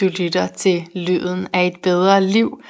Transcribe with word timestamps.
Du 0.00 0.08
lytter 0.18 0.46
til 0.46 0.84
Lyden 0.94 1.48
af 1.52 1.66
et 1.66 1.80
bedre 1.82 2.20
liv. 2.20 2.62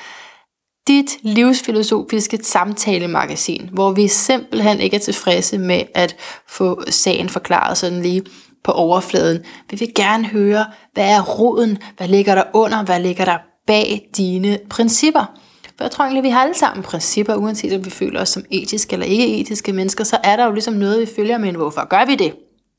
Dit 0.87 1.19
livsfilosofiske 1.23 2.39
samtalemagasin, 2.43 3.71
hvor 3.73 3.91
vi 3.91 4.09
simpelthen 4.09 4.81
ikke 4.81 4.97
er 4.97 5.01
tilfredse 5.01 5.59
med 5.59 5.83
at 5.95 6.17
få 6.47 6.83
sagen 6.91 7.29
forklaret 7.29 7.79
sådan 7.79 8.03
lige 8.03 8.23
på 8.65 8.73
overfladen. 8.73 9.45
Vi 9.71 9.77
vil 9.77 9.95
gerne 9.95 10.27
høre, 10.27 10.67
hvad 10.93 11.09
er 11.09 11.23
roden, 11.23 11.79
hvad 11.97 12.09
ligger 12.09 12.35
der 12.35 12.45
under, 12.55 12.85
hvad 12.85 13.01
ligger 13.01 13.25
der 13.25 13.39
bag 13.67 14.09
dine 14.17 14.59
principper. 14.71 15.39
For 15.77 15.85
jeg 15.85 15.91
tror 15.91 16.05
egentlig, 16.05 16.23
vi 16.23 16.31
har 16.31 16.43
alle 16.43 16.55
sammen 16.55 16.83
principper, 16.83 17.35
uanset 17.35 17.73
om 17.73 17.85
vi 17.85 17.91
føler 17.91 18.21
os 18.21 18.29
som 18.29 18.45
etiske 18.51 18.93
eller 18.93 19.07
ikke 19.07 19.41
etiske 19.41 19.73
mennesker, 19.73 20.05
så 20.05 20.19
er 20.25 20.37
der 20.37 20.45
jo 20.45 20.53
ligesom 20.53 20.75
noget, 20.75 21.01
vi 21.01 21.15
følger 21.17 21.39
med, 21.39 21.53
hvorfor 21.53 21.89
gør 21.89 22.05
vi 22.05 22.15
det? 22.15 22.35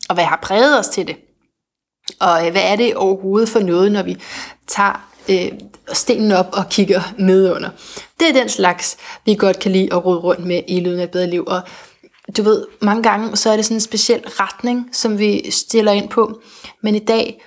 Og 0.10 0.16
hvad 0.16 0.26
har 0.26 0.40
præget 0.44 0.80
os 0.80 0.88
til 0.88 1.08
det? 1.08 1.16
Og 2.20 2.46
øh, 2.46 2.52
hvad 2.52 2.62
er 2.64 2.76
det 2.76 2.96
overhovedet 2.96 3.50
for 3.50 3.60
noget, 3.60 3.92
når 3.92 4.04
vi 4.04 4.18
tager 4.68 5.10
øh, 5.30 5.52
stenen 5.94 6.32
op 6.32 6.50
og 6.54 6.70
kigger 6.70 7.02
nedunder? 7.18 7.70
Det 8.20 8.30
er 8.30 8.34
den 8.34 8.50
slags, 8.50 8.98
vi 9.26 9.36
godt 9.36 9.60
kan 9.60 9.72
lide 9.72 9.94
at 9.94 10.06
rode 10.06 10.20
rundt 10.20 10.46
med 10.46 10.62
i 10.68 10.80
Lyden 10.80 11.00
af 11.00 11.04
et 11.04 11.12
bedre 11.12 11.30
liv. 11.30 11.44
Og 11.48 11.62
du 12.38 12.44
ved, 12.44 12.66
mange 12.82 13.04
gange 13.04 13.38
så 13.38 13.50
er 13.50 13.56
det 13.56 13.66
sådan 13.66 13.78
en 13.78 13.82
speciel 13.82 14.22
retning, 14.28 14.90
som 14.92 15.20
vi 15.20 15.52
stiller 15.52 15.92
ind 15.92 16.10
på. 16.10 16.42
Men 16.84 16.96
i 16.96 17.00
dag 17.00 17.42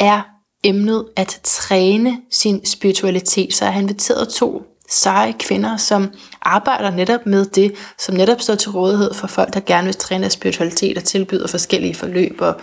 er 0.00 0.22
emnet 0.64 1.06
at 1.16 1.40
træne 1.42 2.18
sin 2.30 2.66
spiritualitet. 2.66 3.54
Så 3.54 3.64
jeg 3.64 3.74
har 3.74 3.80
inviteret 3.80 4.28
to 4.28 4.62
seje 4.90 5.34
kvinder, 5.38 5.76
som 5.76 6.12
arbejder 6.42 6.90
netop 6.90 7.26
med 7.26 7.44
det, 7.44 7.74
som 7.98 8.14
netop 8.14 8.40
står 8.40 8.54
til 8.54 8.70
rådighed 8.70 9.14
for 9.14 9.26
folk, 9.26 9.54
der 9.54 9.60
gerne 9.60 9.84
vil 9.84 9.94
træne 9.94 10.22
deres 10.22 10.32
spiritualitet 10.32 10.98
og 10.98 11.04
tilbyder 11.04 11.46
forskellige 11.46 11.94
forløb 11.94 12.36
og 12.40 12.54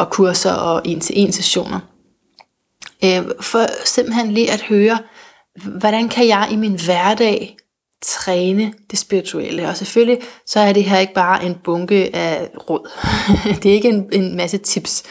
og 0.00 0.10
kurser 0.10 0.52
og 0.52 0.82
en-til-en 0.84 1.32
sessioner. 1.32 1.80
Øh, 3.04 3.22
for 3.40 3.66
simpelthen 3.84 4.30
lige 4.30 4.50
at 4.52 4.60
høre, 4.60 4.98
hvordan 5.64 6.08
kan 6.08 6.28
jeg 6.28 6.48
i 6.52 6.56
min 6.56 6.80
hverdag 6.84 7.56
træne 8.02 8.72
det 8.90 8.98
spirituelle. 8.98 9.68
Og 9.68 9.76
selvfølgelig 9.76 10.18
så 10.46 10.60
er 10.60 10.72
det 10.72 10.84
her 10.84 10.98
ikke 10.98 11.14
bare 11.14 11.44
en 11.44 11.54
bunke 11.64 12.16
af 12.16 12.48
råd. 12.70 12.90
det 13.62 13.70
er 13.70 13.74
ikke 13.74 13.88
en, 13.88 14.08
en 14.12 14.36
masse 14.36 14.58
tips. 14.58 15.02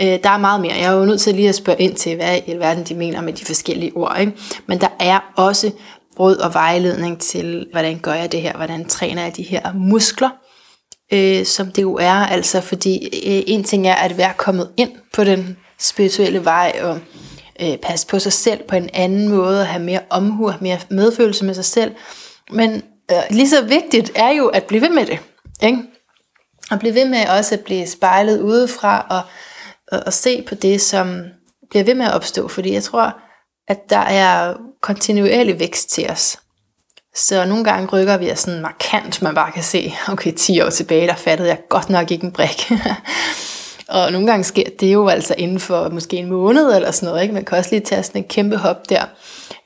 Øh, 0.00 0.18
der 0.22 0.30
er 0.30 0.38
meget 0.38 0.60
mere. 0.60 0.74
Jeg 0.76 0.92
er 0.92 0.98
jo 0.98 1.04
nødt 1.04 1.20
til 1.20 1.34
lige 1.34 1.48
at 1.48 1.54
spørge 1.54 1.80
ind 1.80 1.94
til, 1.94 2.16
hvad 2.16 2.40
i 2.46 2.56
verden 2.56 2.84
de 2.84 2.94
mener 2.94 3.20
med 3.20 3.32
de 3.32 3.44
forskellige 3.44 3.96
ord. 3.96 4.16
Ikke? 4.20 4.32
Men 4.66 4.80
der 4.80 4.88
er 5.00 5.32
også 5.36 5.70
råd 6.20 6.36
og 6.36 6.54
vejledning 6.54 7.20
til, 7.20 7.66
hvordan 7.70 7.98
gør 7.98 8.14
jeg 8.14 8.32
det 8.32 8.42
her, 8.42 8.56
hvordan 8.56 8.88
træner 8.88 9.22
jeg 9.22 9.36
de 9.36 9.42
her 9.42 9.72
muskler, 9.74 10.30
øh, 11.12 11.46
som 11.46 11.72
det 11.72 11.82
jo 11.82 11.94
er. 11.94 12.14
Altså 12.14 12.60
fordi 12.60 13.04
øh, 13.06 13.42
en 13.46 13.64
ting 13.64 13.88
er 13.88 13.94
at 13.94 14.18
være 14.18 14.32
kommet 14.36 14.70
ind 14.76 14.90
på 15.12 15.24
den 15.24 15.56
spirituelle 15.78 16.44
vej 16.44 16.80
og 16.82 17.00
øh, 17.62 17.76
passe 17.76 18.06
på 18.06 18.18
sig 18.18 18.32
selv 18.32 18.62
på 18.68 18.76
en 18.76 18.90
anden 18.92 19.28
måde, 19.28 19.64
have 19.64 19.82
mere 19.82 20.00
omhu, 20.10 20.48
og 20.48 20.54
mere 20.60 20.78
medfølelse 20.90 21.44
med 21.44 21.54
sig 21.54 21.64
selv. 21.64 21.94
Men 22.50 22.82
øh, 23.10 23.16
lige 23.30 23.48
så 23.48 23.64
vigtigt 23.64 24.12
er 24.14 24.30
jo 24.30 24.46
at 24.46 24.64
blive 24.64 24.82
ved 24.82 24.90
med 24.90 25.06
det. 25.06 25.18
Ikke? 25.62 25.78
Og 26.70 26.78
blive 26.78 26.94
ved 26.94 27.08
med 27.08 27.28
også 27.38 27.54
at 27.54 27.60
blive 27.60 27.86
spejlet 27.86 28.40
udefra 28.40 29.06
og, 29.10 29.20
og, 29.92 30.02
og 30.06 30.12
se 30.12 30.42
på 30.42 30.54
det, 30.54 30.80
som 30.80 31.22
bliver 31.70 31.84
ved 31.84 31.94
med 31.94 32.06
at 32.06 32.14
opstå. 32.14 32.48
Fordi 32.48 32.72
jeg 32.72 32.82
tror, 32.82 33.16
at 33.68 33.90
der 33.90 33.98
er 33.98 34.54
kontinuerlig 34.80 35.60
vækst 35.60 35.90
til 35.90 36.10
os. 36.10 36.38
Så 37.18 37.44
nogle 37.44 37.64
gange 37.64 37.88
rykker 37.92 38.16
vi 38.16 38.30
os 38.30 38.38
sådan 38.38 38.60
markant, 38.60 39.22
man 39.22 39.34
bare 39.34 39.52
kan 39.52 39.62
se, 39.62 39.94
okay, 40.08 40.32
10 40.32 40.60
år 40.60 40.70
tilbage, 40.70 41.06
der 41.06 41.14
fattede 41.14 41.48
jeg 41.48 41.58
godt 41.68 41.90
nok 41.90 42.10
ikke 42.10 42.24
en 42.24 42.32
brik. 42.32 42.70
og 43.88 44.12
nogle 44.12 44.26
gange 44.26 44.44
sker 44.44 44.64
det 44.80 44.92
jo 44.92 45.08
altså 45.08 45.34
inden 45.38 45.60
for 45.60 45.88
måske 45.88 46.16
en 46.16 46.28
måned 46.28 46.74
eller 46.74 46.90
sådan 46.90 47.06
noget, 47.06 47.22
ikke? 47.22 47.34
man 47.34 47.44
kan 47.44 47.58
også 47.58 47.70
lige 47.70 47.80
tage 47.80 48.02
sådan 48.02 48.22
en 48.22 48.28
kæmpe 48.28 48.56
hop 48.56 48.88
der. 48.88 49.04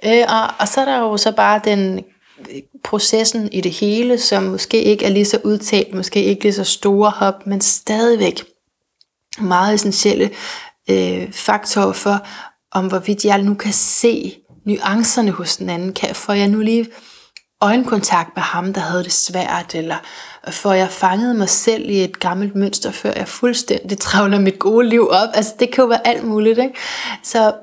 Øh, 0.05 0.25
og, 0.29 0.49
og 0.59 0.69
så 0.69 0.81
er 0.81 0.85
der 0.85 0.99
jo 0.99 1.17
så 1.17 1.33
bare 1.33 1.61
den 1.65 2.05
øh, 2.39 2.61
processen 2.85 3.53
i 3.53 3.61
det 3.61 3.73
hele, 3.73 4.19
som 4.19 4.43
måske 4.43 4.83
ikke 4.83 5.05
er 5.05 5.11
lige 5.11 5.25
så 5.25 5.39
udtalt, 5.45 5.95
måske 5.95 6.25
ikke 6.25 6.43
lige 6.43 6.53
så 6.53 6.65
store 6.65 7.11
hop, 7.11 7.47
men 7.47 7.61
stadigvæk 7.61 8.45
meget 9.39 9.75
essentielle 9.75 10.31
øh, 10.91 11.33
faktorer 11.33 11.93
for, 11.93 12.27
om 12.73 12.87
hvorvidt 12.87 13.25
jeg 13.25 13.43
nu 13.43 13.55
kan 13.55 13.73
se 13.73 14.37
nuancerne 14.65 15.31
hos 15.31 15.57
den 15.57 15.71
anden. 15.71 15.93
Kan, 15.93 16.15
får 16.15 16.33
jeg 16.33 16.49
nu 16.49 16.61
lige 16.61 16.87
øjenkontakt 17.63 18.37
med 18.37 18.43
ham, 18.43 18.73
der 18.73 18.81
havde 18.81 19.05
det 19.05 19.13
svært, 19.13 19.75
eller 19.75 19.97
for 20.49 20.73
jeg 20.73 20.91
fangede 20.91 21.35
mig 21.35 21.49
selv 21.49 21.91
i 21.91 22.05
et 22.05 22.21
gammelt 22.21 22.55
mønster, 22.55 22.91
før 22.91 23.13
jeg 23.17 23.29
fuldstændig 23.29 23.99
travler 23.99 24.39
mit 24.39 24.59
gode 24.59 24.89
liv 24.89 25.09
op. 25.11 25.29
Altså 25.35 25.55
det 25.59 25.71
kan 25.71 25.83
jo 25.83 25.89
være 25.89 26.07
alt 26.07 26.25
muligt. 26.25 26.59
Ikke? 26.59 26.75
Så 27.23 27.55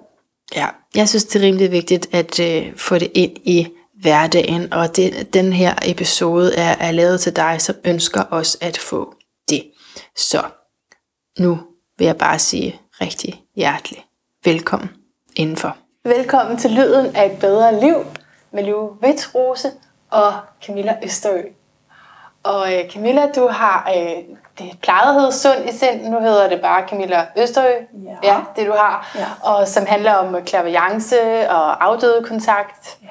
ja, 0.55 0.67
jeg 0.95 1.09
synes, 1.09 1.25
det 1.25 1.41
er 1.41 1.45
rimelig 1.45 1.71
vigtigt 1.71 2.07
at 2.11 2.39
øh, 2.39 2.75
få 2.77 2.97
det 2.97 3.11
ind 3.13 3.37
i 3.43 3.67
hverdagen, 4.01 4.73
og 4.73 4.95
det, 4.95 5.33
den 5.33 5.53
her 5.53 5.75
episode 5.85 6.55
er, 6.55 6.75
er 6.79 6.91
lavet 6.91 7.21
til 7.21 7.35
dig, 7.35 7.61
som 7.61 7.75
ønsker 7.85 8.23
os 8.31 8.57
at 8.61 8.77
få 8.77 9.13
det. 9.49 9.63
Så 10.15 10.41
nu 11.39 11.59
vil 11.97 12.05
jeg 12.05 12.17
bare 12.17 12.39
sige 12.39 12.81
rigtig 13.01 13.43
hjertelig 13.55 14.05
velkommen 14.45 14.89
indenfor. 15.35 15.77
Velkommen 16.03 16.57
til 16.57 16.71
Lyden 16.71 17.15
af 17.15 17.25
et 17.25 17.39
bedre 17.39 17.79
liv 17.79 17.95
med 18.51 18.63
Liv 18.63 18.97
Vitrose 19.01 19.71
og 20.09 20.33
Camilla 20.65 20.97
Østerø. 21.03 21.41
Og 22.43 22.73
øh, 22.73 22.91
Camilla, 22.91 23.31
du 23.35 23.47
har, 23.47 23.91
øh, 23.95 24.23
det 24.59 24.79
plejede 24.81 25.13
hedde 25.13 25.31
Sund 25.31 25.69
i 25.69 25.77
sind, 25.77 26.09
nu 26.09 26.19
hedder 26.19 26.49
det 26.49 26.61
bare 26.61 26.87
Camilla 26.87 27.25
Østerø, 27.37 27.73
ja, 27.93 28.15
ja 28.23 28.37
det 28.55 28.67
du 28.67 28.73
har, 28.77 29.11
ja. 29.15 29.51
og 29.51 29.67
som 29.67 29.85
handler 29.85 30.13
om 30.13 30.37
klaverjance 30.45 31.49
og 31.49 31.85
afdøde 31.85 32.23
kontakt, 32.23 32.97
ja. 33.03 33.07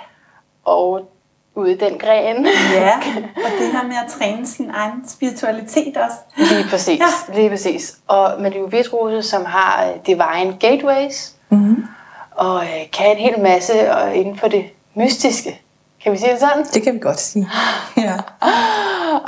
og 0.65 1.09
ude 1.55 1.73
i 1.73 1.77
den 1.77 1.99
gren. 1.99 2.47
Ja, 2.75 2.97
og 3.45 3.51
det 3.59 3.73
her 3.73 3.83
med 3.83 3.97
at 4.05 4.11
træne 4.19 4.47
sin 4.47 4.71
egen 4.71 5.09
spiritualitet 5.09 5.97
også. 5.97 6.17
Lige 6.37 6.69
præcis, 6.71 7.01
ja. 7.01 7.35
lige 7.35 7.51
præcis. 7.51 7.97
Og 8.09 8.41
med 8.41 8.51
Liv 8.51 8.73
Vitrose, 8.73 9.23
som 9.23 9.45
har 9.45 9.85
øh, 9.85 9.95
Divine 10.07 10.57
Gateways, 10.61 11.33
mm-hmm. 11.49 11.85
og 12.31 12.63
øh, 12.63 12.91
kan 12.93 13.11
en 13.11 13.17
hel 13.17 13.41
masse 13.41 13.93
og 13.93 14.15
inden 14.15 14.39
for 14.39 14.49
det 14.49 14.65
mystiske. 14.95 15.63
Kan 16.03 16.13
vi 16.13 16.19
sige 16.19 16.33
det 16.33 16.41
sådan? 16.41 16.65
Det 16.65 16.83
kan 16.83 16.95
vi 16.95 16.99
godt 16.99 17.21
sige. 17.21 17.49
Ja. 17.97 18.15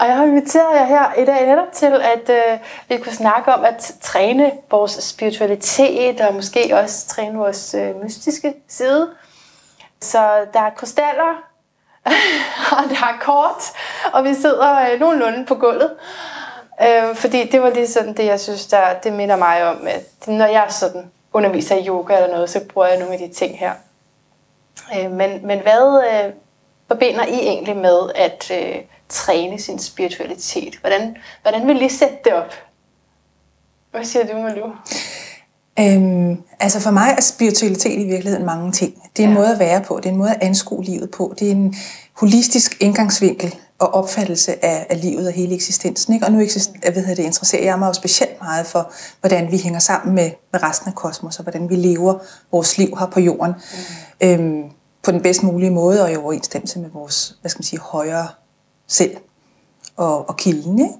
og 0.00 0.06
jeg 0.06 0.16
har 0.16 0.25
inviteret 0.25 0.76
jer 0.76 0.84
her 0.84 1.14
i 1.22 1.25
dag 1.25 1.47
netop 1.47 1.72
til, 1.72 1.86
at 2.03 2.31
øh, 2.31 2.58
vi 2.88 2.97
kunne 2.97 3.12
snakke 3.12 3.54
om 3.54 3.64
at 3.64 3.94
træne 4.00 4.53
vores 4.70 4.91
spiritualitet, 4.91 6.20
og 6.20 6.34
måske 6.34 6.70
også 6.72 7.06
træne 7.06 7.38
vores 7.38 7.75
øh, 7.75 8.03
mystiske 8.03 8.54
side. 8.69 9.08
Så 10.00 10.47
der 10.53 10.60
er 10.60 10.70
krystaller, 10.70 11.42
og 12.76 12.91
der 12.91 13.06
er 13.06 13.19
kort, 13.20 13.62
og 14.12 14.25
vi 14.25 14.34
sidder 14.34 14.92
øh, 14.92 15.00
nogenlunde 15.00 15.47
på 15.47 15.54
gulvet. 15.54 15.91
Øh, 16.82 17.16
fordi 17.16 17.48
det 17.48 17.62
var 17.62 17.70
lige 17.70 17.88
sådan 17.88 18.16
det, 18.16 18.25
jeg 18.25 18.41
synes, 18.41 18.66
der, 18.66 18.94
det 19.02 19.12
minder 19.12 19.37
mig 19.37 19.66
om, 19.66 19.87
at 19.87 20.26
når 20.26 20.47
jeg 20.47 20.66
sådan 20.69 21.10
underviser 21.32 21.76
i 21.76 21.88
yoga 21.88 22.16
eller 22.16 22.31
noget, 22.31 22.50
så 22.50 22.64
bruger 22.64 22.87
jeg 22.87 22.98
nogle 22.98 23.14
af 23.14 23.19
de 23.19 23.34
ting 23.34 23.58
her. 23.58 23.72
Øh, 24.98 25.10
men, 25.10 25.47
men 25.47 25.60
hvad 25.60 26.02
øh, 26.12 26.32
forbinder 26.93 27.27
I 27.27 27.39
egentlig 27.39 27.77
med 27.77 28.11
at 28.15 28.51
øh, 28.55 28.75
træne 29.09 29.61
sin 29.61 29.78
spiritualitet? 29.78 30.77
Hvordan, 30.81 31.17
hvordan 31.43 31.67
vil 31.67 31.83
I 31.83 31.89
sætte 31.89 32.17
det 32.25 32.33
op? 32.33 32.53
Hvad 33.91 34.05
siger 34.05 34.27
du, 34.27 34.39
Malu? 34.39 34.67
Øhm, 35.79 36.43
altså 36.61 36.81
for 36.81 36.91
mig 36.91 37.15
er 37.19 37.21
spiritualitet 37.21 37.99
i 37.99 38.05
virkeligheden 38.05 38.47
mange 38.47 38.73
ting. 38.73 38.95
Det 39.17 39.23
er 39.23 39.27
en 39.29 39.34
ja. 39.34 39.39
måde 39.39 39.53
at 39.53 39.59
være 39.59 39.81
på, 39.81 39.97
det 39.97 40.06
er 40.06 40.11
en 40.11 40.19
måde 40.19 40.31
at 40.31 40.43
anskue 40.43 40.84
livet 40.84 41.11
på, 41.11 41.34
det 41.39 41.47
er 41.47 41.53
en 41.53 41.75
holistisk 42.12 42.77
indgangsvinkel 42.81 43.55
og 43.79 43.95
opfattelse 43.95 44.65
af, 44.65 44.87
af 44.91 45.00
livet 45.00 45.27
og 45.27 45.33
hele 45.33 45.55
eksistensen. 45.55 46.15
Ikke? 46.15 46.27
Og 46.27 46.33
nu 46.33 46.41
eksist, 46.41 46.71
jeg 46.84 46.95
ved, 46.95 47.17
det 47.17 47.19
interesserer 47.19 47.65
jeg 47.65 47.79
mig 47.79 47.89
jo 47.89 47.93
specielt 47.93 48.41
meget 48.43 48.67
for, 48.67 48.93
hvordan 49.21 49.53
vi 49.53 49.59
hænger 49.59 49.79
sammen 49.79 50.15
med, 50.15 50.31
med 50.53 50.62
resten 50.62 50.89
af 50.89 50.95
kosmos, 50.95 51.39
og 51.39 51.43
hvordan 51.43 51.71
vi 51.71 51.77
lever 51.77 52.15
vores 52.53 52.79
liv 52.79 52.97
her 52.99 53.06
på 53.06 53.21
jorden. 53.21 53.55
Mm. 54.20 54.29
Øhm, 54.29 54.70
på 55.02 55.11
den 55.11 55.23
bedst 55.23 55.43
mulige 55.43 55.70
måde 55.70 56.02
og 56.02 56.12
i 56.12 56.17
overensstemmelse 56.17 56.79
med 56.79 56.91
vores, 56.91 57.38
hvad 57.41 57.50
skal 57.50 57.58
man 57.58 57.64
sige, 57.64 57.81
højere 57.81 58.29
selv 58.88 59.17
og, 59.97 60.29
og 60.29 60.37
kilden. 60.37 60.79
Ikke? 60.79 60.94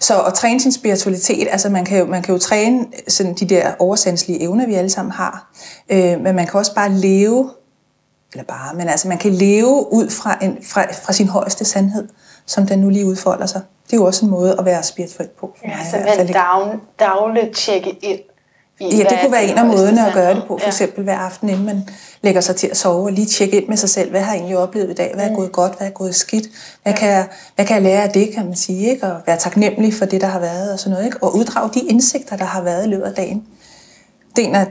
Så 0.00 0.22
at 0.22 0.34
træne 0.34 0.60
sin 0.60 0.72
spiritualitet, 0.72 1.48
altså 1.50 1.68
man 1.68 1.84
kan 1.84 1.98
jo, 1.98 2.06
man 2.06 2.22
kan 2.22 2.34
jo 2.34 2.38
træne 2.38 2.86
sådan 3.08 3.34
de 3.34 3.46
der 3.46 3.72
oversandslige 3.78 4.42
evner, 4.42 4.66
vi 4.66 4.74
alle 4.74 4.90
sammen 4.90 5.12
har, 5.12 5.52
øh, 5.88 6.20
men 6.20 6.36
man 6.36 6.46
kan 6.46 6.54
også 6.54 6.74
bare 6.74 6.92
leve, 6.92 7.50
eller 8.32 8.44
bare, 8.44 8.74
men 8.74 8.88
altså 8.88 9.08
man 9.08 9.18
kan 9.18 9.32
leve 9.32 9.92
ud 9.92 10.10
fra, 10.10 10.38
en, 10.42 10.58
fra, 10.62 10.82
fra 10.92 11.12
sin 11.12 11.28
højeste 11.28 11.64
sandhed, 11.64 12.08
som 12.46 12.66
den 12.66 12.78
nu 12.78 12.90
lige 12.90 13.06
udfolder 13.06 13.46
sig. 13.46 13.62
Det 13.86 13.92
er 13.92 13.96
jo 13.96 14.04
også 14.04 14.24
en 14.24 14.30
måde 14.30 14.56
at 14.58 14.64
være 14.64 14.82
spirituel 14.82 15.28
på. 15.28 15.54
For 15.58 15.68
ja, 15.68 15.76
mig, 15.76 15.86
så 15.90 15.96
man 15.96 16.26
dag, 16.26 16.78
dagligt 16.98 17.56
tjekke 17.56 17.90
ind 17.90 18.20
Ja, 18.80 18.86
det 18.86 19.18
kunne 19.22 19.32
være 19.32 19.44
en 19.44 19.58
af 19.58 19.66
måderne 19.66 20.06
at 20.06 20.14
gøre 20.14 20.34
det 20.34 20.44
på, 20.48 20.58
for 20.58 20.66
eksempel 20.66 21.04
hver 21.04 21.18
aften, 21.18 21.48
inden 21.48 21.66
man 21.66 21.88
lægger 22.22 22.40
sig 22.40 22.56
til 22.56 22.66
at 22.66 22.76
sove, 22.76 23.04
og 23.06 23.12
lige 23.12 23.26
tjekke 23.26 23.60
ind 23.60 23.68
med 23.68 23.76
sig 23.76 23.90
selv, 23.90 24.10
hvad 24.10 24.20
har 24.20 24.32
jeg 24.32 24.38
egentlig 24.38 24.58
oplevet 24.58 24.90
i 24.90 24.94
dag, 24.94 25.10
hvad 25.14 25.24
er 25.24 25.28
mm. 25.30 25.36
gået 25.36 25.52
godt, 25.52 25.78
hvad 25.78 25.86
er 25.86 25.90
gået 25.90 26.14
skidt, 26.14 26.48
hvad 26.82 26.94
kan, 26.94 27.08
jeg, 27.08 27.26
hvad 27.54 27.66
kan 27.66 27.74
jeg 27.74 27.82
lære 27.82 28.02
af 28.02 28.10
det, 28.10 28.34
kan 28.34 28.44
man 28.46 28.56
sige, 28.56 28.90
ikke? 28.90 29.06
og 29.06 29.20
være 29.26 29.36
taknemmelig 29.36 29.94
for 29.94 30.04
det, 30.04 30.20
der 30.20 30.26
har 30.26 30.40
været, 30.40 30.72
og 30.72 30.78
sådan 30.78 30.90
noget, 30.90 31.04
ikke? 31.04 31.22
og 31.22 31.36
uddrage 31.36 31.70
de 31.74 31.80
indsigter, 31.80 32.36
der 32.36 32.44
har 32.44 32.62
været 32.62 32.86
i 32.86 32.88
løbet 32.88 33.04
af 33.04 33.14
dagen. 33.14 33.44
Det 34.36 34.44
er 34.44 34.48
en 34.48 34.54
af 34.54 34.66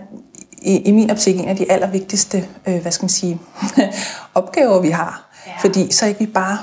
i, 0.61 0.77
i 0.77 0.91
min 0.91 1.11
optik 1.11 1.39
en 1.39 1.47
af 1.47 1.55
de 1.55 1.71
allervigtigste, 1.71 2.47
øh, 2.67 2.81
hvad 2.81 2.91
skal 2.91 3.03
man 3.03 3.09
sige, 3.09 3.39
opgaver, 4.35 4.79
vi 4.79 4.89
har. 4.89 5.29
Ja. 5.47 5.51
Fordi 5.61 5.91
så 5.91 6.05
ikke 6.05 6.19
vi 6.19 6.25
bare 6.25 6.57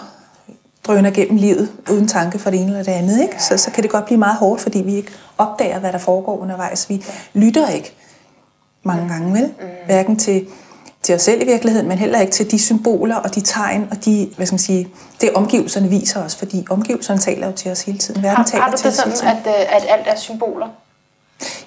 drøner 0.86 1.10
gennem 1.10 1.36
livet 1.36 1.68
uden 1.90 2.08
tanke 2.08 2.38
for 2.38 2.50
det 2.50 2.60
ene 2.60 2.68
eller 2.68 2.82
det 2.82 2.92
andet. 2.92 3.22
Ikke? 3.22 3.42
Så, 3.42 3.56
så 3.56 3.70
kan 3.70 3.82
det 3.82 3.90
godt 3.90 4.04
blive 4.04 4.18
meget 4.18 4.36
hårdt, 4.36 4.60
fordi 4.60 4.78
vi 4.78 4.94
ikke 4.94 5.12
opdager, 5.38 5.78
hvad 5.78 5.92
der 5.92 5.98
foregår 5.98 6.38
undervejs. 6.38 6.90
Vi 6.90 7.04
lytter 7.34 7.68
ikke 7.68 7.92
mange 8.82 9.08
gange, 9.08 9.32
vel? 9.32 9.46
Mm. 9.60 9.66
Hverken 9.86 10.16
til, 10.16 10.46
til 11.02 11.14
os 11.14 11.22
selv 11.22 11.42
i 11.42 11.44
virkeligheden, 11.44 11.88
men 11.88 11.98
heller 11.98 12.20
ikke 12.20 12.32
til 12.32 12.50
de 12.50 12.58
symboler 12.58 13.16
og 13.16 13.34
de 13.34 13.40
tegn 13.40 13.88
og 13.90 14.04
de, 14.04 14.30
hvad 14.36 14.46
skal 14.46 14.54
man 14.54 14.58
sige, 14.58 14.88
det 15.20 15.32
omgivelserne 15.32 15.88
viser 15.88 16.24
os, 16.24 16.36
fordi 16.36 16.66
omgivelserne 16.70 17.20
taler 17.20 17.46
jo 17.46 17.52
til 17.52 17.70
os 17.70 17.82
hele 17.82 17.98
tiden. 17.98 18.22
Verden 18.22 18.36
har, 18.36 18.44
taler 18.44 18.64
har 18.64 18.70
du 18.70 18.76
det 18.84 18.94
sådan, 18.94 19.12
at, 19.12 19.46
øh, 19.46 19.76
at 19.76 19.86
alt 19.88 20.06
er 20.06 20.16
symboler? 20.16 20.68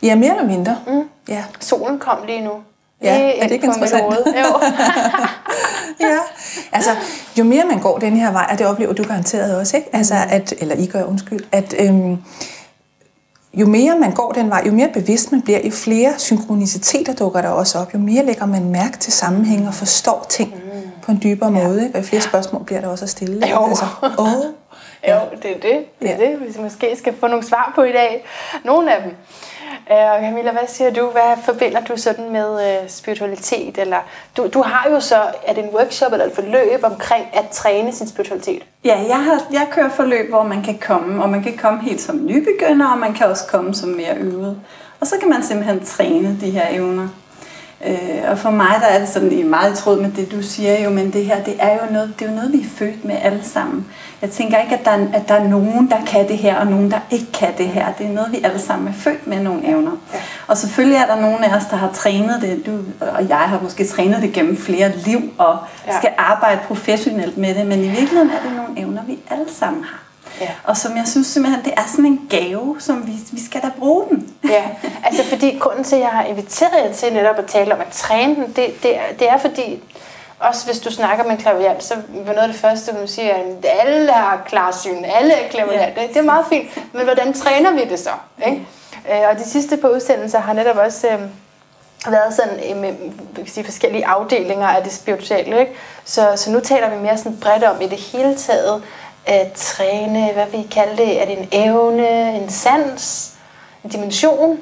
Ja, 0.02 0.16
mere 0.16 0.31
eller 0.31 0.48
mindre. 0.48 0.78
Mm. 0.88 1.10
Ja. 1.28 1.44
Solen 1.60 2.00
kom 2.00 2.18
lige 2.25 2.42
nu. 2.42 2.52
Ja, 3.01 3.31
er 3.38 3.44
det 3.44 3.51
ikke 3.51 3.65
interessant? 3.65 4.05
Jo. 4.05 4.59
ja, 6.07 6.17
altså 6.71 6.89
jo 7.38 7.44
mere 7.44 7.65
man 7.65 7.79
går 7.79 7.97
den 7.97 8.17
her 8.17 8.31
vej, 8.31 8.47
og 8.51 8.57
det 8.59 8.67
oplever 8.67 8.94
du 8.94 9.03
garanteret 9.03 9.57
også, 9.57 9.77
ikke? 9.77 9.89
Altså, 9.94 10.13
mm. 10.13 10.29
at, 10.29 10.53
eller 10.57 10.75
I 10.75 10.85
gør, 10.85 11.03
undskyld, 11.03 11.39
at 11.51 11.75
øhm, 11.79 12.17
jo 13.53 13.67
mere 13.67 13.99
man 13.99 14.11
går 14.11 14.31
den 14.31 14.49
vej, 14.49 14.63
jo 14.67 14.71
mere 14.71 14.89
bevidst 14.94 15.31
man 15.31 15.41
bliver, 15.41 15.59
jo 15.65 15.71
flere 15.71 16.13
synkroniciteter 16.17 17.13
dukker 17.13 17.41
der 17.41 17.49
også 17.49 17.79
op, 17.79 17.94
jo 17.94 17.99
mere 17.99 18.25
lægger 18.25 18.45
man 18.45 18.69
mærke 18.69 18.97
til 18.97 19.13
sammenhæng 19.13 19.67
og 19.67 19.73
forstår 19.73 20.25
ting 20.29 20.53
mm. 20.55 20.89
på 21.01 21.11
en 21.11 21.19
dybere 21.23 21.57
ja. 21.57 21.67
måde, 21.67 21.83
ikke? 21.85 21.95
og 21.95 22.01
jo 22.01 22.07
flere 22.07 22.21
spørgsmål 22.21 22.63
bliver 22.63 22.81
der 22.81 22.88
også 22.88 23.05
at 23.05 23.09
stille. 23.09 23.47
Jo. 23.47 23.65
Altså, 23.69 23.85
oh, 24.17 24.27
ja. 25.03 25.15
jo, 25.15 25.21
det 25.44 25.51
er 25.51 25.59
det. 25.59 25.85
Det 26.01 26.09
er 26.09 26.17
ja. 26.17 26.29
det, 26.29 26.38
hvis 26.38 26.57
vi 26.57 26.63
måske 26.63 26.95
skal 26.97 27.13
få 27.19 27.27
nogle 27.27 27.45
svar 27.45 27.71
på 27.75 27.83
i 27.83 27.91
dag. 27.91 28.25
Nogle 28.65 28.95
af 28.95 29.03
dem. 29.03 29.11
Øh, 29.92 30.12
og 30.12 30.19
Camilla, 30.22 30.51
hvad 30.51 30.68
siger 30.68 30.92
du? 30.92 31.10
Hvad 31.10 31.44
forbinder 31.44 31.81
du 31.81 31.98
sådan 31.98 32.31
med 32.31 32.68
øh, 32.68 32.89
spiritualitet? 32.89 33.78
Eller, 33.78 33.98
du, 34.38 34.48
du 34.54 34.62
har 34.62 34.89
jo 34.89 35.00
så, 35.00 35.22
er 35.45 35.54
det 35.54 35.63
en 35.63 35.69
workshop 35.69 36.12
eller 36.12 36.25
et 36.25 36.36
forløb 36.36 36.84
omkring 36.84 37.25
at 37.34 37.50
træne 37.50 37.92
sin 37.92 38.07
spiritualitet? 38.07 38.63
Ja, 38.86 39.00
jeg, 39.07 39.24
har, 39.24 39.44
jeg 39.51 39.68
kører 39.72 39.89
forløb, 39.89 40.30
hvor 40.30 40.44
man 40.44 40.63
kan 40.63 40.78
komme, 40.78 41.24
og 41.24 41.30
man 41.30 41.44
kan 41.44 41.57
komme 41.57 41.81
helt 41.81 42.01
som 42.01 42.25
nybegynder, 42.25 42.88
og 42.92 42.98
man 42.98 43.13
kan 43.13 43.28
også 43.28 43.48
komme 43.48 43.74
som 43.74 43.89
mere 43.89 44.18
øvet. 44.18 44.62
Og 45.00 45.07
så 45.07 45.16
kan 45.19 45.30
man 45.30 45.44
simpelthen 45.44 45.86
træne 45.86 46.38
de 46.42 46.50
her 46.50 46.68
evner. 46.69 47.07
Øh, 47.88 48.31
og 48.31 48.38
for 48.38 48.50
mig 48.50 48.75
der 48.81 48.88
er 48.88 49.00
det 49.00 49.10
sådan 49.10 49.31
i 49.31 49.44
meget 49.44 49.78
tråd 49.78 50.01
med 50.01 50.12
det, 50.12 50.31
du 50.31 50.42
siger 50.42 50.83
jo, 50.83 50.90
men 50.90 51.13
det 51.13 51.25
her, 51.25 51.44
det 51.44 51.56
er 51.60 51.74
jo 51.74 51.94
noget, 51.94 52.13
det 52.19 52.25
er 52.25 52.30
jo 52.30 52.36
noget 52.36 52.54
vi 52.54 52.60
er 52.60 52.69
født 52.78 53.06
med 53.06 53.16
alle 53.22 53.44
sammen. 53.44 53.88
Jeg 54.22 54.31
tænker 54.31 54.58
ikke, 54.58 54.75
at 54.75 54.86
der, 54.86 54.92
er, 54.92 55.08
at 55.14 55.28
der 55.28 55.36
er 55.36 55.48
nogen, 55.48 55.90
der 55.90 56.06
kan 56.06 56.28
det 56.28 56.38
her, 56.38 56.60
og 56.60 56.68
nogen, 56.68 56.92
der 56.92 57.00
ikke 57.12 57.31
kan 57.31 57.58
det 57.58 57.68
her. 57.68 57.94
Det 57.98 58.06
er 58.06 58.10
noget, 58.10 58.31
vi 58.31 58.40
alle 58.44 58.60
sammen 58.60 58.88
er 58.88 58.94
født 58.94 59.28
med 59.28 59.40
nogle 59.40 59.68
evner. 59.68 59.92
Ja. 60.14 60.19
Og 60.48 60.58
selvfølgelig 60.58 60.98
er 60.98 61.06
der 61.06 61.22
nogen 61.22 61.44
af 61.44 61.56
os, 61.56 61.66
der 61.66 61.75
har 61.75 61.92
trænet 61.94 62.42
det, 62.42 62.66
du 62.66 63.06
og 63.08 63.30
jeg 63.30 63.38
har 63.38 63.60
måske 63.64 63.88
trænet 63.88 64.22
det 64.22 64.34
gennem 64.34 64.58
flere 64.58 64.92
liv, 64.98 65.34
og 65.38 65.58
ja. 65.88 65.98
skal 65.98 66.10
arbejde 66.18 66.60
professionelt 66.68 67.38
med 67.38 67.56
det, 67.56 67.68
men 67.68 67.80
i 67.80 67.88
virkeligheden 67.88 68.30
er 68.30 68.42
det 68.48 68.56
nogle 68.56 68.80
evner, 68.80 69.04
vi 69.04 69.19
alle 69.30 69.46
sammen 69.54 69.84
har. 69.84 70.00
Ja. 70.42 70.50
Og 70.64 70.78
som 70.78 70.98
jeg 70.98 71.08
synes 71.08 71.28
simpelthen, 71.28 71.66
det 71.66 71.74
er 71.78 71.86
sådan 71.88 72.06
en 72.06 72.28
gave, 72.30 72.75
som 72.80 73.08
vi, 73.08 73.12
vi 73.31 73.42
skal 73.42 73.62
da 73.62 73.69
bruge 73.80 74.04
den. 74.10 74.34
ja, 74.50 74.64
altså 75.04 75.24
fordi 75.24 75.58
grunden 75.60 75.84
til, 75.84 75.96
at 75.96 76.02
jeg 76.02 76.10
har 76.10 76.24
inviteret 76.24 76.86
jer 76.86 76.94
til 76.94 77.14
netop 77.14 77.40
at 77.40 77.46
tale 77.46 77.74
om 77.74 77.80
at 77.81 77.88
træne 77.92 78.36
den, 78.36 78.48
det, 78.48 78.84
det, 78.84 78.98
er, 78.98 79.02
det 79.19 79.30
er 79.30 79.38
fordi, 79.38 79.84
også 80.39 80.66
hvis 80.66 80.80
du 80.80 80.92
snakker 80.92 81.24
med 81.24 81.31
en 81.31 81.38
klaviant, 81.38 81.84
så 81.84 81.95
var 82.10 82.34
noget 82.34 82.48
af 82.48 82.48
det 82.48 82.62
første, 82.62 82.92
du 83.01 83.07
siger, 83.07 83.34
at 83.34 83.66
alle 83.80 84.12
har 84.12 84.44
klarsyn, 84.48 85.04
alle 85.06 85.34
er 85.34 85.50
klaviant. 85.50 85.98
Ja. 85.98 86.07
Det, 86.07 86.18
er 86.18 86.22
meget 86.22 86.45
fint, 86.50 86.94
men 86.94 87.04
hvordan 87.04 87.34
træner 87.34 87.72
vi 87.72 87.86
det 87.89 88.00
så? 88.00 88.10
Ikke? 88.45 88.68
Ja. 89.07 89.24
Øh, 89.24 89.30
og 89.30 89.38
de 89.38 89.44
sidste 89.50 89.78
par 89.78 89.89
udsendelser 89.89 90.39
har 90.39 90.54
netop 90.54 90.78
også 90.78 91.07
øh, 91.07 91.19
været 92.12 92.34
sådan 92.34 92.60
øh, 92.69 92.78
med 92.78 92.94
sige, 93.45 93.63
forskellige 93.63 94.06
afdelinger 94.06 94.68
af 94.68 94.84
det 94.84 94.94
spirituelle. 94.94 95.60
Ikke? 95.60 95.72
Så, 96.06 96.34
så 96.36 96.51
nu 96.51 96.60
taler 96.60 96.90
vi 96.90 97.01
mere 97.01 97.18
sådan 97.18 97.38
bredt 97.38 97.63
om 97.63 97.81
i 97.81 97.88
det 97.88 97.98
hele 97.98 98.36
taget, 98.36 98.83
at 99.25 99.51
træne, 99.56 100.31
hvad 100.33 100.45
vi 100.51 100.68
kalder 100.72 100.95
det, 100.95 101.22
er 101.22 101.25
det 101.25 101.40
en 101.40 101.48
evne, 101.51 102.36
en 102.36 102.50
sans, 102.50 103.33
en 103.83 103.90
dimension? 103.90 104.60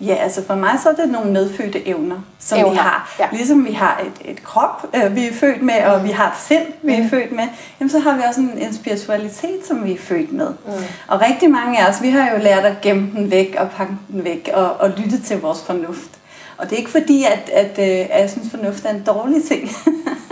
Ja, 0.00 0.14
altså 0.14 0.46
for 0.46 0.54
mig 0.54 0.70
så 0.82 0.88
er 0.88 0.94
det 0.94 1.08
nogle 1.08 1.32
medfødte 1.32 1.88
evner, 1.88 2.16
som 2.38 2.58
evner, 2.58 2.70
vi 2.70 2.76
har. 2.76 3.14
Ja. 3.18 3.26
Ligesom 3.32 3.66
vi 3.66 3.72
har 3.72 4.02
et, 4.06 4.30
et 4.30 4.42
krop, 4.42 4.86
øh, 4.94 5.16
vi 5.16 5.26
er 5.26 5.32
født 5.32 5.62
med, 5.62 5.74
og 5.86 5.98
mm. 5.98 6.06
vi 6.06 6.10
har 6.10 6.28
et 6.28 6.36
sind, 6.38 6.66
vi 6.82 6.96
mm. 6.96 7.04
er 7.04 7.08
født 7.08 7.32
med, 7.32 7.44
jamen 7.80 7.90
så 7.90 7.98
har 7.98 8.16
vi 8.16 8.22
også 8.28 8.40
en, 8.40 8.58
en 8.58 8.74
spiritualitet, 8.74 9.66
som 9.68 9.84
vi 9.84 9.92
er 9.92 9.98
født 9.98 10.32
med. 10.32 10.48
Mm. 10.48 10.72
Og 11.08 11.20
rigtig 11.20 11.50
mange 11.50 11.78
af 11.78 11.90
os, 11.90 12.02
vi 12.02 12.10
har 12.10 12.30
jo 12.30 12.38
lært 12.42 12.64
at 12.64 12.80
gemme 12.82 13.10
den 13.16 13.30
væk 13.30 13.56
og 13.58 13.70
pakke 13.70 13.94
den 14.12 14.24
væk 14.24 14.50
og, 14.54 14.72
og 14.72 14.90
lytte 14.96 15.20
til 15.20 15.40
vores 15.40 15.62
fornuft. 15.62 16.10
Og 16.56 16.64
det 16.70 16.72
er 16.72 16.78
ikke 16.78 16.90
fordi, 16.90 17.24
at, 17.24 17.50
at, 17.52 17.78
øh, 17.78 18.06
at 18.10 18.20
jeg 18.20 18.30
synes, 18.30 18.50
fornuft 18.50 18.84
er 18.84 18.90
en 18.90 19.02
dårlig 19.06 19.44
ting. 19.44 19.70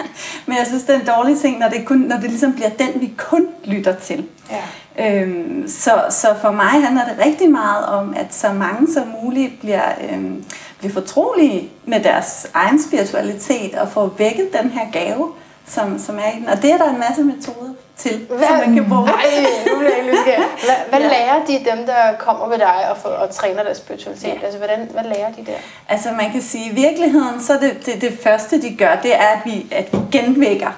Men 0.46 0.56
jeg 0.58 0.66
synes, 0.66 0.82
det 0.82 0.94
er 0.94 1.00
en 1.00 1.06
dårlig 1.06 1.38
ting, 1.38 1.58
når 1.58 1.68
det, 1.68 1.84
kun, 1.84 1.98
når 1.98 2.16
det 2.16 2.30
ligesom 2.30 2.52
bliver 2.52 2.68
den, 2.68 3.00
vi 3.00 3.12
kun 3.16 3.46
lytter 3.64 3.94
til. 3.94 4.24
Ja. 4.50 4.62
Øhm, 4.98 5.68
så, 5.68 6.04
så 6.10 6.28
for 6.40 6.50
mig 6.50 6.64
handler 6.64 7.04
det 7.04 7.26
rigtig 7.26 7.50
meget 7.50 7.86
om, 7.86 8.14
at 8.16 8.34
så 8.34 8.52
mange 8.52 8.92
som 8.92 9.02
muligt 9.22 9.60
bliver, 9.60 9.88
øhm, 10.10 10.44
bliver 10.78 10.92
fortrolige 10.92 11.70
med 11.84 12.00
deres 12.00 12.46
egen 12.54 12.82
spiritualitet 12.82 13.74
og 13.74 13.88
får 13.88 14.14
vækket 14.18 14.48
den 14.62 14.70
her 14.70 14.90
gave, 14.92 15.32
som, 15.66 15.98
som 15.98 16.18
er 16.18 16.36
i 16.36 16.40
den. 16.40 16.48
Og 16.48 16.62
det 16.62 16.72
er 16.72 16.76
der 16.76 16.90
en 16.90 17.00
masse 17.00 17.22
metoder 17.22 17.72
til, 17.96 18.26
hvad, 18.28 18.48
som 18.48 18.56
man 18.56 18.74
kan 18.74 18.88
bruge. 18.88 19.06
Nej, 19.06 19.24
nu 19.72 19.78
bliver 19.78 19.94
jeg 19.94 20.44
Hvad, 20.64 20.74
hvad 20.88 21.00
ja. 21.00 21.08
lærer 21.08 21.44
de 21.46 21.70
dem, 21.70 21.86
der 21.86 22.16
kommer 22.18 22.48
ved 22.48 22.58
dig 22.58 22.90
og, 22.90 22.96
for, 22.96 23.08
og 23.08 23.30
træner 23.30 23.62
deres 23.62 23.78
spiritualitet? 23.78 24.28
Ja. 24.28 24.44
Altså, 24.44 24.58
hvordan, 24.58 24.88
hvad 24.92 25.04
lærer 25.04 25.32
de 25.32 25.44
der? 25.46 25.58
Altså, 25.88 26.08
man 26.12 26.32
kan 26.32 26.42
sige, 26.42 26.70
at 26.70 26.72
i 26.72 26.74
virkeligheden, 26.74 27.42
så 27.42 27.52
det, 27.60 27.86
det, 27.86 28.00
det 28.00 28.18
første, 28.22 28.62
de 28.62 28.76
gør, 28.76 28.96
det 29.02 29.14
er, 29.14 29.26
at 29.26 29.40
vi, 29.44 29.66
at 29.70 29.92
vi 29.92 29.98
genvækker 30.12 30.70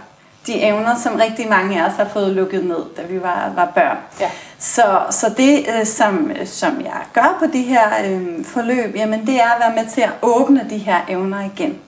de 0.46 0.62
evner, 0.62 0.96
som 1.02 1.14
rigtig 1.14 1.48
mange 1.48 1.82
af 1.82 1.86
os 1.86 1.96
har 1.96 2.08
fået 2.12 2.32
lukket 2.32 2.64
ned, 2.64 2.84
da 2.96 3.02
vi 3.02 3.22
var, 3.22 3.52
var 3.56 3.72
børn. 3.74 3.96
Ja. 4.20 4.30
Så, 4.58 5.00
så 5.10 5.34
det, 5.36 5.66
øh, 5.68 5.86
som, 5.86 6.30
som 6.44 6.80
jeg 6.80 7.00
gør 7.12 7.36
på 7.38 7.46
de 7.52 7.62
her 7.62 7.88
øh, 8.04 8.44
forløb, 8.44 8.96
jamen 8.96 9.26
det 9.26 9.34
er 9.34 9.50
at 9.50 9.60
være 9.60 9.84
med 9.84 9.90
til 9.90 10.00
at 10.00 10.12
åbne 10.22 10.66
de 10.70 10.78
her 10.78 10.96
evner 11.08 11.50
igen. 11.56 11.78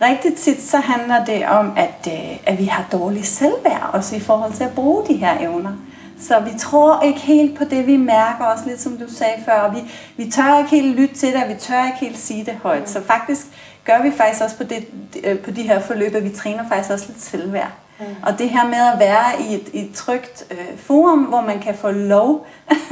Rigtig 0.00 0.36
tit 0.36 0.62
så 0.62 0.78
handler 0.78 1.24
det 1.24 1.46
om, 1.46 1.72
at, 1.76 2.08
øh, 2.08 2.36
at 2.46 2.58
vi 2.58 2.64
har 2.64 2.86
dårlig 2.92 3.26
selvværd, 3.26 3.90
også 3.92 4.16
i 4.16 4.20
forhold 4.20 4.52
til 4.52 4.64
at 4.64 4.74
bruge 4.74 5.06
de 5.06 5.14
her 5.14 5.38
evner. 5.40 5.72
Så 6.20 6.40
vi 6.40 6.58
tror 6.58 7.00
ikke 7.00 7.20
helt 7.20 7.58
på 7.58 7.64
det, 7.64 7.86
vi 7.86 7.96
mærker, 7.96 8.44
også 8.44 8.64
lidt 8.66 8.80
som 8.80 8.98
du 8.98 9.14
sagde 9.14 9.42
før, 9.44 9.60
og 9.60 9.74
vi, 9.74 9.80
vi 10.16 10.30
tør 10.30 10.58
ikke 10.58 10.70
helt 10.70 10.96
lytte 11.00 11.14
til 11.14 11.28
det, 11.32 11.42
og 11.42 11.48
vi 11.48 11.54
tør 11.54 11.86
ikke 11.86 11.98
helt 11.98 12.18
sige 12.18 12.44
det 12.44 12.54
højt. 12.62 12.90
Så 12.90 13.02
faktisk 13.02 13.46
gør 13.84 14.02
vi 14.02 14.10
faktisk 14.10 14.42
også 14.42 14.56
på, 14.56 14.64
det, 14.64 14.86
øh, 15.24 15.38
på 15.38 15.50
de 15.50 15.62
her 15.62 15.80
forløb, 15.80 16.14
at 16.14 16.24
vi 16.24 16.30
træner 16.30 16.68
faktisk 16.68 16.90
også 16.90 17.04
lidt 17.08 17.22
selvværd. 17.22 17.72
Mm. 18.00 18.06
Og 18.22 18.38
det 18.38 18.50
her 18.50 18.66
med 18.66 18.92
at 18.92 18.98
være 18.98 19.42
i 19.42 19.54
et, 19.54 19.68
i 19.72 19.80
et 19.80 19.94
trygt 19.94 20.44
øh, 20.50 20.78
forum, 20.78 21.18
hvor 21.18 21.40
man 21.40 21.60
kan 21.60 21.74
få 21.74 21.90
lov 21.90 22.46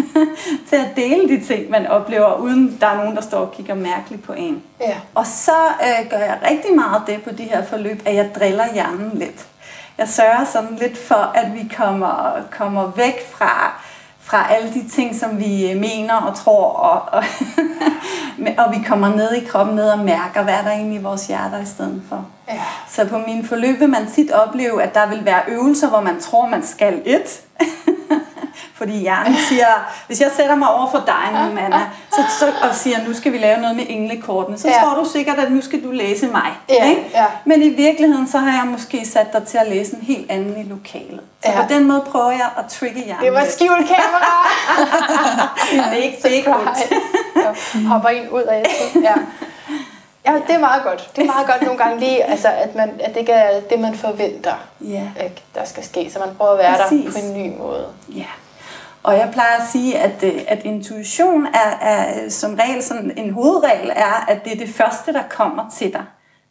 til 0.69 0.77
at 0.77 0.97
dele 0.97 1.29
de 1.29 1.45
ting, 1.45 1.71
man 1.71 1.87
oplever, 1.87 2.35
uden 2.35 2.79
der 2.81 2.87
er 2.87 2.97
nogen, 2.97 3.17
der 3.17 3.23
står 3.23 3.39
og 3.39 3.53
kigger 3.53 3.75
mærkeligt 3.75 4.23
på 4.23 4.33
en. 4.33 4.63
Ja. 4.81 4.97
Og 5.15 5.27
så 5.27 5.57
øh, 5.83 6.11
gør 6.11 6.19
jeg 6.19 6.39
rigtig 6.51 6.77
meget 6.77 7.03
det 7.07 7.23
på 7.23 7.31
de 7.31 7.43
her 7.43 7.65
forløb, 7.65 8.03
at 8.05 8.15
jeg 8.15 8.31
driller 8.35 8.73
hjernen 8.73 9.11
lidt. 9.15 9.47
Jeg 9.99 10.09
sørger 10.09 10.45
sådan 10.45 10.77
lidt 10.77 10.99
for, 10.99 11.33
at 11.35 11.55
vi 11.55 11.73
kommer, 11.77 12.33
kommer 12.51 12.93
væk 12.97 13.31
fra 13.31 13.83
fra 14.29 14.55
alle 14.55 14.75
de 14.75 14.89
ting, 14.89 15.17
som 15.17 15.39
vi 15.39 15.71
øh, 15.71 15.81
mener 15.81 16.15
og 16.15 16.37
tror, 16.37 16.65
og, 16.65 17.01
og, 17.13 17.25
og 18.65 18.73
vi 18.73 18.85
kommer 18.87 19.17
ned 19.17 19.33
i 19.33 19.45
kroppen 19.45 19.77
ned 19.77 19.91
og 19.91 19.99
mærker, 19.99 20.43
hvad 20.43 20.55
der 20.55 20.71
er 20.71 20.79
inde 20.79 20.95
i 20.95 21.03
vores 21.03 21.27
hjerter 21.27 21.63
i 21.63 21.67
stedet 21.67 22.03
for. 22.09 22.27
Ja. 22.49 22.63
Så 22.89 23.09
på 23.09 23.19
min 23.19 23.45
forløb 23.45 23.81
vil 23.81 23.89
man 23.89 24.07
tit 24.15 24.31
opleve, 24.31 24.83
at 24.83 24.95
der 24.95 25.09
vil 25.09 25.25
være 25.25 25.43
øvelser, 25.49 25.89
hvor 25.89 26.01
man 26.01 26.21
tror, 26.21 26.49
man 26.49 26.63
skal 26.63 27.03
et. 27.05 27.41
Fordi 28.75 28.93
hjernen 28.93 29.37
siger, 29.49 29.67
hvis 30.07 30.21
jeg 30.21 30.31
sætter 30.37 30.55
mig 30.55 30.71
over 30.71 30.91
for 30.91 31.03
dig, 31.07 31.53
Manna, 31.55 31.81
så, 32.13 32.23
så, 32.39 32.53
og 32.69 32.75
siger, 32.75 32.97
nu 33.07 33.15
skal 33.15 33.33
vi 33.33 33.39
lave 33.39 33.61
noget 33.61 33.77
med 33.77 33.85
englekortene, 33.89 34.59
så 34.59 34.69
ja. 34.69 34.75
tror 34.83 35.03
du 35.03 35.09
sikkert, 35.11 35.39
at 35.39 35.53
nu 35.53 35.61
skal 35.61 35.85
du 35.85 35.91
læse 35.91 36.27
mig. 36.27 36.51
Ja. 36.69 36.89
Ikke? 36.91 37.11
Ja. 37.15 37.27
Men 37.45 37.63
i 37.63 37.69
virkeligheden, 37.69 38.29
så 38.29 38.39
har 38.39 38.59
jeg 38.59 38.67
måske 38.67 39.07
sat 39.07 39.33
dig 39.33 39.47
til 39.47 39.59
at 39.59 39.69
læse 39.69 39.97
en 39.97 40.03
helt 40.03 40.31
anden 40.31 40.67
i 40.67 40.69
lokalet. 40.69 41.21
Så 41.45 41.51
ja. 41.51 41.63
på 41.63 41.73
den 41.73 41.85
måde 41.85 42.05
prøver 42.11 42.31
jeg 42.31 42.49
at 42.59 42.65
trigge 42.67 43.05
hjernen. 43.05 43.25
Det 43.25 43.33
var 43.33 43.45
skjult 43.51 43.89
kamera! 43.89 44.47
det 45.91 45.99
er 45.99 46.03
ikke, 46.03 46.17
det 46.23 46.33
er 46.33 46.37
ikke 46.37 46.51
Hopper 47.89 48.09
ind 48.09 48.31
ud 48.31 48.43
af 48.43 48.65
Ja. 49.03 49.15
Ja, 50.27 50.35
det 50.47 50.55
er 50.55 50.59
meget 50.59 50.83
godt. 50.83 51.11
Det 51.17 51.23
er 51.23 51.27
meget 51.27 51.47
godt 51.47 51.63
nogle 51.63 51.79
gange 51.79 52.01
lige, 52.01 52.25
altså, 52.25 52.49
at, 52.49 52.75
man, 52.75 53.01
at 53.01 53.15
det 53.15 53.21
ikke 53.21 53.33
er 53.33 53.61
det, 53.61 53.81
man 53.81 53.95
forventer, 53.95 54.55
ja. 54.81 55.03
ikke, 55.25 55.43
der 55.55 55.65
skal 55.65 55.85
ske. 55.85 56.11
Så 56.13 56.19
man 56.19 56.29
prøver 56.39 56.53
at 56.53 56.59
være 56.59 56.77
Præcis. 56.77 57.15
der 57.15 57.21
på 57.21 57.27
en 57.27 57.43
ny 57.43 57.59
måde. 57.59 57.87
Ja. 58.09 58.25
Og 59.03 59.15
jeg 59.15 59.29
plejer 59.33 59.57
at 59.57 59.69
sige, 59.73 59.99
at, 59.99 60.23
øh, 60.23 60.41
at 60.49 60.65
intuition 60.65 61.47
er, 61.47 61.71
er 61.81 62.29
som 62.29 62.55
regel, 62.55 62.83
sådan 62.83 63.13
en 63.17 63.33
hovedregel 63.33 63.93
er, 63.97 64.25
at 64.29 64.45
det 64.45 64.53
er 64.53 64.57
det 64.57 64.75
første, 64.75 65.13
der 65.13 65.23
kommer 65.31 65.71
til 65.79 65.93
dig. 65.93 66.05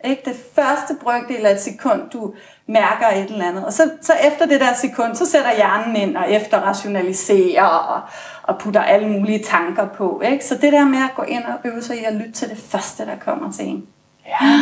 Ikke? 0.03 0.21
Det 0.25 0.35
første 0.55 0.95
brøkdel 1.03 1.45
af 1.45 1.53
et 1.53 1.61
sekund, 1.61 2.09
du 2.09 2.33
mærker 2.67 3.07
et 3.07 3.31
eller 3.31 3.47
andet. 3.47 3.65
Og 3.65 3.73
så, 3.73 3.89
så 4.01 4.13
efter 4.27 4.45
det 4.45 4.61
der 4.61 4.73
sekund, 4.73 5.15
så 5.15 5.25
sætter 5.25 5.55
hjernen 5.55 5.95
ind 5.95 6.17
og 6.17 6.31
efter 6.31 6.59
rationaliserer 6.59 7.63
og, 7.63 8.01
og 8.43 8.59
putter 8.59 8.81
alle 8.83 9.09
mulige 9.09 9.43
tanker 9.43 9.87
på. 9.87 10.21
Ikke? 10.25 10.45
Så 10.45 10.55
det 10.55 10.73
der 10.73 10.85
med 10.85 10.99
at 10.99 11.15
gå 11.15 11.23
ind 11.23 11.43
og 11.43 11.53
øve 11.63 11.81
sig 11.81 12.01
i 12.01 12.03
at 12.03 12.13
lytte 12.13 12.31
til 12.31 12.49
det 12.49 12.57
første, 12.57 13.05
der 13.05 13.15
kommer 13.25 13.51
til 13.51 13.65
en. 13.65 13.87
Ja. 14.27 14.59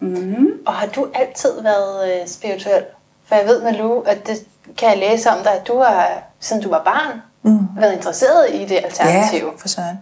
Mm-hmm. 0.00 0.48
Og 0.66 0.72
har 0.74 0.86
du 0.86 1.08
altid 1.14 1.62
været 1.62 2.20
øh, 2.20 2.28
spirituel? 2.28 2.84
For 3.26 3.34
jeg 3.34 3.46
ved, 3.46 3.62
Malou, 3.62 4.00
at 4.00 4.26
det 4.26 4.46
kan 4.78 4.88
jeg 4.88 4.98
læse 4.98 5.30
om 5.30 5.42
dig, 5.44 5.52
at 5.52 5.68
du 5.68 5.78
har, 5.78 6.08
siden 6.40 6.62
du 6.62 6.68
var 6.70 6.82
barn, 6.84 7.22
mm. 7.48 7.68
været 7.76 7.92
interesseret 7.92 8.46
i 8.54 8.64
det 8.64 8.80
alternative. 8.84 9.46
Ja, 9.46 9.56
for 9.58 9.68
sådan. 9.68 9.98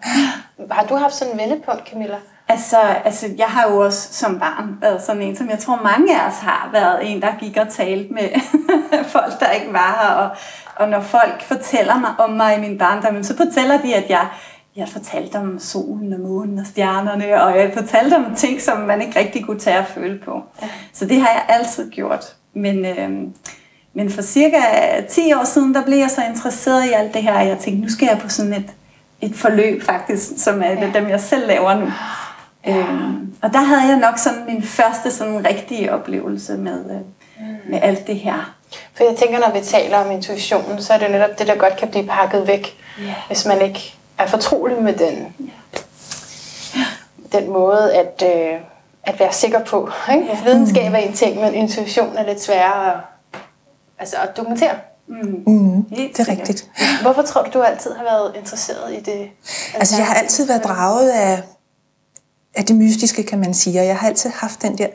Har 0.70 0.84
du 0.86 0.96
haft 0.96 1.14
sådan 1.14 1.32
en 1.32 1.40
vendepunkt, 1.40 1.88
Camilla? 1.88 2.16
Altså, 2.48 2.76
altså, 3.04 3.26
jeg 3.38 3.46
har 3.46 3.70
jo 3.70 3.78
også 3.78 4.12
som 4.12 4.38
barn 4.38 4.78
været 4.80 5.02
sådan 5.02 5.22
en, 5.22 5.36
som 5.36 5.50
jeg 5.50 5.58
tror 5.58 5.80
mange 5.82 6.20
af 6.20 6.28
os 6.28 6.38
har 6.38 6.68
været 6.72 7.10
en, 7.10 7.22
der 7.22 7.32
gik 7.40 7.56
og 7.56 7.68
talte 7.68 8.12
med 8.14 8.28
folk, 9.14 9.40
der 9.40 9.50
ikke 9.50 9.72
var 9.72 9.98
her. 10.02 10.14
Og, 10.14 10.36
og 10.76 10.88
når 10.88 11.00
folk 11.00 11.42
fortæller 11.42 11.98
mig 11.98 12.10
om 12.18 12.30
mig 12.30 12.56
i 12.56 12.60
min 12.60 12.78
barndom, 12.78 13.22
så 13.22 13.36
fortæller 13.36 13.80
de, 13.80 13.94
at 13.94 14.10
jeg, 14.10 14.26
jeg 14.76 14.88
fortalte 14.88 15.36
om 15.36 15.58
solen 15.58 16.12
og 16.12 16.20
månen 16.20 16.58
og 16.58 16.66
stjernerne, 16.66 17.42
og 17.42 17.58
jeg 17.58 17.70
fortalte 17.74 18.14
om 18.14 18.34
ting, 18.34 18.62
som 18.62 18.78
man 18.78 19.02
ikke 19.02 19.18
rigtig 19.18 19.44
kunne 19.44 19.60
tage 19.60 19.78
og 19.78 19.86
føle 19.86 20.18
på. 20.24 20.42
Ja. 20.62 20.68
Så 20.92 21.06
det 21.06 21.20
har 21.20 21.28
jeg 21.28 21.44
altid 21.48 21.90
gjort. 21.90 22.36
Men, 22.54 22.84
øh, 22.86 23.10
men 23.96 24.10
for 24.10 24.22
cirka 24.22 24.58
10 25.08 25.32
år 25.32 25.44
siden, 25.44 25.74
der 25.74 25.84
blev 25.84 25.98
jeg 25.98 26.10
så 26.10 26.22
interesseret 26.28 26.84
i 26.84 26.92
alt 26.92 27.14
det 27.14 27.22
her, 27.22 27.34
og 27.34 27.46
jeg 27.46 27.58
tænkte, 27.58 27.82
nu 27.82 27.88
skal 27.88 28.06
jeg 28.06 28.18
på 28.18 28.28
sådan 28.28 28.52
et, 28.52 28.70
et 29.20 29.36
forløb 29.36 29.82
faktisk, 29.82 30.24
som 30.36 30.62
er 30.62 30.70
ja. 30.70 30.90
dem, 30.94 31.08
jeg 31.08 31.20
selv 31.20 31.46
laver 31.46 31.74
nu. 31.74 31.92
Ja. 32.66 32.76
Øhm, 32.76 33.34
og 33.42 33.52
der 33.52 33.58
havde 33.58 33.80
jeg 33.80 33.98
nok 33.98 34.18
sådan 34.18 34.44
min 34.48 34.62
første 34.62 35.10
sådan 35.10 35.46
rigtige 35.46 35.92
oplevelse 35.92 36.56
med, 36.56 36.84
øh, 36.90 36.96
mm. 36.96 37.56
med 37.70 37.78
alt 37.82 38.06
det 38.06 38.18
her. 38.18 38.54
For 38.94 39.04
jeg 39.04 39.16
tænker, 39.16 39.38
når 39.38 39.52
vi 39.52 39.60
taler 39.60 39.98
om 39.98 40.10
intuitionen, 40.10 40.82
så 40.82 40.92
er 40.92 40.98
det 40.98 41.10
netop 41.10 41.38
det, 41.38 41.46
der 41.46 41.54
godt 41.54 41.76
kan 41.76 41.88
blive 41.88 42.06
pakket 42.06 42.46
væk, 42.46 42.76
yeah. 43.00 43.14
hvis 43.26 43.46
man 43.46 43.62
ikke 43.62 43.94
er 44.18 44.26
fortrolig 44.26 44.82
med 44.82 44.92
den, 44.92 45.34
yeah. 45.40 46.86
den 47.32 47.52
måde 47.52 47.94
at, 47.94 48.22
øh, 48.26 48.60
at 49.02 49.20
være 49.20 49.32
sikker 49.32 49.64
på. 49.64 49.90
Ikke? 50.12 50.26
Yeah. 50.26 50.44
Videnskab 50.44 50.92
er 50.92 50.96
en 50.96 51.12
ting, 51.12 51.40
men 51.40 51.54
intuition 51.54 52.16
er 52.16 52.26
lidt 52.26 52.42
sværere 52.42 53.00
altså 53.98 54.16
at 54.16 54.36
dokumentere. 54.36 54.74
Mm. 55.08 55.42
Mm, 55.46 55.82
det 55.82 56.20
er 56.20 56.28
rigtigt. 56.28 56.70
Hvorfor 57.02 57.22
tror 57.22 57.42
du, 57.42 57.50
du 57.52 57.62
altid 57.62 57.90
har 57.92 58.04
været 58.04 58.32
interesseret 58.36 58.92
i 58.92 59.00
det? 59.00 59.28
Altså, 59.74 59.96
jeg 59.96 60.06
har 60.06 60.14
altid 60.14 60.46
været 60.46 60.64
draget 60.64 61.10
af 61.10 61.42
af 62.56 62.64
det 62.64 62.76
mystiske, 62.76 63.22
kan 63.22 63.38
man 63.38 63.54
sige. 63.54 63.80
Og 63.80 63.86
jeg 63.86 63.96
har 63.98 64.08
altid 64.08 64.30
haft 64.30 64.62
den 64.62 64.78
der 64.78 64.86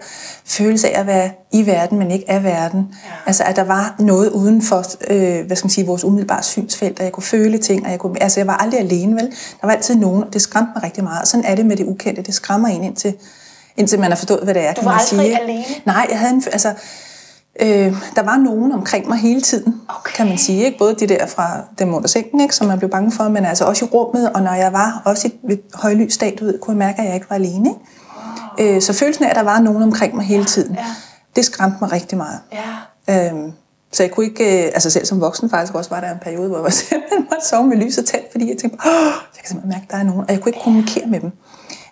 følelse 0.46 0.90
af 0.90 1.00
at 1.00 1.08
være 1.08 1.32
i 1.52 1.66
verden, 1.66 2.00
men 2.00 2.12
ikke 2.12 2.32
af 2.32 2.44
verden. 2.44 2.80
Ja. 3.06 3.12
Altså, 3.26 3.44
at 3.44 3.56
der 3.56 3.64
var 3.64 3.96
noget 4.00 4.30
uden 4.30 4.62
for, 4.62 4.84
øh, 5.08 5.46
hvad 5.46 5.58
skal 5.58 5.66
man 5.66 5.72
sige, 5.72 5.88
vores 5.88 6.04
umiddelbare 6.04 6.44
synsfelt, 6.44 7.00
og 7.00 7.06
jeg 7.06 7.12
kunne 7.12 7.24
føle 7.24 7.58
ting, 7.58 7.86
og 7.86 7.92
jeg 7.92 8.00
kunne, 8.00 8.24
altså, 8.24 8.40
jeg 8.40 8.48
var 8.48 8.58
aldrig 8.58 8.80
alene, 8.80 9.16
vel? 9.16 9.26
Der 9.62 9.68
var 9.68 9.72
altid 9.72 9.96
nogen, 9.96 10.24
og 10.24 10.34
det 10.34 10.42
skræmte 10.42 10.72
mig 10.76 10.84
rigtig 10.84 11.04
meget. 11.04 11.22
Og 11.22 11.28
sådan 11.28 11.46
er 11.46 11.56
det 11.56 11.66
med 11.66 11.78
det 11.78 11.86
ukendte. 11.86 12.22
Det 12.22 12.34
skræmmer 12.34 12.68
en 12.68 12.84
indtil, 12.84 13.14
indtil 13.78 14.00
man 14.00 14.12
har 14.12 14.16
forstået, 14.18 14.44
hvad 14.44 14.54
det 14.54 14.68
er, 14.68 14.74
du 14.74 14.82
kan 14.82 14.90
man 14.90 15.00
sige. 15.00 15.18
Du 15.18 15.24
var 15.24 15.38
aldrig 15.40 15.50
alene? 15.50 15.66
Nej, 15.86 16.08
jeg 16.10 16.20
havde 16.20 16.34
en, 16.34 16.44
altså, 16.52 16.74
Øh, 17.60 17.94
der 18.16 18.24
var 18.24 18.38
nogen 18.38 18.72
omkring 18.72 19.08
mig 19.08 19.18
hele 19.18 19.42
tiden, 19.42 19.82
okay. 19.90 20.14
kan 20.16 20.28
man 20.28 20.38
sige. 20.38 20.66
Ikke? 20.66 20.78
Både 20.78 20.96
de 20.96 21.08
der 21.08 21.26
fra 21.26 21.62
dem 21.80 21.94
under 21.94 22.08
sengen, 22.08 22.42
ikke? 22.42 22.56
som 22.56 22.68
man 22.68 22.78
blev 22.78 22.90
bange 22.90 23.12
for, 23.12 23.28
men 23.28 23.46
altså 23.46 23.66
også 23.66 23.86
i 23.86 23.88
rummet, 23.88 24.32
og 24.32 24.42
når 24.42 24.54
jeg 24.54 24.74
var 24.74 25.02
også 25.06 25.28
i 25.28 25.54
et 25.54 25.62
højlys 25.74 26.14
stadiet, 26.14 26.60
kunne 26.62 26.74
jeg 26.74 26.78
mærke, 26.78 27.00
at 27.00 27.06
jeg 27.06 27.16
ikke 27.16 27.30
var 27.30 27.36
alene. 27.36 27.70
Ikke? 27.70 28.76
Øh, 28.76 28.82
så 28.82 28.94
følelsen 28.94 29.26
af, 29.26 29.30
at 29.30 29.36
der 29.36 29.44
var 29.44 29.60
nogen 29.60 29.84
omkring 29.84 30.16
mig 30.16 30.26
hele 30.26 30.46
tiden, 30.46 30.76
ja, 30.76 30.82
ja. 30.82 30.96
det 31.36 31.46
skræmte 31.46 31.78
mig 31.82 31.92
rigtig 31.92 32.18
meget. 32.18 32.40
Ja. 33.08 33.32
Øh, 33.34 33.52
så 33.92 34.04
jeg 34.04 34.12
kunne 34.12 34.26
ikke, 34.26 34.66
øh, 34.66 34.72
altså 34.74 34.90
selv 34.90 35.06
som 35.06 35.22
voksen 35.22 35.50
faktisk 35.50 35.76
også, 35.76 35.90
var 35.90 36.00
der 36.00 36.12
en 36.12 36.20
periode, 36.22 36.50
hvor 36.50 36.64
jeg 36.64 36.74
simpelthen 36.90 37.28
måtte 37.32 37.48
sove 37.48 37.68
med 37.68 37.78
lyset 37.78 38.06
tændt, 38.06 38.26
fordi 38.32 38.50
jeg 38.50 38.58
tænkte, 38.58 38.80
Åh, 38.88 38.94
jeg 39.36 39.40
kan 39.40 39.48
simpelthen 39.48 39.70
mærke, 39.70 39.84
at 39.84 39.92
der 39.92 39.98
er 39.98 40.04
nogen, 40.04 40.22
og 40.22 40.28
jeg 40.30 40.40
kunne 40.42 40.50
ikke 40.50 40.64
kommunikere 40.64 41.08
med 41.08 41.20
dem. 41.20 41.32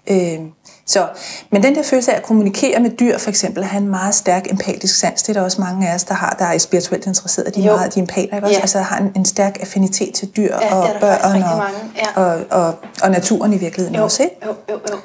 Øh, 0.09 0.49
så, 0.89 1.07
men 1.49 1.63
den 1.63 1.75
der 1.75 1.83
følelse 1.83 2.11
af 2.11 2.17
at 2.17 2.23
kommunikere 2.23 2.79
med 2.79 2.89
dyr, 2.89 3.17
for 3.17 3.29
eksempel, 3.29 3.63
have 3.63 3.81
en 3.81 3.89
meget 3.89 4.15
stærk 4.15 4.51
empatisk 4.51 4.99
sans, 4.99 5.23
det 5.23 5.29
er 5.29 5.33
der 5.33 5.41
også 5.45 5.61
mange 5.61 5.89
af 5.89 5.95
os, 5.95 6.03
der 6.03 6.13
har, 6.13 6.35
der 6.39 6.45
er 6.45 6.57
spirituelt 6.57 7.07
interesseret, 7.07 7.55
de 7.55 7.61
er 7.61 7.65
jo. 7.65 7.75
meget 7.75 7.95
de 7.95 7.99
er 7.99 8.03
empater, 8.03 8.35
ikke? 8.35 8.43
Også? 8.43 8.55
Ja. 8.55 8.61
Altså 8.61 8.79
har 8.79 8.97
en, 8.97 9.11
en 9.15 9.25
stærk 9.25 9.57
affinitet 9.61 10.13
til 10.13 10.27
dyr 10.37 10.55
ja, 10.61 10.75
og 10.75 10.89
børn 10.99 11.43
og, 11.43 11.61
ja. 11.95 12.21
og, 12.21 12.41
og, 12.49 12.75
og, 13.03 13.11
naturen 13.11 13.53
i 13.53 13.57
virkeligheden 13.57 13.95
jo. 13.95 14.03
også, 14.03 14.23
ikke? 14.23 14.35
Jo, 14.45 14.55
jo, 14.69 14.79
jo. 14.91 14.97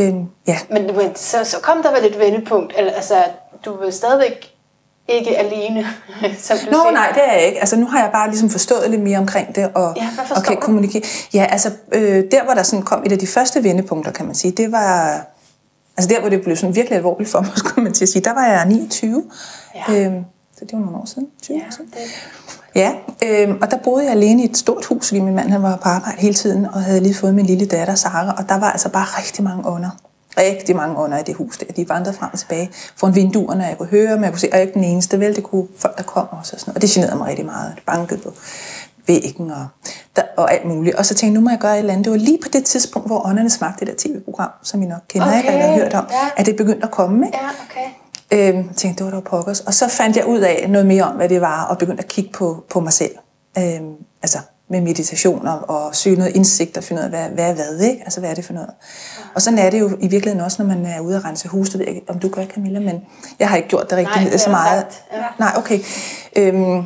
Øhm, 0.00 0.26
ja. 0.46 0.58
Men, 0.70 0.86
men 0.86 1.16
så, 1.16 1.44
så 1.44 1.60
kom 1.60 1.82
der 1.82 1.92
vel 1.92 2.04
et 2.04 2.18
vendepunkt, 2.18 2.72
altså 2.76 3.14
du 3.64 3.80
vil 3.80 3.92
stadigvæk 3.92 4.55
ikke 5.08 5.38
alene, 5.38 5.86
som 6.38 6.58
du 6.58 6.70
Nå, 6.70 6.78
siger. 6.82 6.90
nej, 6.90 7.12
det 7.14 7.22
er 7.26 7.32
jeg 7.32 7.46
ikke. 7.46 7.60
Altså, 7.60 7.76
nu 7.76 7.86
har 7.86 8.00
jeg 8.00 8.10
bare 8.12 8.28
ligesom 8.28 8.50
forstået 8.50 8.90
lidt 8.90 9.02
mere 9.02 9.18
omkring 9.18 9.54
det, 9.54 9.70
og, 9.74 9.92
ja, 9.96 10.08
og 10.36 10.42
kan 10.42 10.54
du? 10.54 10.60
kommunikere. 10.60 11.02
Ja, 11.34 11.46
altså, 11.50 11.70
øh, 11.92 12.24
der 12.30 12.44
hvor 12.44 12.54
der 12.54 12.62
sådan 12.62 12.84
kom 12.84 13.02
et 13.06 13.12
af 13.12 13.18
de 13.18 13.26
første 13.26 13.64
vendepunkter, 13.64 14.12
kan 14.12 14.26
man 14.26 14.34
sige, 14.34 14.52
det 14.52 14.72
var, 14.72 15.20
altså 15.96 16.14
der 16.14 16.20
hvor 16.20 16.28
det 16.28 16.42
blev 16.42 16.56
sådan 16.56 16.76
virkelig 16.76 16.96
alvorligt 16.96 17.30
for 17.30 17.40
mig, 17.40 17.52
skulle 17.58 17.84
man 17.84 17.92
til 17.92 18.04
at 18.04 18.08
sige, 18.08 18.22
der 18.22 18.34
var 18.34 18.46
jeg 18.46 18.66
29. 18.66 19.24
Ja. 19.74 20.06
Øhm, 20.06 20.24
så 20.58 20.64
det 20.64 20.72
var 20.72 20.78
nogle 20.78 20.96
år 20.96 21.06
siden, 21.06 21.28
20 21.42 21.56
ja, 21.56 21.66
år 21.66 21.70
siden. 21.70 21.90
Det... 21.90 22.00
Ja, 22.74 22.92
øhm, 23.24 23.58
og 23.62 23.70
der 23.70 23.76
boede 23.76 24.04
jeg 24.04 24.12
alene 24.12 24.42
i 24.42 24.50
et 24.50 24.56
stort 24.56 24.84
hus, 24.84 25.08
fordi 25.08 25.20
min 25.20 25.34
mand 25.34 25.50
han 25.50 25.62
var 25.62 25.76
på 25.76 25.88
arbejde 25.88 26.20
hele 26.20 26.34
tiden, 26.34 26.66
og 26.66 26.82
havde 26.82 27.00
lige 27.00 27.14
fået 27.14 27.34
min 27.34 27.46
lille 27.46 27.66
datter, 27.66 27.94
Sara, 27.94 28.34
og 28.38 28.48
der 28.48 28.58
var 28.58 28.70
altså 28.72 28.88
bare 28.88 29.04
rigtig 29.04 29.44
mange 29.44 29.66
under 29.66 29.90
rigtig 30.38 30.76
mange 30.76 30.96
under 30.96 31.18
i 31.18 31.22
det 31.22 31.34
hus 31.34 31.58
der. 31.58 31.66
De 31.66 31.88
vandrede 31.88 32.16
frem 32.16 32.30
og 32.32 32.38
tilbage 32.38 32.70
foran 32.96 33.14
vinduerne, 33.14 33.64
og 33.64 33.68
jeg 33.68 33.78
kunne 33.78 33.88
høre, 33.88 34.14
men 34.14 34.24
jeg 34.24 34.32
kunne 34.32 34.40
se, 34.40 34.46
at 34.46 34.52
jeg 34.52 34.62
ikke 34.62 34.74
den 34.74 34.84
eneste, 34.84 35.20
vel, 35.20 35.36
det 35.36 35.44
kunne 35.44 35.66
folk, 35.76 35.96
der 35.96 36.02
kom 36.02 36.26
også. 36.30 36.56
Og, 36.56 36.60
sådan, 36.60 36.74
og 36.74 36.82
det 36.82 36.90
generede 36.90 37.16
mig 37.16 37.28
rigtig 37.28 37.46
meget. 37.46 37.72
Det 37.76 37.82
bankede 37.86 38.20
på 38.20 38.32
væggen 39.06 39.50
og, 39.50 39.66
der, 40.16 40.22
og 40.36 40.52
alt 40.52 40.64
muligt. 40.64 40.96
Og 40.96 41.06
så 41.06 41.14
tænkte 41.14 41.26
jeg, 41.26 41.34
nu 41.34 41.40
må 41.40 41.50
jeg 41.50 41.58
gøre 41.58 41.74
et 41.74 41.78
eller 41.78 41.92
andet. 41.92 42.04
Det 42.04 42.12
var 42.12 42.18
lige 42.18 42.38
på 42.42 42.48
det 42.52 42.64
tidspunkt, 42.64 43.08
hvor 43.08 43.26
ånderne 43.26 43.50
smagte 43.50 43.86
det 43.86 44.04
der 44.04 44.10
tv-program, 44.10 44.50
som 44.62 44.82
I 44.82 44.86
nok 44.86 44.98
kender, 45.08 45.26
okay. 45.26 45.38
ikke, 45.38 45.48
eller 45.48 45.66
har 45.66 45.74
hørt 45.74 45.94
om, 45.94 46.06
ja. 46.10 46.28
at 46.36 46.46
det 46.46 46.56
begyndte 46.56 46.84
at 46.84 46.90
komme. 46.90 47.26
Ikke? 47.26 47.38
Ja, 47.38 47.48
okay. 47.70 48.54
Øhm, 48.54 48.74
tænkte, 48.74 49.04
det 49.04 49.12
var 49.12 49.20
da 49.20 49.28
pokkers. 49.28 49.60
Og 49.60 49.74
så 49.74 49.88
fandt 49.88 50.16
jeg 50.16 50.26
ud 50.26 50.40
af 50.40 50.66
noget 50.68 50.86
mere 50.86 51.04
om, 51.04 51.16
hvad 51.16 51.28
det 51.28 51.40
var, 51.40 51.64
og 51.64 51.78
begyndte 51.78 52.02
at 52.02 52.08
kigge 52.08 52.32
på, 52.32 52.64
på 52.70 52.80
mig 52.80 52.92
selv. 52.92 53.12
Øhm, 53.58 53.92
altså, 54.22 54.38
med 54.70 54.80
meditationer 54.80 55.52
og 55.52 55.96
søge 55.96 56.16
noget 56.16 56.36
indsigt 56.36 56.76
og 56.76 56.84
finde 56.84 57.00
ud 57.00 57.04
af, 57.04 57.10
hvad, 57.10 57.28
hvad 57.28 57.50
er 57.50 57.54
hvad, 57.54 57.80
ikke? 57.80 58.02
Altså, 58.04 58.20
hvad 58.20 58.30
er 58.30 58.34
det 58.34 58.44
for 58.44 58.52
noget? 58.52 58.70
Og 59.34 59.42
sådan 59.42 59.58
er 59.58 59.70
det 59.70 59.80
jo 59.80 59.88
i 60.00 60.08
virkeligheden 60.08 60.40
også, 60.40 60.62
når 60.62 60.74
man 60.74 60.86
er 60.86 61.00
ude 61.00 61.16
at 61.16 61.24
rense 61.24 61.48
hus. 61.48 61.70
Det 61.70 61.78
ved 61.78 61.86
jeg 61.86 61.94
ikke, 61.94 62.10
om 62.10 62.18
du 62.18 62.28
gør, 62.28 62.44
Camilla, 62.44 62.80
men 62.80 63.00
jeg 63.38 63.48
har 63.48 63.56
ikke 63.56 63.68
gjort 63.68 63.90
det 63.90 63.98
rigtig 63.98 64.22
Nej, 64.22 64.36
så 64.36 64.50
meget. 64.50 64.86
Ja. 65.12 65.24
Nej, 65.38 65.52
okay. 65.56 65.80
Øhm, 66.36 66.82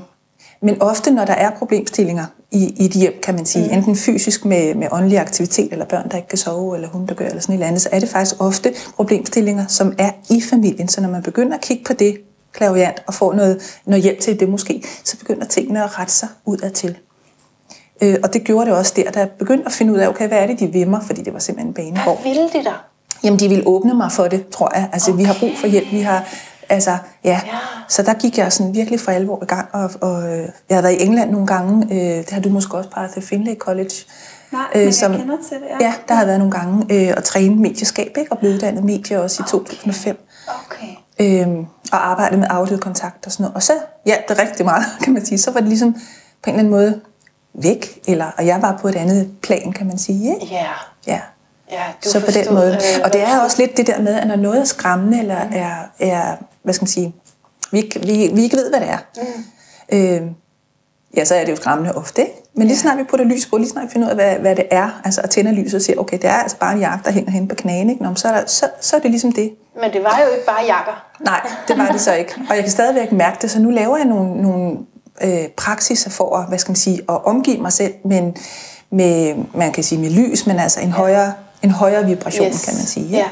men 0.63 0.83
ofte, 0.83 1.11
når 1.11 1.25
der 1.25 1.33
er 1.33 1.51
problemstillinger 1.51 2.25
i, 2.51 2.75
i 2.77 2.85
et 2.85 2.93
hjem, 2.93 3.13
kan 3.23 3.35
man 3.35 3.47
sige, 3.47 3.67
mm. 3.67 3.73
enten 3.73 3.97
fysisk 3.97 4.45
med, 4.45 4.75
med 4.75 4.89
åndelig 4.93 5.19
aktivitet, 5.19 5.73
eller 5.73 5.85
børn, 5.85 6.09
der 6.11 6.17
ikke 6.17 6.29
kan 6.29 6.39
sove, 6.39 6.75
eller 6.75 6.89
hun, 6.89 7.07
der 7.07 7.15
gør, 7.15 7.27
eller 7.27 7.41
sådan 7.41 7.53
et 7.53 7.57
eller 7.57 7.67
andet, 7.67 7.83
så 7.83 7.89
er 7.93 8.01
det 8.01 8.09
faktisk 8.09 8.37
ofte 8.39 8.75
problemstillinger, 8.97 9.67
som 9.67 9.95
er 9.99 10.11
i 10.31 10.43
familien. 10.51 10.89
Så 10.89 11.01
når 11.01 11.09
man 11.09 11.23
begynder 11.23 11.57
at 11.57 11.63
kigge 11.63 11.85
på 11.85 11.93
det, 11.93 12.19
klaviant, 12.53 13.03
og 13.07 13.15
får 13.15 13.35
noget, 13.35 13.81
noget 13.87 14.03
hjælp 14.03 14.21
til 14.21 14.41
det 14.41 14.49
måske, 14.49 14.85
så 15.05 15.19
begynder 15.19 15.47
tingene 15.47 15.85
at 15.85 15.99
rette 15.99 16.13
sig 16.13 16.29
udad 16.45 16.71
til. 16.71 16.97
Øh, 18.03 18.17
og 18.23 18.33
det 18.33 18.45
gjorde 18.45 18.67
det 18.67 18.79
også 18.79 18.93
der, 18.97 19.11
da 19.11 19.19
jeg 19.19 19.31
begyndte 19.31 19.67
at 19.67 19.73
finde 19.73 19.93
ud 19.93 19.99
af, 19.99 20.09
okay, 20.09 20.29
hvad 20.29 20.39
er 20.39 20.47
det, 20.47 20.61
de 20.61 20.67
vil 20.67 20.89
mig, 20.89 21.03
fordi 21.07 21.23
det 21.23 21.33
var 21.33 21.39
simpelthen 21.39 21.69
en 21.69 21.75
banegård. 21.75 22.23
Hvad 22.23 22.33
ville 22.33 22.49
de 22.49 22.65
der? 22.65 22.85
Jamen, 23.25 23.39
de 23.39 23.49
ville 23.49 23.67
åbne 23.67 23.95
mig 23.95 24.13
for 24.13 24.29
det, 24.29 24.49
tror 24.49 24.71
jeg. 24.75 24.89
Altså, 24.93 25.11
okay. 25.11 25.21
vi 25.21 25.25
har 25.25 25.37
brug 25.41 25.51
for 25.61 25.67
hjælp, 25.67 25.93
vi 25.93 26.01
har... 26.01 26.25
Altså, 26.69 26.91
ja. 27.25 27.41
ja. 27.47 27.59
Så 27.89 28.03
der 28.03 28.15
gik 28.15 28.39
jeg 28.39 28.53
sådan 28.53 28.75
virkelig 28.75 29.01
for 29.01 29.13
alvor 29.13 29.43
i 29.43 29.47
gang, 29.47 29.69
og, 29.73 29.91
og 30.01 30.23
øh, 30.23 30.49
jeg 30.69 30.77
har 30.77 30.83
været 30.83 30.95
i 30.95 31.03
England 31.03 31.31
nogle 31.31 31.47
gange, 31.47 31.87
øh, 31.91 32.19
det 32.19 32.31
har 32.31 32.41
du 32.41 32.49
måske 32.49 32.77
også 32.77 32.91
bare 32.91 33.09
til 33.13 33.23
Finlay 33.23 33.55
College. 33.55 33.91
Nej, 34.53 34.63
øh, 34.75 34.83
men 34.83 34.93
som, 34.93 35.13
jeg 35.13 35.21
kender 35.21 35.37
til 35.49 35.57
det, 35.57 35.67
ja. 35.81 35.87
Ja, 35.87 35.95
der 36.09 36.15
har 36.15 36.25
været 36.25 36.39
nogle 36.39 36.53
gange 36.53 36.87
øh, 36.91 37.15
at 37.17 37.25
træne 37.25 37.57
medieskab, 37.57 38.17
ikke? 38.19 38.33
og 38.33 38.39
blive 38.39 38.55
uddannet 38.55 38.85
medie 38.85 39.23
også 39.23 39.43
i 39.43 39.43
okay. 39.43 39.51
2005. 39.51 40.27
Okay. 40.47 40.87
Øhm, 41.21 41.67
og 41.93 42.11
arbejde 42.11 42.37
med 42.37 42.47
audiokontakt 42.51 43.27
og 43.27 43.33
sådan 43.33 43.45
noget. 43.45 43.55
Og 43.55 43.63
så 43.63 43.73
hjalp 44.07 44.29
det 44.29 44.39
rigtig 44.39 44.65
meget, 44.65 44.85
kan 45.03 45.13
man 45.13 45.25
sige. 45.25 45.39
Så 45.39 45.51
var 45.51 45.61
det 45.61 45.69
ligesom 45.69 45.93
på 46.43 46.51
en 46.51 46.55
eller 46.55 46.59
anden 46.59 46.71
måde 46.71 47.01
væk, 47.55 48.01
eller, 48.07 48.31
og 48.39 48.47
jeg 48.47 48.63
var 48.63 48.79
på 48.81 48.89
et 48.89 48.97
andet 48.97 49.31
plan, 49.43 49.73
kan 49.73 49.87
man 49.87 49.99
sige. 49.99 50.35
Ikke? 50.35 50.55
Ja. 50.55 50.67
ja. 51.07 51.21
Ja, 51.71 51.83
du 52.05 52.09
så 52.11 52.21
på 52.21 52.31
den 52.31 52.55
måde. 52.55 52.73
Øh, 52.73 53.01
og 53.05 53.13
det 53.13 53.23
er 53.23 53.41
også 53.41 53.63
lidt 53.63 53.77
det 53.77 53.87
der 53.87 54.01
med, 54.01 54.15
at 54.15 54.29
når 54.29 54.37
noget 54.37 54.61
er 54.61 54.65
skræmmende, 54.65 55.19
eller 55.19 55.45
mm. 55.45 55.53
er, 55.55 55.75
er, 56.01 56.37
hvad 56.63 56.75
skal 56.75 56.83
man 56.83 56.89
sige, 56.89 57.15
vi, 57.73 57.93
vi, 57.97 58.31
vi 58.35 58.43
ikke 58.43 58.57
ved, 58.57 58.71
hvad 58.71 58.81
det 58.81 58.89
er. 58.89 58.99
Mm. 59.17 59.99
Øh, 59.99 60.31
ja, 61.17 61.25
så 61.25 61.35
er 61.35 61.45
det 61.45 61.51
jo 61.51 61.57
skræmmende 61.57 61.95
ofte, 61.95 62.23
ikke? 62.23 62.35
Men 62.55 62.67
lige 62.67 62.79
snart 62.79 62.99
vi 62.99 63.05
putter 63.05 63.25
lys 63.25 63.47
på, 63.47 63.57
lige 63.57 63.69
snart 63.69 63.85
vi 63.85 63.91
finder 63.93 64.07
ud 64.07 64.11
af, 64.11 64.17
hvad, 64.17 64.39
hvad 64.39 64.57
det 64.57 64.67
er, 64.71 65.01
altså 65.05 65.21
at 65.21 65.31
tænde 65.31 65.53
lyset 65.53 65.75
og 65.75 65.83
siger, 65.83 65.99
okay, 65.99 66.17
det 66.17 66.31
er 66.31 66.35
altså 66.35 66.57
bare 66.57 66.73
en 66.73 66.81
jakke, 66.81 67.05
der 67.05 67.11
hænger 67.11 67.31
hen 67.31 67.49
på 67.49 67.55
knæene, 67.55 67.93
ikke? 67.93 68.05
Nå, 68.05 68.15
så, 68.15 68.29
er 68.29 68.33
der, 68.33 68.47
så, 68.47 68.69
så 68.81 68.97
er 68.97 69.01
det 69.01 69.11
ligesom 69.11 69.33
det. 69.33 69.53
Men 69.81 69.93
det 69.93 70.05
var 70.05 70.21
jo 70.27 70.33
ikke 70.35 70.47
bare 70.47 70.65
jakker. 70.67 71.07
Nej, 71.21 71.41
det 71.69 71.79
var 71.79 71.87
det 71.93 72.01
så 72.01 72.15
ikke. 72.15 72.35
Og 72.51 72.55
jeg 72.55 72.65
kan 72.65 72.73
stadigvæk 72.73 73.13
mærke 73.13 73.39
det, 73.43 73.51
så 73.51 73.61
nu 73.61 73.71
laver 73.71 73.97
jeg 73.97 74.07
nogle, 74.07 74.43
nogle 74.43 74.79
øh, 75.23 75.49
praksiser 75.57 76.11
for 76.11 76.37
at, 76.37 76.49
hvad 76.49 76.59
skal 76.59 76.71
man 76.71 76.77
sige, 76.77 77.01
at 77.09 77.25
omgive 77.25 77.59
mig 77.59 77.73
selv, 77.73 77.95
men 78.05 78.37
med, 78.91 79.35
man 79.55 79.73
kan 79.73 79.85
sige 79.85 80.01
med 80.01 80.11
lys, 80.11 80.47
men 80.47 80.59
altså 80.59 80.81
en 80.81 80.93
højere, 80.93 81.33
en 81.63 81.71
højere 81.71 82.07
vibration, 82.07 82.47
yes. 82.47 82.65
kan 82.65 82.75
man 82.75 82.87
sige. 82.87 83.07
Ja. 83.07 83.25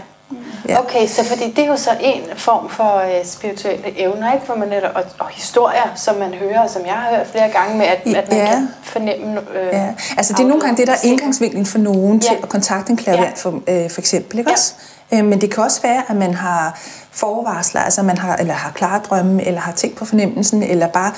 Ja. 0.69 0.81
Okay, 0.81 1.07
så 1.07 1.25
fordi 1.25 1.51
det 1.51 1.59
er 1.59 1.67
jo 1.67 1.77
så 1.77 1.91
en 2.01 2.23
form 2.37 2.71
for 2.71 2.97
øh, 2.99 3.25
spirituelle 3.25 4.01
evner, 4.01 4.33
ikke? 4.33 4.47
Hvor 4.47 4.55
man 4.55 4.69
netop, 4.69 4.91
og, 4.95 5.03
og 5.19 5.29
historier, 5.29 5.93
som 5.97 6.17
man 6.17 6.35
hører, 6.35 6.67
som 6.67 6.87
jeg 6.87 6.95
har 6.95 7.17
hørt 7.17 7.27
flere 7.27 7.49
gange 7.49 7.79
med, 7.79 7.87
at, 7.87 8.15
at 8.15 8.29
man 8.29 8.39
ja. 8.39 8.47
kan 8.47 8.69
fornemme 8.83 9.41
øh, 9.55 9.67
Ja, 9.73 9.95
altså 10.17 10.33
det 10.33 10.41
er 10.41 10.47
nogle 10.47 10.61
gange 10.61 10.77
det, 10.77 10.87
der 10.87 10.93
er 10.93 10.99
indgangsvinklen 11.03 11.67
for 11.67 11.79
nogen 11.79 12.19
ja. 12.19 12.29
til 12.29 12.37
at 12.43 12.49
kontakte 12.49 12.91
en 12.91 12.97
klaverant, 12.97 13.45
ja. 13.45 13.51
for, 13.51 13.85
øh, 13.85 13.91
for 13.91 14.01
eksempel, 14.01 14.39
ikke 14.39 14.51
ja. 14.51 14.55
også? 14.55 14.75
Øh, 15.13 15.25
men 15.25 15.41
det 15.41 15.55
kan 15.55 15.65
også 15.65 15.83
være, 15.83 16.03
at 16.09 16.17
man 16.17 16.35
har 16.35 16.81
forvarsler, 17.11 17.81
altså 17.81 18.03
man 18.03 18.19
har, 18.19 18.37
eller 18.37 18.55
har 18.55 18.71
klare 18.71 19.01
drømme, 19.11 19.45
eller 19.45 19.61
har 19.61 19.73
tænkt 19.73 19.97
på 19.97 20.05
fornemmelsen, 20.05 20.63
eller 20.63 20.87
bare 20.87 21.13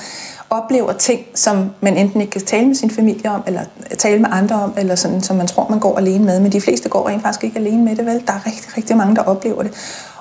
oplever 0.51 0.93
ting, 0.93 1.25
som 1.35 1.71
man 1.81 1.97
enten 1.97 2.21
ikke 2.21 2.31
kan 2.31 2.41
tale 2.41 2.67
med 2.67 2.75
sin 2.75 2.91
familie 2.91 3.31
om, 3.31 3.43
eller 3.47 3.61
tale 3.97 4.19
med 4.19 4.29
andre 4.31 4.55
om, 4.55 4.73
eller 4.77 4.95
sådan, 4.95 5.21
som 5.21 5.35
man 5.35 5.47
tror, 5.47 5.67
man 5.69 5.79
går 5.79 5.97
alene 5.97 6.25
med. 6.25 6.39
Men 6.39 6.51
de 6.51 6.61
fleste 6.61 6.89
går 6.89 7.09
rent 7.09 7.21
faktisk 7.21 7.43
ikke 7.43 7.59
alene 7.59 7.83
med 7.83 7.95
det, 7.95 8.05
vel? 8.05 8.23
Der 8.27 8.33
er 8.33 8.45
rigtig, 8.45 8.77
rigtig 8.77 8.97
mange, 8.97 9.15
der 9.15 9.21
oplever 9.21 9.63
det. 9.63 9.71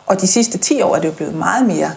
Og 0.06 0.20
de 0.20 0.26
sidste 0.26 0.58
10 0.58 0.82
år 0.82 0.96
er 0.96 1.00
det 1.00 1.08
jo 1.08 1.12
blevet 1.12 1.34
meget 1.34 1.66
mere 1.66 1.90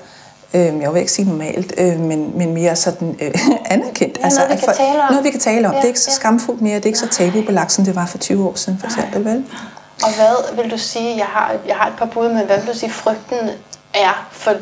øh, 0.53 0.81
jeg 0.81 0.93
vil 0.93 0.99
ikke 0.99 1.11
sige 1.11 1.29
normalt, 1.29 1.73
øh, 1.77 1.99
men, 1.99 2.37
men 2.37 2.53
mere 2.53 2.75
sådan 2.75 3.17
øh, 3.21 3.31
anerkendt. 3.75 4.17
Ja, 4.17 4.23
altså, 4.23 4.39
noget, 4.39 4.53
vi 4.53 4.65
kan 4.65 4.73
tale 4.75 5.01
om. 5.03 5.11
Noget, 5.11 5.25
vi 5.25 5.31
kan 5.31 5.39
tale 5.39 5.67
om. 5.67 5.73
Ja, 5.73 5.77
det 5.77 5.83
er 5.83 5.87
ikke 5.87 5.99
så 5.99 6.11
ja. 6.11 6.15
skamfuldt 6.15 6.61
mere, 6.61 6.75
det 6.75 6.83
er 6.83 6.87
ikke 6.87 6.99
så 6.99 7.07
tabubelagt, 7.07 7.71
som 7.71 7.85
det 7.85 7.95
var 7.95 8.05
for 8.05 8.17
20 8.17 8.47
år 8.47 8.55
siden, 8.55 8.79
for 8.79 8.87
eksempel, 8.87 9.25
vel? 9.25 9.45
Og 10.03 10.09
hvad 10.15 10.63
vil 10.63 10.71
du 10.71 10.77
sige, 10.77 11.17
jeg 11.17 11.25
har, 11.25 11.55
jeg 11.67 11.75
har 11.75 11.87
et 11.87 11.93
par 11.97 12.05
bud, 12.05 12.29
men 12.29 12.45
hvad 12.45 12.59
vil 12.59 12.67
du 12.67 12.77
sige, 12.77 12.91
frygten 12.91 13.49
er 13.93 14.27
for 14.31 14.53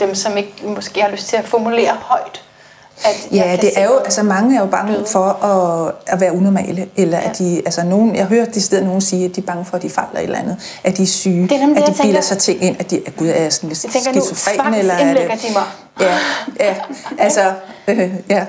dem, 0.00 0.14
som 0.14 0.36
ikke 0.36 0.52
måske 0.64 1.02
har 1.02 1.10
lyst 1.10 1.28
til 1.28 1.36
at 1.36 1.48
formulere 1.48 1.92
højt? 2.00 2.42
At 3.04 3.28
ja, 3.32 3.58
det 3.60 3.70
er 3.76 3.84
jo, 3.84 3.96
altså 3.96 4.22
mange 4.22 4.56
er 4.56 4.60
jo 4.60 4.66
bange 4.66 4.92
døde. 4.92 5.06
for 5.06 5.44
at, 5.44 5.94
at 6.06 6.20
være 6.20 6.32
unormale, 6.32 6.88
eller 6.96 7.18
ja. 7.18 7.30
at 7.30 7.38
de, 7.38 7.62
altså 7.64 7.82
nogen, 7.82 8.16
jeg 8.16 8.26
hører 8.26 8.44
det 8.44 8.62
sted 8.62 8.84
nogen 8.84 9.00
sige, 9.00 9.24
at 9.24 9.36
de 9.36 9.40
er 9.40 9.44
bange 9.46 9.64
for, 9.64 9.76
at 9.76 9.82
de 9.82 9.90
fejler 9.90 10.18
et 10.18 10.22
eller 10.22 10.38
andet, 10.38 10.56
at 10.84 10.96
de 10.96 11.02
er 11.02 11.06
syge, 11.06 11.42
det 11.42 11.52
er 11.52 11.58
nemlig, 11.58 11.82
at 11.82 11.88
de 11.88 12.02
bilder 12.02 12.20
sig 12.20 12.38
ting 12.38 12.62
ind, 12.62 12.76
at 12.78 12.90
de, 12.90 13.02
at 13.06 13.16
gud, 13.16 13.28
er 13.28 13.50
sådan 13.50 13.68
lidt 13.68 13.78
skizofren, 13.78 14.74
eller 14.74 14.94
er 14.94 15.14
det, 15.14 15.42
de 15.42 15.52
mig. 15.52 15.62
Ja, 16.00 16.18
ja, 16.60 16.74
altså, 17.18 17.52
øh, 17.88 18.10
ja. 18.28 18.46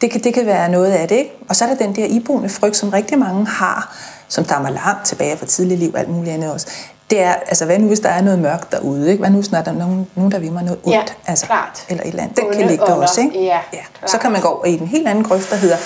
Det 0.00 0.10
kan, 0.10 0.24
det 0.24 0.34
kan 0.34 0.46
være 0.46 0.68
noget 0.68 0.92
af 0.92 1.08
det, 1.08 1.16
ikke? 1.16 1.30
Og 1.48 1.56
så 1.56 1.64
er 1.64 1.68
der 1.68 1.76
den 1.86 1.96
der 1.96 2.04
iboende 2.04 2.48
frygt, 2.48 2.76
som 2.76 2.88
rigtig 2.88 3.18
mange 3.18 3.46
har, 3.46 3.96
som 4.28 4.44
der 4.44 4.54
er 4.54 4.70
langt 4.70 5.06
tilbage 5.06 5.36
fra 5.36 5.46
tidlig 5.46 5.78
liv, 5.78 5.94
alt 5.96 6.08
muligt 6.08 6.34
andet 6.34 6.52
også 6.52 6.66
det 7.12 7.20
er, 7.20 7.34
altså 7.34 7.64
hvad 7.64 7.78
nu 7.78 7.86
hvis 7.86 8.00
der 8.00 8.08
er 8.08 8.22
noget 8.22 8.38
mørkt 8.38 8.72
derude, 8.72 9.10
ikke? 9.10 9.20
Hvad 9.20 9.30
nu 9.30 9.36
hvis 9.36 9.48
der 9.48 9.58
er 9.58 9.72
nogen, 9.72 10.08
nogen 10.14 10.32
der 10.32 10.38
vil 10.38 10.52
mig 10.52 10.62
noget 10.62 10.80
ondt? 10.84 10.96
Ja, 10.96 11.02
altså, 11.26 11.46
klart. 11.46 11.86
Eller 11.88 12.02
et 12.02 12.08
eller 12.08 12.22
andet. 12.22 12.36
Den 12.36 12.52
kan 12.52 12.66
ligge 12.66 12.86
der 12.86 12.92
også, 12.92 13.20
ikke? 13.20 13.44
Ja, 13.44 13.58
ja. 13.72 14.06
Så 14.06 14.18
kan 14.18 14.32
man 14.32 14.40
gå 14.40 14.48
over 14.48 14.64
i 14.64 14.76
den 14.76 14.86
helt 14.86 15.08
anden 15.08 15.24
grøft, 15.24 15.50
der 15.50 15.56
hedder, 15.56 15.76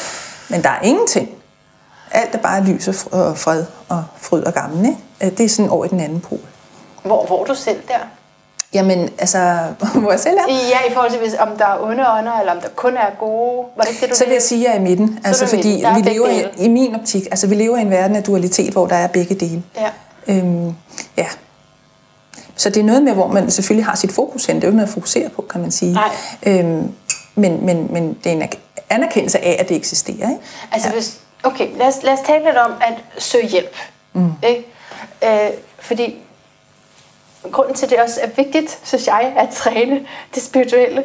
men 0.48 0.62
der 0.62 0.68
er 0.68 0.80
ingenting. 0.82 1.30
Alt 2.10 2.34
er 2.34 2.38
bare 2.38 2.64
lys 2.64 2.88
og 2.88 3.38
fred 3.38 3.64
og 3.88 4.04
fryd 4.16 4.42
og 4.42 4.54
gammel, 4.54 4.86
ikke? 4.86 4.98
Øh, 5.22 5.38
det 5.38 5.44
er 5.44 5.48
sådan 5.48 5.70
over 5.70 5.84
i 5.84 5.88
den 5.88 6.00
anden 6.00 6.20
pol. 6.20 6.38
Hvor, 7.02 7.26
hvor 7.26 7.42
er 7.42 7.44
du 7.44 7.54
selv 7.54 7.80
der? 7.88 7.98
Jamen, 8.74 9.08
altså, 9.18 9.38
hvor 10.00 10.10
jeg 10.10 10.20
selv 10.20 10.36
er? 10.36 10.52
Ja, 10.52 10.90
i 10.90 10.94
forhold 10.94 11.10
til, 11.10 11.20
hvis, 11.20 11.34
om 11.38 11.48
der 11.58 11.64
er 11.64 11.78
onde 11.82 12.10
ånder, 12.18 12.40
eller 12.40 12.52
om 12.52 12.60
der 12.60 12.68
kun 12.68 12.96
er 12.96 13.10
gode. 13.20 13.66
Var 13.76 13.82
det 13.82 13.90
ikke 13.90 14.00
det, 14.00 14.10
du 14.10 14.16
Så 14.16 14.24
vil 14.24 14.32
jeg 14.32 14.42
sige, 14.42 14.68
at 14.68 14.74
jeg 14.74 14.76
er 14.76 14.80
i 14.80 14.88
midten. 14.88 15.20
Altså, 15.24 15.46
fordi 15.46 15.84
vi 15.94 16.10
lever 16.10 16.28
i, 16.28 16.64
i, 16.64 16.68
min 16.68 16.94
optik, 16.94 17.26
altså 17.30 17.46
vi 17.46 17.54
lever 17.54 17.76
i 17.76 17.80
en 17.80 17.90
verden 17.90 18.16
af 18.16 18.22
dualitet, 18.22 18.72
hvor 18.72 18.86
der 18.86 18.96
er 18.96 19.06
begge 19.06 19.34
dele. 19.34 19.62
Ja. 19.76 19.90
Øhm, 20.28 20.74
ja, 21.16 21.26
så 22.56 22.70
det 22.70 22.80
er 22.80 22.84
noget 22.84 23.02
med, 23.02 23.12
hvor 23.12 23.26
man 23.26 23.50
selvfølgelig 23.50 23.84
har 23.84 23.94
sit 23.94 24.12
fokus 24.12 24.46
hen. 24.46 24.56
Det 24.56 24.64
er 24.64 24.68
jo 24.68 24.70
ikke 24.70 24.76
noget 24.76 24.88
at 24.88 24.94
fokusere 24.94 25.28
på, 25.28 25.42
kan 25.42 25.60
man 25.60 25.70
sige. 25.70 25.92
Nej. 25.92 26.10
Øhm, 26.46 26.92
men, 27.34 27.66
men, 27.66 27.92
men 27.92 28.18
det 28.24 28.32
er 28.32 28.36
en 28.36 28.48
anerkendelse 28.90 29.38
af, 29.38 29.56
at 29.58 29.68
det 29.68 29.76
eksisterer. 29.76 30.30
Ikke? 30.30 30.42
Altså, 30.72 30.88
ja. 30.88 30.94
hvis, 30.94 31.20
okay, 31.42 31.68
lad 31.76 31.86
os, 31.86 32.02
lad 32.02 32.12
os 32.12 32.20
tale 32.26 32.44
lidt 32.44 32.56
om 32.56 32.72
at 32.80 33.22
søge 33.22 33.46
hjælp. 33.46 33.76
Mm. 34.12 34.32
Ikke? 34.42 34.66
Øh, 35.24 35.50
fordi 35.78 36.18
grunden 37.52 37.74
til, 37.74 37.90
det 37.90 37.98
også 37.98 38.20
er 38.22 38.28
vigtigt, 38.36 38.78
synes 38.84 39.06
jeg, 39.06 39.34
at 39.36 39.48
træne 39.54 40.00
det 40.34 40.42
spirituelle, 40.42 41.04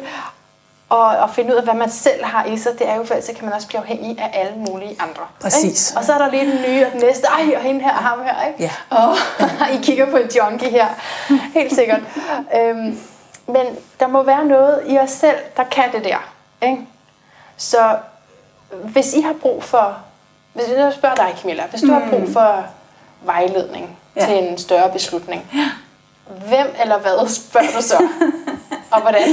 og, 0.92 1.06
og 1.06 1.30
finde 1.30 1.52
ud 1.52 1.56
af, 1.56 1.64
hvad 1.64 1.74
man 1.74 1.90
selv 1.90 2.24
har 2.24 2.44
i 2.44 2.58
sig, 2.58 2.78
det 2.78 2.88
er 2.88 2.94
jo 2.94 3.04
for, 3.04 3.14
så 3.20 3.32
kan 3.32 3.44
man 3.44 3.54
også 3.54 3.68
blive 3.68 3.80
afhængig 3.80 4.18
af 4.18 4.30
alle 4.32 4.56
mulige 4.56 4.96
andre. 4.98 5.22
Præcis. 5.40 5.90
Ikke? 5.90 5.98
Og 5.98 6.04
så 6.04 6.12
er 6.12 6.18
der 6.18 6.30
lige 6.30 6.52
den 6.52 6.62
nye 6.68 6.86
og 6.86 6.92
den 6.92 7.00
næste, 7.00 7.26
ej, 7.26 7.56
og 7.56 7.62
hende 7.62 7.80
her, 7.80 7.90
og 7.90 7.98
ham 7.98 8.18
her, 8.24 8.46
ikke? 8.46 8.62
Ja. 8.62 8.96
Og 8.96 9.16
I 9.74 9.76
kigger 9.82 10.10
på 10.10 10.16
en 10.16 10.30
junkie 10.36 10.70
her, 10.70 10.86
helt 11.54 11.74
sikkert. 11.74 12.00
øhm, 12.56 13.00
men 13.46 13.66
der 14.00 14.06
må 14.06 14.22
være 14.22 14.44
noget 14.44 14.82
i 14.86 14.98
os 14.98 15.10
selv, 15.10 15.36
der 15.56 15.64
kan 15.64 15.92
det 15.92 16.04
der. 16.04 16.32
Ikke? 16.62 16.78
Så 17.56 17.96
hvis 18.84 19.14
I 19.14 19.20
har 19.20 19.32
brug 19.32 19.64
for, 19.64 19.96
hvis 20.52 20.64
jeg 20.68 20.92
spørger 20.92 21.14
dig, 21.14 21.34
Camilla, 21.40 21.66
hvis 21.66 21.80
du 21.80 21.86
mm. 21.86 21.92
har 21.92 22.10
brug 22.10 22.20
mm. 22.20 22.32
for 22.32 22.64
vejledning 23.20 23.98
ja. 24.16 24.26
til 24.26 24.38
en 24.38 24.58
større 24.58 24.90
beslutning, 24.90 25.50
ja. 25.54 25.70
hvem 26.48 26.74
eller 26.80 26.98
hvad 26.98 27.28
spørger 27.28 27.66
du 27.76 27.82
så? 27.82 28.08
og 28.92 29.00
hvordan? 29.00 29.28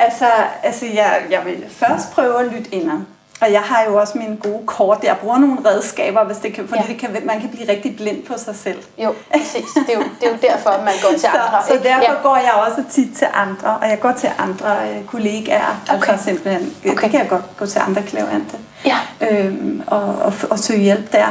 Altså, 0.00 0.26
altså 0.62 0.86
jeg, 0.86 1.22
jeg 1.30 1.44
vil 1.44 1.64
først 1.70 2.12
prøve 2.12 2.40
at 2.40 2.52
lytte 2.52 2.74
indad. 2.74 3.00
Og 3.40 3.52
jeg 3.52 3.60
har 3.60 3.84
jo 3.88 4.00
også 4.00 4.18
mine 4.18 4.36
gode 4.36 4.66
kort. 4.66 4.98
Jeg 5.02 5.16
bruger 5.20 5.38
nogle 5.38 5.58
redskaber, 5.66 6.24
hvis 6.24 6.36
det 6.36 6.54
kan, 6.54 6.68
fordi 6.68 6.80
ja. 6.80 6.92
det 6.92 6.98
kan, 7.00 7.16
man 7.24 7.40
kan 7.40 7.48
blive 7.48 7.68
rigtig 7.68 7.96
blind 7.96 8.22
på 8.22 8.34
sig 8.38 8.56
selv. 8.56 8.78
Jo, 8.98 9.14
præcis. 9.32 9.64
Det 9.74 9.94
er 9.94 9.98
jo, 9.98 10.04
det 10.20 10.28
er 10.28 10.30
jo 10.30 10.38
derfor, 10.42 10.70
man 10.70 10.94
går 11.02 11.18
til 11.18 11.28
andre. 11.44 11.62
Så, 11.62 11.68
så 11.68 11.74
derfor 11.74 12.12
ja. 12.12 12.22
går 12.22 12.36
jeg 12.36 12.52
også 12.66 12.84
tit 12.90 13.16
til 13.16 13.26
andre, 13.34 13.78
og 13.82 13.88
jeg 13.88 14.00
går 14.00 14.12
til 14.12 14.30
andre 14.38 14.76
øh, 14.90 15.04
kollegaer. 15.04 15.82
Okay. 15.92 16.12
Altså 16.12 16.24
simpelthen, 16.24 16.74
okay. 16.80 16.90
det 16.90 17.10
kan 17.10 17.20
jeg 17.20 17.28
godt 17.28 17.56
gå 17.56 17.66
til 17.66 17.80
andre 17.86 18.02
klavante. 18.02 18.56
Ja. 18.84 18.98
Øhm, 19.30 19.82
og, 19.86 20.02
og, 20.02 20.32
og 20.50 20.58
søge 20.58 20.80
hjælp 20.80 21.12
der. 21.12 21.26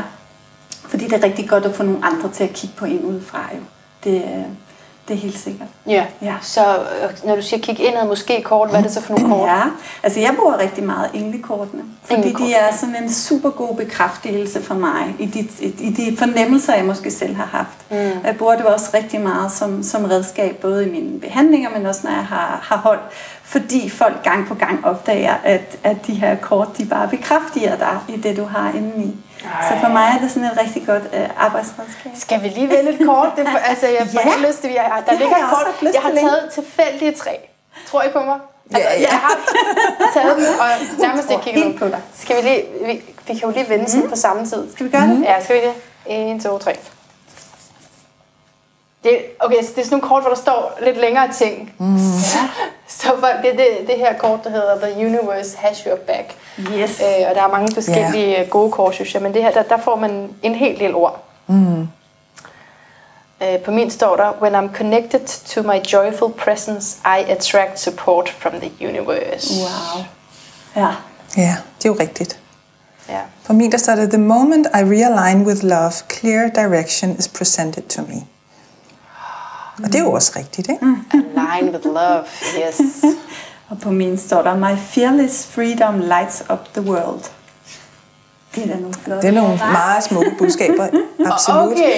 Fordi 0.87 1.05
det 1.05 1.13
er 1.13 1.23
rigtig 1.23 1.49
godt 1.49 1.65
at 1.65 1.75
få 1.75 1.83
nogle 1.83 2.05
andre 2.05 2.31
til 2.31 2.43
at 2.43 2.53
kigge 2.53 2.75
på 2.75 2.85
en 2.85 3.01
udefra. 3.01 3.49
Jo. 3.53 3.59
Det, 4.03 4.23
øh, 4.23 4.45
det 5.09 5.15
er 5.15 5.21
helt 5.21 5.39
sikkert. 5.39 5.67
Ja. 5.87 6.05
ja. 6.21 6.35
Så 6.41 6.79
når 7.23 7.35
du 7.35 7.41
siger 7.41 7.61
kig 7.61 7.79
indad, 7.79 8.07
måske 8.07 8.41
kort, 8.41 8.69
hvad 8.69 8.79
er 8.79 8.83
det 8.83 8.91
så 8.91 9.01
for 9.01 9.13
nogle 9.13 9.35
kort? 9.35 9.47
Ja, 9.49 9.61
altså 10.03 10.19
jeg 10.19 10.35
bruger 10.39 10.59
rigtig 10.59 10.83
meget 10.83 11.09
englekortene. 11.13 11.83
Fordi 12.03 12.19
Englekort, 12.19 12.47
de 12.47 12.53
er 12.53 12.75
sådan 12.75 13.03
en 13.03 13.11
super 13.13 13.49
god 13.49 13.75
bekræftelse 13.75 14.61
for 14.61 14.75
mig 14.75 15.15
i 15.19 15.25
de, 15.25 15.39
i 15.79 15.89
de 15.89 16.17
fornemmelser, 16.17 16.75
jeg 16.75 16.85
måske 16.85 17.11
selv 17.11 17.35
har 17.35 17.45
haft. 17.45 17.91
Mm. 17.91 18.25
Jeg 18.25 18.35
bruger 18.37 18.55
det 18.55 18.65
også 18.65 18.89
rigtig 18.93 19.21
meget 19.21 19.51
som, 19.51 19.83
som 19.83 20.05
redskab, 20.05 20.55
både 20.55 20.87
i 20.87 20.91
mine 20.91 21.19
behandlinger, 21.19 21.69
men 21.69 21.85
også 21.85 22.01
når 22.03 22.11
jeg 22.11 22.25
har, 22.25 22.59
har 22.63 22.77
holdt. 22.77 23.03
Fordi 23.43 23.89
folk 23.89 24.23
gang 24.23 24.47
på 24.47 24.55
gang 24.55 24.85
opdager, 24.85 25.33
at, 25.43 25.77
at 25.83 26.07
de 26.07 26.13
her 26.13 26.35
kort, 26.35 26.77
de 26.77 26.85
bare 26.85 27.07
bekræftiger 27.07 27.75
dig 27.75 27.97
i 28.07 28.17
det, 28.17 28.37
du 28.37 28.45
har 28.45 28.71
inde 28.71 29.03
i. 29.03 29.07
Ej. 29.07 29.13
Så 29.41 29.73
for 29.81 29.87
mig 29.87 30.05
er 30.15 30.19
det 30.21 30.31
sådan 30.31 30.49
et 30.51 30.57
rigtig 30.61 30.85
godt 30.85 31.03
øh, 31.13 31.29
arbejdsredskab. 31.37 32.11
Skal 32.15 32.43
vi 32.43 32.47
lige 32.47 32.69
vende 32.69 32.91
et 32.91 33.05
kort? 33.05 33.29
Det, 33.37 33.47
altså, 33.65 33.87
jeg 33.87 34.07
får 34.13 34.41
ja. 34.41 34.47
lyst 34.47 34.61
til, 34.61 34.71
jeg, 34.71 35.03
der 35.05 35.11
ligger 35.11 35.37
et 35.37 35.49
kort. 35.49 35.93
Jeg 35.93 36.01
har 36.01 36.11
taget 36.11 36.49
tilfældige 36.53 37.11
tre. 37.11 37.39
Tror 37.87 38.03
I 38.03 38.09
på 38.09 38.21
mig? 38.21 38.39
Altså, 38.73 38.89
ja, 38.89 38.95
ja. 38.95 39.01
Jeg 39.01 39.19
har 39.19 39.35
taget 40.13 40.37
dem, 40.37 40.45
og 40.59 40.67
nærmest 41.05 41.31
ikke 41.31 41.43
kigget 41.43 41.79
på 41.79 41.85
dig. 41.85 42.01
Skal 42.15 42.35
vi 42.35 42.41
lige, 42.49 42.63
vi, 42.85 42.91
vi 43.27 43.33
kan 43.39 43.49
jo 43.49 43.49
lige 43.49 43.69
vende 43.69 44.01
mm. 44.01 44.09
på 44.09 44.15
samme 44.15 44.45
tid. 44.45 44.71
Skal 44.73 44.85
vi 44.85 44.91
gøre 44.91 45.07
det? 45.07 45.21
Ja, 45.21 45.43
skal 45.43 45.55
vi 45.55 45.61
det? 45.67 45.73
1, 46.35 46.41
2, 46.43 46.57
3. 46.57 46.75
Det, 49.03 49.19
okay, 49.39 49.63
så 49.63 49.69
det 49.75 49.81
er 49.81 49.85
sådan 49.85 49.97
nogle 49.97 50.09
kort, 50.09 50.23
hvor 50.23 50.29
der 50.29 50.41
står 50.41 50.77
lidt 50.81 50.97
længere 50.97 51.33
ting. 51.33 51.73
Mm. 51.77 51.95
Ja. 51.95 52.49
Så 52.87 53.07
for, 53.19 53.27
det 53.41 53.51
er 53.51 53.55
det, 53.57 53.87
det 53.87 53.97
her 53.97 54.17
kort, 54.17 54.43
der 54.43 54.49
hedder 54.49 54.79
The 54.79 55.05
Universe 55.05 55.57
Has 55.57 55.79
Your 55.79 55.95
Back. 55.95 56.35
Yes. 56.59 57.01
Øh, 57.01 57.29
og 57.29 57.35
der 57.35 57.43
er 57.43 57.47
mange 57.47 57.73
forskellige 57.73 58.37
yeah. 58.37 58.49
gode 58.49 58.71
kort, 58.71 58.93
synes 58.93 59.13
jeg. 59.13 59.21
Men 59.21 59.33
det 59.33 59.43
her, 59.43 59.51
der, 59.51 59.63
der 59.63 59.77
får 59.77 59.95
man 59.95 60.29
en 60.43 60.55
hel 60.55 60.79
del 60.79 60.95
ord. 60.95 61.23
Mm. 61.47 61.87
Øh, 63.43 63.59
på 63.65 63.71
min 63.71 63.91
står 63.91 64.15
der, 64.15 64.31
When 64.41 64.55
I'm 64.55 64.77
connected 64.77 65.27
to 65.27 65.61
my 65.61 65.79
joyful 65.93 66.31
presence, 66.31 66.97
I 67.05 67.31
attract 67.31 67.79
support 67.79 68.29
from 68.29 68.53
the 68.53 68.89
universe. 68.89 69.53
Wow. 69.53 70.03
Ja. 70.75 70.89
Ja, 71.37 71.55
det 71.77 71.85
er 71.85 71.89
jo 71.89 71.97
rigtigt. 71.99 72.39
Ja. 73.09 73.19
På 73.45 73.53
min 73.53 73.71
der 73.71 73.77
står 73.77 73.95
der, 73.95 74.09
The 74.09 74.17
moment 74.17 74.67
I 74.67 74.79
realign 74.79 75.45
with 75.47 75.63
love, 75.63 75.91
clear 76.09 76.49
direction 76.49 77.15
is 77.19 77.27
presented 77.27 77.83
to 77.83 78.01
me. 78.01 78.25
Og 79.83 79.87
det 79.87 79.95
er 79.95 80.03
jo 80.03 80.11
også 80.11 80.33
rigtigt, 80.35 80.69
ikke? 80.69 80.85
Mm. 80.85 81.05
Align 81.13 81.75
with 81.75 81.85
love, 81.85 82.23
yes. 82.67 82.81
Og 83.69 83.77
på 83.83 83.91
min 83.91 84.17
står 84.17 84.41
der, 84.41 84.55
My 84.55 84.77
fearless 84.77 85.47
freedom 85.47 85.99
lights 85.99 86.43
up 86.49 86.73
the 86.73 86.91
world. 86.91 87.31
Det 88.55 88.63
er 88.63 88.67
da 88.67 88.79
nogle 88.79 88.93
flotte. 88.93 89.27
Det 89.27 89.37
er 89.37 89.41
nogle 89.41 89.57
meget 89.57 90.03
smukke 90.03 90.31
budskaber, 90.39 90.87
absolut. 91.25 91.71
Okay, 91.71 91.93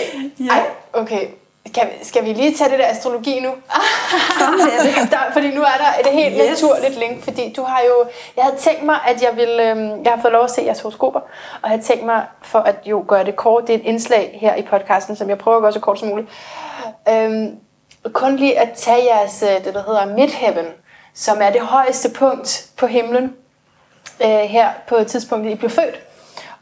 Ej, 0.49 0.65
okay. 0.93 1.27
Kan, 1.73 1.87
skal 2.03 2.25
vi 2.25 2.33
lige 2.33 2.57
tage 2.57 2.69
det 2.69 2.79
der 2.79 2.85
astrologi 2.85 3.39
nu? 3.39 3.49
der, 5.11 5.17
fordi 5.33 5.55
nu 5.55 5.61
er 5.61 5.77
der 5.77 6.09
et 6.09 6.17
helt 6.17 6.35
yes. 6.41 6.61
naturligt 6.61 6.99
link, 6.99 7.23
fordi 7.23 7.53
du 7.53 7.63
har 7.63 7.81
jo, 7.81 8.09
jeg 8.35 8.43
havde 8.43 8.57
tænkt 8.57 8.83
mig, 8.83 8.99
at 9.07 9.21
jeg 9.21 9.31
ville, 9.35 9.69
øhm, 9.69 10.03
jeg 10.03 10.11
har 10.11 10.21
fået 10.21 10.33
lov 10.33 10.43
at 10.43 10.51
se 10.51 10.61
jeres 10.65 10.81
horoskoper, 10.81 11.19
og 11.19 11.59
jeg 11.63 11.69
havde 11.69 11.81
tænkt 11.81 12.05
mig, 12.05 12.23
for 12.41 12.59
at 12.59 12.75
jo 12.85 13.05
gøre 13.07 13.25
det 13.25 13.35
kort, 13.35 13.67
det 13.67 13.75
er 13.75 13.79
et 13.79 13.85
indslag 13.85 14.37
her 14.41 14.55
i 14.55 14.61
podcasten, 14.61 15.15
som 15.15 15.29
jeg 15.29 15.37
prøver 15.37 15.57
at 15.57 15.61
gøre 15.63 15.73
så 15.73 15.79
kort 15.79 15.99
som 15.99 16.07
muligt, 16.07 16.27
øhm, 17.09 17.55
kun 18.09 18.35
lige 18.35 18.59
at 18.59 18.69
tage 18.75 19.05
jeres, 19.05 19.43
øh, 19.43 19.65
det 19.65 19.73
der 19.73 19.83
hedder 19.83 20.05
midheaven, 20.05 20.65
som 21.13 21.37
er 21.41 21.49
det 21.49 21.61
højeste 21.61 22.09
punkt 22.09 22.69
på 22.77 22.87
himlen, 22.87 23.35
øh, 24.23 24.27
her 24.27 24.69
på 24.87 25.03
tidspunktet, 25.03 25.51
I 25.51 25.55
blev 25.55 25.69
født, 25.69 25.99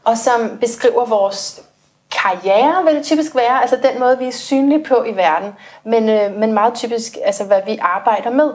og 0.04 0.18
som 0.18 0.58
beskriver 0.60 1.04
vores 1.04 1.62
karriere 2.10 2.84
vil 2.84 2.94
det 2.94 3.04
typisk 3.04 3.34
være, 3.34 3.60
altså 3.60 3.76
den 3.76 4.00
måde, 4.00 4.18
vi 4.18 4.24
er 4.24 4.32
synlige 4.32 4.84
på 4.84 5.04
i 5.04 5.16
verden, 5.16 5.52
men, 5.84 6.08
øh, 6.08 6.36
men 6.36 6.52
meget 6.52 6.74
typisk, 6.74 7.16
altså 7.24 7.44
hvad 7.44 7.60
vi 7.66 7.78
arbejder 7.82 8.30
med. 8.30 8.46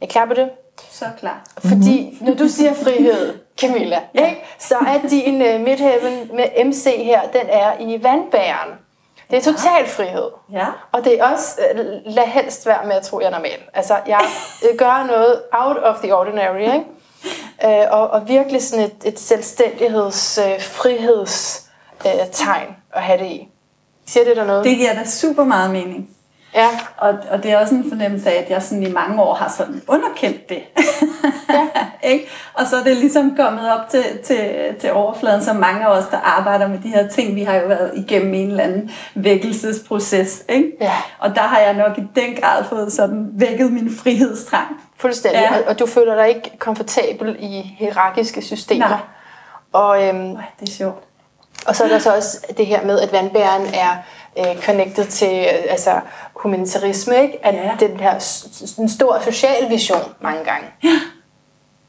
Er 0.00 0.04
I 0.04 0.06
klar 0.06 0.26
på 0.26 0.34
det? 0.34 0.50
Så 0.90 1.04
klar. 1.18 1.42
Fordi 1.58 2.18
når 2.20 2.34
du 2.34 2.48
siger 2.48 2.74
frihed, 2.74 3.38
Camilla, 3.60 4.00
ja. 4.14 4.28
ikke, 4.28 4.42
så 4.58 4.74
er 4.74 5.08
din 5.08 5.34
uh, 5.34 5.60
midthaven 5.60 6.30
med 6.36 6.64
MC 6.64 6.84
her, 6.84 7.20
den 7.32 7.46
er 7.48 7.72
i 7.80 8.02
vandbæren. 8.02 8.70
Det 9.30 9.36
er 9.38 9.52
total 9.52 9.86
frihed. 9.86 10.30
Ja. 10.52 10.66
Og 10.92 11.04
det 11.04 11.20
er 11.20 11.24
også, 11.24 11.60
uh, 11.74 11.78
lad 12.14 12.26
helst 12.26 12.66
være 12.66 12.86
med 12.86 12.94
at 12.94 13.02
tro, 13.02 13.20
jeg 13.20 13.26
er 13.26 13.30
normal. 13.30 13.58
Altså, 13.74 13.96
jeg 14.06 14.20
uh, 14.70 14.76
gør 14.82 15.06
noget 15.06 15.42
out 15.52 15.76
of 15.76 15.96
the 15.96 16.16
ordinary, 16.16 16.60
ikke? 16.60 16.84
Uh, 17.64 17.98
og, 17.98 18.10
og 18.10 18.28
virkelig 18.28 18.62
sådan 18.62 18.84
et, 18.84 18.96
et 19.04 19.18
selvstændigheds, 19.18 20.38
uh, 22.04 22.10
tegn 22.32 22.76
at 22.92 23.02
have 23.02 23.18
det 23.18 23.26
i. 23.26 23.48
Siger 24.06 24.24
det 24.24 24.36
der 24.36 24.44
noget? 24.44 24.64
Det 24.64 24.76
giver 24.76 24.94
da 24.94 25.04
super 25.04 25.44
meget 25.44 25.70
mening. 25.70 26.10
Ja. 26.54 26.68
Og, 26.96 27.14
og 27.30 27.42
det 27.42 27.52
er 27.52 27.58
også 27.58 27.74
en 27.74 27.88
fornemmelse 27.88 28.30
af, 28.30 28.42
at 28.42 28.50
jeg 28.50 28.62
sådan 28.62 28.82
i 28.82 28.92
mange 28.92 29.22
år 29.22 29.34
har 29.34 29.54
sådan 29.56 29.82
underkendt 29.88 30.48
det. 30.48 30.62
Ja. 31.50 31.66
ikke? 32.10 32.26
Og 32.54 32.66
så 32.66 32.76
er 32.76 32.82
det 32.82 32.96
ligesom 32.96 33.36
kommet 33.36 33.72
op 33.72 33.88
til, 33.88 34.04
til, 34.24 34.50
til 34.80 34.92
overfladen, 34.92 35.42
så 35.42 35.52
mange 35.52 35.84
af 35.84 35.88
os, 35.98 36.04
der 36.10 36.18
arbejder 36.18 36.68
med 36.68 36.78
de 36.78 36.88
her 36.88 37.08
ting, 37.08 37.34
vi 37.34 37.42
har 37.42 37.54
jo 37.54 37.66
været 37.66 37.90
igennem 37.96 38.34
en 38.34 38.50
eller 38.50 38.64
anden 38.64 38.90
vækkelsesproces. 39.14 40.42
Ikke? 40.48 40.72
Ja. 40.80 40.92
Og 41.18 41.34
der 41.34 41.40
har 41.42 41.58
jeg 41.58 41.74
nok 41.74 41.98
i 41.98 42.02
den 42.14 42.36
grad 42.42 42.64
fået 42.64 42.92
sådan 42.92 43.28
vækket 43.32 43.72
min 43.72 43.90
frihedstrang. 44.02 44.66
Fuldstændig. 44.96 45.40
Ja. 45.40 45.68
Og 45.70 45.78
du 45.78 45.86
føler 45.86 46.14
dig 46.14 46.28
ikke 46.28 46.50
komfortabel 46.58 47.36
i 47.38 47.76
hierarkiske 47.78 48.42
systemer. 48.42 48.88
Nej. 48.88 48.98
Og, 49.72 50.04
øhm, 50.08 50.30
Øj, 50.36 50.42
det 50.60 50.68
er 50.68 50.72
sjovt. 50.72 51.04
og 51.66 51.76
så 51.76 51.84
er 51.84 51.88
der 51.88 51.98
så 51.98 52.14
også 52.16 52.46
det 52.56 52.66
her 52.66 52.84
med, 52.86 53.00
at 53.00 53.12
vandbæren 53.12 53.66
er 53.74 53.96
øh, 54.38 54.62
connected 54.62 55.04
til 55.06 55.38
øh, 55.38 55.64
altså, 55.70 56.00
humanitarisme, 56.34 57.22
ikke? 57.22 57.46
At 57.46 57.54
Ja. 57.54 57.70
den 57.80 58.00
her 58.00 58.14
en 58.78 58.88
stor 58.88 59.20
social 59.24 59.68
vision 59.70 60.00
mange 60.20 60.44
gange. 60.44 60.66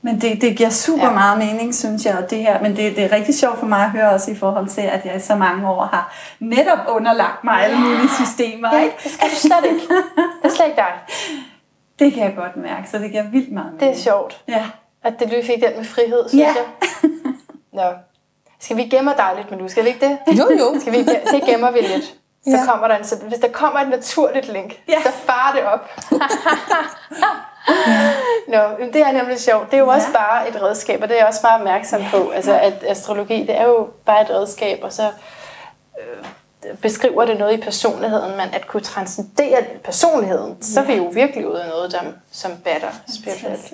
Men 0.03 0.21
det, 0.21 0.41
det 0.41 0.57
giver 0.57 0.69
super 0.69 1.03
Ja. 1.03 1.07
ja. 1.07 1.13
meget 1.13 1.37
mening, 1.37 1.75
synes 1.75 2.05
jeg, 2.05 2.17
og 2.17 2.29
det 2.29 2.37
her. 2.37 2.61
Men 2.61 2.75
det, 2.75 2.95
det 2.95 3.03
er 3.03 3.11
rigtig 3.11 3.39
sjovt 3.39 3.59
for 3.59 3.65
mig 3.65 3.83
at 3.83 3.91
høre 3.91 4.09
også 4.09 4.31
i 4.31 4.35
forhold 4.35 4.67
til, 4.67 4.81
at 4.81 5.05
jeg 5.05 5.15
i 5.15 5.19
så 5.19 5.35
mange 5.35 5.69
år 5.69 5.85
har 5.85 6.13
netop 6.39 6.77
underlagt 6.87 7.43
mig 7.43 7.63
alle 7.63 7.77
mulige 7.79 8.09
systemer. 8.25 8.75
Ja, 8.75 8.83
Ikke? 8.83 8.95
det 9.03 9.11
skal 9.11 9.27
du 9.29 9.35
slet 9.35 9.65
ikke. 9.65 9.79
Det 10.43 10.51
er 10.51 10.55
slet 10.55 10.65
ikke 10.65 10.75
dig. 10.77 10.93
Det 11.99 12.13
kan 12.13 12.23
jeg 12.23 12.33
godt 12.35 12.57
mærke, 12.57 12.89
så 12.89 12.97
det 12.97 13.11
giver 13.11 13.23
vildt 13.23 13.51
meget 13.51 13.71
Det 13.73 13.81
er 13.81 13.85
mening. 13.85 14.03
sjovt, 14.03 14.41
Ja. 14.47 14.65
at 15.03 15.13
det 15.19 15.29
lige 15.29 15.45
fik 15.45 15.55
den 15.63 15.71
med 15.77 15.85
frihed, 15.85 16.29
synes 16.29 16.41
Ja. 16.41 16.47
jeg. 16.47 17.09
Nå. 17.73 17.83
Skal 18.59 18.77
vi 18.77 18.83
gemme 18.83 19.11
dig 19.17 19.29
lidt, 19.37 19.51
men 19.51 19.59
nu 19.59 19.67
skal 19.69 19.83
vi 19.83 19.89
ikke 19.89 20.05
det? 20.07 20.17
Jo, 20.39 20.45
jo. 20.59 20.79
Skal 20.79 20.93
vi, 20.93 20.97
det 21.03 21.43
gemmer 21.45 21.71
vi 21.71 21.79
lidt. 21.79 22.13
Så 22.43 22.49
Ja. 22.57 22.65
kommer 22.65 22.87
der 22.87 22.97
en, 22.97 23.03
så 23.03 23.15
hvis 23.17 23.39
der 23.39 23.47
kommer 23.47 23.79
et 23.79 23.89
naturligt 23.89 24.47
link, 24.47 24.73
Ja. 24.87 25.01
så 25.03 25.11
farer 25.25 25.55
det 25.55 25.63
op. 25.65 25.89
Nå, 28.47 28.57
det 28.93 29.01
er 29.01 29.11
nemlig 29.11 29.39
sjovt. 29.39 29.65
Det 29.71 29.73
er 29.73 29.81
jo 29.81 29.87
også 29.87 30.07
Ja. 30.13 30.17
bare 30.17 30.49
et 30.49 30.61
redskab, 30.61 31.01
og 31.01 31.07
det 31.09 31.15
er 31.15 31.19
jeg 31.19 31.27
også 31.27 31.39
meget 31.43 31.59
opmærksom 31.61 32.01
på. 32.11 32.29
Altså, 32.29 32.59
at 32.59 32.73
astrologi, 32.87 33.45
det 33.45 33.57
er 33.57 33.63
jo 33.65 33.89
bare 34.05 34.21
et 34.21 34.29
redskab, 34.29 34.79
og 34.83 34.93
så 34.93 35.03
øh, 35.99 36.25
beskriver 36.81 37.25
det 37.25 37.39
noget 37.39 37.57
i 37.57 37.61
personligheden, 37.61 38.31
men 38.31 38.45
at 38.53 38.67
kunne 38.67 38.81
transcendere 38.83 39.63
personligheden, 39.83 40.55
så 40.61 40.79
er 40.79 40.83
vi 40.85 40.93
jo 40.93 41.03
virkelig 41.13 41.47
ude 41.51 41.63
af 41.63 41.69
noget, 41.69 41.91
der, 41.91 41.99
som 42.31 42.51
batter 42.63 42.87
spirituelt. 43.15 43.73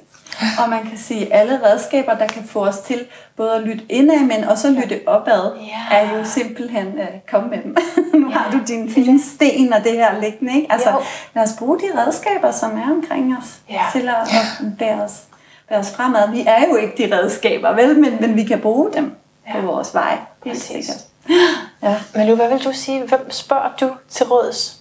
Og 0.63 0.69
man 0.69 0.83
kan 0.89 0.97
sige, 0.97 1.33
at 1.33 1.39
alle 1.41 1.59
redskaber, 1.65 2.15
der 2.17 2.27
kan 2.27 2.43
få 2.43 2.65
os 2.65 2.77
til 2.77 3.05
både 3.37 3.55
at 3.55 3.61
lytte 3.61 3.83
indad, 3.89 4.19
men 4.19 4.43
også 4.43 4.67
at 4.67 4.73
lytte 4.73 4.99
opad, 5.05 5.51
Ja. 5.91 5.97
er 5.97 6.17
jo 6.17 6.23
simpelthen, 6.25 6.87
uh, 6.87 7.05
kom 7.31 7.43
med 7.43 7.57
dem. 7.63 7.75
nu 8.21 8.29
har 8.29 8.51
du 8.51 8.59
din 8.67 8.91
fine 8.91 9.21
sten 9.23 9.73
og 9.73 9.83
det 9.83 9.91
her 9.91 10.21
liggende, 10.21 10.55
ikke? 10.55 10.67
Altså, 10.71 10.89
Jo. 10.89 10.97
lad 11.35 11.43
os 11.43 11.53
bruge 11.59 11.79
de 11.79 12.01
redskaber, 12.05 12.51
som 12.51 12.77
er 12.77 12.91
omkring 12.91 13.37
os, 13.37 13.57
Ja. 13.69 13.81
til 13.91 14.09
at, 14.09 14.15
at 14.15 14.77
bære, 14.79 15.01
os, 15.03 15.21
bære 15.69 15.79
os 15.79 15.91
fremad. 15.91 16.31
Vi 16.31 16.43
er 16.47 16.67
jo 16.69 16.75
ikke 16.75 16.93
de 17.09 17.17
redskaber, 17.17 17.73
vel? 17.75 17.99
Men, 17.99 18.17
men 18.21 18.35
vi 18.35 18.43
kan 18.43 18.59
bruge 18.61 18.93
dem 18.93 19.11
på 19.51 19.57
Ja. 19.57 19.63
vores 19.65 19.93
vej. 19.93 20.17
Helt 20.45 20.61
sikkert. 20.61 20.97
Ja. 21.83 21.95
Men 22.15 22.35
hvad 22.35 22.49
vil 22.49 22.63
du 22.63 22.71
sige? 22.73 23.07
Hvem 23.07 23.31
spørger 23.31 23.69
du 23.81 23.91
til 24.09 24.25
råds? 24.25 24.77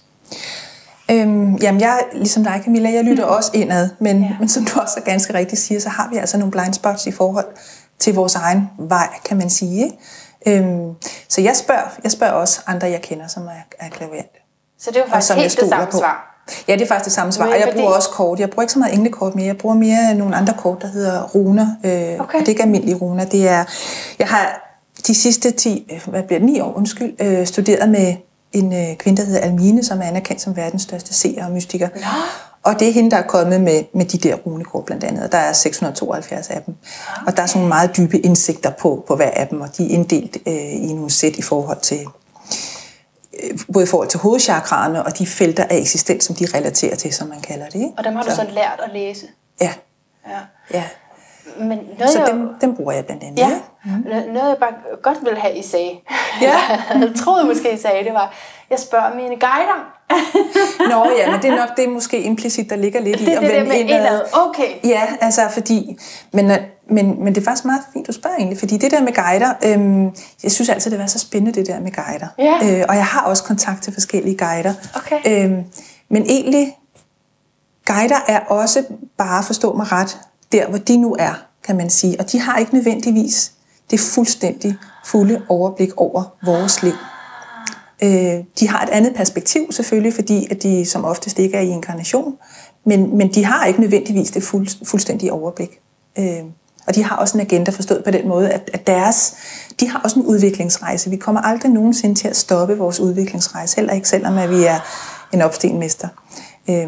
Øhm, 1.11 1.55
jamen, 1.55 1.81
jeg 1.81 1.99
ligesom 2.13 2.43
dig, 2.43 2.61
Camilla, 2.63 2.91
jeg 2.93 3.03
lytter 3.03 3.25
Mm. 3.25 3.31
også 3.31 3.51
indad, 3.53 3.89
men, 3.99 4.21
Ja. 4.23 4.29
men 4.39 4.49
som 4.49 4.65
du 4.65 4.79
også 4.79 4.93
så 4.93 5.01
ganske 5.01 5.33
rigtigt 5.33 5.61
siger, 5.61 5.79
så 5.79 5.89
har 5.89 6.09
vi 6.11 6.17
altså 6.17 6.37
nogle 6.37 6.51
blind 6.51 6.73
spots 6.73 7.07
i 7.07 7.11
forhold 7.11 7.45
til 7.99 8.15
vores 8.15 8.35
egen 8.35 8.69
vej, 8.79 9.07
kan 9.25 9.37
man 9.37 9.49
sige. 9.49 9.91
Øhm, 10.47 10.93
så 11.29 11.41
jeg 11.41 11.55
spørger, 11.55 11.81
jeg 12.03 12.11
spørger 12.11 12.33
også 12.33 12.61
andre, 12.67 12.87
jeg 12.89 13.01
kender, 13.01 13.27
som 13.27 13.45
er, 13.47 13.51
er 13.85 13.89
klaverante. 13.89 14.39
Så 14.79 14.91
det 14.91 14.97
er 14.97 15.01
jo 15.01 15.09
faktisk 15.09 15.33
helt 15.33 15.59
det 15.61 15.69
samme 15.69 15.85
på. 15.91 15.97
svar. 15.97 16.33
Ja, 16.67 16.73
det 16.73 16.81
er 16.81 16.87
faktisk 16.87 17.05
det 17.05 17.13
samme 17.13 17.31
svar. 17.31 17.45
Men 17.45 17.53
Og 17.53 17.59
jeg 17.59 17.67
fordi- 17.67 17.79
bruger 17.79 17.93
også 17.95 18.09
kort. 18.09 18.39
Jeg 18.39 18.49
bruger 18.49 18.61
ikke 18.61 18.73
så 18.73 18.79
meget 18.79 18.93
englekort 18.93 19.35
mere. 19.35 19.45
Jeg 19.45 19.57
bruger 19.57 19.75
mere 19.75 20.13
nogle 20.15 20.35
andre 20.35 20.53
kort, 20.57 20.81
der 20.81 20.87
hedder 20.87 21.23
runer. 21.23 21.67
Øh, 21.83 21.91
Okay. 21.91 22.17
Og 22.19 22.27
det 22.33 22.41
er 22.45 22.47
ikke 22.49 22.61
almindelige 22.63 22.95
runer. 22.95 23.25
Det 23.25 23.47
er, 23.47 23.63
jeg 24.19 24.27
har 24.27 24.66
de 25.07 25.15
sidste 25.15 25.51
10, 25.51 25.87
øh, 25.91 26.07
hvad 26.07 26.23
bliver 26.23 26.39
det, 26.39 26.45
9 26.45 26.59
år, 26.59 26.73
undskyld, 26.77 27.21
øh, 27.21 27.47
studeret 27.47 27.89
med 27.89 28.15
en 28.53 28.73
øh, 28.73 28.97
kvinde, 28.97 29.21
der 29.21 29.27
hedder 29.27 29.41
Almine, 29.41 29.83
som 29.83 29.99
er 30.01 30.03
anerkendt 30.03 30.41
som 30.41 30.55
verdens 30.55 30.81
største 30.81 31.13
seer 31.13 31.45
og 31.45 31.51
mystiker. 31.51 31.89
Nå. 31.95 32.01
Og 32.63 32.79
det 32.79 32.87
er 32.87 32.91
hende, 32.91 33.11
der 33.11 33.17
er 33.17 33.27
kommet 33.27 33.61
med, 33.61 33.83
med 33.93 34.05
de 34.05 34.17
der 34.17 34.35
runekort 34.35 34.85
blandt 34.85 35.03
andet. 35.03 35.23
Og 35.23 35.31
der 35.31 35.37
er 35.37 35.53
672 35.53 36.47
af 36.47 36.61
dem. 36.61 36.75
Okay. 37.17 37.27
Og 37.27 37.37
der 37.37 37.43
er 37.43 37.47
sådan 37.47 37.59
nogle 37.59 37.69
meget 37.69 37.97
dybe 37.97 38.19
indsigter 38.19 38.71
på, 38.71 39.03
på 39.07 39.15
hver 39.15 39.31
af 39.31 39.47
dem, 39.47 39.61
og 39.61 39.77
de 39.77 39.85
er 39.85 39.89
inddelt 39.89 40.37
øh, 40.47 40.73
i 40.89 40.93
nogle 40.93 41.09
sæt 41.11 41.35
i 41.35 41.41
forhold 41.41 41.79
til 41.81 41.99
øh, 43.43 43.59
både 43.73 43.83
i 43.83 43.87
forhold 43.87 44.07
til 44.09 44.19
hovedchakraerne 44.19 45.05
og 45.05 45.17
de 45.19 45.27
felter 45.27 45.63
af 45.63 45.77
eksistens, 45.77 46.23
som 46.23 46.35
de 46.35 46.47
relaterer 46.53 46.95
til, 46.95 47.13
som 47.13 47.27
man 47.27 47.41
kalder 47.41 47.65
det. 47.65 47.75
Ikke? 47.75 47.91
Og 47.97 48.03
dem 48.03 48.15
har 48.15 48.23
du 48.23 48.31
så 48.31 48.43
lært 48.51 48.79
at 48.83 48.89
læse. 48.93 49.25
Ja, 49.61 49.73
Ja. 50.29 50.39
ja. 50.73 50.83
Men 51.59 51.79
noget, 51.97 52.13
Så 52.13 52.25
dem, 52.31 52.49
dem 52.61 52.75
bruger 52.75 52.91
jeg 52.91 53.05
blandt 53.05 53.23
andet. 53.23 53.39
ja, 53.39 53.47
ikke? 53.49 53.59
N- 53.85 54.31
noget 54.33 54.49
jeg 54.49 54.57
bare 54.59 54.73
godt 55.03 55.17
ville 55.23 55.39
have, 55.39 55.55
I 55.57 55.61
sagde. 55.63 55.91
Ja. 56.41 56.53
jeg 56.89 57.09
troede 57.15 57.45
måske, 57.45 57.73
I 57.73 57.77
sagde, 57.77 58.03
det 58.03 58.13
var, 58.13 58.33
jeg 58.69 58.79
spørger 58.79 59.15
mine 59.15 59.29
guider. 59.35 59.93
Nå 60.91 61.09
ja, 61.17 61.31
men 61.31 61.41
det 61.41 61.49
er 61.51 61.55
nok 61.55 61.77
det 61.77 61.89
måske 61.89 62.21
implicit, 62.21 62.69
der 62.69 62.75
ligger 62.75 62.99
lidt 63.01 63.21
i 63.21 63.25
Det 63.25 63.33
er 63.33 63.37
at 63.39 63.43
det 63.43 63.51
vende 63.55 63.67
med 63.69 63.75
indad. 63.79 63.97
indad. 63.99 64.21
Okay. 64.33 64.69
Ja, 64.83 65.01
altså 65.21 65.41
fordi, 65.53 65.97
men, 66.33 66.51
men, 66.89 67.23
men 67.23 67.35
det 67.35 67.41
er 67.41 67.45
faktisk 67.45 67.65
meget 67.65 67.81
fint, 67.93 68.07
du 68.07 68.11
spørger 68.11 68.35
egentlig, 68.37 68.59
fordi 68.59 68.77
det 68.77 68.91
der 68.91 69.01
med 69.01 69.13
guider, 69.13 69.53
øhm, 69.65 70.03
jeg 70.43 70.51
synes 70.51 70.69
altid, 70.69 70.91
det 70.91 70.99
var 70.99 71.05
så 71.05 71.19
spændende, 71.19 71.59
det 71.59 71.67
der 71.67 71.79
med 71.79 71.91
guider. 71.91 72.27
Ja. 72.37 72.79
Øh, 72.79 72.85
og 72.89 72.95
jeg 72.95 73.05
har 73.05 73.21
også 73.21 73.43
kontakt 73.43 73.83
til 73.83 73.93
forskellige 73.93 74.37
guider. 74.37 74.73
Okay. 74.95 75.45
Øhm, 75.45 75.63
men 76.09 76.23
egentlig, 76.23 76.77
guider 77.85 78.17
er 78.27 78.39
også 78.39 78.83
bare, 79.17 79.43
forstå 79.43 79.73
mig 79.73 79.91
ret, 79.91 80.17
der 80.51 80.67
hvor 80.69 80.77
de 80.77 80.97
nu 80.97 81.15
er, 81.19 81.33
kan 81.63 81.77
man 81.77 81.89
sige. 81.89 82.19
Og 82.19 82.31
de 82.31 82.39
har 82.39 82.57
ikke 82.57 82.75
nødvendigvis 82.75 83.51
det 83.91 83.99
fuldstændig 83.99 84.75
fulde 85.05 85.41
overblik 85.49 85.89
over 85.97 86.23
vores 86.45 86.83
liv. 86.83 86.93
Øh, 88.03 88.43
de 88.59 88.67
har 88.67 88.83
et 88.83 88.89
andet 88.89 89.15
perspektiv 89.15 89.71
selvfølgelig, 89.71 90.13
fordi 90.13 90.47
at 90.51 90.63
de 90.63 90.85
som 90.85 91.05
oftest 91.05 91.39
ikke 91.39 91.57
er 91.57 91.61
i 91.61 91.69
inkarnation, 91.69 92.35
men, 92.85 93.17
men 93.17 93.33
de 93.33 93.45
har 93.45 93.65
ikke 93.65 93.81
nødvendigvis 93.81 94.31
det 94.31 94.43
fuld, 94.43 94.85
fuldstændige 94.85 95.33
overblik. 95.33 95.79
Øh, 96.19 96.43
og 96.87 96.95
de 96.95 97.03
har 97.03 97.15
også 97.15 97.37
en 97.37 97.41
agenda 97.41 97.71
forstået 97.71 98.03
på 98.03 98.11
den 98.11 98.27
måde, 98.27 98.49
at, 98.49 98.69
at 98.73 98.87
deres, 98.87 99.33
de 99.79 99.89
har 99.89 99.99
også 99.99 100.19
en 100.19 100.25
udviklingsrejse. 100.25 101.09
Vi 101.09 101.17
kommer 101.17 101.41
aldrig 101.41 101.71
nogensinde 101.71 102.15
til 102.15 102.27
at 102.27 102.37
stoppe 102.37 102.77
vores 102.77 102.99
udviklingsrejse, 102.99 103.75
heller 103.75 103.93
ikke 103.93 104.09
selvom 104.09 104.37
at 104.37 104.49
vi 104.49 104.63
er 104.63 104.79
en 105.33 105.41
opstenmester. 105.41 106.07
Øh, 106.69 106.87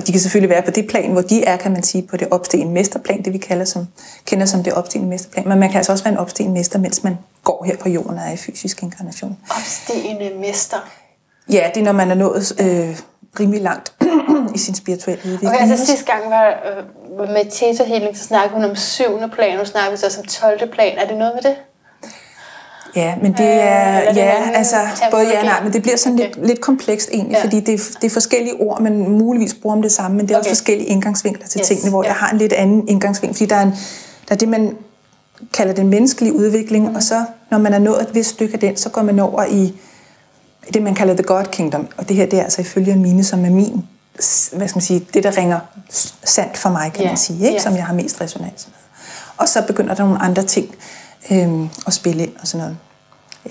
og 0.00 0.06
de 0.06 0.12
kan 0.12 0.20
selvfølgelig 0.20 0.50
være 0.50 0.62
på 0.62 0.70
det 0.70 0.86
plan, 0.86 1.12
hvor 1.12 1.20
de 1.20 1.44
er, 1.44 1.56
kan 1.56 1.72
man 1.72 1.82
sige, 1.82 2.02
på 2.02 2.16
det 2.16 2.28
opstigende 2.30 2.72
mesterplan, 2.72 3.22
det 3.22 3.32
vi 3.32 3.38
kalder 3.38 3.64
som, 3.64 3.86
kender 4.24 4.46
som 4.46 4.62
det 4.62 4.72
opstigende 4.72 5.08
mesterplan. 5.08 5.48
Men 5.48 5.58
man 5.58 5.68
kan 5.68 5.76
altså 5.76 5.92
også 5.92 6.04
være 6.04 6.12
en 6.12 6.18
opstigende 6.18 6.58
mester, 6.58 6.78
mens 6.78 7.04
man 7.04 7.18
går 7.44 7.64
her 7.64 7.76
på 7.76 7.88
jorden 7.88 8.18
og 8.18 8.24
er 8.24 8.32
i 8.32 8.36
fysisk 8.36 8.82
inkarnation. 8.82 9.38
Opstigende 9.50 10.30
mester. 10.38 10.76
Ja, 11.52 11.70
det 11.74 11.80
er, 11.80 11.84
når 11.84 11.92
man 11.92 12.10
er 12.10 12.14
nået 12.14 12.52
øh, 12.60 12.98
rimelig 13.40 13.62
langt 13.62 13.92
i 14.54 14.58
sin 14.58 14.74
spirituelle 14.74 15.22
udvikling. 15.24 15.54
Okay, 15.54 15.70
altså 15.70 15.86
sidste 15.86 16.12
gang 16.12 16.30
var 16.30 16.46
øh, 16.48 17.28
med 17.28 17.50
Theta 17.50 17.84
Healing, 17.84 18.16
så 18.16 18.24
snakkede 18.24 18.54
hun 18.54 18.64
om 18.64 18.76
syvende 18.76 19.28
plan, 19.28 19.58
nu 19.58 19.64
snakker 19.64 19.90
vi 19.90 19.96
så 19.96 20.06
også 20.06 20.20
om 20.20 20.26
12. 20.26 20.72
plan. 20.72 20.98
Er 20.98 21.06
det 21.06 21.16
noget 21.16 21.34
med 21.34 21.50
det? 21.50 21.56
Ja, 22.96 23.14
men 23.22 23.32
det 23.32 23.40
Øh, 23.40 23.46
er, 23.46 23.98
eller 23.98 24.12
det 24.12 24.20
ja, 24.20 24.36
anden 24.36 24.54
altså, 24.54 24.76
både 25.10 25.28
ja 25.28 25.38
og 25.38 25.44
nej, 25.44 25.62
men 25.64 25.72
det 25.72 25.82
bliver 25.82 25.96
sådan 25.96 26.16
lidt, 26.16 26.36
Okay. 26.36 26.46
lidt 26.46 26.60
komplekst 26.60 27.08
egentlig, 27.12 27.36
Ja. 27.36 27.42
fordi 27.44 27.60
det 27.60 27.74
er, 27.74 27.78
det 28.00 28.06
er 28.06 28.10
forskellige 28.10 28.54
ord, 28.60 28.80
man 28.80 28.98
muligvis 29.08 29.54
bruger 29.54 29.76
om 29.76 29.82
det 29.82 29.92
samme, 29.92 30.16
men 30.16 30.28
det 30.28 30.34
er 30.34 30.38
okay. 30.38 30.48
Også 30.50 30.50
forskellige 30.50 30.86
indgangsvinkler 30.88 31.46
til 31.46 31.58
Yes, 31.60 31.68
tingene, 31.68 31.90
hvor 31.90 32.02
ja. 32.02 32.08
jeg 32.08 32.16
har 32.16 32.30
en 32.30 32.38
lidt 32.38 32.52
anden 32.52 32.88
indgangsvinkel, 32.88 33.36
fordi 33.36 33.46
der 33.46 33.56
er, 33.56 33.62
en, 33.62 33.70
der 34.28 34.34
er 34.34 34.36
det, 34.36 34.48
man 34.48 34.76
kalder 35.54 35.74
den 35.74 35.88
menneskelige 35.88 36.34
udvikling, 36.34 36.88
mm. 36.88 36.94
og 36.94 37.02
så 37.02 37.24
når 37.50 37.58
man 37.58 37.74
er 37.74 37.78
nået 37.78 38.02
et 38.02 38.14
vist 38.14 38.30
stykke 38.30 38.54
af 38.54 38.60
den, 38.60 38.76
så 38.76 38.88
går 38.88 39.02
man 39.02 39.18
over 39.20 39.44
i 39.44 39.74
det, 40.74 40.82
man 40.82 40.94
kalder 40.94 41.14
the 41.14 41.22
God 41.22 41.44
Kingdom, 41.44 41.88
og 41.96 42.08
det 42.08 42.16
her, 42.16 42.26
det 42.26 42.38
er 42.38 42.42
altså 42.42 42.60
ifølge 42.60 42.96
mine, 42.96 43.24
som 43.24 43.44
er 43.44 43.50
min, 43.50 43.84
hvad 44.52 44.68
skal 44.68 44.76
man 44.76 44.80
sige, 44.82 45.06
det, 45.14 45.24
der 45.24 45.38
ringer 45.38 45.58
sandt 46.24 46.56
for 46.56 46.70
mig, 46.70 46.92
kan 46.94 47.02
Ja, 47.02 47.08
man 47.08 47.16
sige, 47.16 47.38
ikke? 47.44 47.52
ja. 47.52 47.58
som 47.62 47.74
jeg 47.76 47.84
har 47.84 47.94
mest 47.94 48.20
resonans 48.20 48.66
med. 48.68 48.74
Og 49.36 49.48
så 49.48 49.62
begynder 49.66 49.94
der 49.94 50.04
nogle 50.04 50.18
andre 50.22 50.42
ting 50.42 50.74
øhm, 51.32 51.68
at 51.86 51.92
spille 51.92 52.22
ind 52.22 52.32
og 52.40 52.46
sådan 52.46 52.66
noget. 52.66 52.76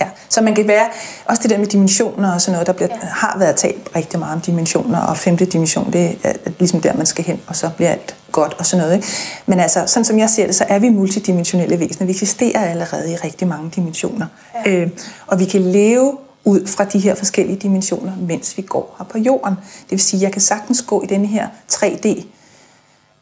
Ja, 0.01 0.07
så 0.29 0.41
man 0.41 0.55
kan 0.55 0.67
være, 0.67 0.87
også 1.25 1.41
det 1.43 1.51
der 1.51 1.57
med 1.57 1.67
dimensioner 1.67 2.33
og 2.33 2.41
sådan 2.41 2.51
noget, 2.53 2.67
der 2.67 2.73
bliver, 2.73 2.89
ja. 2.91 3.07
har 3.07 3.35
været 3.39 3.55
talt 3.55 3.89
rigtig 3.95 4.19
meget 4.19 4.33
om 4.33 4.41
dimensioner, 4.41 4.99
og 4.99 5.17
femte 5.17 5.45
dimension, 5.45 5.93
det 5.93 6.17
er 6.23 6.33
ligesom 6.59 6.81
der, 6.81 6.93
man 6.93 7.05
skal 7.05 7.25
hen, 7.25 7.41
og 7.47 7.55
så 7.55 7.69
bliver 7.75 7.89
alt 7.89 8.15
godt 8.31 8.55
og 8.59 8.65
sådan 8.65 8.85
noget. 8.85 8.95
Ikke? 8.95 9.07
Men 9.45 9.59
altså, 9.59 9.83
sådan 9.87 10.05
som 10.05 10.19
jeg 10.19 10.29
ser 10.29 10.45
det, 10.45 10.55
så 10.55 10.65
er 10.69 10.79
vi 10.79 10.89
multidimensionelle 10.89 11.79
væsener. 11.79 12.05
Vi 12.05 12.11
eksisterer 12.11 12.65
allerede 12.65 13.11
i 13.11 13.15
rigtig 13.15 13.47
mange 13.47 13.71
dimensioner. 13.75 14.25
Ja. 14.65 14.71
Øh, 14.71 14.89
og 15.27 15.39
vi 15.39 15.45
kan 15.45 15.61
leve 15.61 16.17
ud 16.43 16.67
fra 16.67 16.85
de 16.85 16.99
her 16.99 17.15
forskellige 17.15 17.57
dimensioner, 17.57 18.11
mens 18.19 18.57
vi 18.57 18.61
går 18.61 18.95
her 18.97 19.05
på 19.05 19.17
jorden. 19.17 19.53
Det 19.55 19.91
vil 19.91 19.99
sige, 19.99 20.17
at 20.17 20.23
jeg 20.23 20.31
kan 20.31 20.41
sagtens 20.41 20.81
gå 20.81 21.03
i 21.03 21.05
denne 21.05 21.27
her 21.27 21.47
3D 21.71 22.23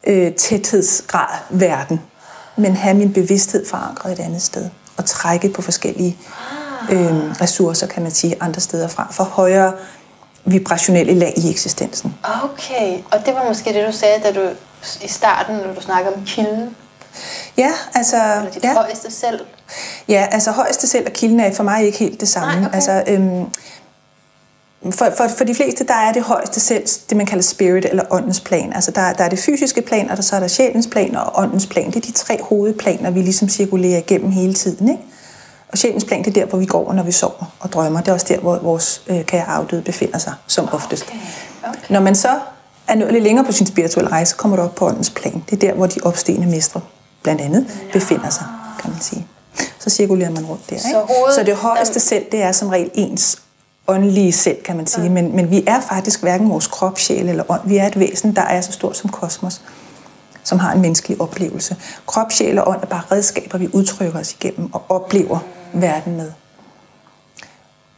øh, 0.06 0.32
tæthedsgrad 0.32 1.38
verden, 1.50 2.00
men 2.58 2.76
have 2.76 2.96
min 2.96 3.12
bevidsthed 3.12 3.66
forankret 3.66 4.12
et 4.12 4.20
andet 4.20 4.42
sted 4.42 4.70
og 4.96 5.04
trække 5.04 5.48
på 5.48 5.62
forskellige 5.62 6.16
øh, 6.90 7.40
ressourcer, 7.40 7.86
kan 7.86 8.02
man 8.02 8.12
sige, 8.12 8.36
andre 8.40 8.60
steder 8.60 8.88
fra, 8.88 9.08
for 9.10 9.24
højere 9.24 9.72
vibrationelle 10.44 11.14
lag 11.14 11.34
i 11.36 11.50
eksistensen. 11.50 12.14
Okay, 12.44 12.98
og 13.10 13.26
det 13.26 13.34
var 13.34 13.48
måske 13.48 13.72
det, 13.72 13.86
du 13.86 13.92
sagde, 13.92 14.22
da 14.22 14.32
du 14.32 14.48
i 15.04 15.08
starten, 15.08 15.56
når 15.56 15.74
du 15.74 15.80
snakker 15.80 16.12
om 16.12 16.24
kilden. 16.26 16.76
Ja, 17.56 17.70
altså... 17.94 18.16
Eller 18.16 18.50
dit 18.50 18.64
ja. 18.64 18.74
højeste 18.74 19.10
selv. 19.10 19.40
Ja, 20.08 20.26
altså 20.30 20.50
højeste 20.50 20.86
selv 20.86 21.06
og 21.06 21.12
kilden 21.12 21.40
er 21.40 21.54
for 21.54 21.62
mig 21.62 21.84
ikke 21.84 21.98
helt 21.98 22.20
det 22.20 22.28
samme. 22.28 22.54
Nej, 22.54 22.64
okay. 22.64 22.74
Altså, 22.74 23.04
øhm, 23.06 23.46
for, 24.84 25.06
for, 25.16 25.28
for 25.28 25.44
de 25.44 25.54
fleste, 25.54 25.84
der 25.84 25.94
er 25.94 26.12
det 26.12 26.22
højeste 26.22 26.60
selv, 26.60 26.82
det 27.08 27.16
man 27.16 27.26
kalder 27.26 27.42
spirit 27.42 27.84
eller 27.84 28.04
åndens 28.10 28.40
plan. 28.40 28.72
Altså 28.72 28.90
der, 28.90 29.12
der 29.12 29.24
er 29.24 29.28
det 29.28 29.38
fysiske 29.38 29.82
plan, 29.82 30.10
og 30.10 30.16
der, 30.16 30.22
så 30.22 30.36
er 30.36 30.40
der 30.40 30.48
sjælens 30.48 30.86
plan 30.86 31.16
og 31.16 31.32
åndens 31.34 31.66
plan. 31.66 31.86
Det 31.86 31.96
er 31.96 32.00
de 32.00 32.12
tre 32.12 32.42
hovedplaner, 32.42 33.10
vi 33.10 33.20
ligesom 33.20 33.48
cirkulerer 33.48 33.98
igennem 33.98 34.30
hele 34.30 34.54
tiden. 34.54 34.88
Ikke? 34.88 35.02
Og 35.72 35.78
sjælens 35.78 36.04
plan, 36.04 36.24
det 36.24 36.26
er 36.36 36.40
der, 36.40 36.46
hvor 36.46 36.58
vi 36.58 36.66
går, 36.66 36.92
når 36.92 37.02
vi 37.02 37.12
sover 37.12 37.54
og 37.60 37.72
drømmer. 37.72 38.00
Det 38.00 38.08
er 38.08 38.12
også 38.12 38.26
der, 38.28 38.38
hvor 38.38 38.58
vores 38.58 39.02
øh, 39.08 39.24
kære 39.24 39.44
afdøde 39.48 39.82
befinder 39.82 40.18
sig, 40.18 40.32
som 40.46 40.68
oftest. 40.72 41.02
Okay. 41.04 41.68
Okay. 41.68 41.80
Når 41.90 42.00
man 42.00 42.14
så 42.14 42.38
er 42.88 42.94
nået 42.94 43.12
lidt 43.12 43.24
længere 43.24 43.44
på 43.44 43.52
sin 43.52 43.66
spirituelle 43.66 44.10
rejse, 44.10 44.34
kommer 44.36 44.56
du 44.56 44.62
op 44.62 44.74
på 44.74 44.86
åndens 44.86 45.10
plan. 45.10 45.42
Det 45.50 45.52
er 45.64 45.68
der, 45.68 45.74
hvor 45.74 45.86
de 45.86 46.00
opstigende 46.02 46.46
mestre 46.46 46.80
blandt 47.22 47.40
andet 47.40 47.66
befinder 47.92 48.30
sig, 48.30 48.44
kan 48.82 48.90
man 48.90 49.00
sige. 49.00 49.26
Så 49.78 49.90
cirkulerer 49.90 50.30
man 50.30 50.44
rundt 50.46 50.70
der. 50.70 50.76
Ikke? 50.76 50.88
Så 50.90 50.96
hovedet- 50.98 51.34
så 51.34 51.42
det 51.42 51.56
højeste 51.56 52.00
selv, 52.00 52.24
det 52.32 52.42
er 52.42 52.52
som 52.52 52.68
regel 52.68 52.90
ens 52.94 53.38
åndelige 53.88 54.32
selv, 54.32 54.62
kan 54.62 54.76
man 54.76 54.86
sige. 54.86 55.10
Men, 55.10 55.36
men 55.36 55.50
vi 55.50 55.64
er 55.66 55.80
faktisk 55.80 56.22
hverken 56.22 56.50
vores 56.50 56.66
krop, 56.66 56.98
sjæl 56.98 57.28
eller 57.28 57.44
ånd. 57.48 57.60
Vi 57.64 57.76
er 57.76 57.86
et 57.86 57.98
væsen, 57.98 58.36
der 58.36 58.42
er 58.42 58.60
så 58.60 58.72
stort 58.72 58.96
som 58.96 59.10
kosmos, 59.10 59.60
som 60.44 60.58
har 60.58 60.72
en 60.72 60.80
menneskelig 60.80 61.20
oplevelse. 61.20 61.76
Krop, 62.06 62.32
sjæl 62.32 62.58
og 62.58 62.68
ånd 62.68 62.82
er 62.82 62.86
bare 62.86 63.02
redskaber, 63.12 63.58
vi 63.58 63.68
udtrykker 63.72 64.20
os 64.20 64.32
igennem 64.32 64.74
og 64.74 64.82
oplever 64.88 65.38
verden 65.72 66.16
med. 66.16 66.32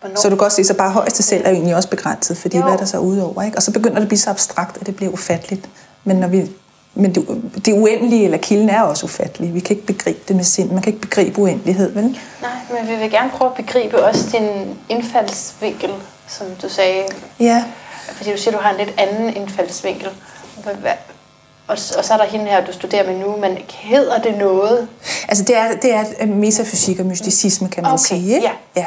Hvornår? 0.00 0.16
Så 0.16 0.22
du 0.22 0.28
kan 0.28 0.38
godt 0.38 0.52
se, 0.52 0.64
så 0.64 0.74
bare 0.74 0.90
højeste 0.90 1.22
selv 1.22 1.42
er 1.44 1.48
jo 1.48 1.54
egentlig 1.54 1.76
også 1.76 1.88
begrænset, 1.88 2.36
fordi 2.36 2.56
Jo. 2.56 2.62
hvad 2.62 2.72
er 2.72 2.76
der 2.76 2.84
så 2.84 2.98
udover? 2.98 3.42
Ikke? 3.42 3.56
Og 3.56 3.62
så 3.62 3.72
begynder 3.72 3.94
det 3.94 4.02
at 4.02 4.08
blive 4.08 4.18
så 4.18 4.30
abstrakt, 4.30 4.78
at 4.80 4.86
det 4.86 4.96
bliver 4.96 5.12
ufatteligt. 5.12 5.68
Men, 6.04 6.16
når 6.16 6.28
vi, 6.28 6.50
men 6.94 7.14
det, 7.14 7.42
det 7.64 7.72
uendelige, 7.72 8.24
eller 8.24 8.38
kilden, 8.38 8.68
er 8.68 8.82
også 8.82 9.04
ufattelig. 9.04 9.54
Vi 9.54 9.60
kan 9.60 9.76
ikke 9.76 9.86
begribe 9.86 10.18
det 10.28 10.36
med 10.36 10.44
sind. 10.44 10.70
Man 10.70 10.82
kan 10.82 10.92
ikke 10.92 11.06
begribe 11.06 11.40
uendelighed, 11.40 11.92
vel? 11.92 12.18
Nej, 12.42 12.50
men 12.70 12.88
vi 12.88 12.94
vil 12.94 13.10
gerne 13.10 13.30
prøve 13.30 13.50
at 13.50 13.56
begribe 13.56 14.04
også 14.04 14.24
din 14.32 14.76
indfaldsvinkel, 14.88 15.90
som 16.28 16.46
du 16.62 16.68
sagde. 16.68 17.02
Ja, 17.40 17.64
Fordi 18.12 18.32
du 18.32 18.38
siger, 18.38 18.56
du 18.56 18.62
har 18.62 18.70
en 18.70 18.76
lidt 18.86 18.94
anden 18.98 19.36
indfaldsvinkel. 19.36 20.08
Og, 21.66 21.78
og 21.98 22.04
så 22.04 22.12
er 22.12 22.16
der 22.16 22.24
hende 22.24 22.46
her, 22.46 22.66
du 22.66 22.72
studerer 22.72 23.06
med 23.10 23.18
nu, 23.18 23.36
men 23.36 23.58
hedder 23.70 24.18
det 24.18 24.38
noget? 24.38 24.88
altså 25.28 25.44
det 25.44 25.56
er, 25.56 25.72
det 25.82 25.94
er 25.94 26.04
øh, 26.20 26.28
metafysik 26.28 27.00
og 27.00 27.06
mysticisme, 27.06 27.68
kan 27.68 27.82
man 27.82 27.92
Okay, 27.92 27.98
sige. 28.04 28.34
Ikke? 28.34 28.46
ja. 28.46 28.80
ja. 28.80 28.86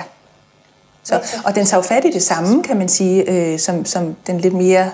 Så, 1.04 1.20
og 1.46 1.56
den 1.56 1.66
tager 1.66 1.78
jo 1.84 1.88
fat 1.88 2.06
i 2.06 2.12
det 2.12 2.24
samme, 2.24 2.64
kan 2.64 2.78
man 2.78 2.90
sige, 2.90 3.30
øh, 3.32 3.60
som, 3.60 3.86
som 3.86 4.16
den 4.28 4.40
lidt 4.40 4.54
mere, 4.54 4.92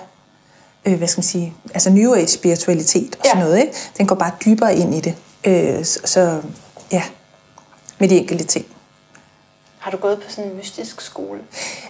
øh, 0.85 0.97
hvad 0.97 1.07
skal 1.07 1.19
man 1.19 1.23
sige, 1.23 1.53
altså 1.73 1.89
New 1.89 2.13
Age 2.13 2.27
spiritualitet 2.27 3.15
og 3.19 3.25
sådan 3.25 3.37
Ja. 3.37 3.43
noget. 3.43 3.59
Ikke? 3.59 3.73
Den 3.97 4.07
går 4.07 4.15
bare 4.15 4.31
dybere 4.45 4.75
ind 4.75 4.95
i 4.95 4.99
det. 4.99 5.15
Øh, 5.43 5.85
så, 5.85 5.99
så 6.05 6.41
ja, 6.91 7.03
med 7.99 8.09
de 8.09 8.17
enkelte 8.17 8.43
ting. 8.43 8.65
Har 9.79 9.91
du 9.91 9.97
gået 9.97 10.17
på 10.17 10.23
sådan 10.31 10.51
en 10.51 10.57
mystisk 10.57 11.01
skole? 11.01 11.39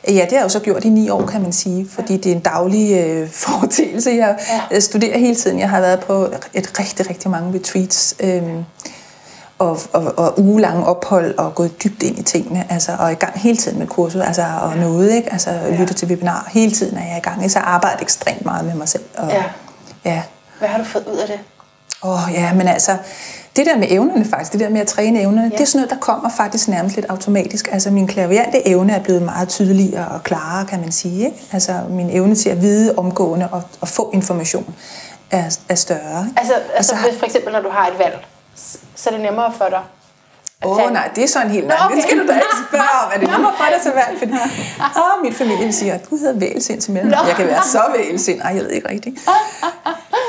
Ja, 0.07 0.11
det 0.11 0.17
har 0.19 0.37
jeg 0.37 0.43
jo 0.43 0.49
så 0.49 0.59
gjort 0.59 0.85
i 0.85 0.89
ni 0.89 1.09
år, 1.09 1.25
kan 1.25 1.41
man 1.41 1.53
sige, 1.53 1.87
fordi 1.89 2.17
det 2.17 2.31
er 2.31 2.35
en 2.35 2.41
daglig 2.41 2.97
øh, 2.97 3.29
foretagelse. 3.45 4.09
Jeg 4.09 4.39
Ja. 4.49 4.61
ja. 4.71 4.79
studerer 4.79 5.17
hele 5.19 5.35
tiden. 5.35 5.59
Jeg 5.59 5.69
har 5.69 5.79
været 5.81 5.99
på 5.99 6.25
et 6.53 6.79
rigtig, 6.79 7.09
rigtig 7.09 7.31
mange 7.31 7.59
retreats 7.59 8.15
øh, 8.19 8.43
og, 9.59 9.79
og, 9.93 10.13
og 10.17 10.39
ugelange 10.39 10.85
ophold 10.85 11.37
og 11.37 11.55
gået 11.55 11.83
dybt 11.83 12.03
ind 12.03 12.19
i 12.19 12.23
tingene. 12.23 12.65
Altså, 12.69 12.91
og 12.99 13.11
i 13.11 13.15
gang 13.15 13.39
hele 13.39 13.57
tiden 13.57 13.79
med 13.79 13.87
kurset 13.87 14.23
altså, 14.27 14.45
og 14.61 14.77
noget. 14.77 15.11
Ikke? 15.11 15.31
Altså, 15.31 15.49
ja. 15.51 15.75
lytter 15.75 15.93
til 15.93 16.07
webinar. 16.07 16.47
Hele 16.51 16.71
tiden 16.71 16.97
er 16.97 17.07
jeg 17.07 17.17
i 17.17 17.21
gang. 17.21 17.51
Så 17.51 17.59
jeg 17.59 17.67
arbejder 17.67 18.01
ekstremt 18.01 18.45
meget 18.45 18.65
med 18.65 18.73
mig 18.73 18.89
selv. 18.89 19.03
Og, 19.17 19.29
Ja. 19.29 19.43
ja. 20.05 20.21
Hvad 20.59 20.69
har 20.69 20.77
du 20.77 20.83
fået 20.83 21.05
ud 21.07 21.17
af 21.17 21.27
det? 21.27 21.39
Åh 22.03 22.27
oh, 22.27 22.33
ja, 22.33 22.53
men 22.53 22.67
altså, 22.67 22.97
det 23.55 23.65
der 23.65 23.77
med 23.77 23.87
evnerne 23.89 24.25
faktisk, 24.25 24.51
det 24.51 24.59
der 24.59 24.69
med 24.69 24.81
at 24.81 24.87
træne 24.87 25.21
evnerne, 25.21 25.49
ja. 25.51 25.57
det 25.57 25.61
er 25.61 25.65
sådan 25.65 25.79
noget, 25.79 25.89
der 25.89 25.99
kommer 25.99 26.29
faktisk 26.37 26.67
nærmest 26.67 26.95
lidt 26.95 27.05
automatisk. 27.09 27.69
Altså 27.71 27.91
min 27.91 28.07
klaviante 28.07 28.67
evne 28.67 28.93
er 28.93 28.99
blevet 28.99 29.21
meget 29.21 29.49
tydeligere 29.49 30.07
og 30.07 30.23
klarere, 30.23 30.65
kan 30.65 30.79
man 30.79 30.91
sige. 30.91 31.25
Ikke? 31.25 31.37
Altså 31.51 31.73
min 31.89 32.09
evne 32.09 32.35
til 32.35 32.49
at 32.49 32.61
vide 32.61 32.93
omgående 32.97 33.47
og, 33.51 33.61
og 33.81 33.87
få 33.87 34.09
information 34.13 34.75
er, 35.31 35.57
er 35.69 35.75
større. 35.75 36.25
Ikke? 36.27 36.39
Altså, 36.39 36.53
altså 36.75 36.95
så 36.95 37.09
hvis 37.09 37.19
for 37.19 37.25
eksempel, 37.25 37.53
når 37.53 37.61
du 37.61 37.69
har 37.69 37.87
et 37.87 37.99
valg, 37.99 38.25
så 38.99 39.09
er 39.09 39.13
det 39.13 39.21
nemmere 39.21 39.53
for 39.57 39.65
dig 39.69 39.81
Åh 40.65 40.77
oh, 40.77 40.91
nej, 40.93 41.09
det 41.15 41.23
er 41.23 41.27
så 41.27 41.41
en 41.41 41.49
helt 41.49 41.63
anden. 41.71 41.85
okay. 41.85 41.95
Det 41.95 42.03
skal 42.03 42.17
du 42.19 42.27
da 42.27 42.33
ikke 42.33 42.45
spørge 42.69 42.95
om. 43.05 43.11
Er 43.13 43.19
det 43.19 43.29
nemmere 43.35 43.53
for 43.57 43.65
dig 43.73 43.81
til 43.83 43.91
valg? 43.91 44.19
Fordi, 44.19 44.31
åh, 45.01 45.23
min 45.23 45.33
familie 45.33 45.65
vil 45.65 45.73
sige, 45.73 45.93
at 45.93 46.09
du 46.09 46.17
hedder 46.17 46.39
vælsind 46.39 46.81
til 46.81 46.91
mellem. 46.91 47.11
Jeg 47.11 47.33
kan 47.37 47.47
være 47.47 47.63
så 47.71 47.81
vælsind. 47.97 48.41
Ej, 48.41 48.51
jeg 48.55 48.61
ved 48.63 48.69
ikke 48.69 48.89
rigtigt. 48.89 49.19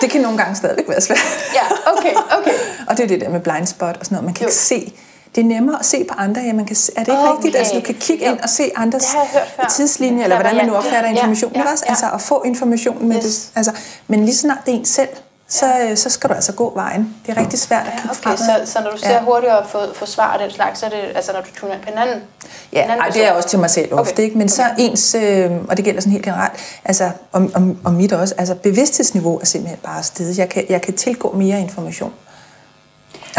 Det 0.00 0.10
kan 0.10 0.20
nogle 0.20 0.38
gange 0.38 0.56
stadigvæk 0.56 0.88
være 0.88 1.00
svært. 1.00 1.18
Ja, 1.58 1.90
okay, 1.98 2.12
okay. 2.40 2.52
Og 2.88 2.96
det 2.96 3.04
er 3.04 3.08
det 3.08 3.20
der 3.20 3.28
med 3.28 3.40
blind 3.40 3.66
spot 3.66 3.96
og 3.96 4.04
sådan 4.04 4.14
noget. 4.16 4.24
Man 4.24 4.34
kan 4.34 4.42
Jo. 4.42 4.48
ikke 4.48 4.54
se. 4.56 4.94
Det 5.34 5.40
er 5.40 5.44
nemmere 5.44 5.78
at 5.78 5.86
se 5.86 6.04
på 6.04 6.14
andre. 6.18 6.40
Ja, 6.42 6.52
man 6.52 6.66
kan 6.66 6.76
se, 6.76 6.92
er 6.96 7.04
det 7.04 7.12
ikke 7.12 7.22
Okay. 7.22 7.32
rigtigt? 7.36 7.56
Altså, 7.56 7.74
du 7.74 7.80
kan 7.80 7.94
kigge 7.94 8.24
ind 8.24 8.40
og 8.40 8.48
se 8.48 8.70
andres 8.76 9.06
tidslinje, 9.70 10.22
eller 10.22 10.36
hvordan 10.36 10.56
man 10.56 10.66
nu 10.66 10.74
opfatter 10.74 11.00
Ja, 11.10 11.16
information. 11.16 11.52
ja, 11.54 11.60
Ja, 11.60 11.72
også? 11.72 11.84
Altså 11.88 12.06
at 12.14 12.20
få 12.20 12.42
information 12.42 13.08
med 13.08 13.16
Yes. 13.16 13.24
det. 13.24 13.52
Altså, 13.56 13.72
men 14.08 14.24
lige 14.24 14.34
så 14.34 14.40
snart 14.40 14.58
det 14.66 14.74
er 14.74 14.78
en 14.78 14.84
selv, 14.84 15.08
så, 15.50 15.66
øh, 15.90 15.96
så 15.96 16.10
skal 16.10 16.30
du 16.30 16.34
altså 16.34 16.52
gå 16.52 16.72
vejen. 16.74 17.14
Det 17.26 17.36
er 17.36 17.40
rigtig 17.40 17.58
svært 17.58 17.86
at 17.86 17.92
kigge 17.92 18.10
Okay, 18.10 18.20
fremad. 18.38 18.66
så, 18.66 18.72
så 18.72 18.78
når 18.84 18.90
du 18.90 18.98
ser 18.98 19.10
Ja. 19.10 19.20
hurtigere 19.22 19.58
at 19.58 19.66
få, 19.66 19.78
få 19.94 20.06
svar 20.06 20.32
og 20.34 20.38
den 20.40 20.50
slags, 20.50 20.80
så 20.80 20.86
er 20.86 20.90
det 20.90 21.02
altså, 21.14 21.32
når 21.32 21.40
du 21.40 21.46
tuner 21.60 21.74
på 21.78 21.84
hinanden? 21.88 22.22
Ja, 22.72 22.80
ej, 22.86 23.08
det 23.08 23.26
er 23.26 23.32
også 23.32 23.48
til 23.48 23.58
mig 23.58 23.70
selv 23.70 23.94
ofte, 23.94 24.12
Okay. 24.12 24.22
ikke? 24.22 24.38
men 24.38 24.48
så 24.48 24.62
ens, 24.78 25.14
øh, 25.14 25.50
og 25.68 25.76
det 25.76 25.84
gælder 25.84 26.00
sådan 26.00 26.12
helt 26.12 26.24
generelt, 26.24 26.52
altså 26.84 27.10
om, 27.32 27.52
om, 27.54 27.78
om 27.84 27.92
mit 27.94 28.12
også, 28.12 28.34
altså 28.38 28.54
bevidsthedsniveau 28.54 29.38
er 29.40 29.44
simpelthen 29.44 29.78
bare 29.84 30.02
stedet. 30.02 30.38
Jeg 30.38 30.48
kan, 30.48 30.64
jeg 30.68 30.82
kan 30.82 30.94
tilgå 30.96 31.32
mere 31.32 31.60
information, 31.60 32.12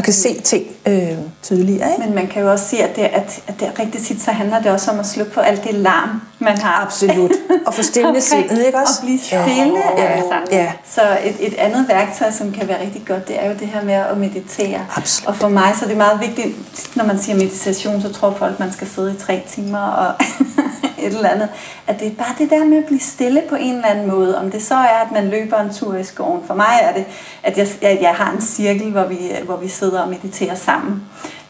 og 0.01 0.05
kan 0.05 0.13
se 0.13 0.41
ting 0.41 0.65
øh, 0.85 1.17
tydeligere. 1.43 1.91
Ikke? 1.91 2.03
Men 2.05 2.15
man 2.15 2.27
kan 2.27 2.41
jo 2.41 2.51
også 2.51 2.67
sige, 2.67 2.83
at 2.83 2.95
det, 2.95 3.01
at, 3.01 3.43
at 3.47 3.59
det 3.59 3.79
rigtig 3.79 4.01
tit, 4.01 4.21
så 4.21 4.31
handler 4.31 4.61
det 4.61 4.71
også 4.71 4.91
om 4.91 4.99
at 4.99 5.07
slukke 5.07 5.33
for 5.33 5.41
alt 5.41 5.63
det 5.63 5.73
larm, 5.73 6.21
man 6.39 6.57
har. 6.57 6.85
Absolut. 6.85 7.31
Og 7.65 7.73
få 7.73 7.81
Omkring 8.03 8.23
sindet, 8.23 8.65
ikke 8.65 8.77
også? 8.77 8.93
At 8.99 9.05
blive 9.05 9.19
stille. 9.19 9.77
Ja, 9.97 10.03
altså. 10.03 10.35
ja. 10.51 10.71
Så 10.89 11.01
et, 11.23 11.47
et 11.47 11.53
andet 11.53 11.87
værktøj, 11.87 12.31
som 12.31 12.51
kan 12.51 12.67
være 12.67 12.81
rigtig 12.81 13.03
godt, 13.07 13.27
det 13.27 13.43
er 13.43 13.49
jo 13.49 13.55
det 13.59 13.67
her 13.67 13.83
med 13.83 13.93
at 13.93 14.17
meditere. 14.17 14.79
Absolut. 14.95 15.27
Og 15.27 15.35
for 15.35 15.49
mig 15.49 15.73
så 15.79 15.85
er 15.85 15.89
det 15.89 15.97
meget 15.97 16.19
vigtigt, 16.21 16.55
når 16.95 17.05
man 17.05 17.19
siger 17.19 17.35
meditation, 17.35 18.01
så 18.01 18.13
tror 18.13 18.31
folk, 18.31 18.59
man 18.59 18.71
skal 18.71 18.87
sidde 18.87 19.13
i 19.13 19.17
tre 19.17 19.41
timer 19.49 19.79
og 19.79 20.13
et 21.01 21.13
eller 21.13 21.29
andet. 21.29 21.49
At 21.87 21.99
det 21.99 22.07
er 22.07 22.15
bare 22.15 22.35
det 22.37 22.49
der 22.49 22.65
med 22.65 22.77
at 22.77 22.85
blive 22.85 22.99
stille 22.99 23.41
på 23.49 23.55
en 23.55 23.75
eller 23.75 23.87
anden 23.87 24.07
måde. 24.07 24.37
Om 24.37 24.51
det 24.51 24.63
så 24.63 24.75
er, 24.75 25.05
at 25.05 25.11
man 25.11 25.29
løber 25.29 25.59
en 25.59 25.73
tur 25.73 25.95
i 25.95 26.03
skoven. 26.03 26.41
For 26.47 26.53
mig 26.53 26.79
er 26.81 26.93
det, 26.93 27.05
at 27.43 27.57
jeg, 27.57 27.67
jeg, 27.81 27.97
jeg 28.01 28.13
har 28.15 28.31
en 28.31 28.41
cirkel, 28.41 28.91
hvor 28.91 29.05
vi, 29.05 29.17
hvor 29.45 29.57
vi 29.57 29.67
sidder 29.67 30.01
og 30.01 30.09
mediterer 30.09 30.55
sammen 30.55 31.03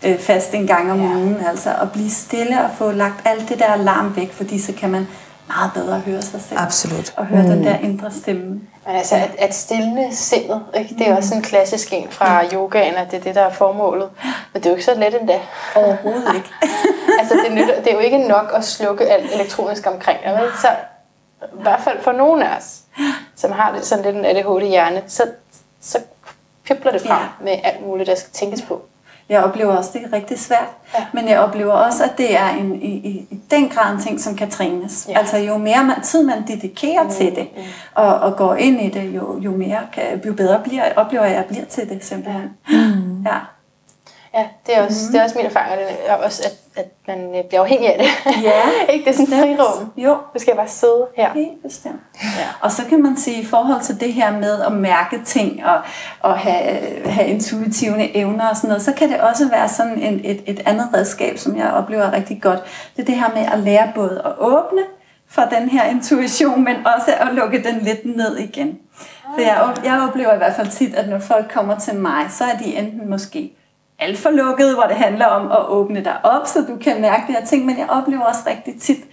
øh, 0.06 0.20
fast 0.20 0.54
en 0.54 0.68
gang 0.68 0.92
om 0.92 1.02
ugen. 1.02 1.38
Altså 1.50 1.70
at 1.82 1.92
blive 1.92 2.10
stille 2.10 2.64
og 2.64 2.70
få 2.78 2.92
lagt 2.92 3.28
alt 3.28 3.50
det 3.50 3.60
der 3.60 3.76
larm 3.76 4.16
væk, 4.16 4.34
fordi 4.34 4.60
så 4.60 4.74
kan 4.74 4.90
man 4.90 5.08
meget 5.48 5.72
bedre 5.74 6.00
høre 6.00 6.22
sig 6.22 6.42
selv. 6.42 6.60
Absolut. 6.60 7.14
Og 7.18 7.26
høre 7.26 7.42
mm. 7.42 7.50
den 7.50 7.64
der 7.64 7.78
indre 7.78 8.12
stemme. 8.12 8.62
Men 8.88 8.96
altså, 8.96 9.16
at, 9.16 9.32
at 9.38 9.56
stille 9.56 10.08
sindet, 10.12 10.62
ikke? 10.80 10.96
det 10.98 11.08
er 11.08 11.16
også 11.16 11.36
en 11.36 11.42
klassisk 11.42 11.94
en 11.94 12.08
fra 12.10 12.46
yogaen, 12.54 12.94
at 12.96 13.12
det 13.12 13.20
er 13.20 13.24
det, 13.24 13.36
der 13.36 13.42
er 13.42 13.52
formålet. 13.52 14.10
Men 14.54 14.64
det 14.64 14.66
er 14.66 14.70
jo 14.70 14.76
ikke 14.76 14.86
så 14.86 14.94
let 14.98 15.22
endda. 15.22 15.40
Overhovedet 15.76 16.36
ikke. 16.36 16.50
altså, 17.22 17.36
det, 17.46 17.54
nytter, 17.54 17.76
det 17.82 17.88
er 17.88 17.94
jo 17.94 18.00
ikke 18.00 18.18
nok 18.18 18.52
at 18.56 18.66
slukke 18.66 19.06
alt 19.10 19.34
elektronisk 19.34 19.88
omkring 19.88 20.20
dig, 20.26 20.34
vel? 20.42 20.50
Så 20.62 20.68
i 21.44 21.62
hvert 21.62 21.82
fald 21.84 22.02
for 22.02 22.12
nogen 22.12 22.42
af 22.42 22.58
os, 22.58 22.80
som 23.36 23.52
har 23.52 23.74
det 23.76 23.86
sådan 23.86 24.06
lidt 24.06 24.16
en 24.16 24.26
ADHD-hjerne, 24.26 25.04
så, 25.08 25.24
så 25.82 26.00
pipler 26.66 26.92
det 26.92 27.02
frem 27.02 27.18
Ja. 27.20 27.26
med 27.44 27.54
alt 27.64 27.86
muligt, 27.86 28.08
der 28.08 28.16
skal 28.16 28.32
tænkes 28.34 28.62
på. 28.62 28.82
Jeg 29.30 29.44
oplever 29.44 29.76
også, 29.78 29.90
det 29.94 30.02
er 30.04 30.14
rigtig 30.14 30.40
svært. 30.40 30.68
Ja. 30.98 31.06
Men 31.14 31.30
jeg 31.30 31.40
oplever 31.40 31.74
også, 31.74 32.04
at 32.04 32.18
det 32.18 32.38
er 32.38 32.50
en, 32.50 32.82
i, 32.82 32.88
i, 32.88 33.28
i 33.30 33.40
den 33.52 33.70
grad 33.70 33.94
en 33.94 34.02
ting, 34.02 34.20
som 34.20 34.36
kan 34.36 34.50
trænes. 34.52 35.06
Ja. 35.10 35.20
Altså 35.20 35.38
jo 35.38 35.58
mere 35.58 35.84
man, 35.84 36.02
tid 36.04 36.24
man 36.24 36.48
dedikerer 36.48 37.04
mm, 37.04 37.10
til 37.10 37.36
det, 37.36 37.48
og, 37.96 38.20
og 38.20 38.36
går 38.36 38.56
ind 38.56 38.82
i 38.82 38.90
det, 38.90 39.16
jo, 39.16 39.40
jo 39.40 39.52
mere 39.52 39.80
kan, 39.94 40.04
jo 40.26 40.34
bedre 40.34 40.60
bliver, 40.60 40.84
oplever 40.96 41.24
jeg, 41.26 41.34
at 41.34 41.38
jeg 41.38 41.46
bliver 41.46 41.66
til 41.66 41.90
det 41.90 42.06
simpelthen. 42.06 42.50
Mm. 42.70 43.24
Ja. 43.26 43.38
Ja, 44.34 44.48
det 44.68 44.78
er 44.78 44.86
også, 44.86 44.98
mm-hmm. 45.02 45.12
det 45.12 45.20
er 45.20 45.24
også 45.24 45.38
min 45.38 45.46
erfaring, 45.46 45.72
og 45.72 45.78
det 45.78 45.88
er 46.06 46.16
også, 46.16 46.44
at, 46.46 46.84
at 46.84 46.92
man 47.08 47.36
øh, 47.36 47.44
bliver 47.44 47.62
afhængig 47.62 47.94
af 47.94 48.00
det. 48.00 48.44
Ja, 48.44 48.62
ikke? 48.94 49.06
Det 49.06 49.12
er 49.12 49.26
sådan 49.26 49.50
et 49.50 49.58
frirum. 49.58 49.92
Jo. 49.98 50.18
Du 50.34 50.40
skal 50.40 50.56
bare 50.56 50.68
sidde 50.68 51.08
her. 51.16 51.34
Helt 51.34 51.62
bestemt. 51.64 52.02
Ja. 52.24 52.48
Og 52.62 52.72
så 52.72 52.86
kan 52.90 53.04
man 53.04 53.18
sige, 53.18 53.42
i 53.42 53.46
forhold 53.46 53.82
til 53.82 54.00
det 54.00 54.14
her 54.14 54.32
med 54.32 54.62
at 54.62 54.72
mærke 54.72 55.22
ting 55.26 55.66
og, 55.66 55.82
og 56.20 56.40
have, 56.40 56.80
have 57.06 57.28
intuitive 57.28 58.16
evner 58.16 58.48
og 58.50 58.56
sådan 58.56 58.68
noget, 58.68 58.84
så 58.84 58.94
kan 58.94 59.10
det 59.10 59.22
også 59.22 59.50
være 59.50 59.70
sådan 59.70 60.00
en, 60.00 60.22
et, 60.24 60.44
et 60.46 60.62
andet 60.66 60.90
redskab, 60.94 61.38
som 61.38 61.58
jeg 61.58 61.72
oplever 61.72 62.14
rigtig 62.14 62.42
godt. 62.42 62.60
Det 62.96 63.02
er 63.02 63.06
det 63.06 63.16
her 63.16 63.30
med 63.34 63.46
at 63.54 63.60
lære 63.60 63.92
både 63.96 64.22
at 64.26 64.32
åbne 64.38 64.82
for 65.30 65.42
den 65.42 65.70
her 65.70 65.84
intuition, 65.84 66.64
men 66.64 66.76
også 66.76 67.12
at 67.20 67.28
lukke 67.34 67.64
den 67.64 67.80
lidt 67.82 68.16
ned 68.18 68.38
igen. 68.38 68.80
For 69.36 69.42
jeg, 69.42 69.76
jeg 69.86 70.08
oplever 70.10 70.34
i 70.34 70.38
hvert 70.38 70.56
fald 70.56 70.68
tit, 70.68 70.96
at 70.96 71.10
når 71.10 71.20
folk 71.20 71.52
kommer 71.54 71.80
til 71.80 71.96
mig, 71.96 72.26
så 72.30 72.44
er 72.44 72.58
de 72.58 72.76
enten 72.76 73.10
måske 73.10 73.58
alt 74.02 74.18
for 74.18 74.30
lukket, 74.30 74.74
hvor 74.74 74.84
det 74.84 74.96
handler 74.96 75.26
om 75.26 75.52
at 75.52 75.68
åbne 75.68 76.04
dig 76.04 76.16
op, 76.24 76.48
så 76.48 76.62
du 76.62 76.76
kan 76.84 77.02
mærke 77.02 77.24
de 77.28 77.32
her 77.34 77.46
ting, 77.46 77.66
men 77.66 77.78
jeg 77.80 77.90
oplever 77.90 78.22
også 78.24 78.40
rigtig 78.48 78.82
tit, 78.82 79.04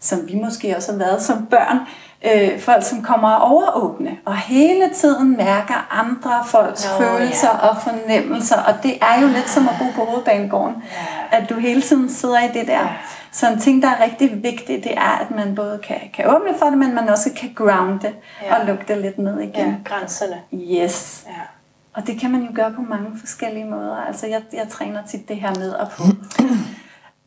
som 0.00 0.18
vi 0.28 0.34
måske 0.44 0.76
også 0.76 0.92
har 0.92 0.98
været 0.98 1.22
som 1.22 1.46
børn, 1.46 1.78
øh, 2.24 2.60
folk, 2.60 2.84
som 2.84 3.02
kommer 3.02 3.34
overåbne, 3.36 4.16
og 4.24 4.36
hele 4.36 4.90
tiden 4.94 5.36
mærker 5.36 5.88
andre 5.90 6.44
folks 6.46 6.88
Nå, 6.98 7.04
følelser 7.06 7.48
ja. 7.62 7.68
og 7.68 7.76
fornemmelser, 7.82 8.56
og 8.62 8.74
det 8.82 8.98
er 9.02 9.20
jo 9.22 9.26
lidt 9.26 9.48
som 9.48 9.68
at 9.68 9.74
bo 9.78 9.84
på 9.94 10.10
hovedbanegården, 10.10 10.74
at 11.32 11.50
du 11.50 11.54
hele 11.54 11.82
tiden 11.82 12.10
sidder 12.10 12.40
i 12.40 12.48
det 12.58 12.66
der. 12.66 12.86
Så 13.32 13.48
en 13.50 13.60
ting, 13.60 13.82
der 13.82 13.88
er 13.88 14.02
rigtig 14.04 14.42
vigtig, 14.42 14.84
det 14.84 14.92
er, 14.96 15.18
at 15.20 15.30
man 15.36 15.54
både 15.54 15.80
kan, 15.86 15.96
kan 16.14 16.26
åbne 16.36 16.58
for 16.58 16.66
det, 16.66 16.78
men 16.78 16.94
man 16.94 17.08
også 17.08 17.30
kan 17.36 17.52
grounde 17.54 18.12
Ja. 18.42 18.60
og 18.60 18.66
lukke 18.66 18.84
det 18.88 18.98
lidt 18.98 19.18
ned 19.18 19.40
igen. 19.40 19.66
Ja, 19.66 19.74
grænserne. 19.94 20.36
Yes. 20.54 21.24
Ja. 21.26 21.32
Og 21.94 22.06
det 22.06 22.20
kan 22.20 22.30
man 22.30 22.40
jo 22.42 22.48
gøre 22.54 22.72
på 22.72 22.80
mange 22.82 23.10
forskellige 23.20 23.64
måder. 23.64 23.96
Altså 24.08 24.26
jeg, 24.26 24.42
jeg 24.52 24.68
træner 24.70 25.00
tit 25.10 25.28
det 25.28 25.36
her 25.36 25.54
med 25.58 25.74
at 25.74 25.86
få 25.92 26.02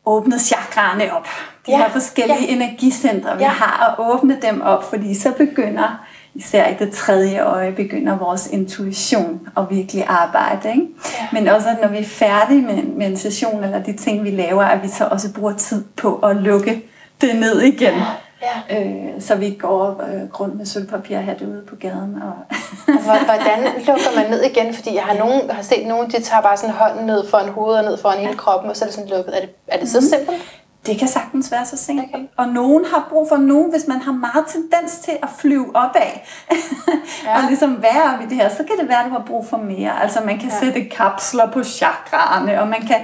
åbnet 0.06 0.40
chakraerne 0.40 1.12
op. 1.16 1.26
De 1.66 1.70
Ja, 1.70 1.76
her 1.78 1.88
forskellige 1.88 2.40
ja. 2.48 2.52
energicentre, 2.54 3.36
vi 3.36 3.42
Ja. 3.42 3.48
har, 3.48 3.88
at 3.90 3.94
åbne 4.14 4.38
dem 4.42 4.60
op, 4.62 4.90
fordi 4.90 5.14
så 5.14 5.32
begynder, 5.38 6.04
især 6.34 6.68
i 6.68 6.74
det 6.78 6.92
tredje 6.92 7.40
øje, 7.44 7.72
begynder 7.72 8.18
vores 8.18 8.46
intuition 8.46 9.48
at 9.56 9.64
virkelig 9.70 10.04
arbejde. 10.08 10.68
Ikke? 10.70 10.86
Ja. 11.20 11.26
Men 11.32 11.48
også, 11.48 11.68
at 11.68 11.76
når 11.82 11.88
vi 11.88 11.98
er 11.98 12.04
færdige 12.04 12.62
med, 12.62 12.82
med 12.82 13.06
en 13.06 13.16
session, 13.16 13.64
eller 13.64 13.82
de 13.82 13.92
ting, 13.96 14.24
vi 14.24 14.30
laver, 14.30 14.62
at 14.64 14.82
vi 14.82 14.88
så 14.88 15.04
også 15.10 15.32
bruger 15.32 15.52
tid 15.52 15.84
på 15.96 16.14
at 16.16 16.36
lukke 16.36 16.82
det 17.20 17.34
ned 17.40 17.60
igen. 17.60 17.94
Ja. 17.94 18.04
Øh, 18.78 19.20
så 19.22 19.34
vi 19.34 19.44
ikke 19.44 19.58
går 19.58 19.88
øh, 19.88 20.40
rundt 20.40 20.56
med 20.56 20.66
sølvpapirhatte 20.66 21.46
ude 21.48 21.62
på 21.68 21.76
gaden. 21.76 22.22
Og 22.22 22.32
Og 22.88 23.02
hvor- 23.02 23.24
Hvordan 23.24 23.64
lukker 23.86 24.16
man 24.16 24.30
ned 24.30 24.42
igen? 24.42 24.74
Fordi 24.74 24.94
jeg 24.94 25.02
har, 25.02 25.14
nogen, 25.14 25.50
har 25.50 25.62
set 25.62 25.86
nogen, 25.86 26.10
de 26.10 26.22
tager 26.22 26.42
bare 26.42 26.56
sådan 26.56 26.74
hånden 26.74 27.06
ned 27.06 27.26
foran 27.28 27.48
hovedet 27.48 27.78
og 27.84 27.90
ned 27.90 27.98
foran 27.98 28.18
hele 28.18 28.34
kroppen, 28.36 28.70
og 28.70 28.76
så 28.76 28.84
er 28.84 28.86
det 28.86 28.94
sådan 28.94 29.10
lukket. 29.10 29.36
Er 29.36 29.40
det, 29.40 29.50
er 29.68 29.78
det 29.78 29.88
så 29.88 30.00
simpelt? 30.00 30.57
Det 30.88 30.98
kan 30.98 31.08
sagtens 31.08 31.52
være 31.52 31.66
så 31.66 31.76
simpelt. 31.76 32.14
Okay. 32.14 32.24
Og 32.36 32.48
nogen 32.48 32.84
har 32.84 33.06
brug 33.10 33.28
for 33.28 33.36
nogen, 33.36 33.70
hvis 33.70 33.86
man 33.88 34.00
har 34.00 34.12
meget 34.12 34.44
tendens 34.46 34.98
til 34.98 35.12
at 35.22 35.28
flyve 35.38 35.76
opad. 35.76 36.00
ja. 37.24 37.36
og 37.36 37.42
ligesom 37.48 37.82
være 37.82 38.12
oppe 38.12 38.24
i 38.24 38.28
det 38.28 38.36
her, 38.36 38.48
så 38.48 38.56
kan 38.56 38.78
det 38.80 38.88
være, 38.88 38.98
at 38.98 39.04
du 39.04 39.10
har 39.10 39.24
brug 39.26 39.46
for 39.50 39.56
mere. 39.56 40.02
Altså 40.02 40.20
man 40.26 40.38
kan 40.38 40.48
ja. 40.48 40.58
sætte 40.60 40.84
kapsler 40.84 41.50
på 41.50 41.64
chakraerne, 41.64 42.60
og 42.60 42.68
man 42.68 42.80
kan 42.80 43.00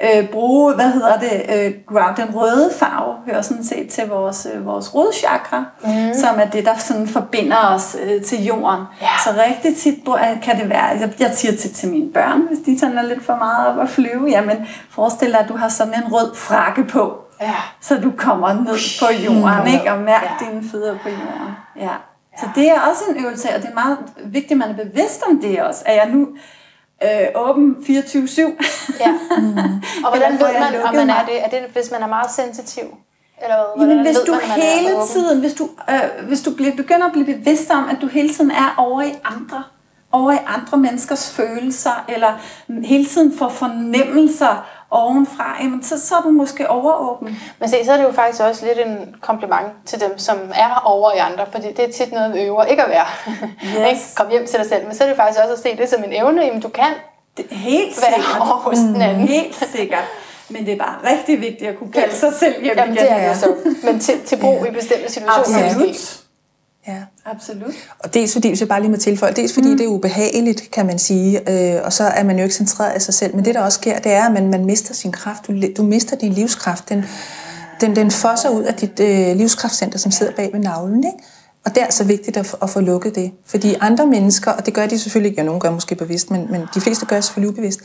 ja. 0.00 0.20
øh, 0.20 0.28
bruge, 0.28 0.74
hvad 0.74 0.90
hedder 0.90 1.18
det, 1.18 1.42
øh, 1.54 1.74
ground, 1.86 2.16
den 2.16 2.36
røde 2.36 2.70
farve, 2.78 3.14
hører 3.26 3.42
sådan 3.42 3.64
set 3.64 3.88
til 3.88 4.08
vores, 4.08 4.46
øh, 4.54 4.66
vores 4.66 4.94
rodchakra, 4.94 5.64
mm. 5.84 6.14
som 6.14 6.40
er 6.40 6.46
det, 6.46 6.64
der 6.64 6.76
sådan 6.76 7.08
forbinder 7.08 7.74
os 7.74 7.96
øh, 8.02 8.22
til 8.22 8.44
jorden. 8.44 8.84
Ja. 9.00 9.08
Så 9.24 9.30
rigtig 9.46 9.76
tit 9.76 9.94
br- 10.08 10.40
kan 10.42 10.60
det 10.60 10.68
være, 10.68 10.84
jeg, 10.84 11.12
jeg 11.20 11.30
siger 11.34 11.56
tit 11.56 11.70
til 11.74 11.88
mine 11.88 12.12
børn, 12.12 12.40
hvis 12.40 12.58
de 12.66 12.78
sådan 12.78 12.98
er 12.98 13.02
lidt 13.02 13.24
for 13.24 13.36
meget 13.36 13.68
op 13.68 13.78
at 13.78 13.88
flyve, 13.88 14.26
jamen 14.28 14.68
forestil 14.90 15.32
dig, 15.32 15.40
at 15.40 15.48
du 15.48 15.56
har 15.56 15.68
sådan 15.68 15.94
en 15.94 16.12
rød 16.12 16.34
frakke 16.34 16.84
på 16.84 17.27
Ja. 17.40 17.54
så 17.80 17.96
du 17.96 18.12
kommer 18.16 18.52
ned 18.52 18.98
på 19.00 19.06
jorden, 19.24 19.74
ikke? 19.74 19.92
Og 19.92 20.00
mærk 20.00 20.22
Ja. 20.22 20.46
dine 20.46 20.70
fødder 20.70 20.98
på 21.02 21.08
jorden. 21.08 21.54
Ja. 21.76 21.90
Så 22.40 22.46
det 22.54 22.70
er 22.70 22.80
også 22.80 23.02
en 23.10 23.24
øvelse, 23.24 23.48
og 23.56 23.62
det 23.62 23.70
er 23.70 23.74
meget 23.74 23.98
vigtigt, 24.24 24.52
at 24.52 24.58
man 24.58 24.70
er 24.70 24.84
bevidst 24.84 25.22
om 25.30 25.40
det 25.40 25.62
også. 25.62 25.82
Er 25.86 25.94
jeg 25.94 26.08
nu 26.10 26.28
øh, 27.04 27.28
åben 27.34 27.76
24-7? 27.80 28.40
Ja. 29.00 29.12
Mm. 29.38 29.58
Og 30.04 30.10
hvordan 30.16 30.32
ved 30.32 30.52
man, 30.60 30.82
om 30.88 30.94
man 30.94 31.10
er 31.10 31.24
det? 31.24 31.44
Er 31.44 31.48
det, 31.48 31.58
hvis 31.72 31.90
man 31.90 32.02
er 32.02 32.06
meget 32.08 32.30
sensitiv? 32.30 32.84
Eller 33.42 33.56
hvad? 33.76 33.86
Jamen, 33.88 34.04
hvis 34.06 34.16
du 34.26 34.32
man, 34.32 34.40
hele 34.62 34.90
tiden, 35.12 35.40
hvis 35.40 35.54
du, 35.54 35.68
øh, 35.90 36.26
hvis 36.28 36.42
du 36.42 36.50
begynder 36.76 37.06
at 37.06 37.12
blive 37.12 37.24
bevidst 37.24 37.70
om, 37.70 37.88
at 37.88 37.96
du 38.00 38.06
hele 38.06 38.28
tiden 38.28 38.50
er 38.50 38.74
over 38.76 39.02
i 39.02 39.12
andre, 39.24 39.62
over 40.12 40.32
i 40.32 40.38
andre 40.46 40.78
menneskers 40.78 41.30
følelser, 41.36 42.04
eller 42.08 42.32
hele 42.84 43.06
tiden 43.06 43.38
får 43.38 43.48
fornemmelser 43.48 44.66
ovenfra, 44.90 45.56
jamen, 45.62 45.82
så, 45.82 46.00
så 46.06 46.14
er 46.16 46.20
du 46.20 46.28
måske 46.30 46.70
overåben. 46.70 47.38
Men 47.60 47.68
se, 47.68 47.84
så 47.84 47.92
er 47.92 47.96
det 47.96 48.04
jo 48.04 48.12
faktisk 48.12 48.42
også 48.42 48.66
lidt 48.66 48.78
en 48.86 49.14
kompliment 49.20 49.66
til 49.86 50.00
dem, 50.00 50.18
som 50.18 50.38
er 50.54 50.82
over 50.84 51.12
i 51.12 51.18
andre, 51.18 51.46
fordi 51.52 51.72
det 51.72 51.84
er 51.84 51.92
tit 51.92 52.12
noget, 52.12 52.34
vi 52.34 52.40
øver 52.40 52.64
ikke 52.64 52.82
at 52.82 52.90
være. 52.90 53.06
Yes. 53.64 53.74
Ikke? 53.90 54.00
Kom 54.16 54.30
hjem 54.30 54.46
til 54.46 54.58
dig 54.58 54.68
selv. 54.68 54.86
Men 54.86 54.94
så 54.96 55.04
er 55.04 55.08
det 55.08 55.16
faktisk 55.16 55.40
også 55.40 55.52
at 55.54 55.58
se 55.58 55.76
det 55.76 55.88
som 55.88 56.04
en 56.04 56.12
evne, 56.12 56.42
jamen 56.44 56.60
du 56.60 56.68
kan 56.68 56.92
Det 57.36 57.46
helt 57.50 58.02
være 58.02 58.14
sikkert. 58.14 58.40
over 58.42 58.54
hos 58.54 58.76
den 58.78 59.02
anden. 59.02 59.28
Helt 59.28 59.54
sikkert. 59.72 60.04
Men 60.48 60.66
det 60.66 60.72
er 60.72 60.78
bare 60.78 61.12
rigtig 61.12 61.40
vigtigt 61.40 61.70
at 61.70 61.78
kunne 61.78 61.92
kalde 61.92 62.14
sig 62.14 62.32
selv 62.38 62.62
hjem 62.62 62.76
Jamen 62.76 62.94
igen. 62.94 63.04
det 63.06 63.12
er 63.12 63.34
så. 63.34 63.54
Men 63.84 64.00
til, 64.00 64.14
til 64.26 64.36
brug 64.40 64.66
i 64.66 64.70
bestemte 64.70 65.12
situationer. 65.12 65.64
Absolut. 65.68 65.88
måske. 65.88 66.27
Ja. 66.88 67.02
Absolut. 67.24 67.74
Og 67.98 68.14
dels 68.14 68.32
fordi, 68.32 68.48
hvis 68.48 68.60
jeg 68.60 68.68
bare 68.68 68.80
lige 68.80 68.90
må 68.90 68.96
tilføje, 68.96 69.32
dels 69.32 69.54
fordi 69.54 69.68
mm. 69.68 69.76
det 69.76 69.84
er 69.84 69.88
ubehageligt, 69.88 70.70
kan 70.70 70.86
man 70.86 70.98
sige, 70.98 71.50
øh, 71.50 71.80
og 71.84 71.92
så 71.92 72.04
er 72.04 72.24
man 72.24 72.36
jo 72.36 72.42
ikke 72.42 72.54
centreret 72.54 72.90
af 72.90 73.02
sig 73.02 73.14
selv. 73.14 73.36
Men 73.36 73.44
det, 73.44 73.54
der 73.54 73.60
også 73.60 73.76
sker, 73.76 73.98
det 73.98 74.12
er, 74.12 74.24
at 74.24 74.32
man, 74.32 74.50
man 74.50 74.64
mister 74.64 74.94
sin 74.94 75.12
kraft. 75.12 75.46
Du, 75.46 75.52
du 75.76 75.82
mister 75.82 76.16
din 76.16 76.32
livskraft. 76.32 76.88
Den, 76.88 77.04
den, 77.80 77.96
den 77.96 78.10
fosser 78.10 78.48
ud 78.48 78.62
af 78.62 78.74
dit 78.74 79.00
øh, 79.00 79.36
livskraftcenter, 79.36 79.98
som 79.98 80.12
sidder 80.12 80.32
bag 80.32 80.50
ved 80.52 80.60
navlen. 80.60 81.04
Ikke? 81.04 81.18
Og 81.64 81.74
det 81.74 81.82
er 81.82 81.90
så 81.90 82.04
vigtigt 82.04 82.36
at, 82.36 82.54
at 82.62 82.70
få 82.70 82.80
lukket 82.80 83.14
det. 83.14 83.32
Fordi 83.46 83.74
andre 83.80 84.06
mennesker, 84.06 84.50
og 84.50 84.66
det 84.66 84.74
gør 84.74 84.86
de 84.86 84.98
selvfølgelig 84.98 85.30
ikke, 85.30 85.40
ja, 85.40 85.46
nogen 85.46 85.60
gør 85.60 85.70
måske 85.70 85.94
bevidst, 85.94 86.30
men, 86.30 86.46
men 86.50 86.62
de 86.74 86.80
fleste 86.80 87.06
gør 87.06 87.16
det 87.16 87.24
selvfølgelig 87.24 87.50
ubevidst, 87.50 87.80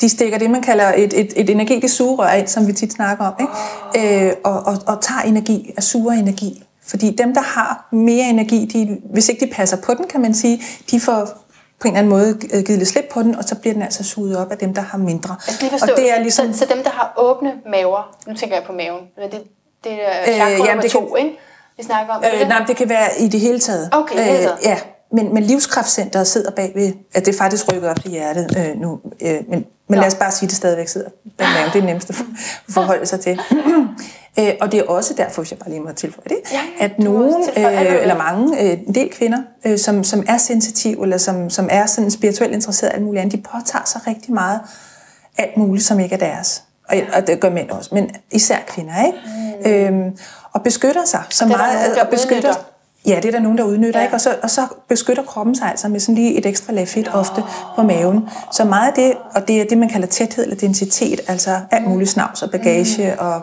de 0.00 0.08
stikker 0.08 0.38
det, 0.38 0.50
man 0.50 0.62
kalder 0.62 0.92
et, 0.96 1.20
et, 1.20 1.32
et 1.36 1.50
energetisk 1.50 1.96
sugerør 1.96 2.32
ind, 2.32 2.48
som 2.48 2.66
vi 2.66 2.72
tit 2.72 2.92
snakker 2.92 3.24
om, 3.24 3.34
ikke? 3.40 4.26
Øh, 4.26 4.32
og, 4.44 4.66
og, 4.66 4.78
og 4.86 5.00
tager 5.00 5.20
energi, 5.20 5.72
af 5.76 5.82
suger 5.82 6.12
energi. 6.12 6.64
Fordi 6.86 7.10
dem, 7.16 7.34
der 7.34 7.40
har 7.40 7.88
mere 7.92 8.28
energi, 8.28 8.64
de, 8.72 8.98
hvis 9.12 9.28
ikke 9.28 9.46
de 9.46 9.52
passer 9.52 9.76
på 9.76 9.94
den, 9.94 10.08
kan 10.08 10.20
man 10.20 10.34
sige, 10.34 10.62
de 10.90 11.00
får 11.00 11.28
på 11.80 11.88
en 11.88 11.94
eller 11.96 11.98
anden 11.98 12.10
måde 12.10 12.28
øh, 12.54 12.64
givet 12.64 12.78
lidt 12.78 12.88
slip 12.88 13.04
på 13.12 13.22
den, 13.22 13.34
og 13.34 13.44
så 13.44 13.54
bliver 13.54 13.72
den 13.74 13.82
altså 13.82 14.04
suget 14.04 14.36
op 14.38 14.50
af 14.50 14.58
dem, 14.58 14.74
der 14.74 14.82
har 14.82 14.98
mindre. 14.98 15.36
Skal 15.40 15.54
lige 15.60 15.70
forstå, 15.70 15.92
og 15.92 15.98
det 15.98 16.12
er 16.12 16.18
ligesom... 16.20 16.52
så, 16.52 16.58
så 16.58 16.64
dem, 16.74 16.82
der 16.82 16.90
har 16.90 17.14
åbne 17.18 17.52
maver, 17.70 18.16
nu 18.26 18.34
tænker 18.34 18.56
jeg 18.56 18.64
på 18.66 18.72
maven, 18.72 19.00
det, 19.32 19.42
det 19.84 19.92
er 19.92 20.20
Øh, 20.20 20.24
chakra 20.34 20.48
jamen, 20.48 20.58
nummer 20.66 20.82
det 20.82 20.90
to, 20.90 21.00
kan- 21.16 21.24
ikke? 21.26 21.38
Vi 21.76 21.82
snakker 21.82 22.14
om. 22.14 22.22
Det 22.22 22.30
Øh, 22.34 22.40
det? 22.40 22.48
nej, 22.48 22.58
men 22.58 22.68
det 22.68 22.76
kan 22.76 22.88
være 22.88 23.08
i 23.20 23.28
det 23.28 23.40
hele 23.40 23.60
taget. 23.60 23.88
Okay, 23.92 24.16
det 24.16 24.24
hele 24.24 24.36
taget. 24.38 24.52
Øh, 24.62 24.64
ja, 24.64 24.78
men, 25.12 25.34
men 25.34 25.42
livskraftcenteret 25.42 26.26
sidder 26.26 26.50
bagved, 26.50 26.92
at 27.14 27.26
det 27.26 27.34
faktisk 27.34 27.72
rykket 27.72 27.90
op 27.90 28.00
til 28.02 28.10
hjertet 28.10 28.56
øh, 28.58 28.80
nu. 28.80 29.00
Øh, 29.22 29.40
men 29.48 29.64
men 29.88 29.98
lad 29.98 30.06
os 30.06 30.14
bare 30.14 30.30
sige, 30.30 30.46
at 30.46 30.50
det 30.50 30.56
stadigvæk 30.56 30.88
sidder 30.88 31.08
bag 31.38 31.46
maven. 31.56 31.70
Det 31.72 31.82
er 31.82 31.86
nemmest 31.86 32.10
at 32.10 32.16
for- 32.16 32.24
forholde 32.70 33.06
sig 33.06 33.20
til. 33.20 33.40
øh, 34.38 34.48
og 34.60 34.72
det 34.72 34.80
er 34.80 34.84
også 34.84 35.14
derfor, 35.14 35.42
hvis 35.42 35.50
jeg 35.50 35.58
bare 35.58 35.70
lige 35.70 35.80
må 35.80 35.92
tilføje 35.92 36.24
det, 36.28 36.36
Ja, 36.52 36.56
ja, 36.80 36.84
at 36.84 36.98
nogen, 36.98 37.34
øh, 37.56 38.02
eller 38.02 38.16
mange, 38.16 38.60
øh, 38.62 38.78
en 38.86 38.94
del 38.94 39.10
kvinder, 39.10 39.38
øh, 39.66 39.78
som, 39.78 40.04
som 40.04 40.24
er 40.28 40.36
sensitive, 40.36 41.02
eller 41.02 41.18
som, 41.18 41.50
som 41.50 41.68
er 41.70 41.86
sådan 41.86 42.10
spirituelt 42.10 42.52
interesseret 42.54 42.90
alt 42.94 43.02
muligt 43.02 43.20
andet, 43.22 43.36
de 43.36 43.42
påtager 43.52 43.84
sig 43.84 44.00
rigtig 44.06 44.32
meget 44.34 44.60
alt 45.38 45.56
muligt, 45.56 45.84
som 45.86 46.00
ikke 46.00 46.14
er 46.14 46.18
deres. 46.18 46.62
Og, 46.88 46.96
og 47.16 47.26
det 47.26 47.40
gør 47.40 47.50
mænd 47.50 47.70
også, 47.70 47.94
men 47.94 48.10
især 48.30 48.56
kvinder, 48.66 49.04
ikke? 49.06 49.18
Mm. 49.64 49.96
Øhm, 49.96 50.16
og 50.52 50.62
beskytter 50.62 51.04
sig 51.04 51.22
så 51.30 51.44
Og 51.44 51.48
meget. 51.48 51.88
nogen, 51.88 52.00
og 52.00 52.08
beskytter, 52.08 52.36
udnytter. 52.36 52.54
Ja, 53.06 53.16
det 53.16 53.24
er 53.24 53.30
der 53.30 53.40
nogen, 53.40 53.58
der 53.58 53.64
udnytter, 53.64 54.00
Ja. 54.00 54.04
ikke? 54.06 54.14
Og, 54.16 54.20
så, 54.20 54.36
og 54.42 54.50
så 54.50 54.66
beskytter 54.88 55.22
kroppen 55.22 55.54
sig 55.54 55.68
altså 55.70 55.88
med 55.88 56.00
sådan 56.00 56.14
lige 56.14 56.38
et 56.38 56.46
ekstra 56.46 56.72
lag 56.72 56.88
fedt 56.88 57.10
ofte 57.14 57.44
på 57.76 57.82
maven. 57.82 58.28
Så 58.52 58.64
meget 58.64 58.88
af 58.88 58.94
det, 58.94 59.14
og 59.34 59.48
det 59.48 59.60
er 59.60 59.64
det, 59.64 59.78
man 59.78 59.88
kalder 59.88 60.06
tæthed 60.06 60.44
eller 60.44 60.56
densitet, 60.56 61.20
altså 61.28 61.60
alt 61.70 61.86
muligt 61.86 62.10
snavs 62.10 62.42
og 62.42 62.50
bagage 62.50 63.20
og, 63.20 63.40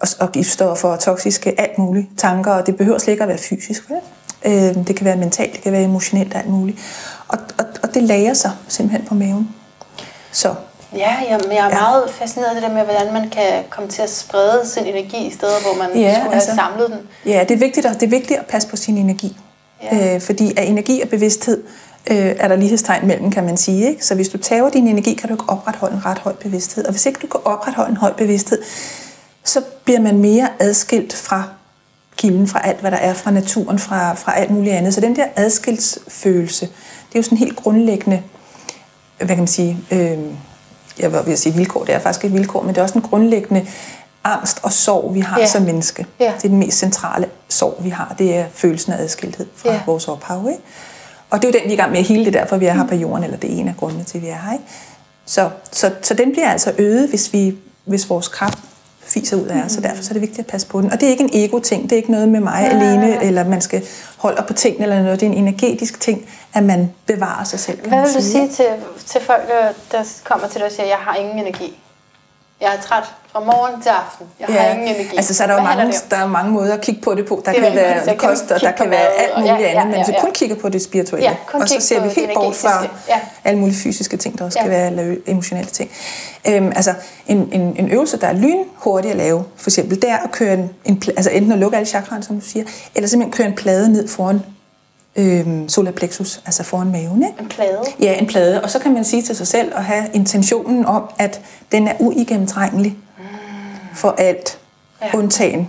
og, 0.00 0.08
og 0.20 0.32
giftstoffer 0.32 0.88
og 0.88 1.00
toksiske, 1.00 1.60
alt 1.60 1.78
muligt 1.78 2.06
tanker, 2.16 2.52
og 2.52 2.66
det 2.66 2.76
behøver 2.76 2.98
slet 2.98 3.12
ikke 3.12 3.22
at 3.22 3.28
være 3.28 3.38
fysisk. 3.38 3.82
Vel? 3.90 3.98
Øh, 4.44 4.86
det 4.86 4.96
kan 4.96 5.04
være 5.04 5.16
mentalt, 5.16 5.52
det 5.52 5.60
kan 5.62 5.72
være 5.72 5.82
emotionelt, 5.82 6.36
alt 6.36 6.48
muligt. 6.48 6.78
Og, 7.28 7.38
og, 7.58 7.64
og 7.82 7.94
det 7.94 8.02
lager 8.02 8.34
sig 8.34 8.50
simpelthen 8.68 9.06
på 9.08 9.14
maven. 9.14 9.48
Så 10.32 10.54
Ja, 10.96 11.16
jamen, 11.30 11.50
jeg 11.52 11.58
er 11.58 11.64
Ja. 11.64 11.80
meget 11.80 12.10
fascineret 12.10 12.48
af 12.48 12.54
det 12.54 12.62
der 12.70 12.74
med, 12.76 12.84
hvordan 12.84 13.12
man 13.12 13.30
kan 13.30 13.64
komme 13.70 13.90
til 13.90 14.02
at 14.02 14.10
sprede 14.10 14.60
sin 14.66 14.84
energi 14.86 15.26
i 15.26 15.30
steder, 15.30 15.52
hvor 15.62 15.82
man 15.82 15.96
Ja, 16.00 16.14
skulle 16.20 16.34
altså- 16.34 16.50
have 16.50 16.58
samlet 16.58 16.90
den. 16.90 16.98
Ja, 17.32 17.44
det 17.48 17.54
er 17.54 17.58
vigtigt 17.58 17.86
at, 17.86 17.94
det 18.00 18.02
er 18.06 18.10
vigtigt 18.10 18.40
at 18.40 18.46
passe 18.46 18.68
på 18.68 18.76
sin 18.76 18.96
energi. 18.96 19.36
Ja. 19.82 20.14
Øh, 20.14 20.20
fordi 20.20 20.52
af 20.58 20.62
energi 20.62 21.00
og 21.02 21.08
bevidsthed 21.08 21.62
øh, 22.10 22.16
er 22.38 22.48
der 22.48 22.56
lighedstegn 22.56 23.06
mellem, 23.06 23.30
kan 23.30 23.44
man 23.44 23.56
sige. 23.56 23.88
Ikke? 23.88 24.06
Så 24.06 24.14
hvis 24.14 24.28
du 24.28 24.38
tager 24.38 24.68
din 24.70 24.88
energi, 24.88 25.14
kan 25.14 25.28
du 25.28 25.34
ikke 25.34 25.44
opretholde 25.48 25.94
en 25.96 26.06
ret 26.06 26.18
høj 26.18 26.32
bevidsthed. 26.32 26.84
Og 26.84 26.90
hvis 26.90 27.06
ikke 27.06 27.18
du 27.22 27.26
kan 27.26 27.40
opretholde 27.44 27.90
en 27.90 27.96
høj 27.96 28.12
bevidsthed, 28.12 28.58
så 29.48 29.60
bliver 29.84 30.00
man 30.00 30.18
mere 30.18 30.48
adskilt 30.60 31.12
fra 31.16 31.42
kilden, 32.16 32.48
fra 32.48 32.60
alt, 32.66 32.80
hvad 32.80 32.90
der 32.90 32.96
er, 32.96 33.14
fra 33.14 33.30
naturen, 33.30 33.78
fra, 33.78 34.14
fra 34.14 34.36
alt 34.38 34.50
muligt 34.50 34.74
andet. 34.74 34.94
Så 34.94 35.00
den 35.00 35.16
der 35.16 35.26
adskilsfølelse, 35.36 36.66
det 36.66 37.14
er 37.14 37.18
jo 37.18 37.22
sådan 37.22 37.38
helt 37.38 37.56
grundlæggende, 37.56 38.22
hvad 39.18 39.28
kan 39.28 39.38
man 39.38 39.46
sige, 39.46 39.78
øh, 39.90 40.18
jeg 40.98 41.26
vil 41.26 41.38
sige 41.38 41.54
vilkår, 41.54 41.84
det 41.84 41.94
er 41.94 41.98
faktisk 41.98 42.24
et 42.24 42.32
vilkår, 42.32 42.62
men 42.62 42.68
det 42.68 42.78
er 42.78 42.82
også 42.82 42.94
en 42.98 43.02
grundlæggende 43.02 43.66
angst 44.24 44.58
og 44.62 44.72
sorg, 44.72 45.14
vi 45.14 45.20
har 45.20 45.38
Ja. 45.40 45.46
som 45.46 45.62
menneske. 45.62 46.06
Ja. 46.20 46.24
Det 46.24 46.44
er 46.44 46.48
den 46.48 46.58
mest 46.58 46.78
centrale 46.78 47.28
sorg, 47.48 47.76
vi 47.84 47.88
har. 47.88 48.14
Det 48.18 48.36
er 48.36 48.44
følelsen 48.52 48.92
af 48.92 49.02
adskilthed 49.02 49.46
fra 49.56 49.72
Ja. 49.72 49.80
vores 49.86 50.08
ophav. 50.08 50.48
Ikke? 50.50 50.62
Og 51.30 51.42
det 51.42 51.48
er 51.48 51.52
jo 51.52 51.58
den, 51.60 51.64
vi 51.64 51.68
er 51.68 51.78
i 51.78 51.80
gang 51.80 51.90
med 51.90 51.98
at 51.98 52.04
hele 52.04 52.24
det 52.24 52.32
derfor, 52.32 52.56
vi 52.56 52.66
er 52.66 52.72
her 52.74 52.86
på 52.86 52.94
jorden, 52.94 53.24
eller 53.24 53.36
det 53.36 53.52
er 53.52 53.60
en 53.60 53.68
af 53.68 53.74
grundene 53.76 54.04
til, 54.04 54.18
at 54.18 54.22
vi 54.22 54.28
er 54.28 54.38
her. 54.44 54.52
Ikke? 54.52 54.64
Så, 55.26 55.50
så, 55.72 55.90
så 56.02 56.14
den 56.14 56.32
bliver 56.32 56.50
altså 56.50 56.72
øget, 56.78 57.08
hvis, 57.08 57.32
vi, 57.32 57.56
hvis 57.84 58.10
vores 58.10 58.28
kraft 58.28 58.58
fiser 59.08 59.36
ud 59.36 59.46
af 59.46 59.62
os, 59.64 59.72
så 59.72 59.80
derfor 59.80 60.02
så 60.02 60.10
er 60.10 60.12
det 60.12 60.20
vigtigt 60.22 60.38
at 60.40 60.46
passe 60.46 60.66
på 60.66 60.80
den. 60.80 60.92
Og 60.92 61.00
det 61.00 61.06
er 61.06 61.10
ikke 61.10 61.24
en 61.24 61.30
ego-ting, 61.32 61.82
det 61.82 61.92
er 61.92 61.96
ikke 61.96 62.10
noget 62.10 62.28
med 62.28 62.40
mig 62.40 62.62
Nej, 62.62 62.70
alene, 62.70 63.24
eller 63.24 63.44
man 63.48 63.60
skal 63.60 63.82
holde 64.16 64.38
op 64.38 64.46
på 64.46 64.52
tingene 64.52 64.82
eller 64.84 65.02
noget. 65.02 65.20
Det 65.20 65.26
er 65.26 65.30
en 65.30 65.38
energetisk 65.38 66.00
ting, 66.00 66.26
at 66.54 66.62
man 66.62 66.90
bevarer 67.06 67.44
sig 67.44 67.58
selv. 67.60 67.88
Hvad 67.88 67.98
vil 68.06 68.14
du 68.14 68.22
sige, 68.22 68.48
til, 68.48 68.66
til 69.06 69.20
folk, 69.20 69.42
der- 69.92 70.04
kommer 70.24 70.48
til 70.48 70.58
dig 70.58 70.66
og 70.66 70.72
siger, 70.72 70.86
jeg 70.86 70.96
har 70.96 71.14
ingen 71.14 71.38
energi? 71.38 71.78
Jeg 72.60 72.68
er 72.76 72.80
træt 72.82 73.04
fra 73.32 73.40
morgen 73.40 73.82
til 73.82 73.88
aften. 73.88 74.26
Jeg 74.40 74.46
har 74.48 74.68
ingen 74.70 74.88
energi. 74.88 75.16
altså 75.16 75.34
så 75.34 75.42
er 75.42 75.46
der 75.46 75.54
jo 75.54 75.62
mange, 75.62 75.86
det 75.86 76.04
der 76.10 76.16
er 76.16 76.26
mange 76.26 76.50
måder 76.52 76.74
at 76.74 76.80
kigge 76.80 77.00
på 77.00 77.14
det 77.14 77.26
på. 77.26 77.42
Der 77.44 77.52
Det 77.52 77.62
kan 77.62 77.74
være 77.74 78.04
Så 78.04 78.10
vi 78.10 78.16
kost, 78.16 78.50
og 78.50 78.60
der 78.60 78.70
kan 78.70 78.90
være 78.90 79.06
alt 79.18 79.32
muligt 79.38 79.52
ja, 79.52 79.58
ja, 79.60 79.68
andet, 79.68 79.86
men 79.86 79.92
ja, 79.94 79.98
hvis 79.98 80.08
vi 80.08 80.12
ja. 80.16 80.20
kun 80.20 80.32
kigger 80.32 80.56
på 80.56 80.68
det 80.68 80.82
spirituelle, 80.82 81.28
Ja, 81.28 81.36
og 81.60 81.68
så 81.68 81.80
ser 81.80 82.00
vi 82.00 82.08
det 82.08 82.16
helt 82.16 82.30
bort 82.34 82.54
fra. 82.54 82.86
Ja. 83.08 83.20
alle 83.44 83.60
mulige 83.60 83.76
fysiske 83.76 84.16
ting, 84.16 84.38
der 84.38 84.44
også 84.44 84.58
Ja. 84.58 84.62
kan 84.62 84.70
være, 84.96 85.16
emotionelle 85.26 85.70
ting. 85.70 85.90
Øhm, 86.48 86.66
altså 86.76 86.94
en, 87.26 87.48
en, 87.52 87.76
en 87.78 87.90
øvelse, 87.90 88.20
der 88.20 88.26
er 88.26 88.32
lynhurtig 88.32 89.10
at 89.10 89.16
lave, 89.16 89.44
for 89.56 89.70
eksempel, 89.70 90.02
det 90.02 90.10
er 90.10 90.16
at 90.16 90.30
køre 90.32 90.54
en, 90.54 90.70
en 90.84 91.02
altså 91.06 91.30
enten 91.30 91.52
at 91.52 91.58
lukke 91.58 91.76
alle 91.76 91.86
chakraerne, 91.86 92.22
som 92.24 92.40
du 92.40 92.46
siger, 92.46 92.64
eller 92.94 93.08
simpelthen 93.08 93.32
køre 93.32 93.46
en 93.46 93.54
plade 93.54 93.92
ned 93.92 94.08
foran 94.08 94.40
øhm, 95.16 95.68
solar 95.68 95.90
plexus, 95.92 96.40
altså 96.46 96.62
foran 96.62 96.90
maven, 96.92 97.22
ikke? 97.22 97.40
En 97.40 97.48
plade? 97.48 97.82
Ja, 98.00 98.14
en 98.18 98.26
plade. 98.26 98.62
Og 98.62 98.70
så 98.70 98.78
kan 98.78 98.94
man 98.94 99.04
sige 99.04 99.22
til 99.22 99.36
sig 99.36 99.46
selv 99.46 99.72
og 99.74 99.84
have 99.84 100.04
intentionen 100.12 100.84
om, 100.84 101.02
at 101.18 101.40
den 101.72 101.88
er 101.88 101.92
uigennemtrængelig 101.98 102.96
for 103.94 104.14
alt, 104.18 104.58
Ja. 105.02 105.18
undtagen 105.18 105.68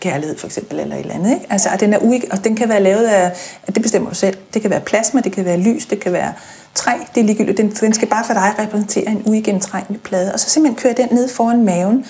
kærlighed 0.00 0.38
for 0.38 0.46
eksempel, 0.46 0.80
eller 0.80 0.94
et 0.96 1.00
eller 1.00 1.14
andet. 1.14 1.30
Ikke? 1.34 1.46
Altså, 1.50 1.68
at 1.68 1.80
den 1.80 1.92
er 1.94 1.98
uig- 1.98 2.28
og 2.32 2.44
den 2.44 2.56
kan 2.56 2.68
være 2.68 2.80
lavet 2.82 3.06
af, 3.06 3.32
at 3.66 3.74
det 3.74 3.82
bestemmer 3.82 4.08
du 4.10 4.14
selv. 4.14 4.36
Det 4.54 4.62
kan 4.62 4.70
være 4.70 4.80
plasma, 4.80 5.20
det 5.20 5.32
kan 5.32 5.44
være 5.44 5.56
lys, 5.56 5.86
det 5.86 6.00
kan 6.00 6.12
være 6.12 6.32
træ, 6.74 6.92
det 7.14 7.20
er 7.20 7.24
ligegyldigt. 7.24 7.58
Den, 7.58 7.70
den 7.70 7.92
skal 7.92 8.08
bare 8.08 8.24
for 8.24 8.32
dig 8.32 8.54
repræsentere 8.58 9.06
en 9.10 9.22
uigennemtrængelig 9.26 10.00
plade. 10.02 10.32
Og 10.32 10.40
så 10.40 10.50
simpelthen 10.50 10.82
køre 10.82 10.92
den 10.92 11.08
ned 11.16 11.28
foran 11.28 11.64
maven, 11.64 12.04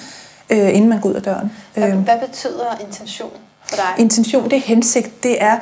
øh, 0.51 0.69
inden 0.75 0.89
man 0.89 1.01
går 1.01 1.09
ud 1.09 1.15
af 1.15 1.23
døren. 1.23 1.53
Hvad, 1.75 1.89
Øhm, 1.89 2.01
hvad 2.03 2.19
betyder 2.29 2.77
intention 2.87 3.31
for 3.69 3.77
dig? 3.77 3.85
intention, 3.99 4.45
det 4.45 4.53
er 4.53 4.61
hensigt, 4.61 5.23
det 5.23 5.43
er, 5.43 5.57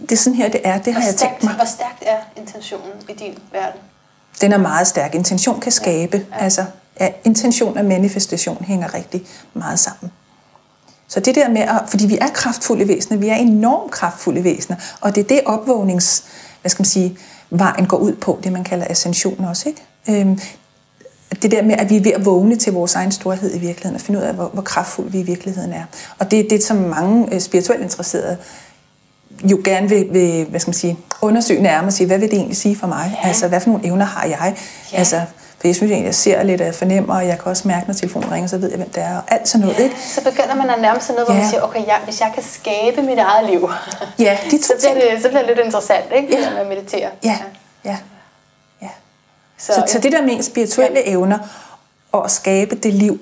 det 0.00 0.12
er 0.12 0.16
sådan 0.16 0.36
her, 0.36 0.48
det 0.48 0.60
er, 0.64 0.78
det 0.78 0.92
har 0.92 1.00
hvor, 1.00 1.06
jeg 1.06 1.16
tænkt 1.16 1.18
stærkt, 1.18 1.42
mig. 1.42 1.54
hvor 1.54 1.64
stærkt 1.64 2.02
er 2.02 2.16
intentionen 2.36 2.92
i 3.08 3.12
din 3.12 3.38
verden? 3.52 3.80
Den 4.40 4.52
er 4.52 4.58
meget 4.58 4.86
stærk. 4.86 5.14
Intention 5.14 5.60
kan 5.60 5.72
skabe. 5.72 6.26
Ja. 6.30 6.44
Altså, 6.44 6.64
ja, 7.00 7.08
intention 7.24 7.78
og 7.78 7.84
manifestation 7.84 8.64
hænger 8.64 8.94
rigtig 8.94 9.26
meget 9.54 9.78
sammen. 9.78 10.12
Så 11.08 11.20
det 11.20 11.34
der 11.34 11.48
med, 11.48 11.60
at, 11.60 11.82
fordi 11.86 12.06
vi 12.06 12.18
er 12.20 12.28
kraftfulde 12.28 12.88
væsener, 12.88 13.18
vi 13.18 13.28
er 13.28 13.34
enormt 13.34 13.90
kraftfulde 13.90 14.44
væsener, 14.44 14.76
og 15.00 15.14
det 15.14 15.24
er 15.24 15.28
det 15.28 15.40
opvågnings, 15.46 16.24
hvad 16.60 16.70
skal 16.70 16.80
man 16.80 16.86
sige, 16.86 17.18
vejen 17.50 17.86
går 17.86 17.96
ud 17.96 18.12
på, 18.12 18.40
det 18.44 18.52
man 18.52 18.64
kalder 18.64 18.86
ascension 18.90 19.44
også, 19.44 19.68
ikke? 19.68 20.20
Øhm, 20.20 20.40
det 21.42 21.50
der 21.50 21.62
med, 21.62 21.74
at 21.78 21.90
vi 21.90 21.96
er 21.96 22.02
ved 22.02 22.12
at 22.12 22.24
vågne 22.24 22.56
til 22.56 22.72
vores 22.72 22.94
egen 22.94 23.12
storhed 23.12 23.54
i 23.54 23.58
virkeligheden, 23.58 23.94
og 23.94 24.00
finde 24.00 24.20
ud 24.20 24.24
af, 24.24 24.34
hvor, 24.34 24.48
hvor 24.48 24.62
kraftfulde 24.62 25.12
vi 25.12 25.20
i 25.20 25.22
virkeligheden 25.22 25.72
er. 25.72 25.84
Og 26.18 26.30
det 26.30 26.40
er 26.40 26.48
det, 26.48 26.62
som 26.62 26.76
mange 26.76 27.34
øh, 27.34 27.40
spirituelt 27.40 27.82
interesserede 27.82 28.36
jo 29.44 29.60
gerne 29.64 29.88
vil, 29.88 30.06
vil 30.10 30.44
hvad 30.44 30.60
skal 30.60 30.68
man 30.68 30.74
sige, 30.74 30.98
undersøge 31.22 31.62
nærmere 31.62 31.88
og 31.88 31.92
sige, 31.92 32.06
hvad 32.06 32.18
vil 32.18 32.30
det 32.30 32.36
egentlig 32.36 32.56
sige 32.56 32.76
for 32.76 32.86
mig? 32.86 33.18
Ja. 33.22 33.28
Altså, 33.28 33.48
hvad 33.48 33.60
for 33.60 33.70
nogle 33.70 33.86
evner 33.86 34.04
har 34.04 34.24
jeg? 34.26 34.54
Ja. 34.92 34.98
Altså, 34.98 35.20
for 35.60 35.68
jeg 35.68 35.76
synes 35.76 35.90
egentlig, 35.92 36.06
jeg 36.06 36.14
ser 36.14 36.42
lidt, 36.42 36.60
og 36.60 36.66
jeg 36.66 36.74
fornemmer, 36.74 37.14
og 37.14 37.26
jeg 37.26 37.38
kan 37.38 37.46
også 37.46 37.68
mærke, 37.68 37.86
når 37.86 37.94
telefonen 37.94 38.32
ringer, 38.32 38.48
så 38.48 38.58
ved 38.58 38.68
jeg, 38.68 38.76
hvem 38.76 38.90
det 38.90 39.02
er, 39.02 39.16
og 39.16 39.22
alt 39.28 39.48
sådan 39.48 39.66
noget, 39.66 39.80
ikke? 39.82 39.96
Så 40.14 40.24
begynder 40.24 40.54
man 40.54 40.70
at 40.70 40.80
nærme 40.80 41.00
sig 41.00 41.14
noget, 41.14 41.26
hvor 41.28 41.34
Ja. 41.34 41.40
man 41.40 41.50
siger, 41.50 41.62
okay, 41.62 41.86
jeg, 41.86 42.00
hvis 42.04 42.20
jeg 42.20 42.30
kan 42.34 42.42
skabe 42.42 43.02
mit 43.02 43.18
eget 43.18 43.50
liv, 43.50 43.70
Ja, 44.18 44.38
de 44.50 44.58
to 44.58 44.62
så, 44.80 44.88
bliver 44.92 45.14
det, 45.14 45.22
så 45.22 45.28
bliver 45.28 45.42
det 45.46 45.56
lidt 45.56 45.64
interessant, 45.66 46.04
ikke? 46.16 46.34
Ja. 46.36 46.40
Ja. 46.40 46.50
Med 46.50 46.58
at 46.60 46.66
meditere. 46.68 47.08
Ja, 47.24 47.38
ja, 47.84 47.96
ja. 48.82 48.88
Så, 49.58 49.72
Så, 49.72 49.82
så 49.92 49.98
det 49.98 50.12
der 50.12 50.22
med 50.22 50.32
ens 50.32 50.46
spirituelle 50.46 50.98
ja. 51.06 51.10
evner, 51.10 51.38
og 52.12 52.24
at 52.24 52.30
skabe 52.30 52.74
det 52.74 52.94
liv, 52.94 53.20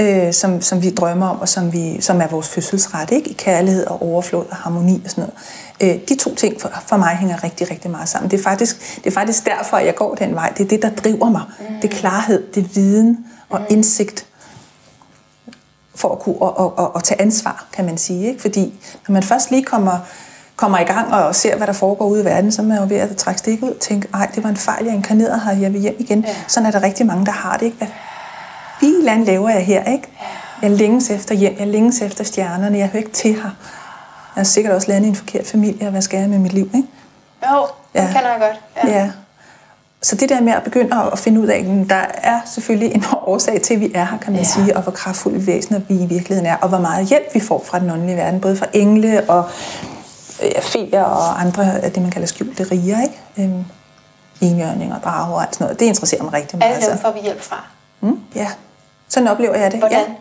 øh, 0.00 0.32
som, 0.32 0.60
som 0.60 0.82
vi 0.82 0.90
drømmer 0.90 1.28
om, 1.28 1.40
og 1.40 1.48
som, 1.48 1.72
vi, 1.72 2.00
som 2.00 2.20
er 2.20 2.26
vores 2.26 2.48
fødselsret, 2.48 3.10
ikke? 3.10 3.30
i 3.30 3.32
kærlighed 3.32 3.86
og 3.86 4.02
overflod 4.02 4.44
og 4.50 4.56
harmoni 4.56 5.02
og 5.04 5.10
sådan 5.10 5.24
noget. 5.80 5.96
Øh, 5.96 6.00
de 6.08 6.14
to 6.14 6.34
ting 6.34 6.60
for, 6.60 6.70
for 6.86 6.96
mig 6.96 7.16
hænger 7.16 7.44
rigtig, 7.44 7.70
rigtig 7.70 7.90
meget 7.90 8.08
sammen. 8.08 8.30
Det 8.30 8.38
er, 8.38 8.42
faktisk, 8.42 8.96
det 8.96 9.06
er 9.06 9.14
faktisk 9.14 9.46
derfor, 9.46 9.76
at 9.76 9.86
jeg 9.86 9.94
går 9.94 10.14
den 10.14 10.34
vej. 10.34 10.52
Det 10.58 10.64
er 10.64 10.68
det, 10.68 10.82
der 10.82 10.90
driver 10.90 11.30
mig. 11.30 11.42
Mm. 11.60 11.66
Det 11.82 11.94
er 11.94 11.96
klarhed, 11.96 12.46
det 12.54 12.64
er 12.64 12.68
viden 12.74 13.26
og 13.50 13.60
indsigt 13.68 14.26
for 15.94 16.12
at 16.12 16.18
kunne 16.18 16.36
og, 16.36 16.58
og, 16.58 16.78
og, 16.78 16.94
og 16.94 17.04
tage 17.04 17.20
ansvar, 17.20 17.66
kan 17.72 17.84
man 17.84 17.98
sige. 17.98 18.28
Ikke? 18.28 18.40
Fordi 18.40 18.74
når 19.08 19.12
man 19.12 19.22
først 19.22 19.50
lige 19.50 19.64
kommer, 19.64 19.98
kommer 20.56 20.78
i 20.78 20.84
gang 20.84 21.14
og 21.14 21.34
ser, 21.34 21.56
hvad 21.56 21.66
der 21.66 21.72
foregår 21.72 22.06
ude 22.06 22.22
i 22.22 22.24
verden, 22.24 22.52
så 22.52 22.62
er 22.62 22.66
man 22.66 22.78
jo 22.78 22.86
ved 22.88 22.96
at 22.96 23.16
trække 23.16 23.38
stik 23.38 23.62
ud 23.62 23.70
og 23.70 23.80
tænke, 23.80 24.08
ej, 24.14 24.30
det 24.34 24.44
var 24.44 24.50
en 24.50 24.56
fejl, 24.56 24.84
jeg 24.84 24.94
inkarnerede 24.94 25.40
her, 25.40 25.52
jeg 25.52 25.72
vil 25.72 25.80
hjem 25.80 25.96
igen. 25.98 26.20
Ja. 26.20 26.36
Sådan 26.48 26.66
er 26.66 26.70
der 26.70 26.82
rigtig 26.82 27.06
mange, 27.06 27.26
der 27.26 27.32
har 27.32 27.56
det. 27.56 27.66
Ikke? 27.66 27.76
Hvad 27.76 27.88
filan 28.80 29.24
laver 29.24 29.48
jeg 29.50 29.66
her? 29.66 29.84
Ikke? 29.84 30.08
Jeg 30.62 30.70
længes 30.70 31.10
efter 31.10 31.34
hjem, 31.34 31.56
jeg 31.58 31.66
længes 31.66 32.00
efter 32.02 32.24
stjernerne, 32.24 32.78
jeg 32.78 32.86
hører 32.88 33.02
ikke 33.02 33.12
til 33.12 33.34
her. 33.34 33.42
Jeg 33.42 33.50
har 34.40 34.44
sikkert 34.44 34.74
også 34.74 34.88
landet 34.88 35.06
i 35.06 35.08
en 35.08 35.14
forkert 35.16 35.46
familie, 35.46 35.86
og 35.86 35.90
hvad 35.90 36.02
skal 36.02 36.20
jeg 36.20 36.28
med 36.28 36.38
mit 36.38 36.52
liv? 36.52 36.70
Ikke? 36.74 36.88
Jo, 37.52 37.60
det 37.92 38.00
Ja. 38.00 38.06
kender 38.06 38.30
jeg 38.30 38.40
godt. 38.40 38.88
Ja. 38.90 38.98
ja. 38.98 39.10
Så 40.02 40.16
det 40.16 40.28
der 40.28 40.40
med 40.40 40.52
at 40.52 40.62
begynde 40.62 40.96
at- 41.12 41.18
finde 41.18 41.40
ud 41.40 41.46
af, 41.46 41.58
at 41.58 41.90
der 41.90 42.04
er 42.22 42.40
selvfølgelig 42.46 42.94
en 42.94 43.04
årsag 43.26 43.62
til, 43.62 43.74
at 43.74 43.80
vi 43.80 43.92
er 43.94 44.04
her, 44.04 44.18
kan 44.18 44.32
man 44.32 44.42
Ja. 44.42 44.48
sige, 44.48 44.76
og 44.76 44.82
hvor 44.82 44.92
kraftfulde 44.92 45.46
væsener 45.46 45.80
vi 45.88 45.94
i 45.94 46.06
virkeligheden 46.06 46.46
er, 46.46 46.56
og 46.56 46.68
hvor 46.68 46.78
meget 46.78 47.06
hjælp 47.06 47.34
vi 47.34 47.40
får 47.40 47.64
fra 47.66 47.78
den 47.78 47.90
åndelige 47.90 48.16
verden, 48.16 48.40
både 48.40 48.56
fra 48.56 48.66
engle 48.72 49.24
og 49.30 49.44
øh, 50.42 50.62
feer 50.62 51.02
og 51.02 51.40
andre 51.40 51.80
af 51.82 51.92
det, 51.92 52.02
man 52.02 52.10
kalder 52.10 52.26
skjulte 52.28 52.64
riger, 52.64 53.02
ikke? 53.02 53.20
Øhm, 53.38 53.64
enhjørninger, 54.40 54.98
drager 55.00 55.34
og 55.34 55.42
alt 55.42 55.54
sådan 55.54 55.64
noget. 55.64 55.80
Det 55.80 55.86
interesserer 55.86 56.22
mig 56.22 56.32
rigtig 56.32 56.58
meget. 56.58 56.74
Alle 56.74 56.90
dem 56.90 56.98
får 56.98 57.12
vi 57.12 57.18
hjælp 57.22 57.42
fra. 57.42 57.64
Mm, 58.00 58.20
ja, 58.34 58.46
sådan 59.08 59.28
oplever 59.28 59.56
jeg 59.56 59.72
det. 59.72 59.78
Hvordan? 59.78 59.98
Ja. 59.98 60.14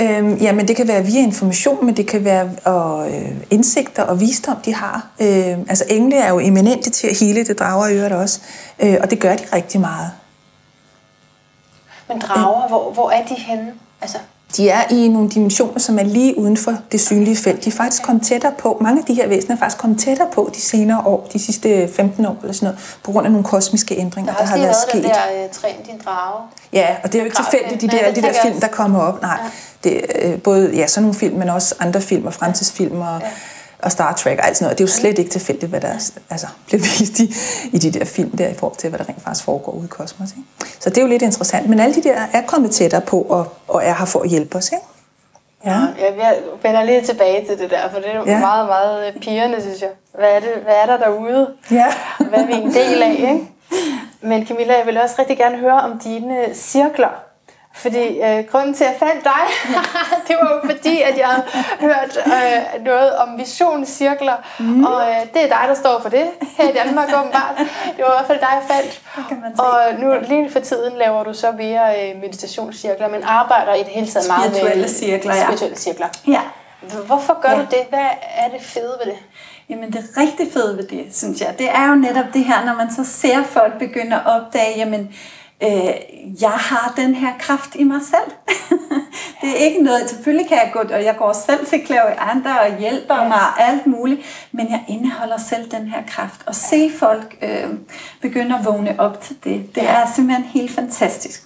Øhm, 0.00 0.34
jamen, 0.34 0.68
det 0.68 0.76
kan 0.76 0.88
være 0.88 1.04
via 1.04 1.20
information, 1.20 1.86
men 1.86 1.96
det 1.96 2.06
kan 2.06 2.24
være 2.24 2.50
og, 2.64 3.12
øh, 3.12 3.36
indsigter 3.50 4.02
og 4.02 4.20
visdom, 4.20 4.56
de 4.64 4.74
har. 4.74 5.06
Øh, 5.20 5.58
altså, 5.68 5.84
engle 5.88 6.16
er 6.16 6.28
jo 6.28 6.38
eminente 6.38 6.90
til 6.90 7.06
at 7.06 7.18
hele, 7.20 7.44
det 7.44 7.58
drager 7.58 7.88
i 7.88 7.94
øvrigt 7.96 8.14
også. 8.14 8.40
Øh, 8.78 8.96
og 9.02 9.10
det 9.10 9.20
gør 9.20 9.36
de 9.36 9.44
rigtig 9.52 9.80
meget. 9.80 10.10
Men 12.08 12.18
drager, 12.18 12.68
hvor, 12.68 12.92
hvor 12.92 13.10
er 13.10 13.26
de 13.26 13.34
henne? 13.34 13.74
Altså, 14.00 14.18
De 14.56 14.68
er 14.68 14.82
i 14.90 15.08
nogle 15.08 15.30
dimensioner, 15.30 15.78
som 15.78 15.98
er 15.98 16.02
lige 16.02 16.38
uden 16.38 16.56
for 16.56 16.74
det 16.92 17.00
synlige 17.00 17.36
felt. 17.36 17.64
De 17.64 17.70
er 17.70 17.74
faktisk 17.74 18.02
kommet 18.02 18.26
tættere 18.26 18.52
på, 18.58 18.78
mange 18.80 19.00
af 19.00 19.04
de 19.06 19.14
her 19.14 19.28
væsener 19.28 19.54
er 19.54 19.58
faktisk 19.58 19.78
kommet 19.78 20.00
tættere 20.00 20.28
på 20.32 20.50
de 20.54 20.60
senere 20.60 21.02
år, 21.06 21.28
de 21.32 21.38
sidste 21.38 21.88
15 21.88 22.26
år 22.26 22.36
eller 22.42 22.54
sådan 22.54 22.66
noget, 22.66 22.98
på 23.02 23.12
grund 23.12 23.26
af 23.26 23.32
nogle 23.32 23.44
kosmiske 23.44 23.98
ændringer, 23.98 24.32
der 24.32 24.38
der, 24.38 24.46
har 24.46 24.56
har 24.56 24.64
været 24.64 24.76
sket. 24.88 25.04
der 25.04 25.44
uh, 25.44 25.50
træn 25.50 25.74
din 25.86 26.00
drage. 26.04 26.42
Ja, 26.72 26.96
og 27.02 27.12
det 27.12 27.14
er 27.14 27.22
jo 27.22 27.24
ikke 27.24 27.36
tilfældigt, 27.36 27.80
de 27.80 27.96
der, 27.96 28.04
alle 28.04 28.16
de 28.16 28.22
der 28.22 28.32
film, 28.42 28.60
der 28.60 28.68
kommer 28.68 29.00
op. 29.00 29.22
Nej, 29.22 29.38
det 29.84 30.00
øh, 30.22 30.38
både 30.38 30.70
ja, 30.74 30.86
sådan 30.86 31.02
nogle 31.02 31.14
film, 31.14 31.38
men 31.38 31.48
også 31.48 31.74
andre 31.80 32.00
film 32.00 32.26
og 32.26 32.34
fremtidsfilm 32.34 33.00
og, 33.00 33.20
og 33.84 33.92
Star 33.92 34.12
Trek 34.12 34.38
og 34.38 34.46
alt 34.46 34.56
sådan 34.56 34.64
noget. 34.66 34.78
Det 34.78 34.84
er 34.84 34.88
jo 34.88 34.92
slet 34.92 35.18
ikke 35.18 35.30
tilfældigt, 35.30 35.70
hvad 35.70 35.80
der 35.80 35.88
altså, 36.30 36.46
bliver 36.66 36.80
vist 36.80 37.20
i, 37.20 37.34
i 37.72 37.78
de 37.78 37.90
der 37.98 38.04
film 38.04 38.36
der, 38.36 38.48
i 38.48 38.54
forhold 38.54 38.76
til, 38.78 38.88
hvad 38.90 38.98
der 38.98 39.08
rent 39.08 39.22
faktisk 39.22 39.44
foregår 39.44 39.72
ude 39.72 39.84
i 39.84 39.88
kosmos. 39.88 40.30
Ikke? 40.30 40.72
Så 40.80 40.90
det 40.90 40.98
er 40.98 41.02
jo 41.02 41.08
lidt 41.08 41.22
interessant. 41.22 41.68
Men 41.68 41.80
alle 41.80 41.94
de 41.94 42.02
der 42.02 42.16
er 42.32 42.42
kommet 42.46 42.70
tættere 42.70 43.00
på 43.00 43.20
og, 43.22 43.46
og 43.68 43.84
er 43.84 43.94
her 43.94 44.04
for 44.04 44.20
at 44.20 44.28
hjælpe 44.30 44.56
os. 44.58 44.72
Ikke? 44.72 44.84
Ja. 45.64 45.70
Jeg, 45.70 46.14
jeg 46.18 46.36
vender 46.62 46.82
lige 46.84 47.02
tilbage 47.02 47.46
til 47.46 47.58
det 47.58 47.70
der, 47.70 47.90
for 47.90 47.98
det 47.98 48.08
er 48.14 48.16
jo 48.16 48.24
Ja. 48.26 48.38
meget, 48.38 48.66
meget 48.66 49.06
øh, 49.06 49.20
pigerne, 49.22 49.60
synes 49.62 49.80
jeg. 49.80 49.90
Hvad 50.18 50.28
er, 50.28 50.40
det, 50.40 50.48
hvad 50.64 50.74
er 50.82 50.86
der 50.86 50.96
derude? 50.98 51.48
Ja. 51.70 51.86
Hvad 52.28 52.38
er 52.38 52.46
vi 52.46 52.52
en 52.52 52.74
del 52.74 53.02
af, 53.02 53.10
ikke? 53.18 53.50
Men 54.20 54.46
Camilla, 54.46 54.76
jeg 54.78 54.86
vil 54.86 54.98
også 55.00 55.14
rigtig 55.18 55.36
gerne 55.38 55.56
høre 55.56 55.80
om 55.80 55.98
dine 55.98 56.36
cirkler. 56.54 57.08
Fordi 57.76 58.20
øh, 58.20 58.44
grunden 58.50 58.74
til, 58.74 58.84
at 58.84 58.90
jeg 58.90 59.08
fandt 59.08 59.24
dig, 59.24 59.44
det 60.28 60.36
var 60.40 60.48
jo 60.54 60.74
fordi, 60.74 61.02
at 61.02 61.18
jeg 61.18 61.26
havde 61.26 61.44
hørt 61.80 62.18
øh, 62.26 62.84
noget 62.84 63.16
om 63.16 63.38
visionscirkler. 63.38 64.36
Mm. 64.58 64.84
Og 64.84 65.10
øh, 65.10 65.20
det 65.34 65.42
er 65.42 65.48
dig, 65.48 65.64
der 65.68 65.74
står 65.74 66.00
for 66.02 66.08
det 66.08 66.26
her 66.56 66.68
i 66.68 66.72
Danmark 66.72 67.08
åbenbart. 67.18 67.54
Det 67.96 68.04
var 68.04 68.12
i 68.12 68.16
hvert 68.16 68.26
fald 68.26 68.40
dig, 68.40 68.48
jeg 68.52 68.62
fandt. 68.68 69.02
kan 69.28 69.40
man 69.40 69.56
se. 69.56 69.62
Og 69.62 69.94
nu 69.98 70.14
lige 70.28 70.50
for 70.50 70.60
tiden 70.60 70.92
laver 70.98 71.24
du 71.24 71.34
så 71.34 71.52
mere 71.52 71.84
øh, 72.00 72.20
meditationscirkler, 72.20 73.08
men 73.08 73.22
arbejder 73.22 73.74
i 73.74 73.78
det 73.78 73.88
hele 73.88 74.06
taget 74.06 74.28
meget 74.28 74.50
med 74.50 74.58
Spirituelle 74.58 74.88
cirkler, 74.88 75.34
ja. 75.34 75.44
spirituelle 75.44 75.76
cirkler. 75.76 76.06
Ja. 76.26 76.40
Hvorfor 77.06 77.40
gør 77.42 77.50
ja. 77.50 77.56
du 77.56 77.64
det? 77.70 77.82
Hvad 77.88 78.08
er 78.36 78.48
det 78.48 78.62
fede 78.62 78.96
ved 79.04 79.12
det? 79.12 79.18
Jamen 79.68 79.92
det 79.92 80.04
rigtig 80.16 80.52
fede 80.52 80.76
ved 80.76 80.86
det, 80.88 81.16
synes 81.16 81.40
jeg, 81.40 81.54
det 81.58 81.68
er 81.70 81.88
jo 81.88 81.94
netop 81.94 82.26
det 82.34 82.44
her, 82.44 82.64
når 82.64 82.74
man 82.74 82.92
så 82.92 83.04
ser 83.04 83.42
folk 83.44 83.78
begynde 83.78 84.16
at 84.16 84.22
opdage, 84.26 84.76
jamen, 84.76 85.14
øh, 85.64 86.42
jeg 86.42 86.50
har 86.50 86.92
den 86.96 87.14
her 87.14 87.32
kraft 87.38 87.74
i 87.74 87.84
mig 87.84 88.00
selv. 88.02 88.58
Det 89.40 89.50
er 89.50 89.64
ikke 89.64 89.82
noget, 89.82 90.10
selvfølgelig 90.10 90.48
kan 90.48 90.56
jeg 90.56 90.70
gå, 90.72 90.78
og 90.78 91.04
jeg 91.04 91.16
går 91.18 91.32
selv 91.32 91.66
til 91.66 91.98
andre 92.18 92.60
og 92.60 92.78
hjælper 92.78 93.14
ja. 93.14 93.28
mig 93.28 93.38
og 93.38 93.62
alt 93.68 93.86
muligt, 93.86 94.48
men 94.52 94.70
jeg 94.70 94.84
indeholder 94.88 95.36
selv 95.38 95.70
den 95.70 95.88
her 95.88 96.02
kraft. 96.08 96.40
Og 96.46 96.54
se 96.54 96.90
folk 96.98 97.36
øh, 97.42 97.68
begynde 98.20 98.58
at 98.58 98.64
vågne 98.64 98.94
op 98.98 99.20
til 99.20 99.36
det, 99.44 99.74
det 99.74 99.82
ja. 99.82 99.92
er 99.92 100.12
simpelthen 100.14 100.44
helt 100.44 100.70
fantastisk. 100.70 101.42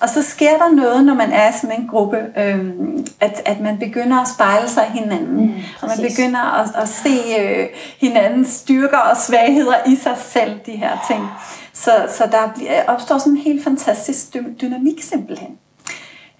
Og 0.00 0.08
så 0.08 0.22
sker 0.22 0.58
der 0.58 0.72
noget, 0.72 1.04
når 1.04 1.14
man 1.14 1.32
er 1.32 1.52
sådan 1.52 1.80
en 1.80 1.88
gruppe, 1.88 2.16
øh, 2.36 2.72
at, 3.20 3.42
at 3.44 3.60
man 3.60 3.78
begynder 3.78 4.20
at 4.20 4.28
spejle 4.28 4.68
sig 4.68 4.84
hinanden. 4.84 5.46
Mm, 5.46 5.54
og 5.82 5.88
man 5.88 6.08
begynder 6.08 6.40
at, 6.40 6.82
at 6.82 6.88
se 6.88 7.40
øh, 7.40 7.66
hinandens 8.00 8.48
styrker 8.48 8.98
og 8.98 9.16
svagheder 9.16 9.74
i 9.86 9.96
sig 9.96 10.16
selv, 10.18 10.60
de 10.66 10.72
her 10.72 11.04
ting. 11.08 11.28
Så, 11.76 12.06
så 12.08 12.28
der 12.32 12.52
bliver, 12.54 12.84
opstår 12.86 13.18
sådan 13.18 13.32
en 13.32 13.38
helt 13.38 13.64
fantastisk 13.64 14.36
dynamik 14.60 15.02
simpelthen. 15.02 15.58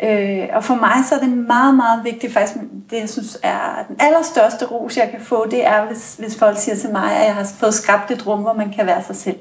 Øh, 0.02 0.48
og 0.52 0.64
for 0.64 0.74
mig 0.74 1.04
så 1.08 1.14
er 1.14 1.18
det 1.18 1.28
meget, 1.28 1.74
meget 1.74 2.04
vigtigt, 2.04 2.32
faktisk 2.32 2.58
det 2.90 3.00
jeg 3.00 3.08
synes 3.08 3.38
er 3.42 3.84
den 3.88 3.96
allerstørste 3.98 4.66
ros, 4.66 4.96
jeg 4.96 5.10
kan 5.10 5.20
få, 5.20 5.46
det 5.50 5.66
er, 5.66 5.86
hvis, 5.86 6.14
hvis 6.18 6.38
folk 6.38 6.58
siger 6.58 6.76
til 6.76 6.92
mig, 6.92 7.16
at 7.16 7.26
jeg 7.26 7.34
har 7.34 7.46
fået 7.58 7.74
skabt 7.74 8.10
et 8.10 8.26
rum, 8.26 8.40
hvor 8.40 8.52
man 8.52 8.72
kan 8.72 8.86
være 8.86 9.02
sig 9.02 9.16
selv 9.16 9.38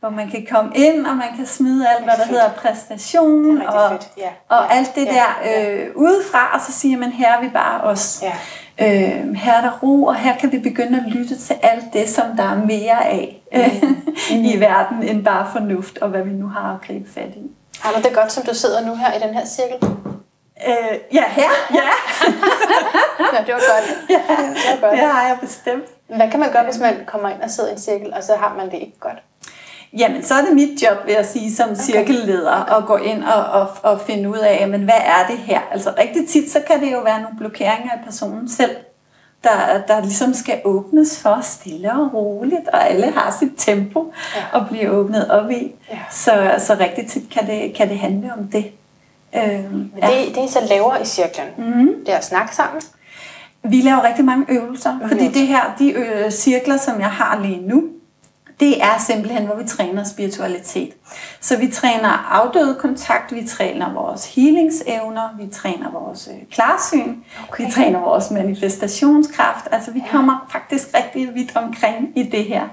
hvor 0.00 0.10
man 0.10 0.30
kan 0.30 0.46
komme 0.50 0.72
ind, 0.74 1.06
og 1.06 1.16
man 1.16 1.28
kan 1.36 1.46
smide 1.46 1.88
alt, 1.88 2.04
hvad 2.04 2.14
der 2.14 2.18
fedt. 2.18 2.28
hedder 2.28 2.50
præstation, 2.52 3.62
og, 3.62 3.98
ja. 4.18 4.28
og 4.48 4.74
alt 4.74 4.94
det 4.94 5.06
ja. 5.06 5.12
der 5.12 5.70
øh, 5.70 5.88
udefra, 5.94 6.50
og 6.54 6.60
så 6.60 6.72
siger 6.72 6.98
man, 6.98 7.12
her 7.12 7.36
er 7.36 7.40
vi 7.40 7.48
bare 7.48 7.80
os. 7.80 8.18
Ja. 8.22 8.32
Øh, 8.80 9.34
her 9.34 9.52
er 9.52 9.60
der 9.60 9.78
ro, 9.82 10.04
og 10.04 10.16
her 10.16 10.36
kan 10.36 10.52
vi 10.52 10.58
begynde 10.58 10.98
at 11.06 11.12
lytte 11.12 11.38
til 11.38 11.56
alt 11.62 11.84
det, 11.92 12.08
som 12.08 12.24
der 12.36 12.42
er 12.42 12.66
mere 12.66 13.06
af 13.06 13.42
mm. 13.52 13.88
mm. 14.30 14.44
i 14.44 14.60
verden, 14.60 15.02
end 15.02 15.24
bare 15.24 15.48
fornuft, 15.52 15.98
og 15.98 16.08
hvad 16.08 16.22
vi 16.22 16.30
nu 16.30 16.48
har 16.48 16.74
at 16.74 16.86
gribe 16.86 17.10
fat 17.10 17.30
i. 17.36 17.50
Har 17.80 17.92
du 17.92 18.02
det 18.08 18.14
godt, 18.14 18.32
som 18.32 18.44
du 18.44 18.54
sidder 18.54 18.86
nu 18.86 18.94
her 18.94 19.12
i 19.12 19.20
den 19.26 19.34
her 19.34 19.46
cirkel? 19.46 19.88
Øh, 20.66 20.98
ja, 21.12 21.24
her, 21.28 21.50
ja. 21.74 21.88
ja, 23.34 23.38
det 23.46 23.54
var 23.54 23.62
godt. 23.74 23.86
Ja, 24.10 24.16
det, 24.16 24.80
var 24.82 24.88
godt. 24.88 24.92
det 24.92 25.08
har 25.08 25.28
jeg 25.28 25.38
bestemt. 25.40 25.84
Hvad 26.06 26.30
kan 26.30 26.40
man 26.40 26.52
gøre, 26.52 26.64
hvis 26.64 26.78
man 26.78 26.94
kommer 27.06 27.28
ind 27.28 27.42
og 27.42 27.50
sidder 27.50 27.70
i 27.70 27.72
en 27.72 27.78
cirkel, 27.78 28.14
og 28.14 28.22
så 28.22 28.34
har 28.34 28.54
man 28.56 28.66
det 28.66 28.74
ikke 28.74 28.98
godt? 29.00 29.18
Jamen, 29.92 30.22
så 30.22 30.34
er 30.34 30.44
det 30.44 30.54
mit 30.54 30.82
job, 30.82 31.06
vil 31.06 31.14
jeg 31.14 31.26
sige, 31.26 31.54
som 31.54 31.70
okay. 31.70 31.80
cirkelleder, 31.80 32.78
at 32.78 32.86
gå 32.86 32.96
ind 32.96 33.24
og, 33.24 33.44
og, 33.44 33.68
og 33.82 34.00
finde 34.00 34.28
ud 34.28 34.38
af, 34.38 34.68
men 34.68 34.82
hvad 34.82 35.00
er 35.00 35.26
det 35.30 35.38
her? 35.38 35.60
Altså 35.72 35.92
rigtig 35.98 36.28
tit, 36.28 36.50
så 36.50 36.60
kan 36.66 36.80
det 36.80 36.92
jo 36.92 37.00
være 37.00 37.20
nogle 37.20 37.36
blokeringer 37.38 37.90
af 37.92 37.98
personen 38.04 38.48
selv, 38.48 38.76
der, 39.44 39.82
der 39.88 40.00
ligesom 40.00 40.34
skal 40.34 40.60
åbnes 40.64 41.22
for 41.22 41.38
stille 41.42 41.92
og 41.92 42.14
roligt, 42.14 42.68
og 42.72 42.90
alle 42.90 43.10
har 43.10 43.36
sit 43.38 43.52
tempo 43.56 44.12
ja. 44.36 44.60
at 44.60 44.68
blive 44.68 44.90
åbnet 44.90 45.30
op 45.30 45.50
i. 45.50 45.72
Ja. 45.90 45.98
Så, 46.10 46.54
så 46.58 46.76
rigtig 46.80 47.08
tit 47.08 47.30
kan 47.30 47.46
det, 47.46 47.74
kan 47.74 47.88
det 47.88 47.98
handle 47.98 48.32
om 48.38 48.46
det. 48.46 48.70
Øhm, 49.36 49.72
men 49.72 49.90
det, 49.96 50.02
ja. 50.02 50.40
det 50.40 50.48
I 50.48 50.52
så 50.52 50.60
laver 50.68 50.96
i 50.96 51.04
cirklen, 51.04 51.46
mm-hmm. 51.56 52.04
det 52.06 52.14
er 52.14 52.18
at 52.18 52.24
snakke 52.24 52.56
sammen? 52.56 52.82
Vi 53.62 53.80
laver 53.80 54.02
rigtig 54.02 54.24
mange 54.24 54.46
øvelser, 54.48 54.98
fordi 55.08 55.28
det 55.28 55.46
her, 55.46 55.74
de 55.78 55.92
ø- 55.92 56.30
cirkler, 56.30 56.76
som 56.76 57.00
jeg 57.00 57.10
har 57.10 57.40
lige 57.42 57.68
nu, 57.68 57.84
det 58.60 58.82
er 58.82 58.98
simpelthen, 58.98 59.46
hvor 59.46 59.54
vi 59.56 59.64
træner 59.68 60.04
spiritualitet. 60.04 60.92
Så 61.40 61.58
vi 61.58 61.68
træner 61.68 62.08
afdøde 62.32 62.76
kontakt, 62.80 63.34
vi 63.34 63.46
træner 63.46 63.92
vores 63.92 64.34
healingsevner, 64.34 65.28
vi 65.38 65.46
træner 65.46 65.90
vores 65.90 66.28
øh, 66.32 66.46
klarsyn, 66.50 67.14
okay. 67.48 67.64
vi 67.64 67.70
træner 67.70 68.00
vores 68.00 68.30
manifestationskraft. 68.30 69.68
Altså 69.72 69.90
vi 69.90 70.02
kommer 70.10 70.46
faktisk 70.52 70.88
rigtig 70.94 71.34
vidt 71.34 71.56
omkring 71.56 72.12
i 72.16 72.22
det 72.22 72.44
her. 72.44 72.68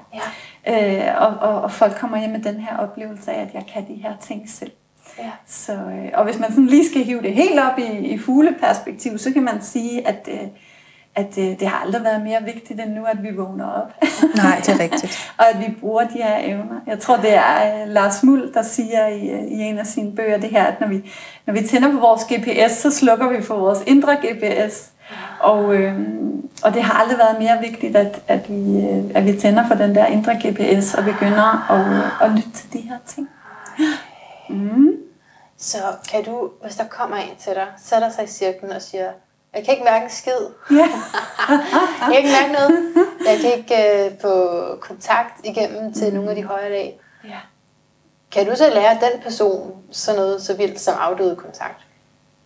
Ja. 0.66 1.10
Øh, 1.10 1.22
og, 1.22 1.50
og, 1.50 1.62
og 1.62 1.72
folk 1.72 1.98
kommer 2.00 2.20
hjem 2.20 2.30
med 2.30 2.42
den 2.42 2.56
her 2.56 2.78
oplevelse 2.78 3.32
af, 3.32 3.42
at 3.42 3.54
jeg 3.54 3.66
kan 3.74 3.88
de 3.88 3.94
her 3.94 4.14
ting 4.22 4.50
selv. 4.50 4.72
Ja. 5.20 5.32
Så, 5.46 5.74
øh, 5.74 6.10
og 6.14 6.24
hvis 6.24 6.40
man 6.40 6.50
sådan 6.50 6.68
lige 6.68 6.90
skal 6.90 7.04
hive 7.04 7.22
det 7.22 7.34
helt 7.34 7.60
op 7.60 7.80
i, 7.80 7.98
i 7.98 8.18
fugleperspektiv, 8.18 9.18
så 9.18 9.34
kan 9.34 9.44
man 9.44 9.62
sige, 9.62 10.08
at 10.08 10.30
øh, 10.32 10.48
at 11.16 11.38
øh, 11.38 11.60
det 11.60 11.68
har 11.68 11.86
aldrig 11.86 12.04
været 12.04 12.22
mere 12.24 12.44
vigtigt 12.44 12.80
end 12.80 12.94
nu, 12.94 13.06
at 13.06 13.24
vi 13.24 13.36
vågner 13.36 13.66
op. 13.66 13.94
Nej, 14.36 14.62
det 14.66 14.70
er 14.70 14.80
rigtigt. 14.80 15.30
og 15.40 15.50
at 15.50 15.60
vi 15.60 15.76
bruger 15.80 16.04
de 16.04 16.14
her 16.14 16.38
evner. 16.38 16.82
Jeg 16.88 17.00
tror, 17.00 17.18
det 17.18 17.34
er 17.34 17.82
øh, 17.82 17.90
Lars 17.90 18.24
Muld, 18.24 18.54
der 18.54 18.62
siger 18.62 19.08
i, 19.08 19.30
øh, 19.30 19.44
i 19.44 19.62
en 19.62 19.78
af 19.78 19.88
sine 19.88 20.16
bøger 20.16 20.38
det 20.38 20.50
her, 20.50 20.64
at 20.64 20.80
når 20.80 20.88
vi, 20.88 21.12
når 21.46 21.54
vi 21.54 21.68
tænder 21.68 21.92
på 21.92 22.00
vores 22.00 22.24
GPS, 22.24 22.72
så 22.72 22.92
slukker 22.92 23.30
vi 23.30 23.42
for 23.42 23.56
vores 23.56 23.80
indre 23.88 24.16
GPS. 24.16 24.90
Og, 25.40 25.76
øh, 25.76 26.00
og 26.64 26.74
det 26.74 26.84
har 26.84 27.02
aldrig 27.02 27.18
været 27.18 27.40
mere 27.40 27.70
vigtigt, 27.70 27.96
at, 27.96 28.22
at, 28.28 28.50
vi, 28.50 28.86
at 29.16 29.26
vi 29.26 29.40
tænder 29.40 29.68
for 29.68 29.76
den 29.76 29.96
der 29.96 30.06
indre 30.06 30.34
GPS 30.34 30.94
og 30.94 31.04
begynder 31.04 31.72
at, 31.72 32.28
at 32.28 32.36
lytte 32.36 32.52
til 32.52 32.74
de 32.74 32.80
her 32.80 32.98
ting. 33.08 33.30
Mm. 34.50 34.90
Så 35.58 35.78
kan 36.12 36.24
du, 36.24 36.50
hvis 36.64 36.76
der 36.76 36.84
kommer 36.84 37.18
en 37.18 37.36
til 37.40 37.54
dig, 37.54 37.68
sætter 37.78 38.10
sig 38.10 38.24
i 38.24 38.28
cirklen 38.28 38.72
og 38.72 38.82
siger, 38.82 39.10
jeg 39.56 39.66
kan 39.66 39.74
ikke 39.74 39.84
mærke 39.84 40.04
en 40.04 40.10
skid. 40.10 40.42
Ja. 40.72 40.76
jeg 42.00 42.08
kan 42.08 42.18
ikke 42.18 42.30
mærke 42.42 42.54
noget. 42.54 42.94
Jeg 43.26 43.40
kan 43.40 43.54
ikke 43.54 44.12
uh, 44.12 44.22
få 44.22 44.76
kontakt 44.76 45.46
igennem 45.46 45.94
til 45.94 46.08
mm. 46.08 46.16
nogle 46.16 46.30
af 46.30 46.36
de 46.36 46.44
højere 46.44 46.70
lag. 46.70 47.00
Ja. 47.24 47.40
Kan 48.32 48.50
du 48.50 48.56
så 48.56 48.70
lære 48.70 48.94
den 48.94 49.22
person 49.24 49.72
sådan 49.92 50.20
noget 50.20 50.42
så 50.42 50.54
vildt 50.54 50.80
som 50.80 50.94
afdøde 51.00 51.36
kontakt? 51.36 51.82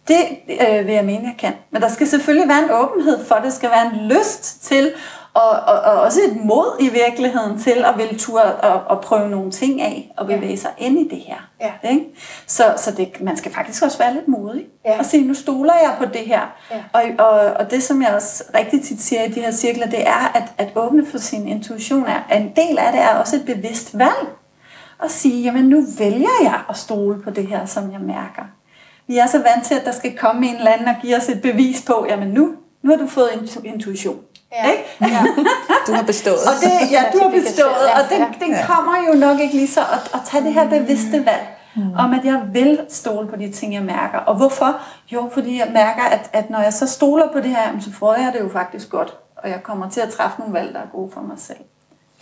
Det 0.08 0.38
øh, 0.50 0.88
vil 0.88 0.94
jeg 0.94 1.06
mene, 1.06 1.28
jeg 1.28 1.36
kan. 1.40 1.54
Men 1.72 1.82
der 1.82 1.88
skal 1.88 2.08
selvfølgelig 2.08 2.50
være 2.50 2.64
en 2.64 2.72
åbenhed 2.72 3.26
for, 3.26 3.36
det 3.36 3.54
skal 3.54 3.70
være 3.70 3.86
en 3.86 4.08
lyst 4.08 4.64
til 4.64 4.94
og, 5.38 5.50
og, 5.50 5.80
og 5.82 6.02
også 6.02 6.20
et 6.22 6.46
mod 6.46 6.78
i 6.80 6.90
virkeligheden 6.90 7.60
til 7.60 7.86
at 7.86 7.98
ville 7.98 8.18
turde 8.18 8.56
og, 8.56 8.98
og 8.98 9.02
prøve 9.02 9.30
nogle 9.30 9.52
ting 9.52 9.82
af 9.82 10.14
og 10.18 10.26
bevæge 10.28 10.50
ja. 10.50 10.56
sig 10.56 10.72
ind 10.78 11.00
i 11.00 11.16
det 11.16 11.20
her. 11.20 11.50
Ja. 11.62 11.90
Ikke? 11.90 12.06
Så, 12.48 12.64
så 12.78 12.92
det, 12.92 13.22
man 13.22 13.38
skal 13.38 13.54
faktisk 13.54 13.84
også 13.84 13.98
være 13.98 14.14
lidt 14.14 14.28
modig 14.28 14.66
ja. 14.86 15.00
og 15.00 15.06
sige, 15.06 15.28
nu 15.28 15.34
stoler 15.34 15.74
jeg 15.74 15.96
på 15.98 16.06
det 16.06 16.22
her. 16.22 16.42
Ja. 16.72 16.84
Og, 16.94 17.04
og, 17.28 17.40
og 17.40 17.72
det, 17.72 17.84
som 17.84 18.02
jeg 18.02 18.14
også 18.16 18.44
rigtig 18.56 18.84
tit 18.84 19.02
siger 19.02 19.24
i 19.24 19.32
de 19.32 19.42
her 19.42 19.52
cirkler, 19.52 19.88
det 19.88 20.08
er, 20.08 20.32
at, 20.36 20.44
at 20.58 20.72
åbne 20.76 21.06
for 21.06 21.18
sin 21.18 21.48
intuition 21.48 22.06
er, 22.06 22.38
en 22.38 22.52
del 22.56 22.78
af 22.78 22.92
det 22.92 23.02
er 23.02 23.16
også 23.16 23.36
et 23.36 23.46
bevidst 23.46 23.98
valg. 23.98 24.28
Og 25.00 25.12
sige, 25.12 25.44
jamen 25.44 25.66
nu 25.66 25.84
vælger 25.98 26.44
jeg 26.44 26.60
at 26.70 26.78
stole 26.78 27.22
på 27.22 27.30
det 27.30 27.48
her, 27.48 27.66
som 27.66 27.92
jeg 27.92 28.00
mærker. 28.00 28.44
Vi 29.08 29.18
er 29.18 29.28
så 29.28 29.38
vant 29.38 29.66
til, 29.66 29.76
at 29.76 29.86
der 29.86 29.92
skal 29.92 30.18
komme 30.18 30.48
en 30.48 30.56
eller 30.56 30.72
anden 30.72 30.88
og 30.88 30.96
give 31.02 31.18
os 31.18 31.30
et 31.30 31.42
bevis 31.42 31.84
på, 31.88 32.06
jamen 32.10 32.28
nu, 32.28 32.54
nu 32.82 32.92
har 32.92 32.98
du 32.98 33.08
fået 33.08 33.30
intuition. 33.64 34.20
Ja. 34.52 34.72
Ikke? 34.72 34.84
Ja. 35.02 35.26
Du 35.88 35.94
har 35.94 36.04
bestået. 36.04 36.38
Og 36.38 36.54
det, 36.62 36.92
ja, 36.92 37.04
du 37.14 37.20
har 37.20 37.30
bestået, 37.30 37.88
og 37.96 38.10
den, 38.10 38.22
den 38.50 38.56
kommer 38.68 38.96
jo 39.08 39.20
nok 39.20 39.40
ikke 39.40 39.56
lige 39.56 39.68
så 39.68 39.82
at, 39.82 40.12
at 40.14 40.20
tage 40.26 40.44
det 40.44 40.54
her 40.54 40.70
bevidste 40.70 41.26
valg. 41.26 41.48
Mm. 41.76 41.94
om 41.98 42.14
at 42.14 42.26
jeg 42.26 42.42
vil 42.52 42.80
stole 42.90 43.28
på 43.28 43.36
de 43.36 43.52
ting, 43.52 43.74
jeg 43.74 43.82
mærker. 43.82 44.18
Og 44.18 44.36
hvorfor? 44.36 44.80
Jo, 45.12 45.30
fordi 45.34 45.60
jeg 45.60 45.68
mærker, 45.74 46.04
at, 46.04 46.30
at 46.34 46.50
når 46.50 46.60
jeg 46.62 46.74
så 46.74 46.88
stoler 46.88 47.32
på 47.34 47.40
det 47.40 47.50
her, 47.50 47.80
så 47.80 47.92
får 47.94 48.14
jeg 48.16 48.32
det 48.34 48.40
jo 48.40 48.50
faktisk 48.54 48.90
godt. 48.90 49.18
Og 49.38 49.50
jeg 49.50 49.64
kommer 49.64 49.90
til 49.90 50.02
at 50.02 50.10
træffe 50.10 50.40
nogle 50.40 50.54
valg, 50.54 50.74
der 50.74 50.80
er 50.80 50.88
gode 50.94 51.12
for 51.14 51.22
mig 51.22 51.38
selv. 51.40 51.58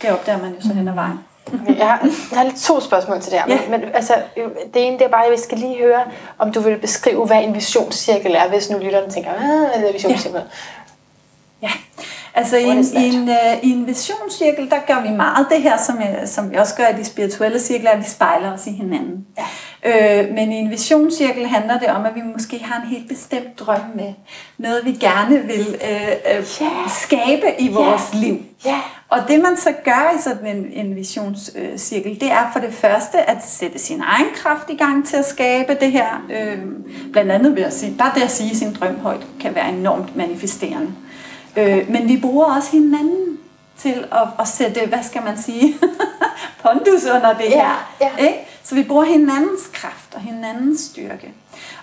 Det 0.02 0.10
opdager 0.10 0.38
man 0.38 0.54
jo 0.54 0.60
så 0.60 0.74
hen 0.74 0.88
ad 0.88 0.94
vejen. 0.94 1.18
Okay, 1.54 1.78
jeg, 1.78 1.88
har, 1.88 2.00
jeg 2.30 2.38
har 2.38 2.44
lidt 2.44 2.56
to 2.56 2.80
spørgsmål 2.80 3.20
til 3.20 3.32
det 3.32 3.40
her. 3.40 3.46
Ja. 3.48 3.60
Men, 3.70 3.80
men 3.80 3.90
altså, 3.94 4.14
det 4.74 4.86
ene 4.86 4.98
det 4.98 5.04
er 5.04 5.08
bare, 5.08 5.26
at 5.26 5.32
vi 5.32 5.38
skal 5.38 5.58
lige 5.58 5.78
høre, 5.82 6.02
om 6.38 6.52
du 6.52 6.60
vil 6.60 6.78
beskrive, 6.78 7.26
hvad 7.26 7.42
en 7.42 7.54
visionscirkel 7.54 8.34
er, 8.34 8.48
hvis 8.48 8.70
nu 8.70 8.78
lytteren 8.78 9.10
tænker, 9.10 9.30
hvad 9.30 9.88
er 9.88 9.92
visionscirkel? 9.92 10.42
Ja. 11.62 11.68
ja. 11.68 11.72
Altså 12.36 12.56
i 12.56 12.64
en, 12.64 12.78
i, 12.78 13.14
en, 13.14 13.28
uh, 13.28 13.68
i 13.68 13.70
en 13.70 13.86
visionscirkel, 13.86 14.70
der 14.70 14.78
gør 14.86 15.02
vi 15.02 15.16
meget 15.16 15.46
det 15.50 15.62
her, 15.62 15.76
som, 15.76 15.98
som 16.24 16.50
vi 16.50 16.56
også 16.56 16.74
gør 16.74 16.86
i 16.86 16.96
de 16.98 17.04
spirituelle 17.04 17.60
cirkler, 17.60 17.90
at 17.90 17.98
vi 17.98 18.04
spejler 18.04 18.52
os 18.52 18.66
i 18.66 18.70
hinanden. 18.70 19.26
Ja. 19.38 20.22
Øh, 20.22 20.34
men 20.34 20.52
i 20.52 20.54
en 20.54 20.70
visionscirkel 20.70 21.46
handler 21.46 21.78
det 21.78 21.88
om, 21.88 22.04
at 22.04 22.14
vi 22.14 22.20
måske 22.32 22.64
har 22.64 22.82
en 22.82 22.88
helt 22.88 23.08
bestemt 23.08 23.58
drøm 23.58 23.80
med. 23.94 24.12
Noget 24.58 24.84
vi 24.84 24.92
gerne 24.92 25.42
vil 25.42 25.76
øh, 25.90 26.36
øh, 26.36 26.44
yeah. 26.62 26.90
skabe 27.02 27.46
i 27.58 27.68
vores 27.68 28.10
yeah. 28.14 28.24
liv. 28.24 28.38
Yeah. 28.66 28.80
Og 29.08 29.18
det 29.28 29.40
man 29.42 29.56
så 29.56 29.72
gør 29.84 30.18
i 30.18 30.22
sådan 30.22 30.56
en, 30.56 30.86
en 30.86 30.96
visionscirkel, 30.96 32.20
det 32.20 32.30
er 32.30 32.50
for 32.52 32.60
det 32.60 32.74
første 32.74 33.30
at 33.30 33.44
sætte 33.44 33.78
sin 33.78 34.00
egen 34.00 34.26
kraft 34.34 34.70
i 34.70 34.76
gang 34.76 35.06
til 35.06 35.16
at 35.16 35.24
skabe 35.24 35.76
det 35.80 35.92
her. 35.92 36.24
Øh, 36.30 36.58
blandt 37.12 37.32
andet 37.32 37.56
ved 37.56 37.62
at 37.62 37.74
sige, 37.74 37.94
bare 37.98 38.12
det 38.14 38.22
at 38.22 38.30
sige 38.30 38.56
sin 38.56 38.74
drøm 38.74 38.98
højt, 38.98 39.26
kan 39.40 39.54
være 39.54 39.68
enormt 39.68 40.16
manifesterende. 40.16 40.92
Øh, 41.56 41.90
men 41.90 42.08
vi 42.08 42.16
bruger 42.16 42.56
også 42.56 42.70
hinanden 42.70 43.38
til 43.78 44.04
at, 44.12 44.28
at 44.38 44.48
sætte, 44.48 44.86
hvad 44.86 45.02
skal 45.02 45.22
man 45.22 45.38
sige, 45.38 45.74
pondus 46.62 47.04
under 47.04 47.32
det 47.38 47.50
ja, 47.50 47.50
her. 47.50 47.92
Ja. 48.00 48.26
Ikke? 48.26 48.38
Så 48.68 48.74
vi 48.74 48.82
bruger 48.82 49.04
hinandens 49.04 49.60
kraft 49.72 50.14
og 50.14 50.20
hinandens 50.20 50.80
styrke. 50.80 51.32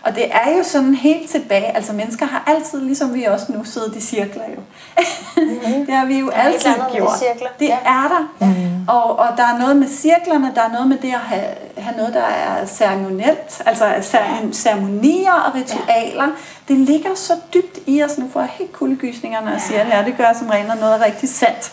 Og 0.04 0.16
det 0.16 0.26
er 0.32 0.58
jo 0.58 0.64
sådan 0.64 0.96
helt 0.96 1.30
tilbage, 1.30 1.76
altså 1.76 1.94
mennesker 1.94 2.26
har 2.26 2.44
altid, 2.48 2.82
ligesom 2.82 3.14
vi 3.14 3.24
også 3.24 3.46
nu, 3.50 3.64
siddet 3.64 3.96
i 3.96 4.02
cirkler 4.02 4.44
jo. 4.56 4.62
Mm-hmm. 5.38 5.86
det 5.88 5.96
har 5.96 6.06
vi 6.06 6.20
jo 6.20 6.30
der 6.30 6.34
altid 6.34 6.72
gjort. 6.96 7.10
Det 7.60 7.68
ja. 7.68 7.78
er 7.86 8.08
der. 8.08 8.46
Mm. 8.48 8.88
Og, 8.88 9.20
og 9.20 9.28
der 9.38 9.44
er 9.44 9.58
noget 9.58 9.76
med 9.76 9.88
cirklerne, 9.88 10.52
der 10.56 10.62
er 10.62 10.72
noget 10.72 10.88
med 10.88 10.98
det 10.98 11.14
at 11.14 11.20
have, 11.20 11.46
have 11.78 11.98
noget, 11.98 12.14
der 12.14 12.24
er 12.24 12.66
ceremonielt, 12.66 13.62
altså 13.66 13.86
ceremonier 14.52 15.34
og 15.34 15.56
ritualer. 15.56 16.24
Ja. 16.24 16.32
Det 16.68 16.78
ligger 16.78 17.16
så 17.16 17.34
dybt 17.54 17.80
i 17.88 18.04
os. 18.04 18.18
Nu 18.18 18.30
får 18.34 18.40
jeg 18.40 18.50
helt 18.54 18.74
kuldegysninger, 18.74 19.42
når 19.42 19.52
jeg 19.52 19.60
ja. 19.60 19.68
siger 19.68 19.84
det 19.84 19.94
her. 19.94 20.06
Det 20.06 20.18
gør 20.18 20.34
som 20.40 20.48
regel 20.48 20.68
noget 20.68 21.02
rigtig 21.02 21.30
sandt. 21.30 21.72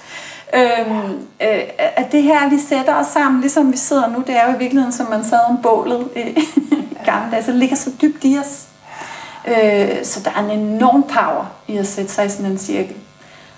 Øhm, 0.54 1.10
øh, 1.40 1.60
at 1.78 2.12
det 2.12 2.22
her, 2.22 2.50
vi 2.50 2.58
sætter 2.58 2.94
os 2.94 3.06
sammen, 3.06 3.40
ligesom 3.40 3.72
vi 3.72 3.76
sidder 3.76 4.08
nu, 4.08 4.24
det 4.26 4.36
er 4.36 4.46
jo 4.46 4.54
i 4.54 4.58
virkeligheden, 4.58 4.92
som 4.92 5.10
man 5.10 5.24
sad 5.24 5.38
om 5.48 5.62
bålet 5.62 6.08
i 6.16 6.20
gamle 7.04 7.30
dage, 7.30 7.44
så 7.44 7.50
det 7.50 7.58
ligger 7.60 7.76
så 7.76 7.90
dybt 8.02 8.24
i 8.24 8.38
os. 8.38 8.66
Øh, 9.48 10.04
så 10.04 10.20
der 10.24 10.30
er 10.30 10.50
en 10.50 10.50
enorm 10.50 11.02
power 11.02 11.52
i 11.68 11.76
at 11.76 11.86
sætte 11.86 12.12
sig 12.12 12.26
i 12.26 12.28
sådan 12.28 12.46
en 12.46 12.58
cirkel. 12.58 12.96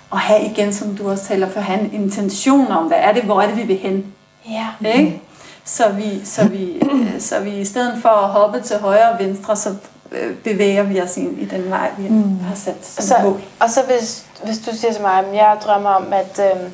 Og 0.09 0.19
have 0.19 0.45
igen, 0.45 0.73
som 0.73 0.95
du 0.95 1.09
også 1.09 1.25
taler 1.25 1.49
for, 1.49 1.59
have 1.59 1.79
en 1.79 1.93
intention 1.93 2.67
om, 2.67 2.87
hvad 2.87 2.97
er 2.97 3.13
det, 3.13 3.23
hvor 3.23 3.41
er 3.41 3.47
det, 3.47 3.57
vi 3.57 3.63
vil 3.63 3.77
hen. 3.77 4.05
Ja. 4.49 4.67
Ikke? 4.89 5.21
Så 5.65 5.89
vi, 5.89 6.25
så, 6.25 6.47
vi, 6.47 6.71
øh, 6.73 7.19
så 7.19 7.39
vi 7.39 7.59
i 7.59 7.65
stedet 7.65 8.01
for 8.01 8.09
at 8.09 8.29
hoppe 8.29 8.61
til 8.61 8.77
højre 8.77 9.11
og 9.11 9.19
venstre, 9.19 9.55
så 9.55 9.75
øh, 10.11 10.35
bevæger 10.35 10.83
vi 10.83 11.01
os 11.01 11.17
ind 11.17 11.39
i 11.39 11.45
den 11.45 11.69
vej, 11.69 11.91
vi 11.97 12.09
mm. 12.09 12.39
har 12.39 12.55
sat 12.55 12.85
som 12.85 13.03
så, 13.03 13.15
mål. 13.23 13.41
Og 13.59 13.69
så 13.69 13.79
hvis, 13.87 14.25
hvis 14.45 14.57
du 14.57 14.75
siger 14.75 14.93
til 14.93 15.01
mig, 15.01 15.19
at 15.19 15.35
jeg 15.35 15.57
drømmer 15.65 15.89
om 15.89 16.13
at 16.13 16.39
øh, 16.39 16.69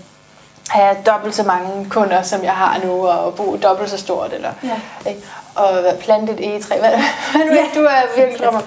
have 0.70 0.96
dobbelt 1.06 1.36
så 1.36 1.44
mange 1.44 1.90
kunder, 1.90 2.22
som 2.22 2.44
jeg 2.44 2.52
har 2.54 2.80
nu, 2.86 3.08
og 3.08 3.36
bo 3.36 3.58
dobbelt 3.64 3.90
så 3.90 3.98
stort, 3.98 4.34
eller, 4.34 4.50
Ja. 4.64 5.10
ikke? 5.10 5.22
og 5.56 5.72
plante 6.00 6.34
et 6.34 6.40
egetræ, 6.48 6.80
hvad, 6.80 6.90
hvad 7.32 7.46
nu 7.46 7.54
Ja. 7.54 7.66
du 7.76 7.86
er 7.86 8.16
virkelig 8.18 8.40
drømmer. 8.46 8.62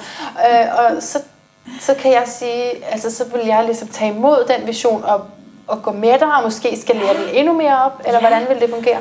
Øh, 0.51 0.67
og 0.79 1.03
så, 1.03 1.19
så 1.81 1.95
kan 1.95 2.13
jeg 2.13 2.23
sige, 2.27 2.85
altså 2.93 3.11
så 3.17 3.25
vil 3.25 3.47
jeg 3.47 3.65
ligesom 3.65 3.89
tage 3.89 4.11
imod 4.15 4.45
den 4.59 4.67
vision, 4.67 5.05
og, 5.05 5.25
og 5.67 5.83
gå 5.83 5.93
med 5.93 6.19
dig, 6.19 6.35
og 6.37 6.43
måske 6.43 6.79
skalere 6.81 7.15
den 7.15 7.29
endnu 7.35 7.53
mere 7.53 7.83
op, 7.85 8.01
eller 8.07 8.21
Ja. 8.23 8.29
hvordan 8.29 8.49
vil 8.49 8.61
det 8.61 8.71
fungere? 8.71 8.99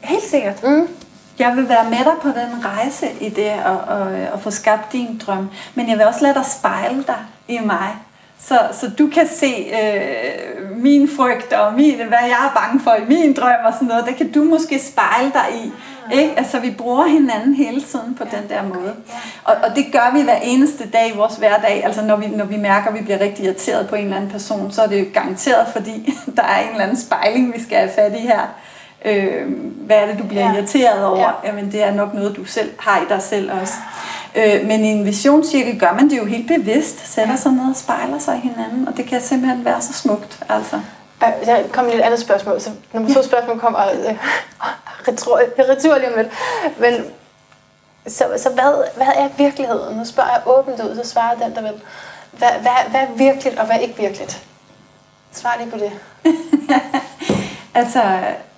Helt 0.00 0.24
sikkert. 0.24 0.62
Mm. 0.62 0.88
Jeg 1.38 1.52
vil 1.56 1.68
være 1.68 1.84
med 1.84 1.98
dig 1.98 2.12
på 2.22 2.28
den 2.28 2.64
rejse 2.64 3.06
i 3.20 3.28
det 3.28 3.44
at, 3.48 3.96
at, 3.96 4.06
at 4.34 4.40
få 4.40 4.50
skabt 4.50 4.92
din 4.92 5.22
drøm. 5.26 5.50
Men 5.74 5.88
jeg 5.90 5.98
vil 5.98 6.06
også 6.06 6.20
lade 6.22 6.34
dig 6.34 6.44
spejle 6.46 7.02
dig 7.06 7.16
i 7.48 7.58
mig. 7.58 7.88
Så, 8.44 8.58
så 8.72 8.90
du 8.98 9.08
kan 9.14 9.28
se 9.28 9.72
øh, 9.82 10.76
min 10.76 11.08
frygt 11.16 11.52
og 11.52 11.74
min, 11.74 11.96
hvad 11.96 12.18
jeg 12.22 12.46
er 12.46 12.52
bange 12.60 12.80
for 12.80 12.94
i 12.94 13.04
min 13.08 13.32
drøm 13.34 13.64
og 13.66 13.72
sådan 13.72 13.88
noget. 13.88 14.06
Det 14.06 14.16
kan 14.16 14.32
du 14.32 14.44
måske 14.44 14.78
spejle 14.78 15.32
dig 15.32 15.46
i. 15.64 15.72
Ikke? 16.20 16.34
Altså 16.36 16.58
vi 16.58 16.70
bruger 16.70 17.06
hinanden 17.06 17.54
hele 17.54 17.80
tiden 17.82 18.14
på 18.14 18.24
den 18.24 18.48
der 18.48 18.62
måde. 18.62 18.94
Og, 19.44 19.54
og 19.62 19.76
det 19.76 19.86
gør 19.92 20.10
vi 20.14 20.22
hver 20.22 20.36
eneste 20.42 20.88
dag 20.90 21.08
i 21.14 21.16
vores 21.16 21.34
hverdag. 21.36 21.84
Altså 21.84 22.02
når 22.02 22.16
vi, 22.16 22.26
når 22.26 22.44
vi 22.44 22.56
mærker, 22.56 22.88
at 22.88 22.94
vi 22.94 23.00
bliver 23.02 23.20
rigtig 23.20 23.44
irriteret 23.44 23.88
på 23.88 23.94
en 23.96 24.04
eller 24.04 24.16
anden 24.16 24.30
person, 24.30 24.72
så 24.72 24.82
er 24.82 24.86
det 24.86 25.00
jo 25.00 25.04
garanteret, 25.14 25.66
fordi 25.72 26.14
der 26.36 26.42
er 26.42 26.60
en 26.62 26.68
eller 26.70 26.82
anden 26.84 26.96
spejling, 27.00 27.54
vi 27.54 27.62
skal 27.62 27.78
have 27.78 27.90
fat 27.94 28.12
i 28.12 28.20
her. 28.20 28.40
Øh, 29.04 29.46
hvad 29.86 29.96
er 29.96 30.06
det, 30.06 30.18
du 30.18 30.24
bliver 30.24 30.42
Ja. 30.42 30.48
ja. 30.50 30.56
irriteret 30.56 31.04
over? 31.04 31.18
Ja. 31.18 31.26
Ja. 31.26 31.48
Jamen, 31.48 31.72
det 31.72 31.82
er 31.82 31.94
nok 31.94 32.14
noget, 32.14 32.36
du 32.36 32.44
selv 32.44 32.70
har 32.78 33.00
i 33.00 33.04
dig 33.08 33.22
selv 33.22 33.50
også. 33.60 33.74
Øh, 34.36 34.66
men 34.66 34.84
i 34.84 34.88
en 34.88 35.04
visionscirkel 35.04 35.80
gør 35.80 35.92
man 35.92 36.10
det 36.10 36.18
jo 36.18 36.24
helt 36.24 36.48
bevidst. 36.48 37.06
Sætter 37.14 37.36
sig 37.36 37.52
ned 37.52 37.70
og 37.70 37.76
spejler 37.76 38.18
sig 38.18 38.36
i 38.36 38.48
hinanden, 38.48 38.88
og 38.88 38.96
det 38.96 39.06
kan 39.06 39.20
simpelthen 39.20 39.64
være 39.64 39.80
så 39.82 39.92
smukt. 39.92 40.38
Altså. 40.48 40.76
Øh, 41.22 41.46
Der 41.46 41.68
kommer 41.72 41.90
lige 41.90 42.00
et 42.02 42.06
andet 42.06 42.20
spørgsmål. 42.20 42.60
Så 42.60 42.70
nummer 42.92 43.14
to 43.14 43.22
spørgsmål 43.22 43.60
kommer 43.60 43.80
øh, 43.80 44.16
retur 45.68 45.98
lige 45.98 46.12
om 46.12 46.18
lidt. 46.18 46.28
Men 46.78 47.04
så, 48.06 48.24
så 48.36 48.50
hvad, 48.50 48.84
hvad 48.96 49.06
er 49.16 49.28
virkeligheden? 49.38 49.96
Nu 49.96 50.04
spørger 50.04 50.30
jeg 50.30 50.42
åbent 50.46 50.80
ud, 50.80 50.96
så 51.04 51.10
svarer 51.10 51.34
den, 51.34 51.54
der 51.54 51.62
vil. 51.62 51.72
Hvad, 52.32 52.48
hvad, 52.60 52.90
hvad 52.90 53.00
er 53.00 53.12
virkeligt, 53.16 53.58
og 53.58 53.66
hvad 53.66 53.76
er 53.76 53.80
ikke 53.80 53.96
virkeligt? 53.96 54.42
Svar 55.32 55.56
lige 55.60 55.70
på 55.70 55.78
det. 55.78 55.92
Altså, 57.74 58.02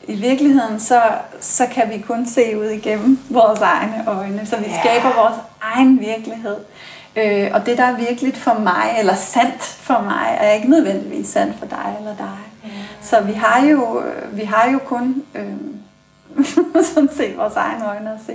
i 0.08 0.14
virkeligheden, 0.14 0.80
så, 0.80 1.02
så 1.40 1.66
kan 1.66 1.90
vi 1.90 1.98
kun 1.98 2.26
se 2.26 2.58
ud 2.60 2.66
igennem 2.66 3.18
vores 3.30 3.60
egne 3.60 4.04
øjne. 4.06 4.46
Så 4.46 4.56
vi 4.56 4.64
Ja. 4.64 4.80
skaber 4.80 5.14
vores 5.16 5.34
egen 5.60 6.00
virkelighed. 6.00 6.56
Øh, 7.16 7.50
og 7.54 7.66
det, 7.66 7.78
der 7.78 7.84
er 7.84 7.96
virkeligt 7.96 8.36
for 8.36 8.54
mig, 8.58 8.96
eller 8.98 9.14
sandt 9.14 9.62
for 9.62 10.00
mig, 10.00 10.36
er 10.40 10.52
ikke 10.52 10.70
nødvendigvis 10.70 11.28
sandt 11.28 11.58
for 11.58 11.66
dig 11.66 11.96
eller 11.98 12.16
dig. 12.16 12.38
Så 13.02 13.20
vi 13.20 13.32
har 13.32 13.66
jo, 13.66 14.02
vi 14.32 14.42
har 14.44 14.70
jo 14.70 14.78
kun 14.78 15.22
øh, 15.34 15.44
sådan 16.94 17.08
set 17.16 17.36
vores 17.36 17.54
egne 17.56 17.86
øjne 17.88 18.10
at 18.12 18.18
se 18.26 18.34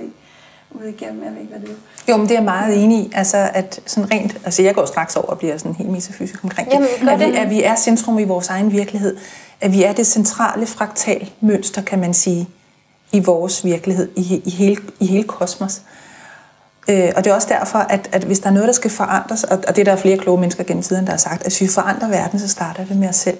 ud 0.71 0.83
igennem. 0.83 1.23
Jeg 1.23 1.31
ved 1.31 1.39
ikke, 1.39 1.51
hvad 1.51 1.61
det 1.61 1.69
er. 1.69 2.11
Jo, 2.11 2.17
men 2.17 2.25
det 2.25 2.31
er 2.31 2.35
jeg 2.35 2.43
meget 2.45 2.83
enig 2.83 2.99
i. 2.99 3.11
Altså, 3.15 3.49
at 3.53 3.79
sådan 3.85 4.11
rent, 4.11 4.37
altså 4.45 4.61
jeg 4.61 4.75
går 4.75 4.85
straks 4.85 5.15
over 5.15 5.25
og 5.27 5.37
bliver 5.37 5.57
sådan 5.57 5.75
helt 5.75 5.89
metafysisk 5.89 6.43
omkring 6.43 6.69
Jamen, 6.71 6.87
At 7.09 7.19
vi, 7.19 7.25
det. 7.25 7.35
at 7.35 7.49
vi 7.49 7.63
er 7.63 7.75
centrum 7.75 8.19
i 8.19 8.23
vores 8.23 8.49
egen 8.49 8.71
virkelighed. 8.71 9.17
At 9.61 9.73
vi 9.73 9.83
er 9.83 9.93
det 9.93 10.07
centrale 10.07 10.65
fraktalmønster, 10.65 11.81
kan 11.81 11.99
man 11.99 12.13
sige, 12.13 12.49
i 13.11 13.19
vores 13.19 13.65
virkelighed, 13.65 14.09
i, 14.15 14.41
i, 14.45 14.49
hele, 14.49 14.81
i 14.99 15.05
hele 15.05 15.23
kosmos. 15.23 15.81
Øh, 16.89 17.11
og 17.15 17.23
det 17.23 17.31
er 17.31 17.35
også 17.35 17.47
derfor, 17.51 17.79
at, 17.79 18.09
at 18.11 18.23
hvis 18.23 18.39
der 18.39 18.49
er 18.49 18.53
noget, 18.53 18.67
der 18.67 18.73
skal 18.73 18.91
forandres, 18.91 19.43
og, 19.43 19.57
og 19.67 19.75
det 19.75 19.81
er 19.81 19.85
der 19.85 19.91
er 19.91 19.95
flere 19.95 20.17
kloge 20.17 20.39
mennesker 20.39 20.63
gennem 20.63 20.83
tiden, 20.83 21.05
der 21.05 21.11
har 21.11 21.17
sagt, 21.17 21.35
at 21.35 21.41
hvis 21.41 21.61
vi 21.61 21.67
forandrer 21.67 22.07
verden, 22.07 22.39
så 22.39 22.47
starter 22.47 22.85
det 22.85 22.97
med 22.97 23.09
os 23.09 23.15
selv. 23.15 23.37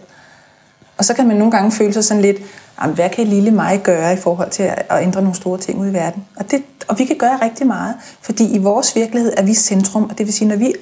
Og 1.00 1.06
så 1.06 1.14
kan 1.14 1.28
man 1.28 1.38
nogle 1.38 1.52
gange 1.52 1.72
føle 1.72 1.94
sig 1.94 2.04
sådan 2.04 2.22
lidt, 2.22 2.38
"Jamen, 2.82 2.96
hvad 2.96 3.10
kan 3.10 3.28
lille 3.28 3.52
mig 3.52 3.82
gøre 3.84 4.14
i 4.14 4.18
forhold 4.18 4.50
til 4.50 4.64
at, 4.64 5.04
ændre 5.04 5.22
nogle 5.22 5.36
store 5.36 5.58
ting 5.58 5.80
ud 5.80 5.88
i 5.90 5.94
verden? 5.94 6.26
Og, 6.36 6.52
det, 6.52 6.64
og 6.88 7.00
vi 7.00 7.06
kan 7.06 7.16
gøre 7.18 7.40
rigtig 7.42 7.68
meget, 7.68 7.96
fordi 8.22 8.56
i 8.56 8.58
vores 8.58 8.96
virkelighed 8.96 9.34
er 9.38 9.44
vi 9.44 9.54
centrum, 9.54 10.04
og 10.04 10.18
det 10.18 10.26
vil 10.26 10.34
sige, 10.34 10.48
når 10.48 10.56
vi 10.56 10.74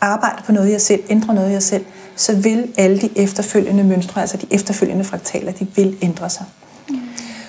arbejder 0.00 0.42
på 0.46 0.52
noget 0.52 0.72
i 0.72 0.76
os 0.76 0.82
selv, 0.82 1.00
ændrer 1.08 1.34
noget 1.34 1.52
i 1.54 1.56
os 1.56 1.64
selv, 1.64 1.84
så 2.16 2.36
vil 2.36 2.68
alle 2.76 3.00
de 3.00 3.10
efterfølgende 3.16 3.84
mønstre, 3.84 4.20
altså 4.20 4.36
de 4.36 4.46
efterfølgende 4.50 5.04
fraktaler, 5.04 5.52
de 5.52 5.66
vil 5.76 5.96
ændre 6.02 6.30
sig. 6.30 6.44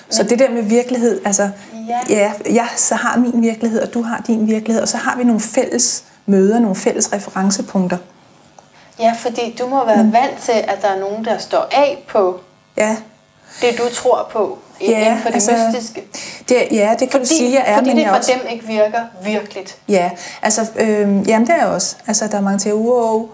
Så 0.10 0.24
det 0.24 0.40
der 0.40 0.52
med 0.52 0.64
virkelighed, 0.64 1.22
altså, 1.26 1.50
Ja. 1.90 2.00
ja, 2.10 2.32
jeg 2.54 2.68
så 2.78 2.96
har 2.96 3.20
min 3.20 3.42
virkelighed, 3.42 3.82
og 3.82 3.94
du 3.94 4.02
har 4.02 4.24
din 4.28 4.48
virkelighed, 4.48 4.82
og 4.82 4.88
så 4.88 4.98
har 4.98 5.18
vi 5.18 5.24
nogle 5.24 5.42
fælles 5.42 6.04
møder, 6.26 6.60
nogle 6.60 6.76
fælles 6.76 7.14
referencepunkter. 7.14 7.98
Ja, 9.00 9.14
fordi 9.20 9.56
du 9.60 9.68
må 9.68 9.86
være 9.86 10.04
mm. 10.04 10.14
vant 10.14 10.38
til, 10.44 10.52
at 10.52 10.78
der 10.82 10.88
er 10.88 11.00
nogen, 11.00 11.26
der 11.26 11.38
står 11.38 11.68
af 11.72 12.04
på 12.08 12.40
Ja, 12.78 12.96
det, 13.62 13.78
du 13.78 13.84
tror 13.94 14.30
på 14.32 14.58
Ja, 14.82 14.86
inden 15.06 15.22
for 15.22 15.28
det 15.30 15.36
altså, 15.36 15.52
mystiske. 15.74 16.04
det, 16.50 16.68
ja, 16.72 16.90
det 16.92 17.00
kan 17.00 17.12
Fordi, 17.12 17.24
du 17.24 17.26
sige, 17.28 17.54
jeg 17.54 17.64
er, 17.66 17.78
fordi 17.78 17.90
men 17.90 17.98
det 17.98 18.08
for 18.08 18.16
også... 18.16 18.32
dem 18.42 18.52
ikke 18.52 18.68
virker 18.68 19.02
virkeligt. 19.24 19.78
Ja, 19.88 20.12
altså, 20.42 20.62
øh, 20.76 21.28
jamen 21.28 21.48
det 21.48 21.56
er 21.60 21.66
også. 21.66 21.96
Altså, 22.08 22.28
der 22.28 22.38
er 22.38 22.42
mange 22.42 22.60
til, 22.60 22.74
wow, 22.74 23.30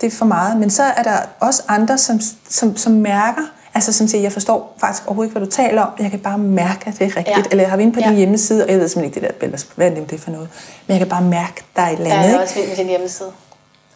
det 0.00 0.06
er 0.06 0.10
for 0.16 0.24
meget. 0.24 0.56
Men 0.56 0.70
så 0.70 0.82
er 0.82 1.02
der 1.02 1.16
også 1.40 1.62
andre, 1.68 1.98
som, 1.98 2.20
som, 2.50 2.76
som 2.76 2.92
mærker, 2.92 3.42
altså 3.74 3.92
som 3.92 4.08
siger, 4.08 4.22
jeg 4.22 4.32
forstår 4.32 4.74
faktisk 4.78 5.06
overhovedet 5.06 5.28
ikke, 5.30 5.38
hvad 5.38 5.46
du 5.48 5.52
taler 5.52 5.82
om. 5.82 5.88
Jeg 5.98 6.10
kan 6.10 6.20
bare 6.20 6.38
mærke, 6.38 6.80
at 6.86 6.94
det 6.98 7.04
er 7.06 7.16
rigtigt. 7.16 7.36
Ja. 7.36 7.42
Eller 7.50 7.62
jeg 7.62 7.70
har 7.70 7.76
været 7.76 7.86
inde 7.86 7.94
på 7.94 8.00
Ja. 8.00 8.08
din 8.08 8.16
hjemmeside, 8.16 8.64
og 8.64 8.70
jeg 8.70 8.78
ved 8.80 8.88
simpelthen 8.88 9.04
ikke 9.04 9.20
det 9.20 9.34
der 9.34 9.46
billede. 9.46 9.62
Hvad 9.74 9.90
er 9.90 10.04
det 10.04 10.20
for 10.20 10.30
noget? 10.30 10.48
Men 10.86 10.92
jeg 10.92 10.98
kan 10.98 11.08
bare 11.08 11.22
mærke, 11.22 11.62
der 11.76 11.82
er 11.82 11.86
et 11.88 11.92
eller 11.92 12.06
Ja, 12.10 12.14
andet. 12.16 12.28
jeg 12.28 12.36
er 12.36 12.42
også 12.42 12.54
vild 12.54 12.68
med 12.68 12.76
din 12.76 12.86
hjemmeside. 12.86 13.28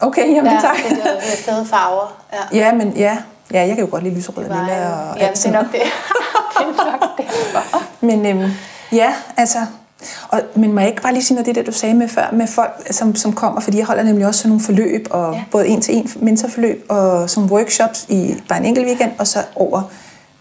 Okay, 0.01 0.35
jamen 0.35 0.53
Ja, 0.53 0.61
tak. 0.61 0.77
det 0.89 0.99
er 1.07 1.21
de 1.21 1.37
fede 1.37 1.67
farver. 1.67 2.23
Ja. 2.53 2.59
Ja, 2.59 2.73
men 2.73 2.93
ja, 2.97 3.19
ja, 3.53 3.61
jeg 3.67 3.77
kan 3.77 3.85
jo 3.85 3.91
godt 3.91 4.03
lide 4.03 4.15
lyserød 4.15 4.45
og 4.45 4.57
lilla 4.57 4.89
og 4.93 5.19
ja, 5.19 5.29
det 5.35 5.47
er 5.47 5.53
nok 5.53 5.73
det. 5.73 5.81
det 6.59 6.67
er 6.79 6.91
nok 6.91 7.19
det. 7.19 7.27
Men 8.01 8.27
øhm, 8.27 8.51
ja, 8.93 9.15
altså... 9.37 9.59
Og, 10.29 10.41
men 10.55 10.73
må 10.73 10.81
jeg 10.81 10.89
ikke 10.89 11.03
bare 11.03 11.13
lige 11.13 11.23
sige 11.25 11.35
noget 11.35 11.47
det, 11.47 11.55
der 11.55 11.63
du 11.63 11.73
sagde 11.73 11.95
med 11.95 12.09
før, 12.09 12.27
med 12.33 12.47
folk, 12.47 12.71
som, 12.91 13.17
som 13.17 13.33
kommer, 13.33 13.61
fordi 13.61 13.79
jeg 13.79 13.87
holder 13.87 14.03
nemlig 14.03 14.27
også 14.27 14.41
sådan 14.41 14.49
nogle 14.49 14.65
forløb, 14.65 15.07
og 15.11 15.35
Ja. 15.35 15.43
både 15.51 15.67
en 15.69 15.81
til 15.81 15.95
en 15.97 16.11
mentorforløb, 16.17 16.87
og 16.89 17.31
som 17.31 17.51
workshops 17.53 18.07
i 18.09 18.43
bare 18.49 18.59
en 18.59 18.65
enkelt 18.65 18.87
weekend, 18.87 19.11
og 19.19 19.27
så 19.27 19.39
over, 19.57 19.83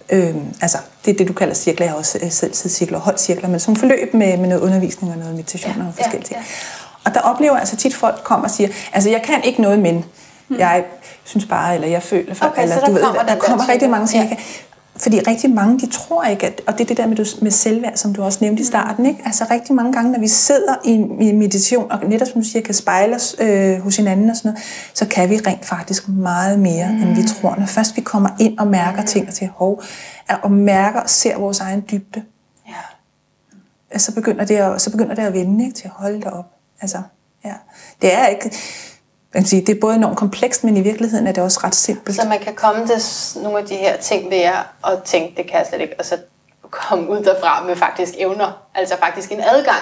øhm, 0.10 0.41
altså 0.62 0.78
det 1.05 1.14
er 1.14 1.18
det, 1.18 1.28
du 1.28 1.34
kalder 1.34 1.53
cirkler, 1.53 1.86
jeg 1.86 1.91
har 1.91 1.97
også 1.97 2.20
øh, 2.24 2.32
selv 2.32 2.53
siddet 2.53 2.78
cirkler, 2.78 2.99
holdcirkler, 2.99 3.49
men 3.49 3.60
sådan 3.60 3.72
nogle 3.72 3.80
forløb 3.80 4.14
med, 4.14 4.38
med 4.38 4.49
noget 4.49 4.62
undervisning 4.62 5.14
og 5.14 5.20
noget 5.20 5.36
meditation 5.36 5.74
Ja, 5.78 5.88
og 5.88 5.93
forskellige 5.95 6.28
ting. 6.28 6.39
ja. 6.39 6.45
Og 7.08 7.14
der 7.14 7.20
oplever 7.22 7.51
jeg 7.53 7.60
altså 7.60 7.76
tit, 7.76 7.95
folk 7.95 8.22
kommer 8.24 8.45
og 8.45 8.51
siger, 8.51 8.70
altså 8.93 9.10
jeg 9.10 9.22
kan 9.22 9.43
ikke 9.43 9.62
noget, 9.62 9.80
men 9.80 10.05
jeg 10.49 10.84
synes 11.24 11.45
bare, 11.45 11.76
eller 11.76 11.88
jeg 11.88 12.03
føler, 12.03 12.34
Hmm. 12.34 12.47
Okay, 12.51 12.62
eller 12.64 12.80
der 12.80 12.86
du 12.86 12.91
ved, 12.91 13.01
kommer 13.01 13.22
der 13.22 13.28
den 13.30 13.36
der 13.41 13.47
kommer 13.47 13.64
rigtig 13.70 13.80
type. 13.82 13.91
mange, 13.91 14.08
som 14.08 14.20
Ja. 14.20 14.28
kan, 14.28 14.38
fordi 14.97 15.20
rigtig 15.20 15.49
mange, 15.49 15.80
de 15.80 15.86
tror 15.91 16.24
ikke, 16.24 16.45
at, 16.47 16.62
og 16.68 16.74
det 16.74 16.82
er 16.84 16.86
det 16.88 16.97
der 16.97 17.08
med, 17.08 17.41
med 17.41 17.51
selvværd, 17.51 17.95
som 17.95 18.14
du 18.14 18.24
også 18.24 18.38
nævnte 18.41 18.62
i 18.62 18.66
starten, 18.66 19.05
ikke? 19.05 19.22
altså 19.26 19.45
rigtig 19.51 19.76
mange 19.76 19.93
gange, 19.93 20.12
når 20.12 20.20
vi 20.20 20.28
sidder 20.28 20.76
i, 20.86 20.91
i 21.30 21.32
meditation, 21.32 21.91
og 21.91 21.99
netop 22.05 22.28
som 22.28 22.41
du 22.41 22.47
siger, 22.47 22.64
kan 22.64 22.74
spejle 22.74 23.16
os 23.16 23.36
øh, 23.39 23.80
hos 23.82 23.95
hinanden 23.97 24.30
og 24.30 24.36
sådan 24.36 24.49
noget, 24.51 24.64
så 24.93 25.08
kan 25.08 25.30
vi 25.30 25.38
rent 25.47 25.66
faktisk 25.66 26.08
meget 26.08 26.60
mere, 26.60 26.88
mm. 26.91 27.01
end 27.03 27.16
vi 27.16 27.24
tror. 27.28 27.55
Når 27.60 27.66
først 27.66 27.95
vi 27.95 28.01
kommer 28.01 28.30
ind 28.39 28.58
og 28.60 28.68
mærker 28.68 29.01
mm. 29.01 29.08
ting 29.08 29.28
og 29.28 29.34
til 29.34 29.47
hov, 29.55 29.84
og 30.43 30.51
mærker 30.51 30.99
og 30.99 31.10
ser 31.10 31.38
vores 31.38 31.60
egen 31.60 31.84
dybde, 31.91 32.24
Ja. 32.68 33.97
så 33.97 34.12
begynder 34.16 34.45
det 34.45 34.55
at, 34.55 34.82
så 34.82 34.91
begynder 34.91 35.16
det 35.16 35.22
at 35.24 35.34
vende 35.34 35.66
ikke? 35.66 35.76
til 35.78 35.86
at 35.86 35.91
holde 35.95 36.18
det 36.18 36.28
op. 36.28 36.45
Altså, 36.82 36.98
ja. 37.46 37.54
Det 38.02 38.14
er 38.14 38.28
ikke, 38.28 38.44
man 39.34 39.44
kan 39.44 39.46
sige, 39.46 39.62
det 39.66 39.76
er 39.76 39.80
både 39.82 39.96
enormt 39.96 40.18
komplekst, 40.18 40.64
men 40.64 40.78
i 40.78 40.82
virkeligheden 40.82 41.28
er 41.28 41.32
det 41.32 41.44
også 41.44 41.60
ret 41.64 41.76
simpelt. 41.76 42.16
Så 42.16 42.28
man 42.28 42.40
kan 42.40 42.56
komme 42.56 42.88
til 42.88 43.02
nogle 43.44 43.60
af 43.60 43.66
de 43.66 43.76
her 43.76 43.98
ting 43.98 44.30
ved 44.32 44.38
jer, 44.38 44.64
og 44.82 45.04
tænke, 45.04 45.34
det 45.38 45.50
kan 45.50 45.60
jeg 45.60 45.66
slet 45.70 45.82
ikke, 45.82 45.94
og 46.00 46.06
så 46.06 46.18
komme 46.72 47.10
ud 47.10 47.24
derfra 47.24 47.64
med 47.66 47.76
faktisk 47.76 48.14
evner, 48.18 48.62
altså 48.76 48.96
faktisk 49.00 49.32
en 49.32 49.42
adgang. 49.42 49.80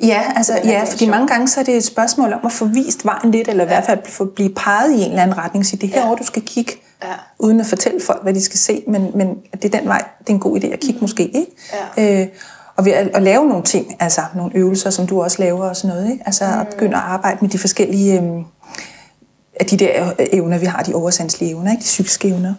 Ja, 0.00 0.32
altså, 0.36 0.52
her 0.64 0.72
ja 0.72 0.84
fordi 0.90 1.08
mange 1.08 1.28
gange 1.28 1.48
så 1.48 1.60
er 1.60 1.64
det 1.64 1.76
et 1.76 1.84
spørgsmål 1.84 2.32
om 2.32 2.40
at 2.46 2.52
få 2.52 2.64
vist 2.64 3.04
vejen 3.04 3.30
lidt, 3.30 3.48
eller 3.48 3.64
i 3.64 3.66
hvert 3.66 3.84
fald 3.84 3.98
få 4.04 4.24
blive 4.24 4.54
peget 4.54 4.92
i 4.92 5.02
en 5.02 5.10
eller 5.10 5.22
anden 5.22 5.38
retning. 5.38 5.66
Sige, 5.66 5.80
det 5.80 5.90
er 5.96 6.00
herovre, 6.00 6.18
du 6.18 6.24
skal 6.24 6.42
kigge, 6.42 6.72
Ja. 7.02 7.08
uden 7.38 7.60
at 7.60 7.66
fortælle 7.66 8.00
folk, 8.00 8.22
hvad 8.22 8.34
de 8.34 8.44
skal 8.44 8.58
se, 8.58 8.84
men, 8.86 9.10
men 9.14 9.38
det 9.52 9.74
er 9.74 9.78
den 9.78 9.88
vej, 9.88 10.04
det 10.18 10.28
er 10.28 10.32
en 10.32 10.40
god 10.40 10.60
idé 10.60 10.66
at 10.66 10.80
kigge 10.80 11.00
måske, 11.00 11.22
ikke? 11.22 11.46
Ja. 11.96 12.20
Øh, 12.22 12.26
og 12.76 12.84
ved 12.84 12.92
at, 12.92 13.08
at 13.14 13.22
lave 13.22 13.46
nogle 13.46 13.64
ting, 13.64 13.96
altså 14.00 14.20
nogle 14.34 14.52
øvelser, 14.56 14.90
som 14.90 15.06
du 15.06 15.22
også 15.22 15.42
laver 15.42 15.68
og 15.68 15.76
sådan 15.76 15.96
noget, 15.96 16.12
ikke? 16.12 16.22
Altså 16.26 16.44
Mm. 16.44 16.60
at 16.60 16.66
begynde 16.68 16.96
at 16.96 17.02
arbejde 17.02 17.38
med 17.40 17.50
de 17.50 17.58
forskellige, 17.58 18.18
øhm, 18.18 18.44
af 19.60 19.66
de 19.66 19.76
der 19.76 20.06
øh, 20.20 20.26
evner, 20.32 20.58
vi 20.58 20.66
har, 20.66 20.82
de 20.82 20.94
oversandslige 20.94 21.50
evner, 21.50 21.70
ikke? 21.70 21.80
De 21.80 21.84
psykiske 21.84 22.28
evner. 22.28 22.54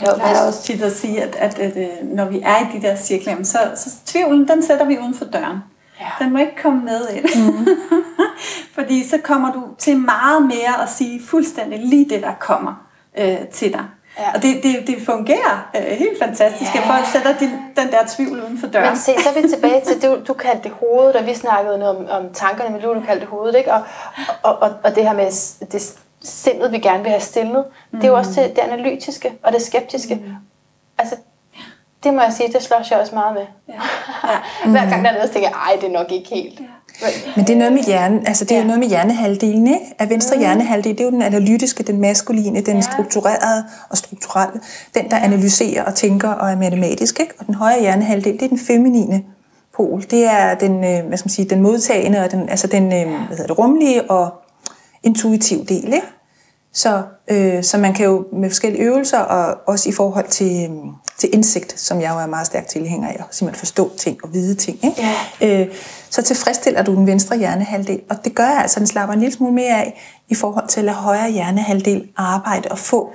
Jeg 0.00 0.14
plejer 0.16 0.46
også 0.46 0.62
tit 0.62 0.82
at 0.82 0.92
sige, 0.96 1.22
at, 1.22 1.36
at, 1.38 1.58
at, 1.58 1.76
øh, 1.76 2.14
når 2.14 2.24
vi 2.24 2.40
er 2.44 2.58
i 2.58 2.78
de 2.78 2.86
der 2.86 2.96
cirkler, 2.96 3.42
så, 3.42 3.58
så 3.76 3.90
tvivlen, 4.06 4.48
den 4.48 4.62
sætter 4.66 4.86
vi 4.86 4.98
uden 4.98 5.14
for 5.14 5.24
døren. 5.24 5.58
Ja. 6.00 6.24
Den 6.24 6.32
må 6.32 6.38
ikke 6.38 6.62
komme 6.62 6.84
med 6.84 7.00
ind. 7.14 7.52
Mm. 7.52 7.66
Fordi 8.74 9.08
så 9.08 9.18
kommer 9.24 9.52
du 9.52 9.62
til 9.78 9.98
meget 9.98 10.42
mere 10.42 10.82
at 10.82 10.88
sige 10.96 11.20
fuldstændig 11.26 11.78
lige 11.78 12.08
det, 12.10 12.22
der 12.22 12.32
kommer 12.40 12.86
øh, 13.18 13.38
til 13.52 13.72
dig. 13.72 13.84
Ja. 14.20 14.32
Og 14.34 14.42
det, 14.42 14.62
det, 14.62 14.86
det 14.86 14.96
fungerer 15.06 15.70
øh, 15.76 15.82
helt 15.82 16.18
fantastisk, 16.22 16.74
ja. 16.74 16.80
at 16.80 16.86
folk 16.86 17.06
sætter 17.06 17.38
din, 17.38 17.50
den 17.76 17.90
der 17.92 17.98
tvivl 18.08 18.42
uden 18.42 18.58
for 18.58 18.66
døren. 18.66 18.88
Men 18.88 18.96
se, 18.96 19.12
så 19.18 19.28
er 19.28 19.42
vi 19.42 19.48
tilbage 19.48 19.80
til, 19.80 20.02
du, 20.02 20.18
du 20.28 20.34
kaldte 20.34 20.62
det 20.62 20.72
hovedet, 20.80 21.16
og 21.16 21.26
vi 21.26 21.34
snakkede 21.34 21.78
noget 21.78 21.96
om, 21.96 22.06
om 22.10 22.32
tankerne, 22.32 22.70
men 22.70 22.80
du, 22.80 22.94
du 22.94 23.00
kaldte 23.00 23.20
det 23.20 23.28
hovedet, 23.28 23.58
ikke? 23.58 23.72
Og, 23.72 23.82
og, 24.42 24.58
og, 24.62 24.70
og 24.84 24.94
det 24.94 25.04
her 25.04 25.12
med 25.12 25.26
det 25.72 25.98
sindet, 26.22 26.72
vi 26.72 26.78
gerne 26.78 27.02
vil 27.02 27.10
have 27.10 27.20
stillet, 27.20 27.64
mm. 27.90 27.98
det 27.98 28.06
er 28.06 28.10
jo 28.10 28.16
også 28.16 28.34
til 28.34 28.42
det 28.42 28.58
analytiske 28.58 29.32
og 29.42 29.52
det 29.52 29.62
skeptiske. 29.62 30.14
Mm. 30.14 30.34
Altså, 30.98 31.16
det 32.04 32.14
må 32.14 32.20
jeg 32.22 32.32
sige, 32.32 32.52
det 32.52 32.62
slås 32.62 32.90
jeg 32.90 32.98
også 33.00 33.14
meget 33.14 33.34
med. 33.34 33.46
Ja. 33.68 33.74
Ja. 34.64 34.70
Hver 34.70 34.90
gang 34.90 35.04
der 35.04 35.10
er 35.10 35.14
noget, 35.14 35.28
så 35.28 35.32
tænker 35.32 35.48
jeg, 35.48 35.58
ej, 35.66 35.76
det 35.80 35.88
er 35.88 35.98
nok 35.98 36.12
ikke 36.12 36.34
helt. 36.34 36.60
Ja. 36.60 36.64
Men 37.36 37.46
det 37.46 37.52
er 37.52 37.58
noget 37.58 37.72
med 37.72 37.82
hjernen, 37.82 38.26
altså 38.26 38.44
det 38.44 38.54
er 38.54 38.58
ja. 38.58 38.64
noget 38.64 38.78
med 38.78 38.88
hjernehalvdelen, 38.88 39.66
ikke? 39.66 39.94
At 39.98 40.10
venstre 40.10 40.36
mm. 40.36 40.40
hjernehalvdel, 40.40 40.92
det 40.92 41.00
er 41.00 41.04
jo 41.04 41.10
den 41.10 41.22
analytiske, 41.22 41.82
den 41.82 42.00
maskuline, 42.00 42.60
den 42.60 42.76
ja. 42.76 42.80
strukturerede 42.80 43.64
og 43.90 43.98
strukturelle, 43.98 44.60
den 44.94 45.10
der 45.10 45.16
analyserer 45.16 45.84
og 45.84 45.94
tænker 45.94 46.28
og 46.28 46.50
er 46.50 46.56
matematisk, 46.56 47.20
ikke? 47.20 47.32
Og 47.38 47.46
den 47.46 47.54
højre 47.54 47.80
hjernehalvdel, 47.80 48.32
det 48.32 48.42
er 48.42 48.48
den 48.48 48.58
feminine 48.58 49.22
pol. 49.76 50.04
Det 50.10 50.24
er 50.24 50.54
den, 50.54 50.84
øh, 50.84 51.06
hvad 51.06 51.18
skal 51.18 51.26
man 51.26 51.30
sige, 51.30 51.48
den 51.48 51.62
modtagende 51.62 52.24
og 52.24 52.30
den, 52.30 52.48
altså 52.48 52.66
den, 52.66 52.84
øh, 52.84 53.08
hvad 53.26 53.36
hedder 53.36 53.46
det, 53.46 53.58
rumlige 53.58 54.10
og 54.10 54.30
intuitiv 55.02 55.66
del, 55.66 55.86
ikke? 55.86 56.06
Så, 56.72 57.02
øh, 57.30 57.62
så 57.62 57.78
man 57.78 57.94
kan 57.94 58.06
jo 58.06 58.26
med 58.32 58.50
forskellige 58.50 58.82
øvelser, 58.82 59.18
og 59.18 59.58
også 59.66 59.88
i 59.88 59.92
forhold 59.92 60.28
til, 60.28 60.70
øh, 60.70 60.76
til 61.18 61.28
indsigt, 61.32 61.80
som 61.80 62.00
jeg 62.00 62.10
jo 62.10 62.18
er 62.18 62.26
meget 62.26 62.46
stærk 62.46 62.66
tilhænger 62.66 63.08
af, 63.08 63.16
at 63.18 63.24
simpelthen 63.30 63.58
forstå 63.58 63.90
ting 63.96 64.24
og 64.24 64.34
vide 64.34 64.54
ting, 64.54 64.78
ikke? 64.84 65.02
Ja. 65.40 65.60
Øh, 65.60 65.68
så 66.10 66.22
tilfredsstiller 66.22 66.82
du 66.82 66.94
den 66.94 67.06
venstre 67.06 67.38
hjernehalvdel, 67.38 68.00
og 68.10 68.16
det 68.24 68.34
gør 68.34 68.46
altså, 68.46 68.76
at 68.76 68.78
den 68.78 68.86
slapper 68.86 69.14
en 69.14 69.20
lille 69.20 69.34
smule 69.34 69.52
mere 69.52 69.80
af 69.80 70.00
i 70.28 70.34
forhold 70.34 70.68
til 70.68 70.80
at 70.80 70.84
lade 70.84 70.96
højre 70.96 71.30
hjernehalvdel 71.30 72.08
arbejde 72.16 72.68
og 72.68 72.78
få 72.78 73.12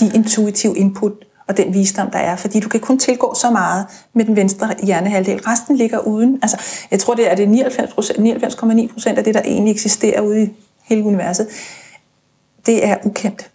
de 0.00 0.10
intuitive 0.14 0.78
input 0.78 1.12
og 1.48 1.56
den 1.56 1.74
visdom, 1.74 2.10
der 2.10 2.18
er. 2.18 2.36
Fordi 2.36 2.60
du 2.60 2.68
kan 2.68 2.80
kun 2.80 2.98
tilgå 2.98 3.34
så 3.34 3.50
meget 3.50 3.86
med 4.14 4.24
den 4.24 4.36
venstre 4.36 4.74
hjernehalvdel. 4.82 5.40
Resten 5.40 5.76
ligger 5.76 5.98
uden. 5.98 6.38
Altså, 6.42 6.56
jeg 6.90 7.00
tror, 7.00 7.14
det 7.14 7.30
er 7.30 7.34
det 7.34 7.46
99,9 7.46 8.92
procent 8.92 9.18
af 9.18 9.24
det, 9.24 9.34
der 9.34 9.42
egentlig 9.44 9.72
eksisterer 9.72 10.20
ude 10.20 10.42
i 10.42 10.48
hele 10.88 11.04
universet 11.04 11.48
det 12.68 12.86
er 12.86 12.96
ukendt. 13.04 13.50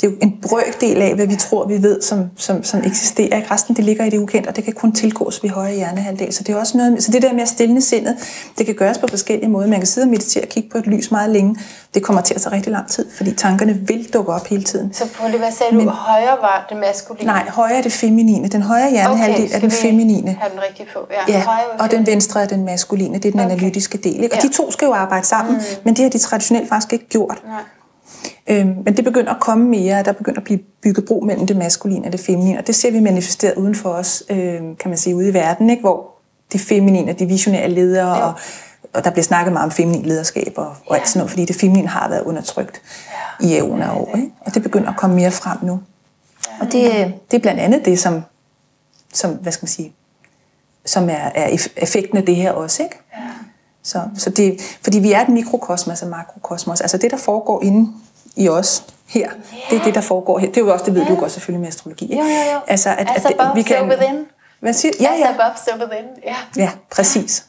Det 0.00 0.06
er 0.06 0.10
jo 0.10 0.16
en 0.22 0.38
brøkdel 0.42 1.02
af, 1.02 1.14
hvad 1.14 1.26
vi 1.26 1.36
tror, 1.36 1.66
vi 1.66 1.82
ved, 1.82 2.02
som, 2.02 2.24
som, 2.36 2.64
som 2.64 2.80
eksisterer. 2.84 3.36
Ikke? 3.36 3.50
Resten 3.50 3.76
det 3.76 3.84
ligger 3.84 4.04
i 4.04 4.10
det 4.10 4.18
ukendte, 4.18 4.48
og 4.48 4.56
det 4.56 4.64
kan 4.64 4.72
kun 4.72 4.92
tilgås 4.92 5.42
ved 5.42 5.50
højre 5.50 5.74
hjernehalvdel. 5.74 6.32
Så 6.32 6.42
det 6.42 6.54
er 6.54 6.58
også 6.58 6.76
noget, 6.76 7.02
så 7.02 7.12
det 7.12 7.22
der 7.22 7.32
med 7.32 7.42
at 7.42 7.48
stille 7.48 7.80
sindet, 7.80 8.16
det 8.58 8.66
kan 8.66 8.74
gøres 8.74 8.98
på 8.98 9.06
forskellige 9.06 9.48
måder. 9.48 9.68
Man 9.68 9.78
kan 9.78 9.86
sidde 9.86 10.04
og 10.04 10.08
meditere 10.08 10.44
og 10.44 10.48
kigge 10.48 10.68
på 10.70 10.78
et 10.78 10.86
lys 10.86 11.10
meget 11.10 11.30
længe. 11.30 11.56
Det 11.94 12.02
kommer 12.02 12.22
til 12.22 12.34
at 12.34 12.40
tage 12.40 12.54
rigtig 12.54 12.72
lang 12.72 12.88
tid, 12.88 13.06
fordi 13.16 13.34
tankerne 13.34 13.74
vil 13.74 14.12
dukke 14.12 14.32
op 14.32 14.46
hele 14.46 14.62
tiden. 14.62 14.92
Så 14.92 15.04
på 15.14 15.26
det, 15.26 15.38
hvad 15.38 15.52
sagde 15.52 15.76
Men, 15.76 15.86
du? 15.86 15.92
Højre 15.92 16.36
var 16.40 16.66
det 16.68 16.76
maskuline? 16.76 17.26
Nej, 17.26 17.48
højre 17.48 17.74
er 17.74 17.82
det 17.82 17.92
feminine. 17.92 18.48
Den 18.48 18.62
højre 18.62 18.90
hjernehalvdel 18.90 19.44
okay, 19.44 19.56
er 19.56 19.60
den 19.60 19.70
feminine. 19.70 20.36
Have 20.40 20.52
den 20.52 20.60
rigtig 20.68 20.86
på. 20.94 20.98
Ja, 21.28 21.32
ja 21.38 21.44
og 21.78 21.90
den 21.90 22.06
venstre 22.06 22.42
er 22.42 22.46
den 22.46 22.64
maskuline. 22.64 23.14
Det 23.14 23.24
er 23.24 23.30
den 23.30 23.40
okay. 23.40 23.50
analytiske 23.50 23.98
del. 23.98 24.22
Ikke? 24.22 24.34
Og 24.34 24.42
ja. 24.42 24.48
de 24.48 24.54
to 24.54 24.70
skal 24.70 24.86
jo 24.86 24.92
arbejde 24.92 25.26
sammen, 25.26 25.54
mm. 25.54 25.60
men 25.84 25.96
det 25.96 26.02
har 26.02 26.10
de 26.10 26.18
traditionelt 26.18 26.68
faktisk 26.68 26.92
ikke 26.92 27.08
gjort. 27.08 27.42
Nej. 27.46 27.62
Øhm, 28.46 28.76
men 28.84 28.96
det 28.96 29.04
begynder 29.04 29.34
at 29.34 29.40
komme 29.40 29.68
mere, 29.68 30.02
der 30.02 30.12
begynder 30.12 30.38
at 30.38 30.44
blive 30.44 30.60
bygget 30.82 31.04
bro 31.04 31.20
mellem 31.20 31.46
det 31.46 31.56
maskuline 31.56 32.06
og 32.06 32.12
det 32.12 32.20
feminine, 32.20 32.58
og 32.58 32.66
det 32.66 32.74
ser 32.74 32.90
vi 32.90 33.00
manifesteret 33.00 33.54
uden 33.54 33.74
for 33.74 33.88
os, 33.88 34.22
øh, 34.30 34.56
kan 34.56 34.76
man 34.86 34.98
sige, 34.98 35.16
ude 35.16 35.28
i 35.28 35.34
verden, 35.34 35.70
ikke? 35.70 35.80
hvor 35.80 36.10
det 36.52 36.60
feminine, 36.60 37.12
de 37.12 37.26
visionære 37.26 37.68
ledere, 37.68 38.16
ja. 38.16 38.26
og, 38.26 38.32
og 38.94 39.04
der 39.04 39.10
bliver 39.10 39.24
snakket 39.24 39.52
meget 39.52 39.64
om 39.64 39.70
feminin 39.70 40.06
lederskab 40.06 40.52
og, 40.56 40.74
og 40.86 40.96
alt 40.96 41.08
sådan 41.08 41.18
noget, 41.20 41.30
fordi 41.30 41.44
det 41.44 41.56
feminine 41.56 41.88
har 41.88 42.08
været 42.08 42.22
undertrykt 42.22 42.82
ja. 43.40 43.46
i 43.46 43.54
ævne 43.54 43.84
af 43.84 43.96
år, 43.96 44.16
ikke? 44.16 44.30
og 44.40 44.54
det 44.54 44.62
begynder 44.62 44.90
at 44.90 44.96
komme 44.96 45.16
mere 45.16 45.30
frem 45.30 45.58
nu. 45.62 45.80
Og 46.60 46.66
det, 46.72 47.14
det 47.30 47.36
er 47.36 47.40
blandt 47.40 47.60
andet 47.60 47.84
det, 47.84 47.98
som, 47.98 48.22
som 49.12 49.30
hvad 49.30 49.52
skal 49.52 49.64
man 49.64 49.68
sige, 49.68 49.92
som 50.84 51.10
er, 51.10 51.30
er 51.34 51.58
effekten 51.76 52.18
af 52.18 52.26
det 52.26 52.36
her 52.36 52.52
også, 52.52 52.82
ikke? 52.82 52.96
Ja. 53.12 53.18
Så, 53.82 54.02
så 54.16 54.30
det, 54.30 54.60
fordi 54.82 54.98
vi 54.98 55.12
er 55.12 55.20
et 55.20 55.28
mikrokosmos 55.28 56.02
og 56.02 56.08
makrokosmos. 56.08 56.80
Altså 56.80 56.96
det, 56.96 57.10
der 57.10 57.16
foregår 57.16 57.62
inde 57.62 57.92
i 58.36 58.48
os 58.48 58.84
her. 59.06 59.28
Yeah. 59.28 59.70
Det 59.70 59.78
er 59.78 59.84
det, 59.84 59.94
der 59.94 60.00
foregår 60.00 60.38
her. 60.38 60.46
Det 60.46 60.56
er 60.56 60.60
jo 60.60 60.72
også, 60.72 60.84
det 60.84 60.94
ved 60.94 61.02
yeah. 61.02 61.10
du 61.10 61.20
godt 61.20 61.32
selvfølgelig 61.32 61.60
med 61.60 61.68
astrologi. 61.68 62.04
Ikke? 62.04 62.24
Jo, 62.24 62.28
jo, 62.28 62.54
jo. 62.54 62.60
Altså, 62.66 62.90
at, 62.90 63.08
at, 63.16 63.26
at 63.26 63.50
vi 63.54 63.62
kan... 63.62 63.88
within. 63.88 64.26
Hvad 64.60 64.72
siger 64.72 64.92
Ja, 65.00 65.12
ja. 65.18 65.34
Above, 65.34 65.56
so 65.66 65.84
within. 65.84 66.04
Ja. 66.24 66.36
ja, 66.56 66.70
præcis. 66.90 67.46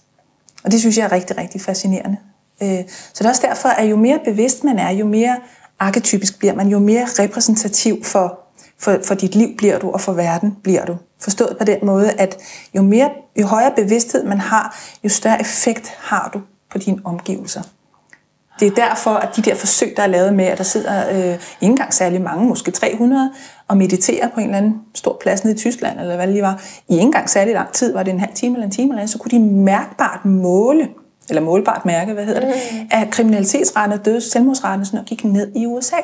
Og 0.64 0.72
det 0.72 0.80
synes 0.80 0.98
jeg 0.98 1.06
er 1.06 1.12
rigtig, 1.12 1.38
rigtig 1.38 1.62
fascinerende. 1.62 2.18
Øh, 2.62 2.80
så 2.88 3.16
det 3.18 3.26
er 3.26 3.30
også 3.30 3.48
derfor, 3.48 3.70
at 3.70 3.90
jo 3.90 3.96
mere 3.96 4.20
bevidst 4.26 4.64
man 4.64 4.80
er, 4.80 4.90
jo 4.90 5.06
mere 5.06 5.38
arketypisk 5.80 6.40
bliver 6.40 6.54
man, 6.54 6.68
jo 6.68 6.80
mere 6.80 7.08
repræsentativ 7.20 8.04
for, 8.04 8.40
for, 8.80 8.98
for 9.04 9.16
dit 9.16 9.36
liv 9.36 9.58
bliver 9.58 9.80
du, 9.80 9.92
og 9.92 10.02
for 10.02 10.14
verden 10.14 10.58
bliver 10.64 10.86
du. 10.86 10.98
Forstået 11.20 11.56
på 11.58 11.64
den 11.64 11.80
måde, 11.84 12.12
at 12.12 12.38
jo, 12.76 12.82
mere, 12.82 13.10
jo 13.40 13.48
højere 13.48 13.72
bevidsthed 13.76 14.24
man 14.24 14.40
har, 14.40 14.80
jo 15.04 15.10
større 15.10 15.42
effekt 15.42 15.88
har 15.98 16.30
du 16.34 16.42
på 16.72 16.78
dine 16.78 17.02
omgivelser. 17.04 17.62
Det 18.60 18.68
er 18.68 18.88
derfor, 18.88 19.12
at 19.12 19.36
de 19.36 19.42
der 19.42 19.56
forsøg, 19.56 19.94
der 19.98 20.04
er 20.04 20.08
lavet 20.08 20.34
med, 20.34 20.46
at 20.46 20.58
der 20.58 20.64
sidder 20.64 21.10
øh, 21.10 21.34
ikke 21.34 21.40
engang 21.62 21.94
særlig 21.94 22.22
mange, 22.22 22.48
måske 22.48 22.72
300, 22.72 23.32
og 23.68 23.78
mediterer 23.78 24.28
på 24.28 24.40
en 24.40 24.46
eller 24.46 24.58
anden 24.58 24.82
stor 24.96 25.18
plads 25.22 25.44
nede 25.44 25.56
i 25.56 25.58
Tyskland, 25.58 26.00
eller 26.00 26.16
hvad 26.16 26.28
det 26.28 26.34
lige 26.34 26.44
var, 26.44 26.62
i 26.90 26.94
ikke 26.94 27.02
engang 27.02 27.30
særlig 27.30 27.54
lang 27.54 27.72
tid, 27.72 27.94
var 27.94 28.04
det 28.04 28.14
en 28.14 28.20
halv 28.20 28.34
time 28.36 28.56
eller 28.56 28.66
en 28.66 28.72
time 28.72 28.88
eller 28.88 29.02
andet, 29.02 29.12
så 29.12 29.18
kunne 29.18 29.32
de 29.32 29.40
mærkbart 29.40 30.26
måle, 30.26 30.90
eller 31.30 31.42
målbart 31.42 31.86
mærke, 31.86 32.14
hvad 32.14 32.26
hedder 32.26 32.40
det, 32.40 32.50
mm. 32.72 32.88
at 32.92 33.10
kriminalitetsraten 33.12 33.94
og 34.00 34.06
døds 34.06 34.32
selvmordsraten 34.32 34.86
sådan, 34.86 35.06
gik 35.06 35.24
ned 35.24 35.52
i 35.56 35.66
USA 35.66 35.98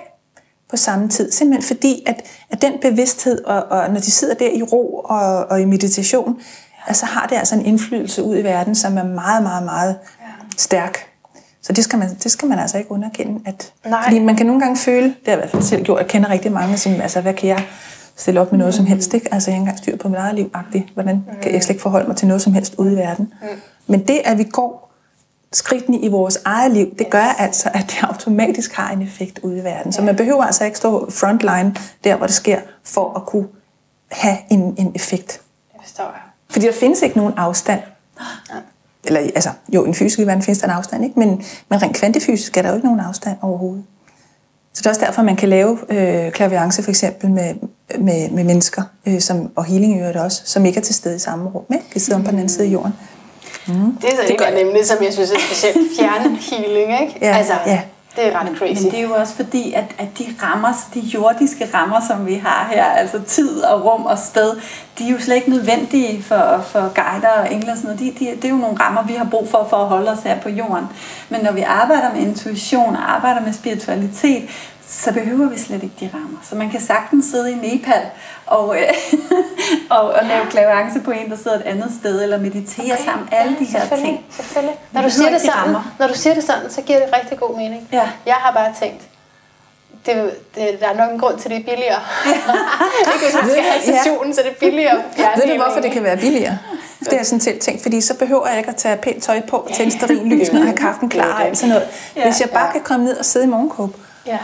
på 0.69 0.77
samme 0.77 1.09
tid. 1.09 1.31
Simpelthen 1.31 1.75
fordi, 1.75 2.03
at, 2.05 2.21
at 2.49 2.61
den 2.61 2.73
bevidsthed, 2.81 3.43
og, 3.43 3.63
og 3.63 3.89
når 3.89 3.99
de 3.99 4.11
sidder 4.11 4.33
der 4.33 4.49
i 4.51 4.63
ro 4.63 4.95
og, 5.05 5.45
og 5.45 5.61
i 5.61 5.65
meditation, 5.65 6.39
altså 6.87 7.05
har 7.05 7.27
det 7.27 7.35
altså 7.35 7.55
en 7.55 7.65
indflydelse 7.65 8.23
ud 8.23 8.37
i 8.37 8.43
verden, 8.43 8.75
som 8.75 8.97
er 8.97 9.03
meget, 9.03 9.43
meget, 9.43 9.63
meget 9.63 9.97
stærk. 10.57 11.16
Så 11.67 11.73
det 11.73 11.83
skal 11.83 11.99
man, 11.99 12.09
det 12.23 12.31
skal 12.31 12.47
man 12.47 12.59
altså 12.59 12.77
ikke 12.77 12.91
underkende. 12.91 13.41
At, 13.45 13.73
Nej. 13.85 14.03
Fordi 14.03 14.19
man 14.19 14.35
kan 14.35 14.45
nogle 14.45 14.61
gange 14.61 14.77
føle, 14.77 15.03
det 15.03 15.15
har 15.25 15.31
jeg 15.31 15.37
i 15.37 15.39
hvert 15.39 15.49
fald 15.49 15.63
selv 15.63 15.83
gjort, 15.83 15.99
jeg 15.99 16.07
kender 16.07 16.29
rigtig 16.29 16.51
mange, 16.51 16.77
som, 16.77 17.01
altså 17.01 17.21
hvad 17.21 17.33
kan 17.33 17.49
jeg 17.49 17.65
stille 18.15 18.41
op 18.41 18.51
med 18.51 18.59
noget 18.59 18.73
mm. 18.73 18.77
som 18.77 18.85
helst, 18.85 19.13
ikke? 19.13 19.33
Altså 19.33 19.51
jeg 19.51 19.55
har 19.55 19.57
ikke 19.57 19.61
engang 19.61 19.77
styr 19.77 19.97
på 19.97 20.09
mit 20.09 20.17
eget 20.17 20.35
liv 20.35 20.49
-agtigt. 20.55 20.93
Hvordan 20.93 21.15
mm. 21.15 21.41
kan 21.41 21.53
jeg 21.53 21.63
slet 21.63 21.69
ikke 21.69 21.81
forholde 21.81 22.07
mig 22.07 22.17
til 22.17 22.27
noget 22.27 22.41
som 22.41 22.53
helst 22.53 22.75
ude 22.77 22.93
i 22.93 22.95
verden? 22.95 23.33
Mm. 23.41 23.47
Men 23.87 24.07
det, 24.07 24.21
at 24.25 24.37
vi 24.37 24.43
går 24.43 24.91
skridtene 25.53 25.99
i 25.99 26.07
vores 26.07 26.39
eget 26.45 26.71
liv, 26.71 26.95
det 26.99 27.09
gør 27.09 27.35
altså, 27.37 27.69
at 27.73 27.85
det 27.87 27.97
automatisk 28.01 28.73
har 28.73 28.91
en 28.91 29.01
effekt 29.01 29.39
ude 29.39 29.57
i 29.57 29.63
verden. 29.63 29.93
Så 29.93 30.01
man 30.01 30.15
behøver 30.15 30.43
altså 30.43 30.65
ikke 30.65 30.77
stå 30.77 31.11
frontline 31.11 31.75
der, 32.03 32.15
hvor 32.15 32.25
det 32.25 32.35
sker, 32.35 32.59
for 32.83 33.13
at 33.13 33.25
kunne 33.25 33.47
have 34.11 34.37
en, 34.49 34.75
en 34.77 34.91
effekt. 34.95 35.41
Det 35.73 35.81
forstår 35.81 36.03
jeg. 36.03 36.21
Fordi 36.49 36.65
der 36.65 36.73
findes 36.73 37.01
ikke 37.01 37.17
nogen 37.17 37.33
afstand. 37.37 37.81
Ja 38.49 38.55
eller 39.07 39.19
altså, 39.19 39.49
jo, 39.73 39.85
i 39.85 39.87
en 39.87 39.93
fysisk 39.93 40.19
verden 40.19 40.43
findes 40.43 40.59
der 40.59 40.67
en 40.67 40.73
afstand, 40.73 41.03
ikke? 41.03 41.19
Men, 41.19 41.43
men 41.69 41.81
rent 41.81 41.97
kvantefysisk 41.97 42.57
er 42.57 42.61
der 42.61 42.69
jo 42.69 42.75
ikke 42.75 42.87
nogen 42.87 42.99
afstand 42.99 43.37
overhovedet. 43.41 43.83
Så 44.73 44.81
det 44.81 44.85
er 44.85 44.89
også 44.89 45.01
derfor, 45.05 45.21
man 45.21 45.35
kan 45.35 45.49
lave 45.49 45.77
øh, 45.89 46.31
klaviance 46.31 46.83
for 46.83 46.89
eksempel 46.89 47.29
med, 47.29 47.53
med, 47.99 48.29
med 48.29 48.43
mennesker, 48.43 48.81
øh, 49.07 49.21
som, 49.21 49.51
og 49.55 49.65
healing 49.65 49.95
i 49.95 49.99
øvrigt 49.99 50.17
også, 50.17 50.41
som 50.45 50.65
ikke 50.65 50.77
er 50.77 50.83
til 50.83 50.95
stede 50.95 51.15
i 51.15 51.19
samme 51.19 51.49
rum, 51.49 51.65
ikke? 51.73 51.89
kan 51.91 52.01
sidde 52.01 52.15
om 52.15 52.23
på 52.23 52.31
den 52.31 52.39
anden 52.39 52.49
side 52.49 52.67
af 52.67 52.73
jorden. 52.73 52.93
Mm. 53.67 53.73
Det 54.01 54.09
er 54.09 54.15
så 54.15 54.21
det 54.21 54.29
ikke 54.29 54.43
nemlig, 54.63 54.85
som 54.85 54.97
jeg 55.03 55.13
synes 55.13 55.31
er 55.31 55.39
specielt 55.39 55.77
fjernhealing, 55.99 57.01
ikke? 57.01 57.19
Ja, 57.21 57.37
altså, 57.37 57.53
ja. 57.65 57.81
Det 58.17 58.27
er 58.27 58.39
ret 58.39 58.57
crazy. 58.57 58.83
Men 58.83 58.91
det 58.91 58.99
er 58.99 59.03
jo 59.03 59.13
også 59.13 59.33
fordi, 59.33 59.73
at, 59.73 59.85
at 59.97 60.07
de 60.17 60.25
rammer, 60.43 60.73
de 60.93 60.99
jordiske 60.99 61.69
rammer, 61.73 62.01
som 62.07 62.25
vi 62.25 62.33
har 62.33 62.69
her, 62.71 62.85
altså 62.85 63.21
tid 63.21 63.59
og 63.59 63.85
rum 63.85 64.05
og 64.05 64.17
sted, 64.17 64.55
de 64.97 65.07
er 65.07 65.11
jo 65.11 65.19
slet 65.19 65.35
ikke 65.35 65.49
nødvendige 65.49 66.23
for, 66.23 66.65
for 66.67 66.79
guider 66.79 67.29
og 67.29 67.53
engler 67.53 67.71
og 67.71 67.77
sådan 67.77 67.95
noget. 67.95 67.99
De, 68.19 68.25
de, 68.25 68.35
det 68.35 68.45
er 68.45 68.49
jo 68.49 68.55
nogle 68.55 68.77
rammer, 68.77 69.03
vi 69.03 69.13
har 69.13 69.27
brug 69.31 69.49
for, 69.49 69.67
for 69.69 69.77
at 69.77 69.87
holde 69.87 70.11
os 70.11 70.19
her 70.19 70.39
på 70.39 70.49
jorden. 70.49 70.85
Men 71.29 71.41
når 71.41 71.51
vi 71.51 71.61
arbejder 71.61 72.13
med 72.13 72.21
intuition 72.21 72.95
og 72.95 73.15
arbejder 73.15 73.41
med 73.41 73.53
spiritualitet, 73.53 74.49
så 74.87 75.13
behøver 75.13 75.49
vi 75.49 75.57
slet 75.57 75.83
ikke 75.83 75.95
de 75.99 76.09
rammer. 76.13 76.39
Så 76.49 76.55
man 76.55 76.69
kan 76.69 76.81
sagtens 76.81 77.25
sidde 77.25 77.51
i 77.51 77.55
Nepal 77.55 78.01
og, 78.47 78.77
øh, 78.79 78.93
og, 79.97 80.01
og 80.01 80.25
lave 80.25 80.45
klaverance 80.49 80.99
på 80.99 81.11
en, 81.11 81.29
der 81.29 81.37
sidder 81.37 81.57
et 81.57 81.63
andet 81.65 81.91
sted, 81.99 82.23
eller 82.23 82.37
meditere 82.37 82.93
okay. 82.93 83.05
sammen. 83.05 83.27
Alle 83.31 83.57
ja, 83.59 83.65
de 83.65 83.65
her 83.65 83.97
ting. 83.97 84.25
Selvfølgelig. 84.31 84.75
Når 84.91 85.01
du, 85.01 85.09
siger 85.09 85.29
det 85.29 85.41
sådan, 85.41 85.75
når 85.99 86.07
du 86.07 86.13
siger 86.13 86.33
det 86.33 86.43
sådan, 86.43 86.69
så 86.69 86.81
giver 86.81 86.99
det 86.99 87.15
rigtig 87.19 87.39
god 87.39 87.57
mening. 87.57 87.87
Ja. 87.91 88.09
Jeg 88.25 88.35
har 88.35 88.51
bare 88.53 88.73
tænkt, 88.79 89.01
det, 90.05 90.31
det, 90.55 90.79
der 90.79 90.87
er 90.87 90.97
nok 90.97 91.11
en 91.11 91.19
grund 91.19 91.39
til, 91.39 91.45
at 91.45 91.51
det 91.51 91.59
er 91.59 91.71
billigere. 91.71 92.01
ikke 93.13 93.25
hvis 93.25 93.35
man 93.41 93.49
skal 93.49 93.63
have 93.63 93.81
sessionen, 93.85 94.33
så 94.33 94.41
det 94.41 94.51
er 94.51 94.59
billigere. 94.59 94.95
Ved 95.37 95.57
du, 95.57 95.63
hvorfor 95.63 95.81
det 95.81 95.91
kan 95.91 96.03
være 96.03 96.17
billigere? 96.17 96.57
Det 96.99 97.19
er 97.19 97.23
sådan 97.23 97.39
set 97.39 97.59
tænkt, 97.59 97.81
fordi 97.81 98.01
så 98.01 98.13
behøver 98.13 98.47
jeg 98.47 98.57
ikke 98.57 98.69
at 98.69 98.75
tage 98.75 98.97
pænt 98.97 99.23
tøj 99.23 99.41
på, 99.41 99.69
tænde 99.73 99.91
sterin 99.91 100.29
lys, 100.29 100.49
og 100.49 100.63
have 100.63 100.77
kaffen 100.77 101.09
klar 101.09 101.43
og 101.49 101.57
sådan 101.57 101.69
noget. 101.69 101.87
Hvis 102.25 102.41
jeg 102.41 102.49
bare 102.49 102.71
kan 102.71 102.81
komme 102.81 103.05
ned 103.05 103.17
og 103.17 103.25
sidde 103.25 103.45
i 103.45 103.49
morgenkåb, 103.49 103.95
ja 104.25 104.37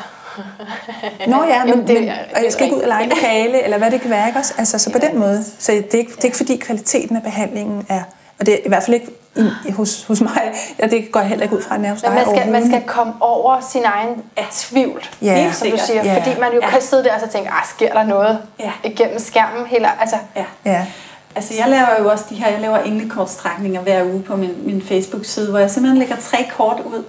Nå 1.27 1.43
ja, 1.43 1.63
men, 1.65 1.69
Jamen, 1.69 1.87
det, 1.87 1.99
men, 2.01 2.09
og 2.35 2.43
jeg 2.43 2.51
skal 2.51 2.63
ikke 2.63 2.75
ud 2.75 2.81
og 2.81 2.87
lege 2.87 3.09
lokale, 3.09 3.63
eller 3.63 3.77
hvad 3.77 3.91
det 3.91 4.01
kan 4.01 4.09
være, 4.09 4.27
ikke 4.27 4.39
også? 4.39 4.53
Altså, 4.57 4.79
så 4.79 4.91
på 4.91 4.97
den 4.97 5.19
måde. 5.19 5.43
Så 5.59 5.71
det 5.71 5.93
er, 5.93 5.97
ikke, 5.97 6.11
det 6.11 6.19
er 6.19 6.25
ikke 6.25 6.37
fordi 6.37 6.55
kvaliteten 6.55 7.15
af 7.15 7.23
behandlingen 7.23 7.85
er, 7.89 8.01
Og 8.39 8.45
det 8.45 8.53
er 8.53 8.57
i 8.65 8.67
hvert 8.67 8.83
fald 8.83 8.93
ikke 8.93 9.07
i, 9.67 9.71
hos, 9.71 10.03
hos 10.03 10.21
mig. 10.21 10.53
Ja, 10.79 10.87
det 10.87 11.11
går 11.11 11.19
jeg 11.19 11.29
heller 11.29 11.43
ikke 11.43 11.55
ud 11.55 11.61
fra, 11.61 11.75
hos 11.89 12.03
Men 12.03 12.13
man 12.13 12.25
skal, 12.35 12.51
man 12.51 12.67
skal 12.67 12.81
komme 12.87 13.13
over 13.19 13.67
sin 13.71 13.81
egen 13.85 14.23
tvivl, 14.51 15.05
Ja. 15.21 15.51
som 15.51 15.69
du 15.71 15.77
siger. 15.77 16.03
Ja. 16.03 16.15
Fordi 16.17 16.39
man 16.39 16.53
jo 16.53 16.59
Ja. 16.61 16.69
kan 16.69 16.81
sidde 16.81 17.03
der 17.03 17.13
og 17.13 17.19
så 17.19 17.27
tænke, 17.27 17.49
ah, 17.49 17.65
sker 17.75 17.93
der 17.93 18.03
noget 18.03 18.39
Ja. 18.59 18.71
igennem 18.83 19.19
skærmen? 19.19 19.65
Hele, 19.67 20.01
altså, 20.01 20.15
Ja. 20.35 20.45
Ja. 20.65 20.85
Altså 21.35 21.53
jeg 21.59 21.65
laver 21.69 21.87
jo 21.99 22.11
også 22.11 22.25
de 22.29 22.35
her, 22.35 22.47
jeg 22.49 22.59
laver 22.61 22.77
englekortstrækninger 22.77 23.81
hver 23.81 24.03
uge 24.03 24.21
på 24.23 24.35
min, 24.35 24.53
min 24.65 24.81
Facebook-side, 24.87 25.49
hvor 25.49 25.59
jeg 25.59 25.71
simpelthen 25.71 25.99
lægger 25.99 26.15
tre 26.15 26.45
kort 26.57 26.79
ud. 26.85 27.03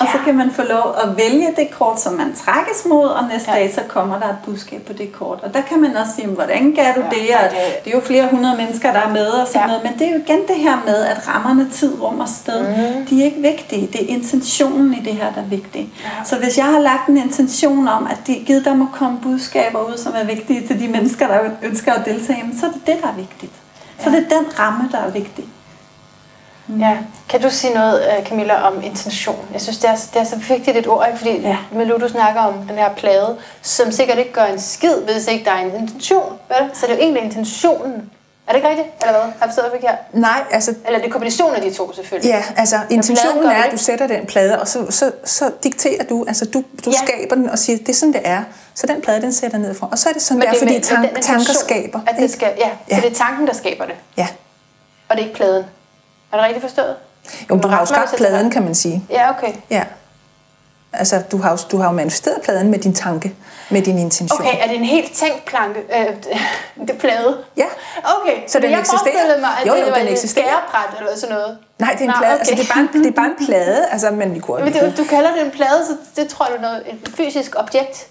Og 0.00 0.06
så 0.12 0.18
kan 0.24 0.36
man 0.36 0.50
få 0.50 0.62
lov 0.62 0.94
at 1.02 1.16
vælge 1.16 1.48
det 1.56 1.70
kort, 1.70 2.00
som 2.00 2.12
man 2.12 2.34
trækkes 2.44 2.84
mod, 2.88 3.08
og 3.08 3.28
næste 3.32 3.50
Ja. 3.50 3.56
dag 3.56 3.74
så 3.74 3.80
kommer 3.88 4.18
der 4.18 4.28
et 4.28 4.36
budskab 4.44 4.82
på 4.82 4.92
det 4.92 5.12
kort. 5.12 5.38
Og 5.42 5.54
der 5.54 5.60
kan 5.60 5.80
man 5.80 5.96
også 5.96 6.12
sige, 6.16 6.28
hvordan 6.28 6.62
gør 6.76 6.92
du 6.96 7.00
Ja, 7.00 7.10
det? 7.10 7.28
ja, 7.28 7.44
Og 7.44 7.50
det- 7.50 7.84
det 7.84 7.90
er 7.92 7.94
jo 7.98 8.00
flere 8.04 8.28
hundrede 8.30 8.56
mennesker, 8.56 8.92
der 8.92 9.00
er 9.00 9.12
med 9.12 9.26
og 9.26 9.46
sådan 9.46 9.60
Ja. 9.60 9.66
noget. 9.66 9.82
Men 9.84 9.92
det 9.98 10.06
er 10.06 10.10
jo 10.10 10.18
igen 10.26 10.38
det 10.48 10.56
her 10.56 10.76
med, 10.86 10.96
at 11.04 11.28
rammerne, 11.28 11.70
tid, 11.70 12.00
rum 12.02 12.20
og 12.20 12.28
sted, 12.28 12.60
Mhm. 12.68 13.06
de 13.06 13.20
er 13.20 13.24
ikke 13.24 13.40
vigtige. 13.40 13.86
Det 13.92 14.02
er 14.02 14.06
intentionen 14.16 14.94
i 14.94 15.00
det 15.04 15.12
her, 15.14 15.32
der 15.32 15.40
er 15.40 15.44
vigtig. 15.58 15.88
Ja. 16.04 16.24
Så 16.24 16.36
hvis 16.36 16.58
jeg 16.58 16.64
har 16.66 16.78
lagt 16.78 17.08
en 17.08 17.16
intention 17.16 17.88
om, 17.88 18.06
at 18.10 18.18
de, 18.26 18.34
givet 18.46 18.64
der 18.64 18.74
må 18.74 18.86
komme 18.92 19.18
budskaber 19.22 19.78
ud, 19.78 19.98
som 19.98 20.12
er 20.16 20.24
vigtige 20.24 20.66
til 20.66 20.80
de 20.80 20.88
mennesker, 20.88 21.26
der 21.26 21.38
ønsker 21.62 21.92
at 21.92 22.04
deltage, 22.04 22.44
så 22.60 22.66
er 22.66 22.70
det 22.70 22.86
det, 22.86 22.96
der 23.02 23.08
er 23.08 23.14
vigtigt. 23.16 23.52
Så 24.04 24.10
det 24.10 24.18
er 24.18 24.38
den 24.38 24.58
ramme, 24.58 24.88
der 24.92 24.98
er 24.98 25.10
vigtig. 25.10 25.44
Ja. 26.78 26.96
Kan 27.28 27.42
du 27.42 27.50
sige 27.50 27.74
noget, 27.74 28.02
øh, 28.18 28.26
Camilla, 28.26 28.54
om 28.66 28.82
intention? 28.82 29.46
Jeg 29.52 29.60
synes, 29.60 29.78
det 29.78 29.90
er, 29.90 29.94
det 30.14 30.20
er 30.20 30.24
så 30.24 30.36
vigtigt 30.48 30.76
et 30.76 30.86
ord, 30.86 31.06
ikke? 31.06 31.18
fordi 31.18 31.40
ja. 31.40 31.56
Melu, 31.72 31.96
du 32.00 32.08
snakker 32.08 32.40
om 32.40 32.54
den 32.68 32.76
her 32.78 32.94
plade, 32.94 33.36
som 33.62 33.92
sikkert 33.92 34.18
ikke 34.18 34.32
gør 34.32 34.44
en 34.44 34.60
skid, 34.60 34.94
hvis 34.94 35.26
ikke 35.26 35.44
der 35.44 35.50
er 35.50 35.58
en 35.58 35.74
intention. 35.74 36.32
Vel? 36.48 36.70
Så 36.74 36.86
det 36.86 36.92
er 36.92 36.96
jo 36.96 37.02
egentlig 37.02 37.22
intentionen. 37.22 38.10
Er 38.46 38.52
det 38.52 38.56
ikke 38.58 38.68
rigtigt? 38.68 38.88
Eller 39.00 39.12
hvad? 39.12 39.20
Har 39.20 39.34
jeg 39.40 39.48
forstået 39.54 39.66
forkert? 39.70 39.94
Nej, 40.12 40.42
altså 40.50 40.74
Eller 40.86 40.98
det 40.98 41.06
er 41.08 41.10
kombinationen 41.12 41.54
af 41.56 41.62
de 41.62 41.72
to, 41.74 41.92
selvfølgelig. 41.92 42.30
Ja, 42.30 42.42
altså 42.56 42.76
intentionen 42.90 43.44
er, 43.46 43.62
at 43.62 43.72
du 43.72 43.76
sætter 43.76 44.06
den 44.06 44.26
plade, 44.26 44.60
og 44.60 44.68
så, 44.68 44.86
så, 44.90 45.12
så 45.24 45.50
dikterer 45.62 46.04
du, 46.04 46.24
altså 46.28 46.44
du, 46.44 46.64
du 46.84 46.90
Ja. 46.90 46.96
skaber 47.06 47.34
den 47.34 47.50
og 47.50 47.58
siger, 47.58 47.78
det 47.78 47.88
er 47.88 47.92
sådan, 47.94 48.12
det 48.12 48.20
er. 48.24 48.42
Så 48.74 48.86
den 48.86 49.00
plade, 49.00 49.20
den 49.20 49.32
sætter 49.32 49.58
ned 49.58 49.74
fra. 49.74 49.88
Og 49.92 49.98
så 49.98 50.08
er 50.08 50.12
det 50.12 50.22
sådan, 50.22 50.38
Men 50.38 50.48
det 50.48 50.54
er, 50.54 50.58
fordi 50.58 50.72
med 50.74 50.82
tank, 50.82 51.20
tanker 51.22 51.52
skaber. 51.52 52.00
At 52.06 52.16
det 52.18 52.30
skal, 52.30 52.48
ja, 52.58 52.70
Ja. 52.90 52.94
så 52.96 53.00
det 53.00 53.10
er 53.10 53.14
tanken, 53.24 53.46
der 53.46 53.54
skaber 53.54 53.84
det. 53.84 53.94
Ja. 54.16 54.26
Og 55.08 55.16
det 55.16 55.22
er 55.22 55.26
ikke 55.26 55.36
pladen. 55.36 55.64
Er 56.32 56.36
det 56.36 56.44
rigtigt 56.44 56.62
forstået? 56.62 56.96
Jo, 57.50 57.58
du 57.58 57.68
har 57.68 57.80
jo 57.80 57.86
skabt 57.86 58.14
pladen, 58.16 58.50
kan 58.50 58.62
man 58.62 58.74
sige. 58.74 59.04
Ja, 59.10 59.30
okay. 59.30 59.52
Ja. 59.70 59.82
Altså, 60.92 61.22
du 61.32 61.36
har, 61.38 61.50
jo, 61.50 61.56
du 61.72 61.76
har 61.78 61.84
jo 61.86 61.92
manifesteret 61.92 62.42
pladen 62.42 62.70
med 62.70 62.78
din 62.78 62.94
tanke, 62.94 63.34
med 63.70 63.82
din 63.82 63.98
intention. 63.98 64.40
Okay, 64.40 64.54
er 64.62 64.66
det 64.66 64.76
en 64.76 64.84
helt 64.84 65.12
tænkt 65.14 65.44
planke? 65.44 65.80
Øh, 65.80 66.06
det 66.88 66.98
plade? 66.98 67.36
Ja. 67.56 67.64
Okay, 68.20 68.36
Så 68.48 68.58
den 68.58 68.70
jeg 68.70 68.78
eksisterer? 68.80 69.02
forestillede 69.02 69.40
mig, 69.40 69.50
at 69.60 69.66
Jo, 69.66 69.74
jo, 69.74 69.84
det 69.84 69.92
var 69.92 69.98
den 69.98 70.06
et 70.06 70.12
eksisterer. 70.12 70.44
skærebræt 70.44 70.98
eller 71.00 71.16
sådan 71.16 71.34
noget. 71.34 71.58
Nej, 71.78 71.90
det 71.92 72.00
er 72.00 72.04
en 72.04 72.08
Nå, 72.08 72.14
plade. 72.18 72.32
okay. 72.32 72.38
Altså, 72.38 72.54
det 72.54 72.70
er, 72.70 72.74
bare 72.74 72.88
en, 72.94 73.02
det 73.04 73.06
er 73.10 73.16
bare 73.16 73.26
en 73.38 73.46
plade, 73.46 73.86
altså, 73.90 74.10
men 74.10 74.34
vi 74.34 74.38
kunne... 74.40 74.64
Men 74.64 74.72
det, 74.72 74.94
du 74.96 75.04
kalder 75.04 75.32
det 75.34 75.42
en 75.44 75.50
plade, 75.50 75.80
så 75.88 75.96
det 76.16 76.28
tror 76.28 76.46
jeg 76.46 76.56
er 76.56 76.60
noget, 76.60 76.82
et 76.86 77.10
fysisk 77.16 77.54
objekt. 77.56 78.06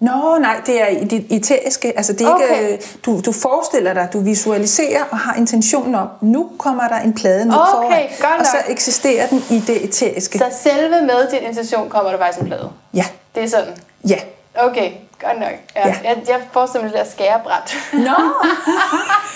Nå, 0.00 0.38
nej, 0.40 0.60
det 0.66 0.82
er 0.82 0.86
i 0.86 1.04
det 1.04 1.26
eteriske. 1.30 1.92
Altså, 1.96 2.12
det 2.12 2.20
er 2.26 2.34
Okay. 2.34 2.60
ikke, 2.62 2.72
øh, 2.74 2.78
du, 3.06 3.20
du 3.20 3.32
forestiller 3.32 3.92
dig, 3.94 4.08
du 4.12 4.20
visualiserer 4.20 5.04
og 5.10 5.18
har 5.18 5.34
intentionen 5.34 5.94
om, 5.94 6.08
nu 6.20 6.50
kommer 6.58 6.88
der 6.88 6.96
en 6.98 7.14
plade 7.14 7.44
ned 7.44 7.54
Okay, 7.74 8.08
foran, 8.20 8.40
og 8.40 8.46
så 8.46 8.56
nok. 8.56 8.64
eksisterer 8.70 9.26
den 9.26 9.42
i 9.50 9.58
det 9.66 9.84
eteriske. 9.84 10.38
Så 10.38 10.44
selve 10.62 11.00
med 11.02 11.30
din 11.30 11.48
intention 11.48 11.90
kommer 11.90 12.10
der 12.10 12.18
faktisk 12.18 12.40
en 12.40 12.46
plade. 12.46 12.70
Ja, 12.94 13.04
Det 13.34 13.42
er 13.44 13.48
sådan. 13.48 13.76
ja. 14.08 14.16
Okay, 14.54 14.90
godt 15.22 15.38
nok. 15.40 15.52
Ja, 15.76 15.88
Ja. 15.88 15.94
Jeg, 16.04 16.16
jeg 16.28 16.40
forestiller 16.52 16.84
mig 16.84 16.92
det 16.92 17.04
der 17.04 17.10
skærebræt. 17.10 17.76
Nå! 17.92 17.98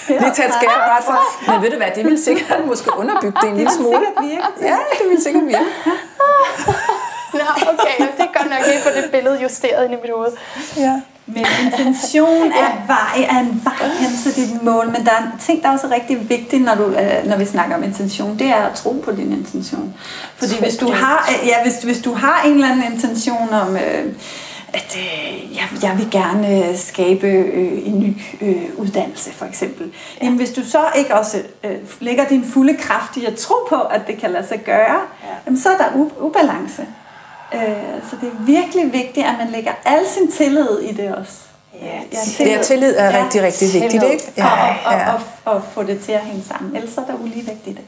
det 0.09 0.17
er 0.17 0.33
taget 0.35 0.53
skærebræt 0.61 1.05
for. 1.05 1.51
Men 1.53 1.63
ved 1.63 1.71
du 1.71 1.77
hvad, 1.77 1.87
det 1.97 2.05
vil 2.05 2.25
sikkert 2.25 2.67
måske 2.67 2.91
underbygge 2.99 3.39
det 3.43 3.49
en 3.51 3.57
lille 3.57 3.73
smule. 3.73 3.99
virke. 4.23 4.43
Ja, 4.63 4.77
det 4.99 5.09
vil 5.11 5.23
sikkert 5.23 5.47
virke. 5.47 5.65
Nå, 7.41 7.47
okay, 7.73 7.95
ja, 8.01 8.07
det 8.17 8.25
er 8.29 8.39
godt 8.39 8.51
nok 8.51 8.61
ikke 8.73 8.83
på 8.85 8.91
det 8.97 9.11
billede 9.11 9.43
justeret 9.43 9.85
ind 9.85 9.93
i 9.93 9.97
mit 10.03 10.11
hoved. 10.17 10.33
Ja. 10.77 11.01
Men 11.27 11.47
intention 11.65 12.53
er, 12.53 12.87
vej, 12.87 13.27
er 13.31 13.39
en 13.39 13.61
vej 13.65 13.89
hen 14.01 14.11
til 14.23 14.37
dit 14.37 14.63
mål, 14.63 14.87
men 14.87 15.07
der 15.07 15.11
er 15.13 15.23
en 15.23 15.39
ting, 15.41 15.63
der 15.63 15.69
er 15.69 15.73
også 15.73 15.89
rigtig 15.91 16.29
vigtigt, 16.29 16.65
når, 16.65 16.75
du, 16.75 16.85
øh, 16.85 17.27
når 17.27 17.37
vi 17.37 17.45
snakker 17.45 17.77
om 17.77 17.83
intention, 17.83 18.39
det 18.39 18.47
er 18.47 18.67
at 18.67 18.75
tro 18.75 19.03
på 19.05 19.13
din 19.13 19.33
intention. 19.33 19.95
Fordi 20.37 20.61
hvis 20.61 20.77
du 20.77 20.93
har, 20.93 21.31
ja, 21.45 21.63
hvis, 21.63 21.83
hvis 21.83 21.99
du 21.99 22.15
har 22.15 22.43
en 22.43 22.55
eller 22.55 22.69
anden 22.69 22.93
intention 22.93 23.49
om, 23.53 23.77
øh, 23.77 24.13
at 24.75 24.97
øh, 24.99 25.57
jeg, 25.57 25.69
jeg 25.83 25.99
vil 25.99 26.11
gerne 26.11 26.69
øh, 26.69 26.77
skabe 26.77 27.27
øh, 27.27 27.87
en 27.87 28.01
ny 28.01 28.17
øh, 28.41 28.63
uddannelse, 28.77 29.33
for 29.33 29.47
eksempel. 29.47 29.93
Ja. 30.21 30.25
Jamen, 30.25 30.39
hvis 30.39 30.51
du 30.51 30.65
så 30.65 30.81
ikke 30.97 31.15
også 31.15 31.43
øh, 31.65 31.77
lægger 32.01 32.25
din 32.29 32.45
fulde 32.45 32.77
kraft 32.77 33.17
i 33.17 33.25
at 33.25 33.35
tro 33.35 33.55
på, 33.69 33.81
at 33.81 34.07
det 34.07 34.19
kan 34.19 34.31
lade 34.31 34.47
sig 34.47 34.61
gøre, 34.65 35.01
ja. 35.25 35.35
jamen, 35.47 35.61
så 35.61 35.69
er 35.71 35.77
der 35.77 35.85
u- 35.85 36.23
ubalance. 36.23 36.87
Øh, 37.55 38.03
så 38.11 38.17
det 38.21 38.29
er 38.29 38.45
virkelig 38.45 38.93
vigtigt, 38.93 39.27
at 39.27 39.35
man 39.39 39.49
lægger 39.49 39.73
al 39.85 40.01
sin 40.07 40.33
tillid 40.33 40.79
i 40.83 40.93
det 40.93 41.15
også. 41.15 41.33
Ja, 41.83 42.01
Det 42.39 42.55
er 42.55 42.63
tillid 42.63 42.95
er 42.99 43.25
rigtig, 43.25 43.43
rigtig 43.43 43.73
vigtigt, 43.73 43.91
Tillid. 43.91 44.11
ikke? 44.11 44.33
Ja, 44.37 44.47
og, 44.53 44.77
og, 44.85 44.93
ja. 44.93 45.13
og, 45.13 45.21
og 45.45 45.63
få 45.73 45.83
det 45.83 46.01
til 46.05 46.13
at 46.13 46.21
hænge 46.21 46.45
sammen. 46.49 46.77
Ellers 46.77 46.97
er 46.97 47.05
der 47.07 47.15
uligevægt 47.15 47.67
i 47.67 47.71
det. 47.71 47.85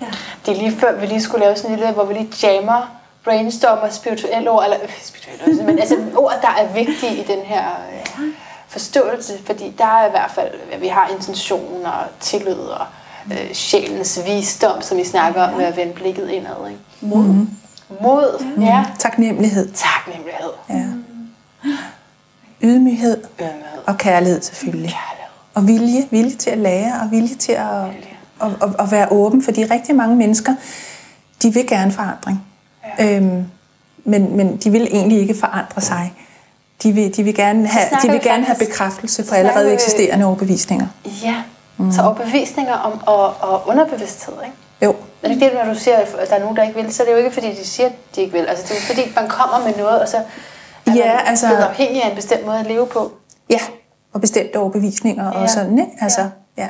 Ja. 0.00 0.06
Det 0.46 0.56
er 0.56 0.62
lige 0.62 0.76
før, 0.76 1.00
vi 1.00 1.06
lige 1.06 1.22
skulle 1.22 1.44
lave 1.44 1.56
sådan 1.56 1.70
en 1.70 1.76
lille, 1.78 1.92
hvor 1.92 2.04
vi 2.04 2.14
lige 2.14 2.30
jammer, 2.42 2.90
brainstormer 3.24 3.90
spirituelle 3.90 4.50
ord, 4.50 4.64
eller 4.64 4.76
øh, 4.82 4.88
spirituelle 5.02 5.60
ord, 5.60 5.66
men 5.66 5.78
altså 5.78 5.96
ord, 6.24 6.34
der 6.42 6.48
er 6.48 6.72
vigtige 6.72 7.16
i 7.16 7.24
den 7.24 7.40
her 7.44 7.64
øh, 7.92 8.24
forståelse, 8.68 9.32
fordi 9.46 9.74
der 9.78 9.84
er 9.84 10.06
i 10.06 10.10
hvert 10.10 10.30
fald, 10.30 10.50
at 10.72 10.80
vi 10.80 10.88
har 10.88 11.08
intention 11.08 11.84
og 11.86 11.92
tillid 12.20 12.54
og 12.58 12.86
øh, 13.32 13.52
sjælens 13.54 14.20
visdom, 14.26 14.82
som 14.82 14.98
vi 14.98 15.04
snakker 15.04 15.42
om 15.42 15.54
med 15.54 15.64
at 15.64 15.76
vende 15.76 15.92
blikket 15.92 16.30
indad. 16.30 16.68
Ikke? 16.68 16.80
Mod. 17.00 17.46
Mod, 18.02 18.44
ja. 18.60 18.84
Taknemmelighed. 18.98 19.72
Taknemmelighed. 19.74 20.50
Ja. 20.70 20.84
Ydmyghed 22.62 23.22
Ømhed. 23.40 23.52
og 23.86 23.98
kærlighed 23.98 24.42
selvfølgelig. 24.42 24.90
Kærlighed. 24.90 25.28
Og 25.54 25.66
vilje, 25.66 26.08
vilje 26.10 26.36
til 26.36 26.50
at 26.50 26.58
lære, 26.58 26.92
og 27.02 27.10
vilje 27.10 27.34
til 27.34 27.52
at, 27.52 27.84
at, 28.42 28.50
at, 28.62 28.68
at 28.78 28.90
være 28.90 29.08
åben, 29.12 29.42
fordi 29.42 29.64
rigtig 29.64 29.94
mange 29.94 30.16
mennesker, 30.16 30.54
de 31.42 31.54
vil 31.54 31.66
gerne 31.66 31.92
forandring. 31.92 32.44
Ja. 32.98 33.16
Øhm, 33.16 33.44
men, 34.04 34.36
men 34.36 34.56
de 34.56 34.70
vil 34.70 34.88
egentlig 34.90 35.18
ikke 35.20 35.34
forandre 35.34 35.80
sig. 35.80 36.12
De 36.82 36.92
vil, 36.92 37.16
de 37.16 37.22
vil 37.22 37.34
gerne 37.34 37.66
have, 37.68 37.84
de 38.02 38.08
vil 38.08 38.12
vi 38.22 38.28
gerne 38.28 38.44
have 38.44 38.56
bekræftelse 38.58 39.24
på 39.28 39.34
allerede 39.34 39.66
vi- 39.66 39.74
eksisterende 39.74 40.24
overbevisninger. 40.24 40.86
Ja, 41.24 41.34
mm. 41.76 41.92
så 41.92 42.02
overbevisninger 42.02 42.72
om 42.74 43.00
og, 43.06 43.34
og 43.40 43.68
underbevidsthed, 43.68 44.34
ikke? 44.44 44.56
Jo, 44.82 44.90
Er 45.22 45.28
det 45.28 45.34
ikke 45.34 45.46
det, 45.46 45.54
når 45.66 45.72
du 45.74 45.78
siger, 45.78 45.96
at 45.96 46.30
der 46.30 46.36
er 46.36 46.40
nogen, 46.40 46.56
der 46.56 46.62
ikke 46.62 46.82
vil, 46.82 46.92
så 46.94 47.02
er 47.02 47.06
det 47.06 47.12
jo 47.12 47.18
ikke, 47.18 47.30
fordi 47.30 47.50
de 47.50 47.64
siger, 47.66 47.86
at 47.86 47.92
de 48.16 48.20
ikke 48.20 48.32
vil. 48.32 48.46
Altså, 48.46 48.64
det 48.64 48.70
er 48.70 48.74
jo 48.74 48.94
fordi, 48.94 49.12
man 49.20 49.28
kommer 49.28 49.66
med 49.66 49.76
noget, 49.76 50.00
og 50.00 50.08
så 50.08 50.16
er 50.16 50.22
Ja, 50.94 51.14
man 51.16 51.26
altså- 51.26 51.46
blevet 51.46 51.62
afhængig 51.62 52.02
af 52.04 52.08
en 52.10 52.16
bestemt 52.16 52.46
måde 52.46 52.58
at 52.58 52.66
leve 52.66 52.86
på. 52.86 53.12
ja, 53.50 53.58
og 54.12 54.20
bestemte 54.20 54.56
overbevisninger 54.56 55.24
ja. 55.24 55.30
Ja. 55.38 55.42
og 55.42 55.50
sådan, 55.50 55.78
ikke? 55.78 55.92
Altså, 56.00 56.28
ja. 56.58 56.68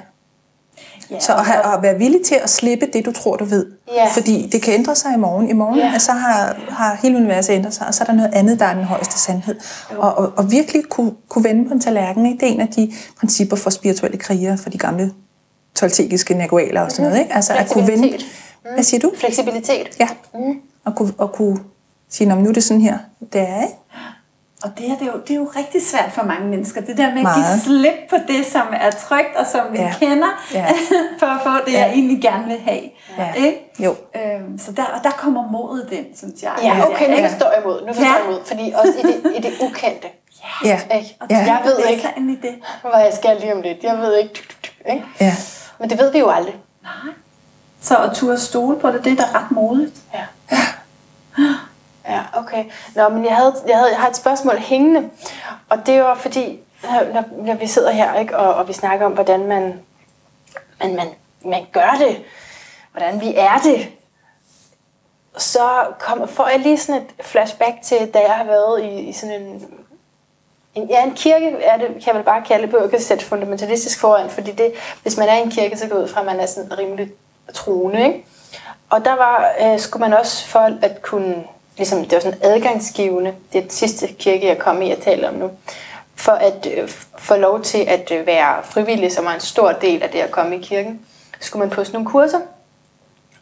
Ja, 1.10 1.20
Så 1.20 1.34
at, 1.34 1.44
have, 1.46 1.74
at 1.76 1.82
være 1.82 1.98
villig 1.98 2.24
til 2.26 2.34
at 2.34 2.50
slippe 2.50 2.86
det, 2.92 3.04
du 3.06 3.12
tror, 3.12 3.36
du 3.36 3.44
ved. 3.44 3.66
Ja. 3.94 4.06
Fordi 4.12 4.48
det 4.52 4.62
kan 4.62 4.74
ændre 4.74 4.94
sig 4.94 5.14
i 5.14 5.16
morgen. 5.16 5.48
I 5.50 5.52
morgen 5.52 5.78
Ja. 5.78 5.86
ja. 5.92 5.98
så 5.98 6.12
har, 6.12 6.56
har 6.68 6.98
hele 7.02 7.16
universet 7.16 7.52
ændret 7.54 7.74
sig, 7.74 7.86
og 7.86 7.94
så 7.94 8.04
er 8.04 8.06
der 8.06 8.12
noget 8.12 8.30
andet, 8.34 8.60
der 8.60 8.66
er 8.66 8.74
den 8.74 8.84
højeste 8.84 9.18
sandhed. 9.18 9.54
Og, 9.98 10.14
og, 10.18 10.32
og 10.36 10.50
virkelig 10.50 10.84
kunne, 10.88 11.12
kunne 11.28 11.44
vende 11.44 11.68
på 11.68 11.74
en 11.74 11.80
tallerken, 11.80 12.26
ikke? 12.26 12.40
det 12.40 12.48
er 12.48 12.52
en 12.54 12.60
af 12.60 12.68
de 12.68 12.92
principper 13.18 13.56
for 13.56 13.70
spirituelle 13.70 14.18
krigere, 14.18 14.58
for 14.58 14.70
de 14.70 14.78
gamle 14.78 15.12
toltekiske 15.74 16.34
nagualer 16.34 16.80
og 16.80 16.90
sådan 16.92 17.10
noget. 17.10 17.22
Ikke? 17.22 17.34
Altså 17.34 17.52
at 17.54 17.68
kunne 17.70 17.86
vende... 17.86 18.08
Fleksibilitet. 18.08 18.44
Hvad 18.74 18.82
siger 18.82 19.00
du? 19.00 19.12
Fleksibilitet. 19.18 19.88
Ja. 20.00 20.08
Mm. 20.34 20.60
Og, 20.84 20.96
kunne, 20.96 21.12
og 21.18 21.32
kunne 21.32 21.58
sige, 22.08 22.28
"Nå, 22.28 22.34
men 22.34 22.44
nu 22.44 22.50
er 22.50 22.54
det 22.54 22.64
sådan 22.64 22.80
her, 22.80 22.98
det 23.32 23.40
er, 23.40 23.62
ikke? 23.62 23.74
Og 24.62 24.70
det, 24.78 24.86
her, 24.88 24.96
det, 24.98 25.08
er 25.08 25.12
jo, 25.12 25.18
det 25.28 25.30
er 25.30 25.34
jo 25.34 25.50
rigtig 25.56 25.82
svært 25.86 26.10
for 26.12 26.22
mange 26.22 26.48
mennesker. 26.48 26.80
Det 26.80 26.96
der 26.96 27.02
med 27.14 27.20
at 27.26 27.34
give 27.34 27.44
Meget. 27.44 27.60
slip 27.62 27.98
på 28.10 28.16
det, 28.28 28.46
som 28.46 28.66
er 28.72 28.90
trygt 28.90 29.36
og 29.36 29.46
som 29.46 29.60
vi 29.72 29.78
Ja. 29.78 29.94
kender, 30.00 30.44
Ja. 30.54 30.66
for 31.20 31.26
at 31.26 31.40
få 31.44 31.64
det, 31.66 31.72
Ja. 31.72 31.78
jeg 31.80 31.90
egentlig 31.92 32.22
gerne 32.22 32.44
vil 32.44 32.58
have. 32.64 32.82
Ja. 33.18 33.32
Ikke? 33.34 33.72
Jo. 33.78 33.94
Øhm, 34.16 34.58
så 34.58 34.72
der, 34.72 34.84
og 34.84 35.00
der 35.04 35.10
kommer 35.10 35.48
modet 35.50 35.88
ind, 35.92 36.06
synes 36.16 36.42
jeg. 36.42 36.52
Ja, 36.62 36.86
okay, 36.90 37.10
nu 37.10 37.16
Ja. 37.16 37.28
forstår 37.28 37.50
jeg 37.54 37.62
mod. 37.64 37.80
Nu 37.86 37.92
forstår 37.92 38.04
Ja. 38.04 38.12
jeg 38.14 38.24
mod. 38.30 38.40
Fordi 38.46 38.72
også 38.74 38.92
i 38.98 39.02
det, 39.02 39.36
i 39.36 39.40
det 39.40 39.52
ukendte. 39.60 40.08
Ja. 40.64 40.80
Ikke? 40.98 41.16
Og 41.20 41.26
Ja. 41.30 41.36
Jeg 41.38 41.60
ved 41.64 41.76
det 41.76 41.84
er 41.84 41.88
ikke, 41.88 42.08
ind 42.16 42.30
i 42.30 42.34
det. 42.42 42.54
hvad 42.82 43.00
jeg 43.00 43.12
skal 43.14 43.36
lige 43.40 43.54
om 43.54 43.62
lidt. 43.62 43.78
Jeg 43.82 43.98
ved 43.98 44.16
ikke. 44.18 44.34
Ikke? 44.88 45.04
Ja. 45.20 45.34
Men 45.78 45.90
det 45.90 45.98
ved 45.98 46.12
vi 46.12 46.18
jo 46.18 46.30
aldrig. 46.30 46.56
Nej. 46.82 47.14
Så 47.80 47.96
at 47.96 48.16
turde 48.16 48.40
stole 48.40 48.78
på 48.80 48.90
det, 48.90 49.04
det 49.04 49.12
er 49.12 49.16
da 49.16 49.38
ret 49.38 49.50
modigt. 49.50 49.96
Ja. 50.14 50.26
Ja, 52.08 52.22
okay. 52.40 52.64
Nå, 52.94 53.08
men 53.08 53.24
jeg, 53.24 53.36
havde, 53.36 53.54
jeg, 53.68 53.76
havde, 53.76 53.90
jeg 53.90 54.00
har 54.00 54.08
et 54.08 54.16
spørgsmål 54.16 54.56
hængende, 54.56 55.10
og 55.68 55.86
det 55.86 56.02
var 56.02 56.14
fordi, 56.14 56.60
når, 56.82 57.44
når 57.44 57.54
vi 57.54 57.66
sidder 57.66 57.90
her, 57.90 58.14
ikke, 58.14 58.36
og, 58.36 58.54
og 58.54 58.68
vi 58.68 58.72
snakker 58.72 59.06
om, 59.06 59.12
hvordan 59.12 59.46
man, 59.46 59.80
man, 60.80 60.96
man, 60.96 61.08
man 61.44 61.66
gør 61.72 61.96
det, 61.98 62.24
hvordan 62.92 63.20
vi 63.20 63.34
er 63.36 63.58
det, 63.58 63.88
så 65.36 65.86
kom, 65.98 66.28
får 66.28 66.48
jeg 66.48 66.60
lige 66.60 66.78
sådan 66.78 67.02
et 67.02 67.26
flashback 67.26 67.82
til, 67.82 68.10
da 68.14 68.18
jeg 68.18 68.34
har 68.34 68.44
været 68.44 68.84
i, 68.84 68.98
i 68.98 69.12
sådan 69.12 69.42
en, 69.42 69.64
en, 70.78 70.88
ja, 70.88 71.04
en 71.04 71.14
kirke 71.14 71.56
er 71.60 71.76
det, 71.76 71.86
kan 71.86 72.02
jeg 72.06 72.14
vel 72.14 72.22
bare 72.22 72.42
kalde 72.42 72.62
det 72.62 72.70
på, 72.70 72.88
kan 72.88 73.00
sætte 73.00 73.24
fundamentalistisk 73.24 74.00
foran, 74.00 74.30
fordi 74.30 74.52
det, 74.52 74.72
hvis 75.02 75.16
man 75.16 75.28
er 75.28 75.34
i 75.34 75.42
en 75.42 75.50
kirke, 75.50 75.76
så 75.76 75.88
går 75.88 75.96
ud 75.96 76.08
fra, 76.08 76.20
at 76.20 76.26
man 76.26 76.40
er 76.40 76.46
sådan 76.46 76.78
rimelig 76.78 77.08
troende, 77.54 78.06
ikke? 78.06 78.24
Og 78.90 79.04
der 79.04 79.16
var, 79.16 79.50
øh, 79.62 79.78
skulle 79.78 80.00
man 80.00 80.18
også 80.18 80.46
for 80.46 80.58
at 80.82 81.02
kunne, 81.02 81.44
ligesom 81.76 82.02
det 82.02 82.12
var 82.12 82.20
sådan 82.20 82.38
adgangsgivende, 82.42 83.34
det 83.52 83.58
er 83.58 83.62
den 83.62 83.70
sidste 83.70 84.06
kirke, 84.06 84.46
jeg 84.46 84.58
kom 84.58 84.82
i 84.82 84.90
at 84.90 84.98
tale 84.98 85.28
om 85.28 85.34
nu, 85.34 85.50
for 86.16 86.32
at 86.32 86.68
øh, 86.76 86.88
få 87.18 87.36
lov 87.36 87.62
til 87.62 87.78
at 87.78 88.10
øh, 88.12 88.26
være 88.26 88.62
frivillig, 88.64 89.12
som 89.12 89.26
er 89.26 89.30
en 89.30 89.40
stor 89.40 89.72
del 89.72 90.02
af 90.02 90.10
det 90.10 90.18
at 90.18 90.30
komme 90.30 90.56
i 90.56 90.62
kirken, 90.62 91.00
skulle 91.40 91.60
man 91.60 91.70
på 91.70 91.84
sådan 91.84 91.94
nogle 91.94 92.10
kurser. 92.10 92.40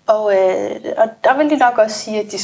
Og, 0.07 0.37
øh, 0.37 0.71
og 0.97 1.09
der 1.25 1.37
vil 1.37 1.51
de 1.51 1.57
nok 1.57 1.79
også 1.79 1.99
sige, 1.99 2.21
at 2.21 2.33
de 2.33 2.39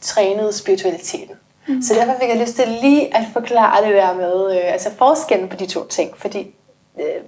trænede 0.00 0.52
spiritualiteten. 0.52 1.34
Mm. 1.68 1.82
Så 1.82 1.94
derfor 1.94 2.14
fik 2.20 2.28
jeg 2.28 2.40
lyst 2.40 2.54
til 2.54 2.68
lige 2.68 3.16
at 3.16 3.24
forklare 3.32 3.86
det 3.86 3.94
der 3.94 4.14
med 4.14 4.56
øh, 4.56 4.72
altså 4.72 4.90
forskellen 4.98 5.48
på 5.48 5.56
de 5.56 5.66
to 5.66 5.86
ting. 5.86 6.16
Fordi 6.16 6.54
øh, 6.98 7.22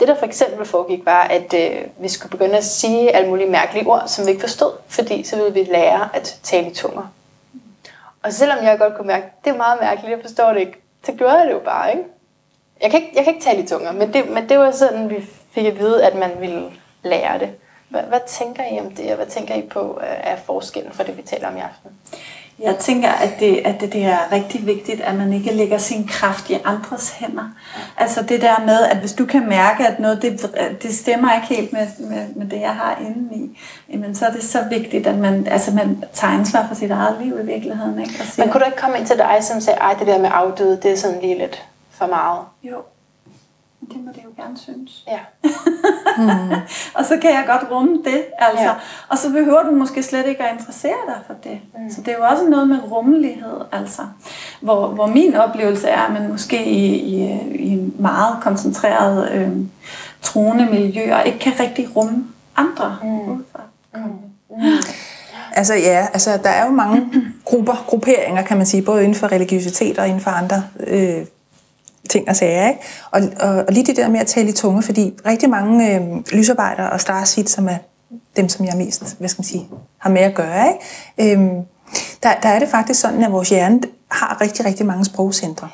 det 0.00 0.08
der 0.08 0.14
for 0.14 0.26
eksempel 0.26 0.66
foregik 0.66 1.04
var, 1.04 1.22
at 1.22 1.54
øh, 1.54 1.82
vi 1.98 2.08
skulle 2.08 2.30
begynde 2.30 2.56
at 2.56 2.64
sige 2.64 3.10
alle 3.10 3.28
mulige 3.28 3.50
mærkelige 3.50 3.86
ord, 3.86 4.02
som 4.06 4.26
vi 4.26 4.30
ikke 4.30 4.40
forstod, 4.40 4.72
fordi 4.88 5.24
så 5.24 5.36
ville 5.36 5.54
vi 5.54 5.72
lære 5.72 6.08
at 6.14 6.38
tale 6.42 6.70
i 6.70 6.74
tunger. 6.74 7.12
Og 8.22 8.32
selvom 8.32 8.64
jeg 8.64 8.78
godt 8.78 8.96
kunne 8.96 9.06
mærke, 9.06 9.24
at 9.24 9.44
det 9.44 9.50
er 9.50 9.56
meget 9.56 9.78
mærkeligt, 9.80 10.10
jeg 10.10 10.18
forstår 10.22 10.52
det 10.52 10.60
ikke, 10.60 10.82
så 11.04 11.12
gjorde 11.12 11.34
jeg 11.34 11.46
det 11.46 11.52
jo 11.52 11.58
bare, 11.64 11.90
ikke? 11.90 12.04
Jeg 12.82 12.90
kan 12.90 13.02
ikke, 13.02 13.12
jeg 13.16 13.24
kan 13.24 13.34
ikke 13.34 13.44
tale 13.44 13.62
i 13.62 13.66
tunger, 13.66 13.92
men 13.92 14.12
det, 14.12 14.30
men 14.30 14.48
det 14.48 14.58
var 14.58 14.70
sådan, 14.70 15.10
vi 15.10 15.26
fik 15.52 15.66
at 15.66 15.78
vide, 15.78 16.04
at 16.04 16.14
man 16.14 16.30
ville 16.40 16.70
lære 17.02 17.38
det. 17.38 17.50
Hvad, 17.88 18.02
hvad 18.02 18.20
tænker 18.26 18.62
I 18.72 18.80
om 18.80 18.90
det, 18.90 19.10
og 19.10 19.16
hvad 19.16 19.26
tænker 19.26 19.54
I 19.54 19.62
på 19.62 20.00
af 20.02 20.32
øh, 20.32 20.38
forskellen 20.46 20.92
for 20.92 21.02
det, 21.02 21.16
vi 21.16 21.22
taler 21.22 21.48
om 21.48 21.56
i 21.56 21.60
aften? 21.60 21.90
Jeg 22.58 22.76
tænker, 22.76 23.08
at 23.08 23.30
det, 23.40 23.62
at 23.64 23.80
det, 23.80 23.92
det 23.92 24.04
er 24.04 24.32
rigtig 24.32 24.66
vigtigt, 24.66 25.00
at 25.00 25.14
man 25.14 25.32
ikke 25.32 25.52
lægger 25.52 25.78
sin 25.78 26.06
kraft 26.06 26.50
i 26.50 26.58
andres 26.64 27.10
hænder. 27.10 27.50
Altså 27.96 28.22
det 28.22 28.42
der 28.42 28.64
med, 28.66 28.82
at 28.82 28.96
hvis 28.96 29.12
du 29.12 29.26
kan 29.26 29.48
mærke, 29.48 29.86
at 29.86 30.00
noget 30.00 30.22
det, 30.22 30.50
det 30.82 30.94
stemmer 30.94 31.34
ikke 31.34 31.46
helt 31.46 31.72
med, 31.72 31.86
med, 31.98 32.26
med 32.36 32.46
det, 32.46 32.60
jeg 32.60 32.74
har 32.74 32.98
inde 33.00 33.34
i, 33.34 33.58
jamen, 33.92 34.14
så 34.14 34.26
er 34.26 34.30
det 34.30 34.42
så 34.42 34.64
vigtigt, 34.70 35.06
at 35.06 35.18
man, 35.18 35.46
altså 35.46 35.70
man 35.70 36.04
tager 36.12 36.32
ansvar 36.32 36.66
for 36.68 36.74
sit 36.74 36.90
eget 36.90 37.16
liv 37.22 37.38
i 37.42 37.46
virkeligheden. 37.46 37.98
Ikke? 37.98 38.12
Og 38.20 38.26
siger, 38.26 38.44
Men 38.44 38.52
kunne 38.52 38.60
du 38.60 38.66
ikke 38.66 38.78
komme 38.78 38.98
ind 38.98 39.06
til 39.06 39.18
dig, 39.18 39.38
som 39.40 39.60
sagde, 39.60 39.78
at 39.82 39.96
det 39.98 40.06
der 40.06 40.18
med 40.18 40.30
afdøde, 40.32 40.78
det 40.82 40.92
er 40.92 40.96
sådan 40.96 41.20
lige 41.20 41.38
lidt 41.38 41.64
for 41.90 42.06
meget? 42.06 42.40
Jo, 42.62 42.76
det 43.92 44.04
må 44.04 44.12
det 44.14 44.24
jo 44.24 44.42
gerne 44.42 44.58
synes. 44.58 45.04
Ja. 45.08 45.18
mm. 46.18 46.50
og 46.98 47.04
så 47.04 47.18
kan 47.22 47.30
jeg 47.30 47.44
godt 47.46 47.70
rumme 47.70 47.96
det, 48.04 48.24
altså. 48.38 48.64
Ja. 48.64 48.74
Og 49.08 49.18
så 49.18 49.30
behøver 49.30 49.62
du 49.62 49.70
måske 49.70 50.02
slet 50.02 50.26
ikke 50.26 50.42
at 50.42 50.52
interessere 50.52 50.96
dig 51.06 51.18
for 51.26 51.34
det. 51.44 51.60
Mm. 51.74 51.90
Så 51.90 52.00
det 52.00 52.08
er 52.08 52.16
jo 52.16 52.24
også 52.24 52.44
noget 52.44 52.68
med 52.68 52.78
rummelighed, 52.92 53.60
altså. 53.72 54.02
Hvor, 54.60 54.86
hvor 54.86 55.06
min 55.06 55.34
oplevelse 55.34 55.88
er, 55.88 56.00
at 56.00 56.12
man 56.12 56.30
måske 56.30 56.64
i, 56.64 56.94
i, 56.94 57.40
i 57.54 57.92
meget 57.98 58.36
koncentreret 58.42 59.32
øh, 59.32 59.50
troende 60.22 60.66
miljøer 60.66 61.22
ikke 61.22 61.38
kan 61.38 61.52
rigtig 61.60 61.96
rumme 61.96 62.24
andre 62.56 62.96
mm. 63.02 63.08
Mm. 63.08 64.10
Mm. 64.50 64.62
Altså 65.56 65.74
ja, 65.74 66.06
altså 66.12 66.38
der 66.42 66.50
er 66.50 66.66
jo 66.66 66.72
mange 66.72 67.10
grupper, 67.44 67.84
grupperinger 67.86 68.42
kan 68.42 68.56
man 68.56 68.66
sige, 68.66 68.82
både 68.82 69.02
inden 69.04 69.14
for 69.14 69.32
religiøsitet 69.32 69.98
og 69.98 70.06
inden 70.06 70.20
for 70.20 70.30
andre 70.30 70.62
øh, 70.86 71.26
ting 72.10 72.28
og 72.28 72.36
sager. 72.36 72.68
Ikke? 72.68 72.80
Og, 73.10 73.22
og, 73.40 73.48
og 73.48 73.66
lige 73.70 73.86
det 73.86 73.96
der 73.96 74.08
med 74.08 74.20
at 74.20 74.26
tale 74.26 74.48
i 74.48 74.52
tunge, 74.52 74.82
fordi 74.82 75.14
rigtig 75.26 75.50
mange 75.50 75.94
øh, 75.94 76.02
lysarbejdere 76.32 76.90
og 76.90 77.00
starseed, 77.00 77.46
som 77.46 77.68
er 77.68 77.76
dem, 78.36 78.48
som 78.48 78.66
jeg 78.66 78.74
mest 78.76 79.18
hvad 79.18 79.28
skal 79.28 79.40
man 79.40 79.44
sige, 79.44 79.68
har 79.98 80.10
med 80.10 80.22
at 80.22 80.34
gøre, 80.34 80.66
ikke? 81.18 81.32
Øhm, 81.32 81.60
der, 82.22 82.34
der 82.42 82.48
er 82.48 82.58
det 82.58 82.68
faktisk 82.68 83.00
sådan, 83.00 83.24
at 83.24 83.32
vores 83.32 83.48
hjerne 83.48 83.80
har 84.10 84.40
rigtig, 84.40 84.64
rigtig 84.64 84.86
mange 84.86 85.04
sprogcentre. 85.04 85.68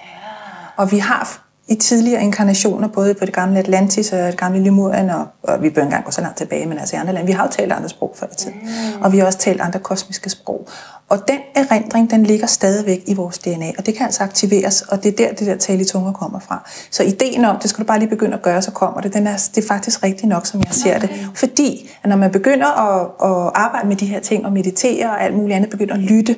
Og 0.77 0.93
vi 0.93 0.99
har 0.99 1.50
i 1.71 1.75
tidligere 1.75 2.23
inkarnationer, 2.23 2.89
både 2.89 3.15
på 3.15 3.25
det 3.25 3.35
gamle 3.35 3.59
Atlantis 3.59 4.13
og 4.13 4.19
det 4.19 4.37
gamle 4.37 4.63
Lemurien, 4.63 5.11
og, 5.11 5.27
og 5.43 5.63
vi 5.63 5.71
bør 5.71 5.83
engang 5.83 6.05
gå 6.05 6.11
så 6.11 6.21
langt 6.21 6.39
tilbage, 6.39 6.67
men 6.67 6.79
altså 6.79 6.97
i 6.97 6.99
andre 6.99 7.13
lande, 7.13 7.27
vi 7.27 7.33
har 7.33 7.45
jo 7.45 7.51
talt 7.51 7.73
andre 7.73 7.89
sprog 7.89 8.15
før 8.17 8.27
i 8.33 8.35
tiden. 8.35 8.59
Mm. 8.63 9.03
Og 9.03 9.13
vi 9.13 9.19
har 9.19 9.27
også 9.27 9.39
talt 9.39 9.61
andre 9.61 9.81
kosmiske 9.81 10.31
sprog. 10.31 10.69
Og 11.09 11.29
den 11.29 11.39
erindring, 11.55 12.11
den 12.11 12.23
ligger 12.23 12.47
stadigvæk 12.47 13.03
i 13.07 13.15
vores 13.15 13.39
DNA, 13.39 13.73
og 13.79 13.87
det 13.87 13.95
kan 13.95 14.07
altså 14.07 14.23
aktiveres, 14.23 14.83
og 14.83 15.03
det 15.03 15.13
er 15.13 15.17
der, 15.17 15.35
det 15.35 15.47
der 15.47 15.57
tale 15.57 15.81
i 15.81 15.85
tunger 15.85 16.13
kommer 16.13 16.41
fra. 16.41 16.71
Så 16.91 17.03
ideen 17.03 17.45
om, 17.45 17.59
det 17.59 17.71
skal 17.71 17.83
du 17.83 17.87
bare 17.87 17.99
lige 17.99 18.09
begynde 18.09 18.35
at 18.35 18.43
gøre, 18.43 18.63
så 18.63 18.71
kommer 18.71 19.01
det, 19.01 19.15
den 19.15 19.27
er, 19.27 19.49
det 19.55 19.65
er 19.65 19.69
faktisk 19.69 20.03
rigtigt 20.03 20.29
nok, 20.29 20.47
som 20.47 20.61
jeg 20.61 20.69
ser 20.71 20.97
okay. 20.97 21.09
det. 21.09 21.31
Fordi 21.35 21.91
at 22.03 22.09
når 22.09 22.17
man 22.17 22.31
begynder 22.31 22.67
at, 22.67 23.07
at 23.23 23.53
arbejde 23.55 23.89
med 23.89 23.97
de 23.97 24.07
her 24.07 24.21
ting, 24.21 24.47
og 24.47 24.53
meditere 24.53 25.11
og 25.11 25.23
alt 25.23 25.37
muligt 25.37 25.57
andet, 25.57 25.71
begynder 25.71 25.95
at 25.95 26.01
lytte, 26.01 26.37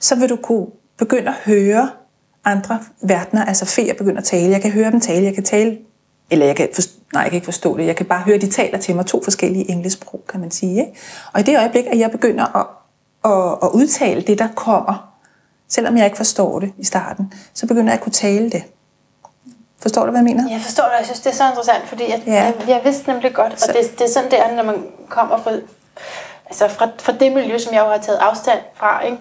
så 0.00 0.14
vil 0.14 0.28
du 0.28 0.36
kunne 0.36 0.66
begynde 0.98 1.28
at 1.28 1.34
høre 1.44 1.88
andre 2.44 2.80
verdener, 3.02 3.44
altså 3.44 3.64
feer 3.64 3.94
begynder 3.94 4.20
at 4.20 4.24
tale. 4.24 4.50
Jeg 4.50 4.62
kan 4.62 4.70
høre 4.70 4.90
dem 4.90 5.00
tale, 5.00 5.24
jeg 5.24 5.34
kan 5.34 5.44
tale, 5.44 5.78
eller 6.30 6.46
jeg 6.46 6.56
kan 6.56 6.68
forstå, 6.74 6.92
nej, 7.12 7.22
jeg 7.22 7.30
kan 7.30 7.36
ikke 7.36 7.44
forstå 7.44 7.76
det, 7.76 7.86
jeg 7.86 7.96
kan 7.96 8.06
bare 8.06 8.22
høre, 8.22 8.38
de 8.38 8.50
taler 8.50 8.78
til 8.78 8.96
mig 8.96 9.06
to 9.06 9.22
forskellige 9.24 9.70
engelsprog, 9.70 10.24
kan 10.28 10.40
man 10.40 10.50
sige. 10.50 10.80
Ikke? 10.80 10.98
Og 11.32 11.40
i 11.40 11.42
det 11.42 11.58
øjeblik, 11.58 11.84
at 11.86 11.98
jeg 11.98 12.10
begynder 12.10 12.56
at, 12.56 12.66
at, 13.32 13.58
at 13.62 13.68
udtale 13.74 14.22
det, 14.22 14.38
der 14.38 14.48
kommer, 14.56 15.14
selvom 15.68 15.96
jeg 15.96 16.04
ikke 16.04 16.16
forstår 16.16 16.60
det 16.60 16.72
i 16.78 16.84
starten, 16.84 17.32
så 17.54 17.66
begynder 17.66 17.92
jeg 17.92 17.98
at 17.98 18.00
kunne 18.00 18.12
tale 18.12 18.50
det. 18.50 18.64
Forstår 19.78 20.04
du, 20.04 20.10
hvad 20.10 20.20
jeg 20.20 20.24
mener? 20.24 20.50
Jeg 20.50 20.60
forstår 20.60 20.84
det, 20.84 20.98
jeg 20.98 21.06
synes, 21.06 21.20
det 21.20 21.30
er 21.30 21.34
så 21.34 21.48
interessant, 21.48 21.88
fordi 21.88 22.10
jeg, 22.10 22.22
ja. 22.26 22.32
jeg, 22.32 22.54
jeg 22.68 22.80
vidste 22.84 23.08
nemlig 23.08 23.34
godt, 23.34 23.52
og 23.52 23.58
så. 23.58 23.72
det, 23.72 23.98
det 23.98 24.04
er 24.04 24.12
sådan, 24.12 24.30
det 24.30 24.40
er, 24.40 24.54
når 24.54 24.62
man 24.62 24.86
kommer 25.08 25.38
fra, 25.38 25.50
altså 26.46 26.68
fra, 26.68 26.88
fra 26.98 27.12
det 27.12 27.32
miljø, 27.32 27.58
som 27.58 27.74
jeg 27.74 27.80
jo 27.80 27.86
har 27.86 27.98
taget 27.98 28.18
afstand 28.18 28.58
fra, 28.74 29.04
ikke? 29.04 29.18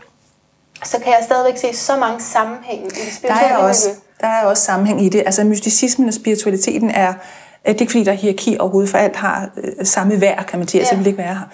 Så 0.83 0.99
kan 0.99 1.07
jeg 1.07 1.19
stadigvæk 1.23 1.57
se 1.57 1.73
så 1.73 1.97
mange 1.97 2.21
sammenhænge 2.21 2.85
i 2.85 2.89
det 2.89 3.13
spirituelle 3.13 3.49
der 3.49 3.59
er 3.59 3.67
også. 3.67 3.89
Der 4.21 4.27
er 4.27 4.45
også 4.45 4.63
sammenhæng 4.63 5.05
i 5.05 5.09
det. 5.09 5.23
Altså 5.25 5.43
mysticismen 5.43 6.07
og 6.07 6.13
spiritualiteten 6.13 6.89
er, 6.89 7.13
det 7.65 7.75
er 7.75 7.81
ikke 7.81 7.91
fordi, 7.91 8.03
der 8.03 8.11
er 8.11 8.15
hierarki 8.15 8.57
overhovedet, 8.59 8.89
for 8.89 8.97
alt 8.97 9.15
har 9.15 9.49
øh, 9.57 9.85
samme 9.85 10.21
værd, 10.21 10.45
kan 10.45 10.59
man 10.59 10.67
sige. 10.67 10.81
Altså, 10.81 10.95
ja. 10.95 10.97
Altså, 10.97 10.97
det 10.97 11.05
vil 11.05 11.07
ikke 11.07 11.17
være 11.17 11.35
her. 11.35 11.47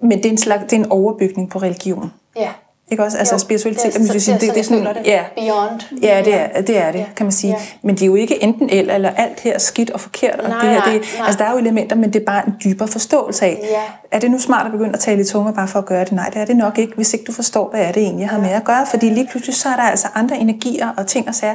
Men 0.00 0.18
det 0.18 0.26
er 0.26 0.30
en, 0.30 0.38
slags, 0.38 0.62
det 0.62 0.72
er 0.72 0.76
en 0.76 0.90
overbygning 0.90 1.50
på 1.50 1.58
religion. 1.58 2.12
Ja. 2.36 2.48
Ikke 2.92 3.04
også? 3.04 3.18
Altså 3.18 3.34
jo, 3.34 3.38
spiritualitet 3.38 3.94
og 3.96 4.00
mysticisme, 4.00 4.34
det, 4.34 4.40
det, 4.40 4.58
er 4.58 4.62
sådan, 4.62 4.84
det. 4.84 4.96
Ja. 5.04 5.22
Beyond. 5.36 5.80
Ja, 6.02 6.22
det 6.24 6.34
er 6.34 6.60
det, 6.60 6.76
er 6.76 6.92
det 6.92 7.06
kan 7.16 7.26
man 7.26 7.32
sige. 7.32 7.52
Ja. 7.52 7.62
Men 7.82 7.94
det 7.94 8.02
er 8.02 8.06
jo 8.06 8.14
ikke 8.14 8.42
enten 8.42 8.70
eller, 8.70 8.94
eller 8.94 9.10
alt 9.10 9.40
her 9.40 9.58
skidt 9.58 9.90
og 9.90 10.00
forkert. 10.00 10.40
Og 10.40 10.48
nej, 10.48 10.60
det 10.60 10.70
her, 10.70 10.84
det, 10.84 10.92
nej. 11.18 11.26
Altså, 11.26 11.38
der 11.38 11.44
er 11.44 11.52
jo 11.52 11.58
elementer, 11.58 11.96
men 11.96 12.12
det 12.12 12.20
er 12.20 12.24
bare 12.24 12.46
en 12.46 12.54
dybere 12.64 12.88
forståelse 12.88 13.44
af. 13.44 13.58
Ja. 13.62 13.82
Er 14.10 14.18
det 14.18 14.30
nu 14.30 14.38
smart 14.38 14.66
at 14.66 14.72
begynde 14.72 14.92
at 14.92 15.00
tale 15.00 15.20
i 15.20 15.24
tunge 15.24 15.52
bare 15.52 15.68
for 15.68 15.78
at 15.78 15.86
gøre 15.86 16.04
det? 16.04 16.12
Nej, 16.12 16.28
det 16.28 16.40
er 16.40 16.44
det 16.44 16.56
nok 16.56 16.78
ikke, 16.78 16.92
hvis 16.96 17.14
ikke 17.14 17.24
du 17.24 17.32
forstår, 17.32 17.70
hvad 17.70 17.80
er 17.80 17.92
det 17.92 18.02
egentlig, 18.02 18.22
jeg 18.22 18.30
har 18.30 18.38
med 18.38 18.50
at 18.50 18.64
gøre. 18.64 18.86
Fordi 18.90 19.08
lige 19.08 19.28
pludselig 19.30 19.54
så 19.54 19.68
er 19.68 19.76
der 19.76 19.82
altså 19.82 20.08
andre 20.14 20.36
energier 20.36 20.88
og 20.96 21.06
ting 21.06 21.28
og 21.28 21.34
sager. 21.34 21.54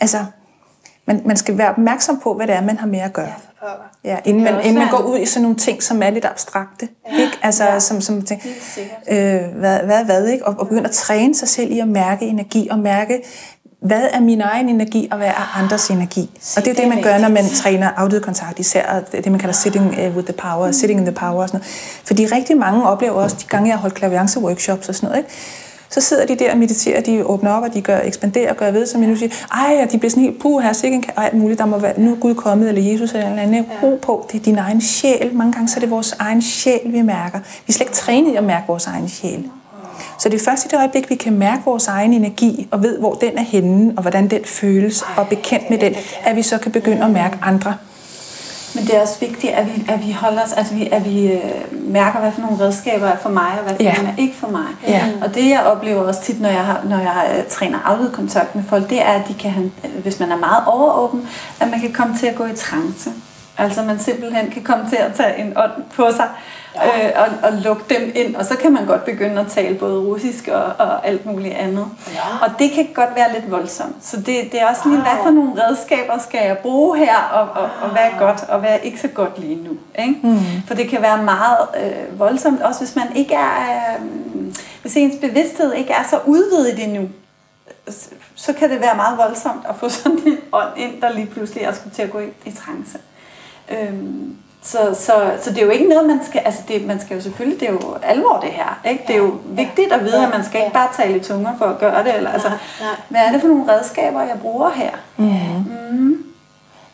Altså, 0.00 0.18
man, 1.06 1.22
man 1.24 1.36
skal 1.36 1.58
være 1.58 1.70
opmærksom 1.70 2.20
på, 2.20 2.34
hvad 2.34 2.46
det 2.46 2.54
er, 2.54 2.62
man 2.62 2.78
har 2.78 2.86
med 2.86 2.98
at 3.00 3.12
gøre. 3.12 3.26
Ja, 3.26 3.32
inden 4.24 4.44
man, 4.44 4.54
inden 4.54 4.78
man 4.78 4.90
går 4.90 4.98
ud 4.98 5.18
i 5.18 5.26
sådan 5.26 5.42
nogle 5.42 5.56
ting, 5.56 5.82
som 5.82 6.02
er 6.02 6.10
lidt 6.10 6.24
abstrakte. 6.24 6.88
Ja. 7.12 7.22
Ikke? 7.22 7.38
Altså, 7.42 7.64
ja. 7.64 7.80
som, 7.80 8.00
som 8.00 8.22
ting, 8.22 8.42
øh, 9.10 9.40
hvad, 9.58 9.78
hvad, 9.78 10.04
hvad, 10.04 10.26
ikke? 10.26 10.46
Og, 10.46 10.54
og 10.58 10.68
begynde 10.68 10.88
at 10.88 10.90
træne 10.90 11.34
sig 11.34 11.48
selv 11.48 11.72
i 11.72 11.78
at 11.78 11.88
mærke 11.88 12.26
energi, 12.26 12.68
og 12.70 12.78
mærke, 12.78 13.22
hvad 13.80 14.08
er 14.12 14.20
min 14.20 14.40
egen 14.40 14.68
energi, 14.68 15.08
og 15.10 15.16
hvad 15.16 15.28
er 15.28 15.58
andres 15.58 15.90
energi. 15.90 16.30
Og 16.56 16.64
det 16.64 16.70
er 16.70 16.74
det, 16.74 16.88
man 16.88 17.02
gør, 17.02 17.18
når 17.18 17.28
man 17.28 17.44
træner 17.54 17.90
afdød 17.96 18.20
kontakt, 18.20 18.58
især 18.58 19.00
det, 19.12 19.30
man 19.30 19.40
kalder 19.40 19.54
sitting 19.54 19.86
uh, 19.86 20.16
with 20.16 20.26
the 20.26 20.32
power, 20.32 20.72
sitting 20.72 21.00
in 21.00 21.06
the 21.06 21.14
power 21.14 21.42
og 21.42 21.48
sådan 21.48 21.60
noget. 21.60 21.72
Fordi 22.04 22.26
rigtig 22.26 22.56
mange 22.56 22.88
oplever 22.88 23.12
også, 23.12 23.36
de 23.40 23.46
gange 23.48 23.68
jeg 23.68 23.76
har 23.76 23.80
holdt 23.80 23.94
klaviance 23.94 24.40
workshops 24.40 24.88
og 24.88 24.94
sådan 24.94 25.08
noget, 25.08 25.18
ikke? 25.18 25.30
Så 25.90 26.00
sidder 26.00 26.26
de 26.26 26.36
der 26.36 26.52
og 26.52 26.58
mediterer, 26.58 27.00
de 27.00 27.26
åbner 27.26 27.50
op, 27.50 27.62
og 27.62 27.74
de 27.74 27.80
gør, 27.80 28.00
ekspanderer 28.04 28.50
og 28.50 28.56
gør 28.56 28.70
ved, 28.70 28.86
som 28.86 29.00
jeg 29.00 29.10
nu 29.10 29.16
siger, 29.16 29.30
ej, 29.52 29.80
og 29.84 29.92
de 29.92 29.98
bliver 29.98 30.10
sådan 30.10 30.22
helt, 30.22 30.38
puh, 30.38 30.62
her 30.62 30.72
sikkert, 30.72 31.04
og 31.16 31.24
alt 31.24 31.34
muligt, 31.34 31.58
der 31.58 31.66
må 31.66 31.78
være, 31.78 32.00
nu 32.00 32.12
er 32.12 32.16
Gud 32.16 32.34
kommet, 32.34 32.68
eller 32.68 32.92
Jesus, 32.92 33.12
eller 33.12 33.32
en 33.32 33.38
anden, 33.38 33.66
ro 33.82 33.98
på, 34.02 34.26
det 34.32 34.40
er 34.40 34.44
din 34.44 34.58
egen 34.58 34.80
sjæl. 34.80 35.30
Mange 35.34 35.52
gange 35.52 35.68
så 35.68 35.76
er 35.76 35.80
det 35.80 35.90
vores 35.90 36.12
egen 36.18 36.42
sjæl, 36.42 36.80
vi 36.84 37.02
mærker. 37.02 37.38
Vi 37.38 37.44
er 37.68 37.72
slet 37.72 37.86
ikke 37.86 37.92
trænet 37.92 38.32
i 38.32 38.36
at 38.36 38.44
mærke 38.44 38.64
vores 38.68 38.86
egen 38.86 39.08
sjæl. 39.08 39.44
Så 40.18 40.28
det 40.28 40.40
er 40.40 40.44
først 40.44 40.64
i 40.64 40.68
det 40.68 40.78
øjeblik, 40.78 41.10
vi 41.10 41.14
kan 41.14 41.32
mærke 41.38 41.62
vores 41.64 41.88
egen 41.88 42.12
energi, 42.12 42.68
og 42.70 42.82
ved, 42.82 42.98
hvor 42.98 43.14
den 43.14 43.38
er 43.38 43.42
henne, 43.42 43.92
og 43.96 44.02
hvordan 44.02 44.30
den 44.30 44.44
føles, 44.44 45.04
og 45.16 45.28
bekendt 45.28 45.70
med 45.70 45.78
den, 45.78 45.94
at 46.24 46.36
vi 46.36 46.42
så 46.42 46.58
kan 46.58 46.72
begynde 46.72 47.04
at 47.04 47.10
mærke 47.10 47.38
andre 47.42 47.74
men 48.76 48.86
det 48.86 48.96
er 48.96 49.00
også 49.00 49.20
vigtigt, 49.20 49.52
at 49.52 49.66
vi, 49.66 49.84
at 49.88 50.06
vi 50.06 50.12
holder 50.12 50.42
os, 50.42 50.52
altså 50.52 50.74
vi, 50.74 50.88
at 50.92 51.04
vi 51.04 51.32
øh, 51.32 51.40
mærker, 51.72 52.20
hvad 52.20 52.32
for 52.32 52.40
nogle 52.40 52.60
redskaber 52.60 53.06
er 53.06 53.16
for 53.16 53.28
mig, 53.28 53.52
og 53.58 53.62
hvad 53.62 53.76
for 53.76 53.82
ja. 53.82 53.94
nogle 53.96 54.08
er 54.08 54.14
ikke 54.18 54.36
for 54.36 54.48
mig. 54.48 54.66
Ja. 54.88 55.08
Og 55.22 55.34
det 55.34 55.50
jeg 55.50 55.62
oplever 55.62 56.02
også 56.02 56.22
tit, 56.22 56.40
når 56.40 56.48
jeg, 56.48 56.64
har, 56.64 56.80
når 56.84 56.98
jeg 56.98 57.36
øh, 57.38 57.44
træner 57.50 57.78
afled 57.84 58.12
kontakt 58.12 58.54
med 58.54 58.64
folk, 58.68 58.90
det 58.90 59.00
er, 59.00 59.12
at 59.12 59.28
de 59.28 59.34
kan 59.34 59.50
have, 59.50 59.70
hvis 60.02 60.20
man 60.20 60.32
er 60.32 60.36
meget 60.36 60.64
overåben, 60.66 61.28
at 61.60 61.70
man 61.70 61.80
kan 61.80 61.92
komme 61.92 62.16
til 62.18 62.26
at 62.26 62.34
gå 62.34 62.44
i 62.44 62.56
trance. 62.56 63.10
Altså 63.58 63.82
man 63.82 63.98
simpelthen 63.98 64.50
kan 64.50 64.62
komme 64.62 64.88
til 64.88 64.96
at 64.96 65.14
tage 65.14 65.38
en 65.38 65.52
ånd 65.56 65.72
på 65.94 66.08
sig, 66.16 66.28
øh, 66.84 67.10
og, 67.16 67.50
og 67.50 67.52
lukke 67.52 67.94
dem 67.94 68.12
ind. 68.14 68.36
Og 68.36 68.44
så 68.44 68.56
kan 68.56 68.72
man 68.72 68.86
godt 68.86 69.04
begynde 69.04 69.40
at 69.40 69.46
tale 69.46 69.74
både 69.74 70.00
russisk 70.00 70.48
og, 70.48 70.64
og 70.78 71.06
alt 71.06 71.26
muligt 71.26 71.54
andet. 71.54 71.86
Ja. 72.14 72.46
Og 72.46 72.58
det 72.58 72.70
kan 72.70 72.88
godt 72.94 73.10
være 73.16 73.32
lidt 73.34 73.50
voldsomt. 73.50 73.96
Så 74.00 74.16
det, 74.16 74.26
det 74.26 74.60
er 74.60 74.66
også 74.66 74.88
lige, 74.88 75.00
hvad 75.00 75.12
for 75.22 75.30
nogle 75.30 75.52
redskaber 75.64 76.18
skal 76.18 76.46
jeg 76.46 76.58
bruge 76.58 76.98
her, 76.98 77.16
og, 77.16 77.62
og, 77.62 77.70
og 77.82 77.90
hvad 77.90 78.02
er 78.02 78.18
godt, 78.18 78.42
og 78.48 78.60
hvad 78.60 78.70
er 78.70 78.76
ikke 78.76 79.00
så 79.00 79.08
godt 79.08 79.38
lige 79.38 79.64
nu. 79.64 79.76
Ikke? 79.98 80.20
Mm. 80.22 80.38
For 80.66 80.74
det 80.74 80.88
kan 80.88 81.02
være 81.02 81.22
meget 81.22 81.58
øh, 81.82 82.18
voldsomt, 82.18 82.62
også 82.62 82.80
hvis 82.80 82.96
man 82.96 83.16
ikke 83.16 83.34
er... 83.34 83.96
Øh, 84.00 84.06
hvis 84.82 84.96
ens 84.96 85.14
bevidsthed 85.20 85.72
ikke 85.72 85.92
er 85.92 86.04
så 86.10 86.18
udvidet 86.26 86.84
endnu, 86.84 87.08
så 88.34 88.52
kan 88.52 88.70
det 88.70 88.80
være 88.80 88.96
meget 88.96 89.18
voldsomt 89.18 89.66
at 89.68 89.76
få 89.76 89.88
sådan 89.88 90.18
en 90.26 90.38
ånd 90.52 90.68
ind, 90.76 91.00
der 91.00 91.12
lige 91.12 91.26
pludselig 91.26 91.62
er 91.62 91.72
skulle 91.72 91.94
til 91.94 92.02
at 92.02 92.10
gå 92.10 92.18
i, 92.18 92.28
i 92.44 92.52
trance. 92.52 92.98
Øhm, 93.70 94.36
så, 94.66 94.94
så, 94.94 95.32
så 95.42 95.50
det 95.50 95.58
er 95.58 95.64
jo 95.64 95.70
ikke 95.70 95.88
noget, 95.88 96.06
man 96.06 96.20
skal, 96.24 96.42
altså 96.44 96.60
det, 96.68 96.86
man 96.86 97.00
skal 97.00 97.16
jo 97.16 97.22
selvfølgelig, 97.22 97.60
det 97.60 97.68
er 97.68 97.72
jo 97.72 97.96
alvor 98.02 98.38
det 98.40 98.50
her, 98.50 98.80
ikke? 98.84 99.04
Det 99.06 99.12
er 99.12 99.18
jo 99.18 99.34
vigtigt 99.44 99.92
at 99.92 100.04
vide, 100.04 100.26
at 100.26 100.30
man 100.30 100.44
skal 100.44 100.60
ikke 100.60 100.72
bare 100.72 100.88
tale 100.96 101.16
i 101.16 101.20
tunger 101.20 101.58
for 101.58 101.64
at 101.64 101.78
gøre 101.78 102.04
det, 102.04 102.14
eller 102.14 102.30
altså, 102.30 102.50
hvad 103.08 103.20
er 103.20 103.32
det 103.32 103.40
for 103.40 103.48
nogle 103.48 103.72
redskaber, 103.72 104.22
jeg 104.22 104.38
bruger 104.42 104.70
her? 104.70 104.90
Mm. 105.16 106.24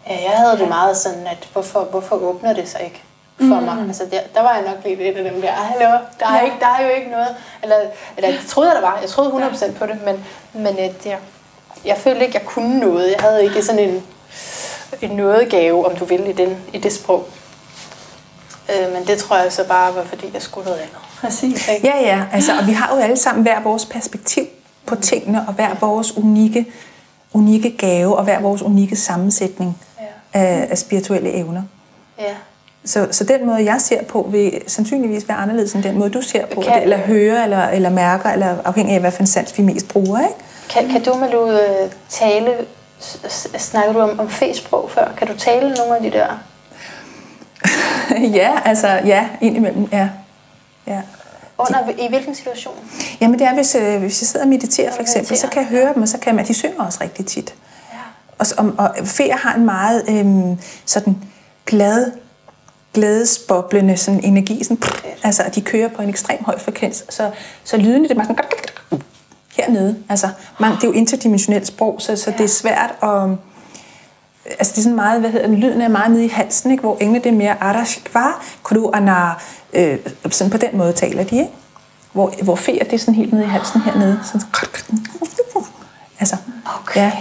Ja, 0.08 0.14
jeg 0.30 0.38
havde 0.38 0.58
det 0.58 0.68
meget 0.68 0.96
sådan, 0.96 1.26
at 1.26 1.48
hvorfor, 1.52 1.80
hvorfor 1.80 2.16
åbner 2.16 2.52
det 2.52 2.68
sig 2.68 2.80
ikke 2.84 3.02
for 3.38 3.60
mm. 3.60 3.66
mig? 3.66 3.84
Altså 3.88 4.04
der, 4.10 4.20
der 4.34 4.42
var 4.42 4.54
jeg 4.54 4.62
nok 4.62 4.84
lidt 4.84 5.00
et 5.00 5.16
af 5.16 5.30
dem 5.32 5.40
der, 5.40 5.50
hallo, 5.50 5.98
der 6.20 6.26
er, 6.26 6.36
ja. 6.36 6.44
ikke, 6.44 6.56
der 6.60 6.66
er 6.66 6.82
jo 6.82 6.94
ikke 6.94 7.10
noget, 7.10 7.36
eller, 7.62 7.76
eller 8.16 8.30
det 8.30 8.46
troede 8.48 8.70
jeg, 8.70 8.82
der 8.82 8.88
var, 8.88 8.98
jeg 9.00 9.08
troede 9.08 9.30
100% 9.30 9.78
på 9.78 9.86
det, 9.86 9.98
men, 10.04 10.24
men 10.52 10.76
det, 10.76 11.06
jeg, 11.06 11.18
jeg 11.84 11.96
følte 11.96 12.26
ikke, 12.26 12.38
jeg 12.38 12.46
kunne 12.46 12.80
noget, 12.80 13.10
jeg 13.10 13.20
havde 13.20 13.44
ikke 13.44 13.62
sådan 13.62 13.88
en, 13.88 14.02
en 15.02 15.10
nådegave, 15.10 15.86
om 15.86 15.96
du 15.96 16.04
vil, 16.04 16.28
i, 16.28 16.32
den, 16.32 16.56
i 16.72 16.78
det 16.78 16.92
sprog. 16.92 17.28
Øh, 18.70 18.92
men 18.92 19.06
det 19.06 19.18
tror 19.18 19.36
jeg 19.36 19.52
så 19.52 19.68
bare 19.68 19.94
var, 19.94 20.04
fordi 20.04 20.30
jeg 20.34 20.42
skulle 20.42 20.64
noget 20.64 20.78
andet. 20.78 20.96
Præcis. 21.20 21.68
Ikke? 21.68 21.86
Ja, 21.86 22.00
ja. 22.00 22.24
Altså, 22.32 22.52
og 22.58 22.66
vi 22.66 22.72
har 22.72 22.94
jo 22.94 23.00
alle 23.00 23.16
sammen 23.16 23.42
hver 23.42 23.62
vores 23.62 23.86
perspektiv 23.86 24.44
på 24.86 24.96
tingene, 24.96 25.44
og 25.48 25.54
hver 25.54 25.74
vores 25.80 26.16
unikke, 26.16 26.66
unikke 27.32 27.76
gave, 27.76 28.16
og 28.16 28.24
hver 28.24 28.40
vores 28.40 28.62
unikke 28.62 28.96
sammensætning 28.96 29.78
ja. 30.00 30.40
af, 30.40 30.66
af 30.70 30.78
spirituelle 30.78 31.32
evner. 31.32 31.62
Ja. 32.18 32.34
Så, 32.84 33.08
så 33.10 33.24
den 33.24 33.46
måde, 33.46 33.64
jeg 33.64 33.80
ser 33.80 34.02
på, 34.02 34.28
vil 34.30 34.62
sandsynligvis 34.66 35.28
være 35.28 35.36
anderledes 35.36 35.72
end 35.72 35.82
den 35.82 35.98
måde, 35.98 36.10
du 36.10 36.22
ser 36.22 36.46
på 36.46 36.60
kan, 36.60 36.74
det, 36.74 36.82
eller 36.82 36.96
hører, 36.96 37.44
eller, 37.44 37.68
eller 37.68 37.90
mærker, 37.90 38.30
eller 38.30 38.56
afhængig 38.64 38.94
af, 38.94 39.00
hvad 39.00 39.10
for 39.10 39.20
en 39.20 39.26
sans 39.26 39.58
vi 39.58 39.62
mest 39.62 39.88
bruger. 39.88 40.20
Ikke? 40.20 40.34
Kan, 40.70 40.88
kan 40.88 41.02
du, 41.02 41.14
Malu, 41.14 41.50
øh, 41.50 41.90
tale, 42.08 42.54
snakker 43.58 43.92
du 43.92 43.98
om, 43.98 44.20
om 44.20 44.30
fæsprog 44.30 44.90
før? 44.90 45.12
Kan 45.16 45.26
du 45.26 45.36
tale 45.36 45.74
nogle 45.74 45.96
af 45.96 46.02
de 46.02 46.10
der 46.10 46.26
ja, 48.40 48.60
altså 48.64 48.88
ja, 48.88 49.28
indimellem, 49.40 49.88
ja. 49.92 50.08
ja. 50.86 51.00
Under, 51.58 51.78
I 51.98 52.08
hvilken 52.08 52.34
situation? 52.34 52.74
Jamen 53.20 53.38
det 53.38 53.46
er, 53.46 53.54
hvis, 53.54 53.74
øh, 53.74 54.00
hvis 54.00 54.22
jeg 54.22 54.26
sidder 54.26 54.44
og 54.44 54.48
mediterer 54.48 54.92
for 54.92 55.00
eksempel, 55.00 55.36
så 55.36 55.48
kan 55.48 55.62
jeg 55.62 55.68
høre 55.68 55.94
dem, 55.94 56.02
og 56.02 56.08
så 56.08 56.18
kan 56.18 56.34
man, 56.34 56.46
de 56.46 56.54
synger 56.54 56.84
også 56.84 56.98
rigtig 57.02 57.26
tit. 57.26 57.54
Ja. 57.92 57.98
Og, 58.38 58.46
og, 58.58 58.74
og 58.78 59.06
feer 59.06 59.36
har 59.36 59.54
en 59.54 59.64
meget 59.64 60.04
øhm, 60.08 60.58
sådan 60.84 61.16
glad, 61.66 62.12
glædesboblende 62.94 63.96
sådan 63.96 64.24
energi, 64.24 64.64
sådan, 64.64 64.76
pff, 64.76 65.04
altså 65.22 65.42
at 65.42 65.54
de 65.54 65.60
kører 65.60 65.88
på 65.88 66.02
en 66.02 66.08
ekstrem 66.08 66.44
høj 66.44 66.58
frekvens, 66.58 67.04
så, 67.08 67.30
så 67.64 67.76
lydene 67.76 68.04
det 68.04 68.10
er 68.10 68.14
bare 68.14 68.26
sådan 68.26 68.44
hernede. 69.56 69.96
Altså, 70.08 70.28
man, 70.60 70.72
det 70.72 70.84
er 70.84 70.88
jo 70.88 70.92
interdimensionelt 70.92 71.66
sprog, 71.66 71.96
så, 71.98 72.16
så 72.16 72.30
ja. 72.30 72.36
det 72.36 72.44
er 72.44 72.48
svært 72.48 72.94
at 73.02 73.38
altså 74.58 74.72
det 74.72 74.78
er 74.78 74.82
sådan 74.82 74.94
meget, 74.94 75.20
hvad 75.20 75.30
hedder 75.30 75.48
lyden 75.48 75.80
er 75.80 75.88
meget 75.88 76.10
nede 76.10 76.24
i 76.24 76.28
halsen, 76.28 76.70
ikke? 76.70 76.80
hvor 76.80 76.96
engle 77.00 77.18
det 77.18 77.26
er 77.26 77.36
mere 77.36 77.62
arashkva, 77.62 78.24
kru 78.62 78.90
ana, 78.94 79.30
øh, 79.72 79.98
sådan 80.30 80.50
på 80.50 80.56
den 80.56 80.68
måde 80.72 80.92
taler 80.92 81.24
de, 81.24 81.38
ikke? 81.38 81.50
Hvor, 82.12 82.34
hvor 82.42 82.54
feer 82.54 82.84
det 82.84 82.92
er 82.92 82.98
sådan 82.98 83.14
helt 83.14 83.32
nede 83.32 83.44
i 83.44 83.48
halsen 83.48 83.80
hernede. 83.80 84.20
Sådan, 84.24 84.46
altså, 86.20 86.36
okay. 86.80 87.00
ja. 87.00 87.12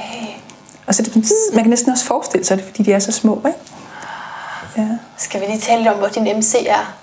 Og 0.87 0.95
så 0.95 1.03
det, 1.03 1.31
man 1.53 1.63
kan 1.63 1.69
næsten 1.69 1.91
også 1.91 2.05
forestille 2.05 2.45
sig 2.45 2.57
det, 2.57 2.65
fordi 2.65 2.83
de 2.83 2.93
er 2.93 2.99
så 2.99 3.11
små, 3.11 3.41
ikke? 3.47 3.59
Ja. 4.77 4.87
Skal 5.17 5.41
vi 5.41 5.45
lige 5.45 5.59
tale 5.59 5.83
lidt 5.83 5.93
om, 5.93 5.97
hvor 5.99 6.07
din 6.07 6.37
MC 6.37 6.55
er? 6.67 6.93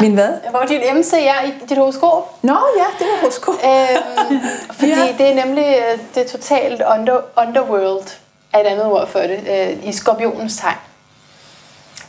Min 0.00 0.14
hvad? 0.14 0.28
Hvor 0.50 0.64
din 0.68 0.80
MC 0.98 1.12
er 1.12 1.46
i 1.46 1.52
dit 1.68 1.78
horoskop. 1.78 2.38
Nå 2.42 2.58
ja, 2.76 2.84
det 2.98 3.06
var 3.12 3.20
horoskop. 3.20 3.54
øhm, 3.54 4.40
fordi 4.72 4.90
ja. 5.00 5.14
det 5.18 5.30
er 5.30 5.46
nemlig 5.46 5.64
øh, 5.64 5.98
det 6.14 6.26
totalt 6.26 6.82
under, 6.98 7.20
underworld 7.36 8.21
er 8.52 8.58
et 8.58 8.66
andet 8.66 8.86
ord 8.86 9.08
for 9.08 9.18
det, 9.18 9.40
øh, 9.50 9.88
i 9.88 9.92
skorpionens 9.92 10.56
tegn, 10.56 10.76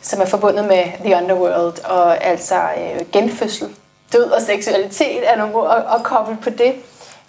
som 0.02 0.22
er 0.22 0.26
forbundet 0.26 0.66
med 0.66 0.84
the 1.06 1.16
underworld, 1.16 1.86
og 1.86 2.24
altså 2.24 2.56
øh, 2.56 3.06
genfødsel, 3.12 3.68
død 4.14 4.32
og 4.32 4.42
seksualitet 4.42 5.32
er 5.32 5.38
nogle 5.38 5.56
ord 5.56 5.72
at, 5.78 5.96
at 5.96 6.04
koble 6.04 6.38
på 6.44 6.50
det. 6.50 6.74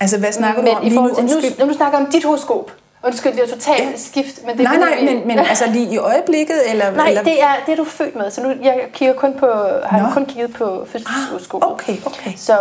Altså, 0.00 0.18
hvad 0.18 0.32
snakker 0.32 0.62
men 0.62 0.72
du 0.72 0.78
om 0.78 0.86
i 0.86 0.94
forhold 0.94 1.14
til, 1.14 1.24
nu, 1.24 1.30
nu, 1.58 1.66
nu 1.66 1.74
snakker 1.74 1.98
om 1.98 2.06
dit 2.06 2.24
horoskop. 2.24 2.70
Undskyld, 3.06 3.32
det 3.32 3.42
er 3.42 3.46
totalt 3.46 3.90
ja. 3.90 3.96
skift. 3.96 4.46
Men 4.46 4.58
det 4.58 4.64
nej, 4.64 4.76
nej, 4.76 5.00
men, 5.04 5.26
men 5.26 5.38
altså 5.38 5.66
lige 5.66 5.94
i 5.94 5.96
øjeblikket? 5.98 6.70
Eller, 6.70 6.90
nej, 6.90 7.08
eller? 7.08 7.22
det 7.22 7.42
er 7.42 7.52
det 7.66 7.72
er 7.72 7.76
du 7.76 7.84
født 7.84 8.16
med. 8.16 8.30
Så 8.30 8.42
nu 8.42 8.48
jeg 8.62 8.80
kigger 8.92 9.14
kun 9.14 9.34
på, 9.38 9.46
har 9.84 10.02
Nå. 10.02 10.14
kun 10.14 10.26
kigget 10.26 10.52
på 10.52 10.86
fødselshoroskopet. 10.86 11.66
Ah, 11.66 11.72
okay, 11.72 11.96
okay. 12.06 12.32
Så 12.36 12.58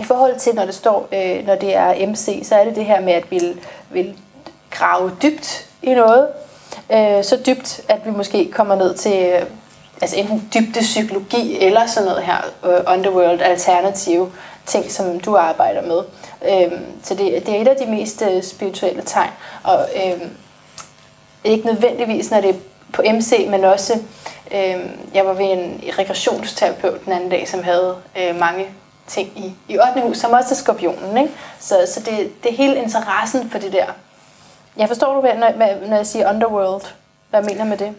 i 0.00 0.04
forhold 0.04 0.38
til, 0.38 0.54
når 0.54 0.64
det 0.64 0.74
står, 0.74 1.08
øh, 1.12 1.46
når 1.46 1.54
det 1.54 1.76
er 1.76 2.06
MC, 2.06 2.42
så 2.44 2.54
er 2.54 2.64
det 2.64 2.76
det 2.76 2.84
her 2.84 3.00
med, 3.00 3.12
at 3.12 3.30
vi 3.30 3.38
vil, 3.38 3.60
vil 3.90 4.14
grave 4.72 5.12
dybt 5.22 5.66
i 5.82 5.94
noget. 5.94 6.28
Øh, 6.92 7.24
så 7.24 7.38
dybt, 7.46 7.80
at 7.88 8.06
vi 8.06 8.10
måske 8.10 8.50
kommer 8.52 8.74
ned 8.74 8.94
til 8.94 9.12
øh, 9.12 9.46
altså 10.00 10.16
enten 10.16 10.48
dybde 10.54 10.80
psykologi 10.80 11.58
eller 11.64 11.86
sådan 11.86 12.08
noget 12.08 12.22
her 12.22 12.36
øh, 12.64 12.94
underworld 12.94 13.40
alternative 13.40 14.32
ting, 14.66 14.92
som 14.92 15.20
du 15.20 15.36
arbejder 15.36 15.82
med. 15.82 16.02
Øh, 16.50 16.80
så 17.02 17.14
det, 17.14 17.46
det 17.46 17.56
er 17.56 17.60
et 17.60 17.68
af 17.68 17.76
de 17.76 17.86
mest 17.86 18.22
øh, 18.22 18.42
spirituelle 18.42 19.02
tegn. 19.06 19.30
Og 19.62 19.88
øh, 19.96 20.20
ikke 21.44 21.66
nødvendigvis, 21.66 22.30
når 22.30 22.40
det 22.40 22.50
er 22.50 22.58
på 22.92 23.02
MC, 23.14 23.46
men 23.50 23.64
også, 23.64 23.98
øh, 24.54 24.80
jeg 25.14 25.26
var 25.26 25.32
ved 25.32 25.52
en 25.52 25.84
regressionsterapeut 25.98 27.04
den 27.04 27.12
anden 27.12 27.30
dag, 27.30 27.48
som 27.48 27.62
havde 27.62 27.96
øh, 28.18 28.36
mange 28.40 28.66
ting 29.06 29.32
i, 29.36 29.52
i 29.68 29.78
8. 29.78 30.00
hus, 30.02 30.18
som 30.18 30.32
også 30.32 30.48
er 30.50 30.54
skorpionen. 30.54 31.16
Ikke? 31.18 31.34
Så, 31.60 31.76
så 31.94 32.00
det, 32.00 32.42
det 32.42 32.52
er 32.52 32.56
hele 32.56 32.76
interessen 32.76 33.50
for 33.50 33.58
det 33.58 33.72
der 33.72 33.86
jeg 34.76 34.88
forstår 34.88 35.14
du, 35.14 35.20
hvad, 35.20 35.34
når, 35.34 35.88
når 35.88 35.96
jeg 35.96 36.06
siger 36.06 36.28
underworld. 36.28 36.82
Hvad 37.30 37.42
mener 37.42 37.64
med 37.64 37.76
det? 37.76 37.94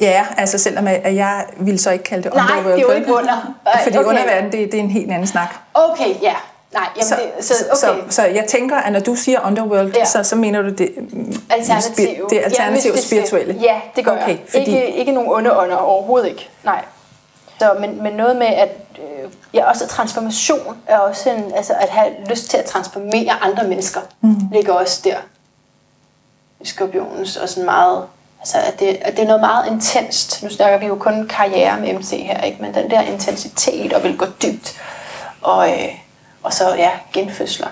Ja, 0.00 0.26
altså 0.36 0.58
selvom 0.58 0.86
jeg, 0.86 1.02
jeg 1.04 1.44
vil 1.56 1.78
så 1.78 1.90
ikke 1.90 2.04
kalde 2.04 2.22
det 2.22 2.30
underworld. 2.30 2.64
Nej, 2.64 2.72
det 2.72 2.82
er 2.82 2.86
jo 2.86 2.90
ikke 2.90 3.14
under. 3.14 3.54
Fordi 3.82 3.98
okay. 3.98 4.08
underverden, 4.08 4.52
det, 4.52 4.72
det 4.72 4.74
er 4.74 4.82
en 4.84 4.90
helt 4.90 5.10
anden 5.10 5.26
snak. 5.26 5.54
Okay, 5.74 6.22
ja. 6.22 6.34
Nej, 6.72 6.88
jamen 6.96 7.06
så, 7.06 7.14
det, 7.36 7.44
så, 7.44 7.54
okay. 7.70 8.02
så, 8.08 8.14
så 8.14 8.22
jeg 8.22 8.44
tænker, 8.48 8.76
at 8.76 8.92
når 8.92 9.00
du 9.00 9.14
siger 9.14 9.46
underworld, 9.46 9.92
ja. 9.96 10.04
så, 10.04 10.22
så 10.22 10.36
mener 10.36 10.62
du 10.62 10.68
det 10.68 10.92
alternative, 11.50 12.26
det 12.30 12.40
alternative 12.44 12.92
ja, 12.96 13.00
spirituelle? 13.00 13.56
Ja, 13.60 13.80
det 13.96 14.04
gør 14.04 14.12
okay, 14.12 14.28
jeg. 14.28 14.42
Fordi... 14.48 14.64
Ikke, 14.64 14.90
ikke 14.96 15.12
nogen 15.12 15.30
onde 15.32 15.58
ånder 15.58 15.76
overhovedet 15.76 16.28
ikke. 16.28 16.48
Nej. 16.64 16.84
Så, 17.58 17.76
men, 17.80 18.02
men 18.02 18.12
noget 18.12 18.36
med, 18.36 18.46
at 18.46 18.76
øh, 18.98 19.30
ja, 19.54 19.68
også 19.70 19.86
transformation 19.86 20.76
er 20.86 20.98
også 20.98 21.30
en, 21.30 21.52
altså 21.56 21.72
at 21.80 21.88
have 21.88 22.12
lyst 22.28 22.50
til 22.50 22.56
at 22.56 22.64
transformere 22.64 23.32
andre 23.42 23.64
mennesker, 23.68 24.00
mm. 24.20 24.36
ligger 24.52 24.72
også 24.72 25.00
der 25.04 25.16
skorpionens, 26.64 27.36
og 27.36 27.48
sådan 27.48 27.64
meget, 27.64 28.04
altså 28.40 28.58
at 28.58 28.80
det, 28.80 28.98
at 29.00 29.16
det 29.16 29.22
er 29.22 29.26
noget 29.26 29.40
meget 29.40 29.72
intenst. 29.72 30.42
Nu 30.42 30.48
snakker 30.48 30.78
vi 30.78 30.86
jo 30.86 30.96
kun 30.96 31.28
karriere 31.28 31.80
med 31.80 31.98
MC 31.98 32.10
her, 32.10 32.42
ikke? 32.42 32.62
men 32.62 32.74
den 32.74 32.90
der 32.90 33.00
intensitet 33.00 33.92
og 33.92 34.02
vil 34.02 34.16
gå 34.16 34.26
dybt, 34.42 34.80
og, 35.42 35.70
øh, 35.70 35.88
og 36.42 36.52
så 36.52 36.74
ja, 36.74 36.90
genfødsler. 37.12 37.68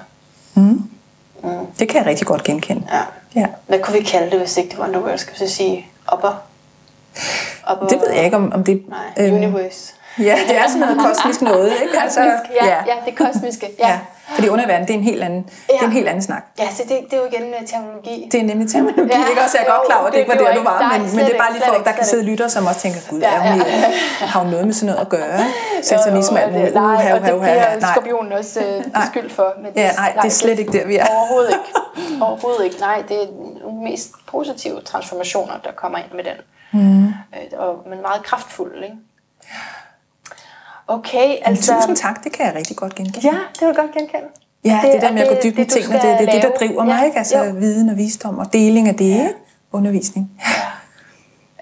Mm. 0.54 0.90
Mm. 1.42 1.66
Det 1.78 1.88
kan 1.88 1.98
jeg 1.98 2.06
rigtig 2.06 2.26
godt 2.26 2.44
genkende. 2.44 2.86
Ja. 2.92 3.02
ja. 3.40 3.46
Hvad 3.66 3.78
kunne 3.78 3.98
vi 3.98 4.04
kalde 4.04 4.30
det, 4.30 4.38
hvis 4.38 4.56
ikke 4.56 4.70
det 4.70 4.78
var 4.78 4.86
Underworld? 4.86 5.18
Skal 5.18 5.34
vi 5.34 5.38
så 5.38 5.54
sige 5.54 5.86
upper? 6.12 6.42
upper 7.72 7.86
det 7.86 8.00
ved 8.00 8.10
jeg 8.14 8.24
ikke, 8.24 8.36
om, 8.36 8.52
om 8.52 8.64
det... 8.64 8.82
Nej, 8.88 9.26
øhm, 9.26 9.36
universe. 9.36 9.94
Ja, 10.18 10.38
det 10.48 10.56
er 10.56 10.68
sådan 10.68 10.80
noget 10.80 10.98
kosmisk 11.06 11.42
noget, 11.42 11.72
ikke? 11.82 12.00
Altså, 12.02 12.20
ja, 12.20 12.66
ja. 12.66 12.76
ja, 12.86 12.94
det 13.06 13.14
kosmiske. 13.16 13.66
Ja. 13.78 13.88
ja. 13.88 13.98
Fordi 14.34 14.48
underverden, 14.48 14.86
det 14.86 14.94
er 14.94 14.98
en 14.98 15.04
helt 15.04 15.22
anden, 15.22 15.50
ja. 15.68 15.72
det 15.72 15.80
er 15.82 15.86
en 15.86 15.92
helt 15.92 16.08
anden 16.08 16.22
snak. 16.22 16.44
Ja, 16.58 16.68
så 16.70 16.82
det, 16.88 16.96
det 17.10 17.12
er 17.12 17.20
jo 17.22 17.28
igen 17.32 17.54
uh, 17.60 17.66
terminologi. 17.66 18.28
Det 18.32 18.40
er 18.40 18.44
nemlig 18.44 18.68
terminologi, 18.70 19.12
ja. 19.12 19.28
ikke? 19.30 19.42
Også 19.44 19.58
jeg 19.58 19.66
er 19.66 19.72
godt 19.72 19.86
klar 19.86 19.98
over, 19.98 20.06
at 20.06 20.12
det 20.12 20.18
ikke 20.18 20.32
var 20.32 20.38
der, 20.38 20.54
du 20.54 20.62
var, 20.62 20.78
men, 20.92 21.16
men 21.16 21.24
det 21.26 21.34
er 21.34 21.38
bare 21.38 21.52
lige 21.52 21.62
for, 21.66 21.72
at 21.72 21.84
der 21.84 21.92
kan 21.92 22.04
sidde 22.04 22.24
lytter, 22.24 22.48
som 22.48 22.66
også 22.66 22.80
tænker, 22.80 23.00
gud, 23.10 23.20
ja, 23.20 23.34
ja. 23.34 23.52
hun, 23.52 23.62
har 24.32 24.40
hun 24.40 24.50
noget 24.50 24.66
med 24.66 24.74
sådan 24.74 24.86
noget 24.86 25.00
at 25.00 25.08
gøre? 25.08 25.40
Satanisme 25.82 26.40
alt 26.40 26.52
muligt. 26.52 26.74
Nej, 26.74 27.12
og 27.12 27.20
det 27.20 27.40
bliver 27.40 27.92
skorpionen 27.92 28.32
også 28.32 28.60
uh, 28.96 29.06
skyld 29.10 29.30
for. 29.30 29.54
Men 29.62 29.72
det, 29.72 29.80
ja, 29.80 29.92
nej, 29.92 30.12
det 30.22 30.28
er 30.28 30.36
slet 30.42 30.58
ikke 30.58 30.72
der, 30.72 30.86
vi 30.86 30.96
er. 30.96 31.06
Overhovedet 31.16 31.50
ikke. 31.50 31.70
Overhovedet 32.26 32.64
ikke. 32.64 32.80
Nej, 32.80 33.02
det 33.08 33.16
er 33.22 33.26
de 33.26 33.72
mest 33.84 34.10
positive 34.26 34.80
transformationer, 34.80 35.54
der 35.64 35.72
kommer 35.72 35.98
ind 35.98 36.12
med 36.14 36.24
den. 36.24 36.38
Mm. 36.72 37.06
Øh, 37.06 37.12
og, 37.58 37.82
men 37.90 38.02
meget 38.02 38.22
kraftfuld, 38.22 38.84
ikke? 38.84 38.96
Okay, 40.88 41.36
altså... 41.42 41.74
tusind 41.74 41.96
tak, 41.96 42.24
det 42.24 42.32
kan 42.32 42.46
jeg 42.46 42.54
rigtig 42.54 42.76
godt 42.76 42.94
genkende. 42.94 43.26
Ja, 43.26 43.38
det 43.60 43.68
vil 43.68 43.74
godt 43.74 43.92
genkende. 43.92 44.28
Ja, 44.64 44.80
det, 44.84 44.92
det 44.92 45.02
der 45.02 45.12
med 45.12 45.22
at 45.22 45.28
gå 45.28 45.34
dybt 45.44 45.58
med 45.58 45.66
tingene, 45.66 45.94
det, 45.94 46.02
det 46.02 46.28
er 46.28 46.32
det, 46.32 46.42
der 46.42 46.50
driver 46.50 46.84
mig, 46.84 46.98
ja, 46.98 47.04
ikke? 47.04 47.18
Altså 47.18 47.44
jo. 47.44 47.52
viden 47.52 47.88
og 47.88 47.96
visdom 47.96 48.38
og 48.38 48.52
deling 48.52 48.88
af 48.88 48.94
det, 48.94 49.10
ja. 49.10 49.28
Undervisning. 49.72 50.30
Ja. 50.40 50.62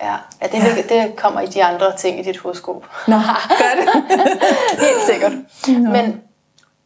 Ja, 0.02 0.16
ja, 0.42 0.46
det, 0.46 0.88
ja. 0.90 0.94
det 0.94 1.16
kommer 1.16 1.40
i 1.40 1.46
de 1.46 1.64
andre 1.64 1.96
ting 1.96 2.20
i 2.20 2.22
dit 2.22 2.38
horoskop. 2.38 2.86
Nå, 3.08 3.16
gør 3.60 3.72
det. 3.80 4.18
Helt 4.80 5.02
sikkert. 5.06 5.32
Nå. 5.68 5.90
Men, 5.90 6.22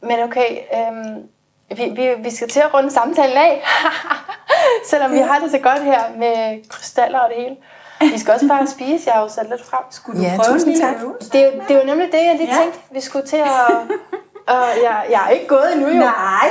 men 0.02 0.22
okay, 0.22 0.58
øhm, 0.74 1.22
vi, 1.76 1.92
vi, 1.96 2.08
vi 2.22 2.30
skal 2.30 2.48
til 2.48 2.60
at 2.60 2.74
runde 2.74 2.90
samtalen 2.90 3.36
af. 3.36 3.62
Selvom 4.90 5.12
ja. 5.12 5.16
vi 5.16 5.28
har 5.28 5.38
det 5.38 5.50
så 5.50 5.58
godt 5.58 5.84
her 5.84 6.00
med 6.16 6.68
krystaller 6.68 7.18
og 7.18 7.30
det 7.34 7.42
hele. 7.42 7.56
Vi 8.00 8.18
skal 8.18 8.34
også 8.34 8.48
bare 8.48 8.66
spise. 8.66 9.02
Jeg 9.06 9.14
har 9.14 9.22
jo 9.22 9.28
sat 9.28 9.46
lidt 9.50 9.64
frem. 9.64 9.82
Skulle 9.90 10.20
du 10.20 10.24
ja, 10.26 10.36
prøve 10.36 10.54
tusind 10.58 10.80
tak. 10.80 10.94
Det, 11.32 11.40
er, 11.46 11.50
det 11.68 11.76
er 11.76 11.80
jo 11.80 11.86
nemlig 11.86 12.06
det, 12.12 12.18
jeg 12.18 12.36
lige 12.38 12.54
ja. 12.56 12.60
tænkte. 12.62 12.78
Vi 12.92 13.00
skulle 13.00 13.26
til 13.26 13.36
at... 13.36 13.76
Og 14.54 14.62
jeg, 14.84 15.04
jeg 15.10 15.24
er 15.26 15.28
ikke 15.28 15.46
gået 15.46 15.72
endnu, 15.74 15.88
jo. 15.88 15.94
Nej. 15.94 16.48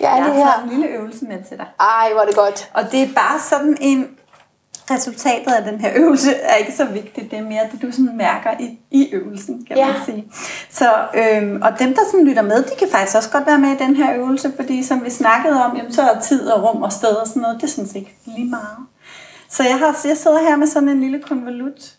Jeg 0.00 0.12
er 0.12 0.16
jeg 0.16 0.24
lige 0.24 0.34
har 0.34 0.44
her. 0.44 0.52
taget 0.52 0.64
en 0.64 0.70
lille 0.70 0.86
øvelse 0.86 1.24
med 1.24 1.36
til 1.48 1.56
dig. 1.56 1.66
Ej, 1.80 2.12
hvor 2.12 2.20
er 2.22 2.26
det 2.26 2.36
godt. 2.36 2.70
Og 2.74 2.82
det 2.92 3.02
er 3.02 3.08
bare 3.14 3.38
sådan 3.40 3.76
en... 3.80 4.08
Resultatet 4.90 5.52
af 5.52 5.64
den 5.64 5.80
her 5.80 5.90
øvelse 5.94 6.34
er 6.34 6.54
ikke 6.54 6.72
så 6.72 6.84
vigtigt. 6.84 7.30
Det 7.30 7.38
er 7.38 7.42
mere 7.42 7.60
det, 7.72 7.82
du 7.82 7.92
sådan 7.92 8.16
mærker 8.16 8.50
i, 8.60 8.78
i 8.90 9.10
øvelsen, 9.12 9.64
kan 9.68 9.76
Ja. 9.76 9.86
man 9.86 9.96
sige. 10.04 10.32
Så, 10.70 10.90
øhm, 11.14 11.62
og 11.62 11.78
dem, 11.78 11.94
der 11.94 12.00
sådan 12.10 12.26
lytter 12.26 12.42
med, 12.42 12.62
de 12.62 12.70
kan 12.78 12.88
faktisk 12.92 13.16
også 13.16 13.30
godt 13.30 13.46
være 13.46 13.58
med 13.58 13.70
i 13.70 13.76
den 13.76 13.96
her 13.96 14.14
øvelse, 14.14 14.52
fordi 14.56 14.82
som 14.82 15.04
vi 15.04 15.10
snakkede 15.10 15.64
om, 15.64 15.76
jamen, 15.76 15.92
så 15.92 16.02
er 16.02 16.20
tid 16.20 16.48
og 16.48 16.62
rum 16.68 16.82
og 16.82 16.92
sted 16.92 17.08
og 17.08 17.26
sådan 17.26 17.42
noget, 17.42 17.56
det 17.56 17.62
er 17.66 17.70
sådan 17.70 17.88
set 17.88 18.06
lige 18.24 18.50
meget. 18.50 18.76
Så 19.52 19.62
jeg, 19.62 19.78
har, 19.78 19.92
så 19.92 20.08
jeg 20.08 20.16
sidder 20.16 20.40
her 20.40 20.56
med 20.56 20.66
sådan 20.66 20.88
en 20.88 21.00
lille 21.00 21.20
konvolut, 21.28 21.92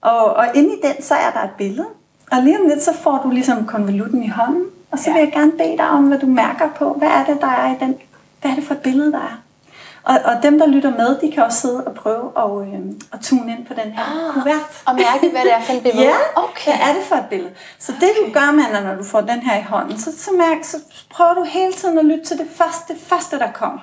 og, 0.00 0.24
og 0.34 0.46
inde 0.54 0.74
i 0.74 0.80
den, 0.82 1.02
så 1.02 1.14
er 1.14 1.30
der 1.30 1.42
et 1.42 1.54
billede. 1.58 1.86
Og 2.32 2.42
lige 2.42 2.60
om 2.60 2.68
lidt, 2.68 2.82
så 2.82 2.94
får 3.02 3.20
du 3.24 3.30
ligesom 3.30 3.66
konvolutten 3.66 4.22
i 4.22 4.28
hånden, 4.28 4.64
og 4.90 4.98
så 4.98 5.12
vil 5.12 5.18
jeg 5.18 5.32
gerne 5.32 5.52
bede 5.52 5.76
dig 5.76 5.88
om, 5.88 6.04
hvad 6.04 6.18
du 6.18 6.26
mærker 6.26 6.68
på. 6.76 6.92
Hvad 6.92 7.08
er 7.08 7.24
det, 7.24 7.40
der 7.40 7.46
er 7.46 7.74
i 7.74 7.76
den? 7.80 7.96
Hvad 8.40 8.50
er 8.50 8.54
det 8.54 8.64
for 8.64 8.74
et 8.74 8.80
billede, 8.80 9.12
der 9.12 9.18
er? 9.18 9.42
Og, 10.04 10.18
og 10.24 10.42
dem, 10.42 10.58
der 10.58 10.66
lytter 10.66 10.90
med, 10.90 11.20
de 11.20 11.32
kan 11.32 11.42
også 11.42 11.60
sidde 11.60 11.84
og 11.84 11.94
prøve 11.94 12.32
at, 12.36 12.68
øh, 12.68 12.80
at 13.12 13.20
tune 13.20 13.52
ind 13.52 13.66
på 13.66 13.74
den 13.74 13.92
her 13.92 14.02
ah, 14.02 14.34
kuvert. 14.34 14.82
Og 14.86 14.94
mærke, 14.94 15.30
hvad 15.30 15.42
det 15.42 15.52
er 15.52 15.60
for 15.60 15.72
en 15.72 15.82
billede. 15.82 16.04
Ja, 16.10 16.16
okay. 16.36 16.72
hvad 16.72 16.88
er 16.88 16.94
det 16.94 17.02
for 17.02 17.16
et 17.16 17.26
billede? 17.30 17.50
Så 17.78 17.92
det 18.00 18.10
du 18.20 18.32
gør, 18.32 18.52
Manna, 18.52 18.80
når 18.82 18.94
du 18.94 19.04
får 19.04 19.20
den 19.20 19.40
her 19.40 19.58
i 19.58 19.62
hånden, 19.62 19.98
så, 19.98 20.18
så, 20.18 20.30
mærk, 20.38 20.64
så 20.64 20.76
prøver 21.10 21.34
du 21.34 21.42
hele 21.42 21.72
tiden 21.72 21.98
at 21.98 22.04
lytte 22.04 22.24
til 22.24 22.38
det 22.38 22.46
første, 22.54 22.92
det 22.94 23.02
første 23.02 23.38
der 23.38 23.52
kommer. 23.52 23.80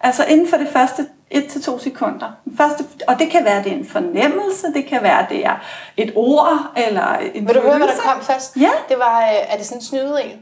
Altså 0.00 0.24
inden 0.24 0.48
for 0.48 0.56
det 0.56 0.68
første 0.68 1.06
1-2 1.34 1.78
sekunder. 1.86 2.30
Den 2.44 2.56
første, 2.56 2.84
og 3.08 3.14
det 3.18 3.30
kan 3.30 3.44
være, 3.44 3.58
det 3.64 3.72
er 3.72 3.76
en 3.76 3.88
fornemmelse, 3.96 4.66
det 4.76 4.84
kan 4.86 5.02
være, 5.02 5.26
det 5.32 5.46
er 5.46 5.56
et 5.96 6.12
ord, 6.16 6.58
eller 6.76 7.08
en 7.34 7.46
Vil 7.48 7.54
du 7.54 7.60
høre, 7.60 7.70
hvad 7.78 7.88
der 7.88 7.94
følelse. 7.94 8.02
kom 8.08 8.20
først? 8.30 8.56
Ja. 8.56 8.70
Det 8.88 8.98
var, 8.98 9.16
øh, 9.20 9.52
er 9.52 9.56
det 9.56 9.66
sådan 9.66 9.78
en 9.78 9.84
snyde 9.84 10.14
en? 10.24 10.36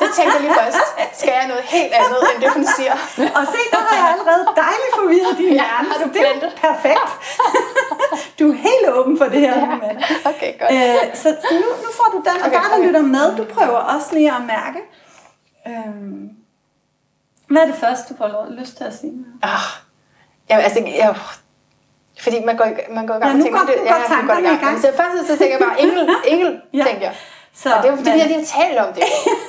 Det 0.00 0.08
tænkte 0.16 0.32
jeg 0.36 0.42
lige 0.46 0.54
først. 0.62 0.78
Skal 1.20 1.32
jeg 1.40 1.46
noget 1.52 1.62
helt 1.76 1.92
andet, 2.02 2.20
end 2.30 2.38
det 2.42 2.50
hun 2.58 2.66
siger? 2.76 2.94
Og 3.38 3.42
se, 3.54 3.60
der 3.74 3.80
har 3.88 3.94
jeg 4.00 4.08
allerede 4.14 4.44
dejligt 4.66 4.92
forvirret 5.00 5.34
din 5.38 5.52
Ja, 5.52 5.52
hjerne, 5.52 5.88
har 5.92 5.98
du 6.04 6.08
det 6.12 6.22
er 6.48 6.50
perfekt. 6.68 7.10
Du 8.38 8.44
er 8.52 8.56
helt 8.68 8.86
åben 8.98 9.18
for 9.18 9.24
det 9.24 9.40
her, 9.40 9.54
ja. 9.60 9.74
Okay, 10.30 10.50
godt. 10.60 10.70
Øh, 10.72 11.16
så 11.22 11.28
nu, 11.52 11.68
nu 11.84 11.88
får 11.98 12.08
du 12.14 12.18
den, 12.28 12.36
og 12.42 12.46
Okay, 12.46 12.56
bare 12.58 12.68
der 12.72 12.76
okay. 12.76 12.86
lytter 12.86 13.02
med, 13.02 13.36
du 13.36 13.44
prøver 13.54 13.78
også 13.94 14.08
lige 14.14 14.30
at 14.38 14.42
mærke. 14.56 14.78
Øhm, 15.68 16.28
hvad 17.50 17.62
er 17.62 17.66
det 17.66 17.74
første, 17.74 18.14
du 18.14 18.18
får 18.18 18.46
lyst 18.50 18.76
til 18.76 18.84
at 18.84 18.94
sige? 19.00 19.12
Ah, 19.42 19.66
jamen, 20.50 20.64
altså, 20.64 20.80
jeg, 20.98 21.14
fordi 22.22 22.44
man 22.44 22.56
går, 22.56 22.66
man 22.90 23.06
går 23.06 23.14
i 23.14 23.18
gang 23.18 23.30
Ja, 23.30 23.36
med 23.36 23.38
nu 23.38 23.42
ting. 23.44 23.54
går- 23.56 23.66
det, 23.66 23.74
nu 24.22 24.26
går 24.26 24.34
ja, 24.34 24.40
i 24.40 24.56
gang. 24.56 24.72
Men 24.72 24.82
Så 24.82 24.92
først 24.96 25.28
så 25.30 25.38
tænker 25.38 25.56
jeg 25.58 25.66
bare, 25.68 25.80
engel, 25.82 26.08
engel, 26.32 26.60
Ja. 26.72 26.78
ja. 26.78 26.84
tænker 26.84 27.02
jeg. 27.02 27.14
Så, 27.54 27.74
Og 27.74 27.82
det 27.82 27.88
er 27.88 27.92
jo 27.92 27.96
fordi, 27.96 28.10
men- 28.10 28.20
har 28.20 28.28
lige 28.28 28.44
talt 28.44 28.78
om 28.78 28.92
det. 28.94 29.02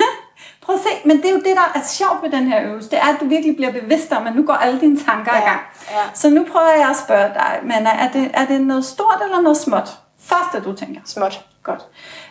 Prøv 0.64 0.76
at 0.76 0.82
se, 0.82 0.90
men 1.08 1.18
det 1.18 1.26
er 1.26 1.30
jo 1.32 1.36
det, 1.38 1.56
der 1.56 1.72
er 1.76 1.84
sjovt 1.88 2.24
ved 2.24 2.32
den 2.32 2.48
her 2.48 2.62
øvelse. 2.64 2.90
Det 2.90 2.98
er, 3.00 3.08
at 3.14 3.16
du 3.20 3.26
virkelig 3.26 3.56
bliver 3.56 3.72
bevidst 3.72 4.12
om, 4.12 4.28
at 4.28 4.36
nu 4.36 4.44
går 4.46 4.54
alle 4.54 4.80
dine 4.82 5.00
tanker 5.00 5.32
Ja, 5.36 5.42
i 5.42 5.46
gang. 5.46 5.60
ja. 5.92 5.96
Så 6.14 6.30
nu 6.30 6.46
prøver 6.52 6.70
jeg 6.70 6.90
at 6.90 6.96
spørge 6.98 7.30
dig, 7.34 7.60
Manna, 7.64 7.90
er 7.90 8.12
det, 8.12 8.32
er 8.34 8.46
det 8.46 8.62
noget 8.62 8.86
stort 8.86 9.22
eller 9.24 9.42
noget 9.42 9.58
småt? 9.58 9.90
Første, 10.24 10.70
du 10.70 10.76
tænker. 10.76 11.02
Småt. 11.06 11.46
Godt. 11.64 11.82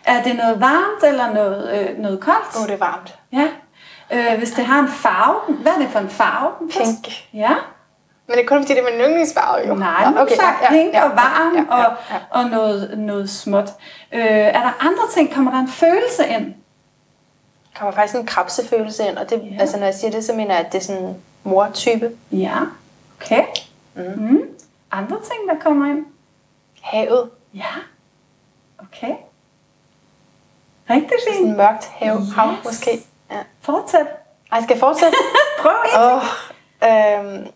Er 0.05 0.23
det 0.23 0.37
noget 0.37 0.61
varmt 0.61 1.05
eller 1.05 1.33
noget, 1.35 1.81
øh, 1.91 1.99
noget 1.99 2.21
koldt? 2.21 2.57
Åh, 2.57 2.63
oh, 2.63 2.67
det 2.69 2.75
er 2.75 2.79
varmt. 2.79 3.15
Ja. 3.33 3.47
Øh, 4.33 4.39
hvis 4.39 4.51
det 4.51 4.65
har 4.65 4.79
en 4.81 4.89
farve, 4.89 5.55
hvad 5.57 5.73
er 5.73 5.79
det 5.79 5.89
for 5.91 5.99
en 5.99 6.11
farve? 6.11 6.51
Pink. 6.71 7.09
Ja. 7.35 7.51
Men 8.29 8.37
det 8.37 8.45
er 8.45 8.49
kun 8.49 8.63
fordi, 8.63 8.75
det 8.75 8.81
er 8.89 8.91
min 8.91 9.01
yndlingsfarve, 9.01 9.69
jo. 9.69 9.75
Nej, 9.75 10.11
nu 10.11 10.21
okay, 10.21 10.35
så 10.37 10.43
ja, 10.43 10.49
ja, 10.63 10.69
pink 10.71 10.95
ja, 10.95 11.05
og 11.05 11.11
varm 11.17 11.55
ja, 11.57 11.77
ja, 11.79 11.85
og, 11.89 11.97
ja. 12.11 12.17
og 12.31 12.45
noget, 12.45 12.99
noget 12.99 13.31
småt. 13.31 13.69
Øh, 14.13 14.21
er 14.27 14.53
der 14.61 14.73
andre 14.87 15.03
ting? 15.15 15.35
Kommer 15.35 15.51
der 15.51 15.59
en 15.59 15.69
følelse 15.69 16.27
ind? 16.29 16.45
Der 17.73 17.79
kommer 17.79 17.93
faktisk 17.93 18.15
en 18.19 18.27
krabsefølelse 18.27 19.07
ind, 19.09 19.19
og 19.19 19.31
det, 19.31 19.41
Ja. 19.43 19.47
ja. 19.55 19.61
altså, 19.61 19.77
når 19.79 19.85
jeg 19.85 19.95
siger 19.95 20.11
det, 20.11 20.25
så 20.25 20.33
mener 20.33 20.55
jeg, 20.57 20.67
at 20.67 20.73
det 20.73 20.79
er 20.79 20.83
sådan 20.85 21.03
en 21.05 21.17
mor-type. 21.45 22.11
Ja. 22.33 22.57
Okay. 23.21 23.43
Mm. 23.95 24.03
Mm. 24.17 24.41
Andre 24.93 25.17
ting, 25.17 25.49
der 25.51 25.65
kommer 25.65 25.87
ind? 25.87 26.07
Havet. 26.83 27.31
Ja. 27.55 27.63
Okay. 28.79 29.15
Rigtig 30.91 31.11
Sådan 31.27 31.35
fint. 31.39 31.51
en 31.51 31.57
mørkt 31.57 31.85
hav, 31.85 32.17
Yes. 32.21 32.35
hav 32.37 32.49
måske. 32.65 32.91
Ja. 33.31 33.37
Fortsæt. 33.61 34.07
Ej, 34.53 34.63
skal 34.63 34.75
jeg 34.75 34.81
fortsætte? 34.81 35.17
Prøv 35.63 35.73
en. 35.95 36.01
Åh, 36.03 36.23
øhm, 37.35 37.47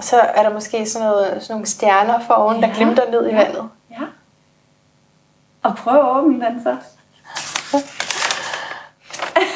så 0.00 0.16
er 0.20 0.42
der 0.42 0.50
måske 0.52 0.86
sådan, 0.86 1.08
noget, 1.08 1.42
sådan 1.42 1.54
nogle 1.54 1.66
stjerner 1.66 2.20
for 2.26 2.34
oven, 2.34 2.62
der 2.62 2.68
Ja. 2.68 2.74
glimter 2.74 3.10
ned 3.10 3.30
i 3.30 3.34
vandet. 3.34 3.68
Ja. 3.90 4.04
Og 5.62 5.76
prøv 5.76 5.94
at 5.94 6.16
åbne 6.16 6.46
den 6.46 6.62
så. 6.62 6.76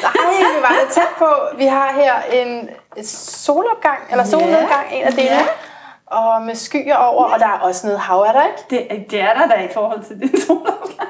Nej, 0.03 0.55
vi 0.55 0.61
var 0.61 0.75
lidt 0.81 0.91
tæt 0.93 1.07
på. 1.17 1.27
Vi 1.57 1.65
har 1.65 1.93
her 1.93 2.21
en 2.21 2.69
solopgang, 3.05 3.99
eller 4.11 4.23
solnedgang, 4.23 4.87
en 4.91 5.03
af 5.03 5.11
delene. 5.13 5.35
Ja. 5.35 5.45
Og 6.05 6.41
med 6.41 6.55
skyer 6.55 6.95
over, 6.95 7.23
og 7.25 7.39
der 7.39 7.47
er 7.47 7.59
også 7.59 7.87
noget 7.87 7.99
hav, 7.99 8.19
er 8.21 8.31
der 8.31 8.43
ikke? 8.45 8.63
Det, 8.69 9.11
det 9.11 9.21
er 9.21 9.33
der 9.33 9.47
da 9.47 9.61
i 9.63 9.69
forhold 9.73 10.03
til 10.03 10.19
din 10.19 10.41
solopgang. 10.41 11.09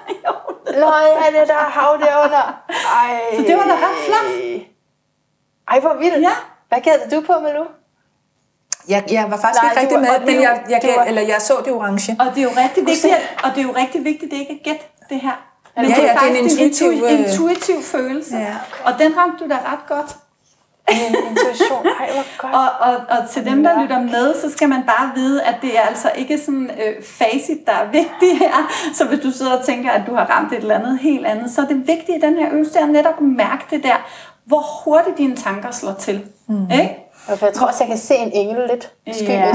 Nå, 0.65 0.93
ja, 0.95 1.39
det 1.39 1.47
der 1.47 1.53
er 1.53 1.69
hav 1.69 1.97
derunder. 2.01 2.61
Ej. 2.69 3.21
Så 3.37 3.41
det 3.47 3.55
var 3.57 3.63
da 3.63 3.73
ret 3.73 3.97
flot. 4.05 4.61
Ej, 5.67 5.79
hvor 5.79 5.93
vildt. 5.93 6.21
Ja. 6.21 6.31
Hvad 6.67 6.79
gældte 6.81 7.15
du 7.15 7.21
på, 7.21 7.39
Malou? 7.39 7.65
Jeg, 8.89 9.03
jeg 9.11 9.23
var 9.31 9.37
faktisk 9.37 9.63
Nej, 9.63 9.71
ikke 9.71 9.81
rigtig 9.81 9.99
med, 9.99 10.09
er 10.09 10.25
men 10.25 10.41
jeg, 10.41 10.61
jeg, 10.69 10.81
kan, 10.81 11.07
eller 11.07 11.21
jeg 11.21 11.35
så 11.39 11.53
det 11.65 11.73
orange. 11.73 12.15
Og 12.19 12.25
det 12.35 12.37
er 12.37 12.43
jo 12.43 12.49
rigtig 12.57 12.85
vigtigt, 12.85 13.13
og 13.43 13.49
det 13.55 13.57
er 13.57 13.63
jo 13.63 13.73
rigtig 13.75 14.03
vigtigt, 14.03 14.31
det 14.31 14.37
ikke 14.39 14.59
er 14.59 14.63
gæt, 14.63 14.81
det 15.09 15.19
her. 15.21 15.31
Men 15.75 15.85
Ja, 15.85 15.95
det 15.95 16.01
ja, 16.03 16.07
er 16.07 16.19
det 16.19 16.27
er 16.27 16.39
en 16.39 16.43
intuitiv, 16.49 16.91
intu- 16.91 17.05
øh, 17.05 17.19
intuitiv 17.19 17.81
følelse. 17.83 18.37
Ja. 18.37 18.55
Og 18.83 18.93
den 18.99 19.17
ramte 19.17 19.43
du 19.43 19.49
da 19.49 19.55
ret 19.55 19.87
godt. 19.87 20.15
Min 20.89 21.15
intuition. 21.29 21.85
Ej, 21.99 22.09
hvor 22.13 22.37
godt. 22.37 22.53
Og, 22.55 22.89
og, 22.89 23.17
og 23.17 23.29
til 23.29 23.45
dem, 23.45 23.63
der 23.63 23.81
lytter 23.81 23.99
med, 23.99 24.35
så 24.41 24.51
skal 24.51 24.69
man 24.69 24.83
bare 24.83 25.11
vide, 25.15 25.43
at 25.43 25.55
det 25.61 25.77
er 25.77 25.81
altså 25.81 26.11
ikke 26.15 26.37
sådan 26.37 26.71
øh, 26.85 27.03
facit, 27.03 27.57
der 27.65 27.71
er 27.71 27.85
vigtigt 27.91 28.39
her. 28.39 28.71
Så 28.93 29.05
hvis 29.05 29.19
du 29.19 29.31
sidder 29.31 29.57
og 29.57 29.65
tænker, 29.65 29.91
at 29.91 30.01
du 30.07 30.15
har 30.15 30.25
ramt 30.25 30.53
et 30.53 30.57
eller 30.57 30.75
andet 30.79 30.99
helt 30.99 31.25
andet, 31.25 31.51
så 31.51 31.61
er 31.61 31.65
det 31.65 31.87
vigtige 31.87 32.17
i 32.17 32.21
den 32.21 32.37
her 32.37 32.51
øvelse, 32.51 32.79
er 32.79 32.85
netop 32.85 33.13
at 33.17 33.23
mærke 33.23 33.63
det 33.69 33.83
der, 33.83 33.95
hvor 34.45 34.83
hurtigt 34.83 35.17
dine 35.17 35.35
tanker 35.35 35.71
slår 35.71 35.93
til. 35.93 36.25
Mm. 36.47 36.71
Ikke? 36.71 37.10
Og 37.27 37.39
for 37.39 37.45
jeg 37.45 37.55
tror 37.55 37.67
også, 37.67 37.79
jeg 37.83 37.87
kan 37.87 37.97
se 37.97 38.15
en 38.15 38.31
engel 38.33 38.69
lidt. 38.69 38.91
Sky, 39.17 39.23
Ja. 39.29 39.51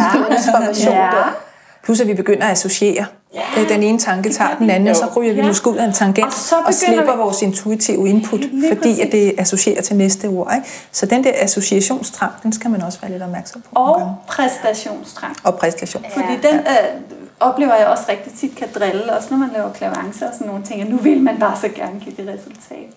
formation 0.52 0.92
Ja. 0.94 1.00
der. 1.00 1.36
Plus 1.84 2.00
at 2.00 2.06
vi 2.08 2.14
begynder 2.14 2.44
at 2.46 2.52
associere. 2.52 3.06
Ja. 3.34 3.40
Den 3.68 3.82
ene 3.82 3.98
tanke 3.98 4.32
tager 4.32 4.56
den 4.58 4.70
anden, 4.70 4.88
og 4.88 4.96
så 4.96 5.06
ryger 5.16 5.32
vi 5.34 5.40
Ja. 5.40 5.46
måske 5.46 5.70
ud 5.70 5.76
af 5.76 5.84
en 5.84 5.92
tangent 5.92 6.26
Og 6.26 6.32
så 6.32 6.54
og, 6.66 6.74
slipper 6.74 7.12
vi- 7.12 7.18
vores 7.18 7.42
intuitive 7.42 8.08
input, 8.08 8.40
Lige 8.40 8.68
fordi 8.68 8.80
præcis. 8.88 8.98
at 9.04 9.12
det 9.12 9.34
associerer 9.38 9.82
til 9.82 9.96
næste 9.96 10.26
ord. 10.26 10.52
Ikke? 10.56 10.68
Så 10.92 11.06
den 11.06 11.24
der 11.24 11.30
associationstrang, 11.36 12.32
den 12.42 12.52
skal 12.52 12.70
man 12.70 12.82
også 12.82 13.00
være 13.00 13.10
lidt 13.10 13.22
opmærksom 13.22 13.60
på. 13.62 13.68
Og 13.74 14.14
præstationstrang. 14.28 15.36
og 15.44 15.54
præstation. 15.54 16.04
Fordi 16.14 16.36
den 16.42 16.54
øh, 16.54 17.00
oplever 17.40 17.74
jeg 17.74 17.86
også 17.86 18.02
rigtig 18.08 18.32
tit 18.32 18.56
kan 18.56 18.68
drille, 18.74 19.12
også 19.12 19.28
når 19.30 19.36
man 19.38 19.48
laver 19.56 19.72
klavance 19.72 20.26
og 20.26 20.30
sådan 20.34 20.46
nogle 20.46 20.64
ting, 20.64 20.82
at 20.82 20.88
nu 20.88 20.96
vil 20.96 21.20
man 21.22 21.38
bare 21.38 21.56
så 21.60 21.68
gerne 21.68 22.00
give 22.00 22.14
det 22.16 22.34
resultat. 22.34 22.88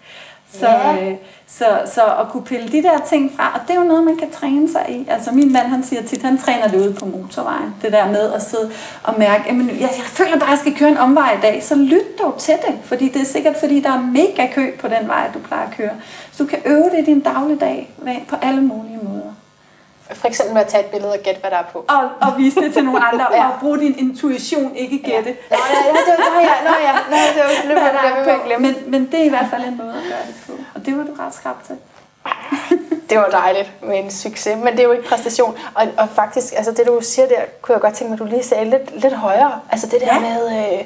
Så, 0.53 0.67
Ja. 0.67 1.09
øh, 1.09 1.15
så, 1.47 1.65
så 1.93 2.01
at 2.21 2.29
kunne 2.29 2.43
pille 2.43 2.67
de 2.71 2.83
der 2.83 2.99
ting 3.09 3.31
fra, 3.35 3.51
og 3.55 3.59
det 3.67 3.75
er 3.75 3.79
jo 3.81 3.87
noget, 3.87 4.03
man 4.03 4.17
kan 4.17 4.31
træne 4.31 4.69
sig 4.71 4.85
i. 4.89 5.05
Altså 5.09 5.31
min 5.31 5.53
mand, 5.53 5.67
han 5.67 5.83
siger 5.83 6.01
tit, 6.03 6.21
han 6.21 6.37
træner 6.37 6.67
det 6.67 6.77
ude 6.79 6.93
på 6.93 7.05
motorvejen. 7.05 7.75
Det 7.81 7.91
der 7.91 8.07
med 8.07 8.33
at 8.33 8.41
sidde 8.41 8.71
og 9.03 9.13
mærke, 9.19 9.43
jamen, 9.47 9.69
jeg, 9.69 9.79
jeg 9.81 9.89
føler 10.05 10.31
bare, 10.39 10.43
at 10.43 10.49
jeg 10.49 10.57
skal 10.59 10.75
køre 10.75 10.89
en 10.89 10.97
omvej 10.97 11.33
i 11.37 11.41
dag. 11.41 11.63
Så 11.63 11.75
lyt 11.75 12.19
dog 12.21 12.35
til 12.37 12.53
det, 12.67 12.75
fordi 12.83 13.09
det 13.09 13.21
er 13.21 13.25
sikkert, 13.25 13.55
fordi 13.59 13.79
der 13.79 13.91
er 13.91 14.01
mega 14.01 14.53
kø 14.53 14.71
på 14.79 14.87
den 14.87 15.07
vej, 15.07 15.31
du 15.33 15.39
plejer 15.39 15.67
at 15.67 15.73
køre. 15.77 15.91
Så 16.31 16.43
du 16.43 16.49
kan 16.49 16.59
øve 16.65 16.83
det 16.83 16.99
i 16.99 17.05
din 17.05 17.19
dagligdag 17.19 17.89
på 18.29 18.35
alle 18.41 18.61
mulige 18.61 18.99
måder. 19.03 19.33
For 20.13 20.27
eksempel 20.27 20.53
med 20.53 20.61
at 20.61 20.67
tage 20.67 20.83
et 20.83 20.89
billede 20.91 21.11
og 21.13 21.19
gætte, 21.19 21.41
hvad 21.41 21.51
der 21.51 21.57
er 21.57 21.63
på. 21.73 21.85
og, 21.89 22.09
og 22.21 22.37
vise 22.37 22.61
det 22.61 22.73
til 22.73 22.83
nogle 22.85 23.05
andre, 23.05 23.27
Ja. 23.35 23.45
og 23.47 23.51
bruge 23.59 23.79
din 23.79 23.95
intuition, 23.99 24.75
ikke 24.75 24.97
gætte. 24.97 25.29
Nå 25.51 25.57
ja, 25.57 25.57
ja, 25.85 25.91
det 25.91 26.25
var, 26.33 26.41
ja, 26.41 26.55
nå, 26.69 26.75
ja, 26.87 26.93
nå, 27.09 27.17
det 27.35 27.69
var, 27.69 27.73
var, 27.73 27.81
Hvad 27.81 27.93
der 27.93 28.31
er 28.31 28.37
på. 28.37 28.43
glemme. 28.45 28.67
Men, 28.67 28.91
men 28.91 29.11
det 29.11 29.19
er 29.19 29.23
i 29.23 29.29
hvert 29.29 29.45
fald 29.51 29.63
en 29.63 29.77
måde 29.77 29.89
at 29.89 30.03
gøre 30.09 30.25
det 30.27 30.35
på. 30.47 30.53
Og 30.75 30.85
det 30.85 30.97
var 30.97 31.03
du 31.03 31.13
ret 31.19 31.33
skrab 31.35 31.55
til. 31.67 31.75
Det 33.09 33.17
var 33.17 33.25
dejligt 33.29 33.71
med 33.83 33.99
en 34.03 34.11
succes, 34.11 34.57
men 34.57 34.67
det 34.73 34.79
er 34.79 34.83
jo 34.83 34.91
ikke 34.91 35.09
præstation. 35.09 35.57
Og, 35.75 35.87
og 35.97 36.09
faktisk, 36.15 36.53
altså 36.57 36.71
det 36.71 36.87
du 36.87 36.99
siger 37.01 37.27
der, 37.27 37.35
kunne 37.61 37.73
jeg 37.73 37.81
godt 37.81 37.93
tænke 37.93 38.09
mig, 38.09 38.15
at 38.15 38.19
du 38.19 38.25
lige 38.25 38.43
sagde 38.43 38.65
lidt, 38.69 39.01
lidt 39.01 39.13
højere. 39.13 39.59
Altså 39.71 39.87
det 39.87 40.01
der 40.01 40.05
Ja. 40.05 40.13
ja. 40.13 40.19
med, 40.19 40.73
øh, 40.79 40.85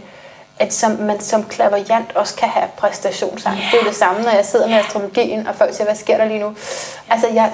at 0.60 0.74
som, 0.74 0.91
man 0.91 1.20
som 1.20 1.44
klaverjant 1.44 2.16
også 2.16 2.36
kan 2.36 2.50
have 2.50 2.68
præstationsangst. 2.78 3.62
Yeah. 3.62 3.72
Det 3.72 3.80
er 3.82 3.84
det 3.86 3.95
samme, 3.95 4.22
når 4.22 4.32
jeg 4.32 4.45
sidder 4.45 4.68
med 4.68 4.76
astrologien, 4.76 5.48
og 5.48 5.56
folk 5.56 5.74
siger, 5.74 5.86
hvad 5.86 5.95
sker 5.95 6.18
der 6.18 6.26
lige 6.26 6.40
nu? 6.40 6.56
Altså 7.10 7.28
jeg, 7.34 7.52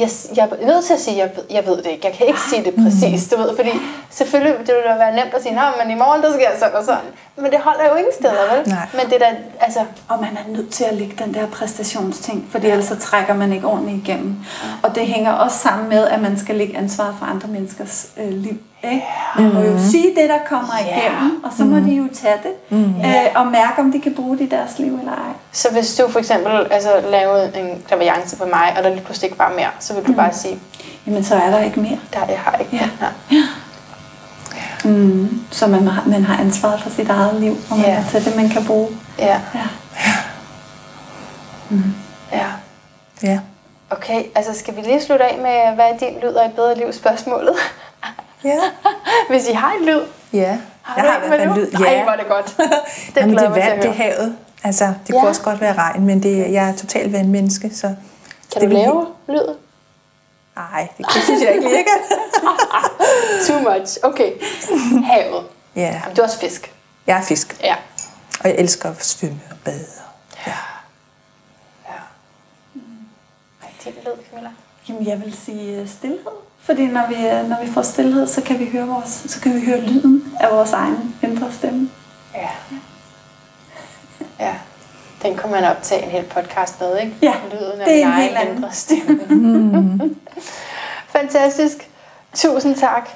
jeg, 0.00 0.08
jeg 0.36 0.48
er 0.62 0.66
nødt 0.66 0.84
til 0.84 0.94
at 0.94 1.00
sige, 1.00 1.22
at 1.22 1.28
jeg, 1.28 1.36
ved- 1.36 1.44
jeg 1.56 1.66
ved 1.66 1.76
det 1.76 1.86
ikke. 1.86 2.06
Jeg 2.06 2.14
kan 2.14 2.26
ikke 2.26 2.40
sige 2.50 2.64
det 2.64 2.74
præcis, 2.84 3.28
du 3.28 3.36
ved, 3.36 3.56
fordi 3.56 3.70
selvfølgelig 4.10 4.58
det 4.58 4.74
vil 4.74 4.84
da 4.92 4.94
være 5.04 5.14
nemt 5.16 5.34
at 5.34 5.42
sige, 5.42 5.58
men 5.82 5.90
i 5.90 5.98
morgen 6.02 6.22
der 6.22 6.32
sker 6.32 6.48
sådan 6.58 6.74
og 6.74 6.84
sådan. 6.84 7.08
Men 7.36 7.50
det 7.52 7.60
holder 7.60 7.84
jo 7.90 7.94
ingen 7.94 8.12
steder, 8.20 8.54
vel? 8.56 8.68
Nej. 8.68 8.86
Men 8.94 9.04
det 9.10 9.14
er 9.14 9.18
da, 9.18 9.36
altså, 9.60 9.80
Og 10.08 10.16
man 10.20 10.30
er 10.46 10.52
nødt 10.56 10.70
til 10.70 10.84
at 10.84 10.94
lægge 10.94 11.14
den 11.24 11.34
der 11.34 11.46
præstationsting, 11.46 12.48
for 12.50 12.58
ellers 12.58 12.84
så 12.84 12.96
trækker 12.96 13.34
man 13.34 13.52
ikke 13.52 13.66
ordentligt 13.66 14.08
igennem. 14.08 14.36
Og 14.82 14.94
det 14.94 15.06
hænger 15.06 15.32
også 15.32 15.58
sammen 15.58 15.88
med, 15.88 16.06
at 16.08 16.20
man 16.22 16.38
skal 16.38 16.54
lægge 16.54 16.76
ansvaret 16.76 17.14
for 17.18 17.26
andre 17.26 17.48
menneskers 17.48 18.06
øh, 18.16 18.28
liv. 18.30 18.58
Ikke? 18.84 19.02
Man 19.38 19.54
må 19.54 19.60
jo 19.60 19.78
sige 19.90 20.14
det, 20.20 20.28
der 20.28 20.38
kommer 20.48 20.74
Ja. 20.86 20.96
igennem, 20.98 21.44
og 21.44 21.50
så 21.56 21.64
må 21.64 21.76
de 21.76 21.90
jo 21.94 22.08
tage 22.14 22.36
det, 22.42 22.76
øh, 23.06 23.26
og 23.34 23.46
mærke, 23.46 23.78
om 23.80 23.92
de 23.92 24.00
kan 24.00 24.14
bruge 24.14 24.38
det 24.38 24.44
i 24.44 24.48
deres 24.48 24.78
liv 24.78 24.94
eller 24.98 25.12
ej. 25.12 25.32
Så 25.52 25.68
hvis 25.72 25.96
du 25.96 26.08
for 26.10 26.18
eksempel 26.18 26.66
altså, 26.70 26.90
lavede 27.10 27.52
en 27.60 27.82
klaviance 27.88 28.36
på 28.36 28.44
mig, 28.44 28.74
og 28.78 28.84
der 28.84 28.90
lige 28.90 29.04
pludselig 29.04 29.26
ikke 29.28 29.38
var 29.38 29.52
mere, 29.56 29.68
så 29.80 29.94
vil 29.94 30.06
du 30.06 30.12
bare 30.12 30.32
sige, 30.34 30.58
Jamen, 31.06 31.24
så 31.24 31.34
er 31.34 31.50
der 31.50 31.60
ikke 31.60 31.80
mere. 31.80 31.98
der 32.12 32.18
jeg 32.28 32.38
har 32.38 32.56
ikke 32.58 32.76
Ja. 32.76 32.82
den 32.82 32.90
her. 33.00 33.42
Mm. 34.84 35.42
Så 35.50 35.66
man, 35.66 35.86
har- 35.88 36.04
man 36.08 36.24
har 36.24 36.42
ansvaret 36.44 36.80
for 36.80 36.90
sit 36.90 37.08
eget 37.10 37.40
liv, 37.40 37.56
og 37.70 37.76
man 37.76 37.86
Ja. 37.86 37.92
ja. 37.92 38.04
til 38.10 38.24
det, 38.24 38.36
man 38.36 38.48
kan 38.48 38.64
bruge. 38.66 38.88
Ja, 39.18 39.40
Ja. 39.54 39.60
ja. 42.32 42.46
Ja. 43.22 43.38
Okay, 43.90 44.22
altså 44.34 44.54
skal 44.58 44.76
vi 44.76 44.80
lige 44.80 45.02
slutte 45.02 45.24
af 45.24 45.38
med, 45.38 45.74
hvad 45.74 45.84
er 45.84 45.96
din 45.98 46.20
lyd 46.22 46.28
og 46.34 46.44
et 46.46 46.52
bedre 46.52 46.78
liv 46.78 46.92
spørgsmålet? 46.92 47.54
Ja. 48.44 48.60
Hvis 49.30 49.48
I 49.48 49.52
har 49.52 49.72
en 49.72 49.84
lyd, 49.84 50.00
Ja. 50.32 50.58
har 50.82 51.02
jeg 51.02 51.12
har 51.12 51.24
i 51.24 51.28
hvert 51.28 51.40
fald 51.40 51.54
lyd. 51.54 51.72
nu? 51.72 51.78
Nej, 51.78 52.02
hvor 52.02 52.12
er 52.12 52.16
det 52.16 52.26
godt. 52.26 52.56
Det 53.14 53.16
Jamen, 53.16 53.36
det 53.36 53.44
er 53.44 53.48
vand, 53.50 53.80
det 53.82 53.90
er 53.90 53.94
havet. 53.94 54.36
Altså, 54.64 54.84
det 55.06 55.14
Ja. 55.14 55.18
kunne 55.20 55.28
også 55.28 55.42
godt 55.42 55.60
være 55.60 55.74
regn, 55.76 56.06
men 56.06 56.22
det, 56.22 56.52
jeg 56.52 56.68
er 56.68 56.76
totalt 56.76 57.12
vandmenneske, 57.12 57.70
så... 57.74 57.86
Kan 57.86 57.96
det 58.52 58.62
du 58.62 58.66
vil 58.66 58.76
lave 58.76 59.06
lyden? 59.28 59.56
Nej, 60.56 60.88
det, 60.98 61.06
det 61.14 61.22
synes 61.22 61.42
jeg 61.42 61.54
ikke 61.54 61.68
kan. 61.68 61.84
Too 63.46 63.58
much. 63.78 63.98
Okay. 64.02 64.32
Havet. 65.04 65.44
Ja, 65.76 65.80
Jamen, 66.02 66.16
du 66.16 66.20
er 66.22 66.26
også 66.26 66.38
fisk. 66.38 66.74
jeg 67.06 67.18
er 67.18 67.22
fisk, 67.22 67.56
Ja. 67.62 67.74
og 68.40 68.48
jeg 68.48 68.54
elsker 68.58 68.90
at 68.90 69.04
svømme 69.04 69.40
og 69.50 69.56
bade. 69.64 69.84
Ja. 70.46 70.52
Ej, 73.62 73.68
din 73.84 73.92
lyd, 74.04 74.12
Camilla. 74.30 74.50
Jamen, 74.88 75.06
jeg 75.06 75.20
vil 75.20 75.36
sige 75.36 75.80
øh, 75.80 75.88
stillhed. 75.88 76.32
Fordi 76.62 76.86
når 76.86 77.02
vi, 77.08 77.48
når 77.48 77.64
vi 77.64 77.72
får 77.72 77.82
stillhed, 77.82 78.26
så 78.26 78.42
kan 78.42 78.58
vi 78.58 78.68
høre, 78.72 78.86
vores, 78.86 79.22
så 79.26 79.40
kan 79.40 79.54
vi 79.54 79.64
høre 79.66 79.80
lyden 79.80 80.34
af 80.40 80.56
vores 80.56 80.72
egen 80.72 81.14
indre 81.22 81.52
stemme. 81.52 81.90
Ja. 82.34 82.48
Ja. 84.40 84.54
Den 85.22 85.36
kunne 85.36 85.52
man 85.52 85.64
optage 85.64 86.02
en 86.02 86.10
hel 86.10 86.24
podcast 86.24 86.80
med, 86.80 86.98
ikke? 86.98 87.14
Ja, 87.22 87.34
Lyden 87.52 87.80
af 87.80 87.86
det 87.86 88.02
er 88.02 88.06
en 88.06 88.12
helt 88.12 88.36
egen 88.36 88.36
anden. 88.36 88.56
indre 88.56 88.72
stemme. 88.72 90.10
Fantastisk. 91.16 91.90
Tusind 92.34 92.76
tak 92.76 93.08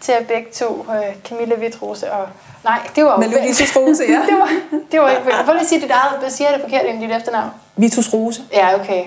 til 0.00 0.12
jer 0.12 0.24
begge 0.24 0.50
to, 0.52 0.86
øh, 0.90 1.16
Camilla 1.28 1.54
Vitrose 1.54 2.12
og... 2.12 2.28
Nej, 2.64 2.78
det 2.96 3.04
var 3.04 3.12
jo... 3.12 3.16
Men 3.16 3.30
Louise 3.30 3.78
Rose, 3.78 4.04
ja. 4.08 4.20
det 4.30 4.38
var, 4.38 4.50
det 4.92 5.00
var 5.00 5.10
ikke 5.10 5.22
Prøv 5.44 5.52
lige 5.52 5.60
at 5.60 5.66
sige 5.66 5.80
dit 5.80 5.90
eget, 5.90 6.18
hvad 6.20 6.30
siger 6.30 6.52
det 6.52 6.60
forkert 6.60 6.82
i 6.94 6.98
dit 7.00 7.16
efternavn? 7.16 7.50
Vitus 7.76 8.12
Rose. 8.14 8.42
Ja, 8.52 8.80
okay. 8.80 9.04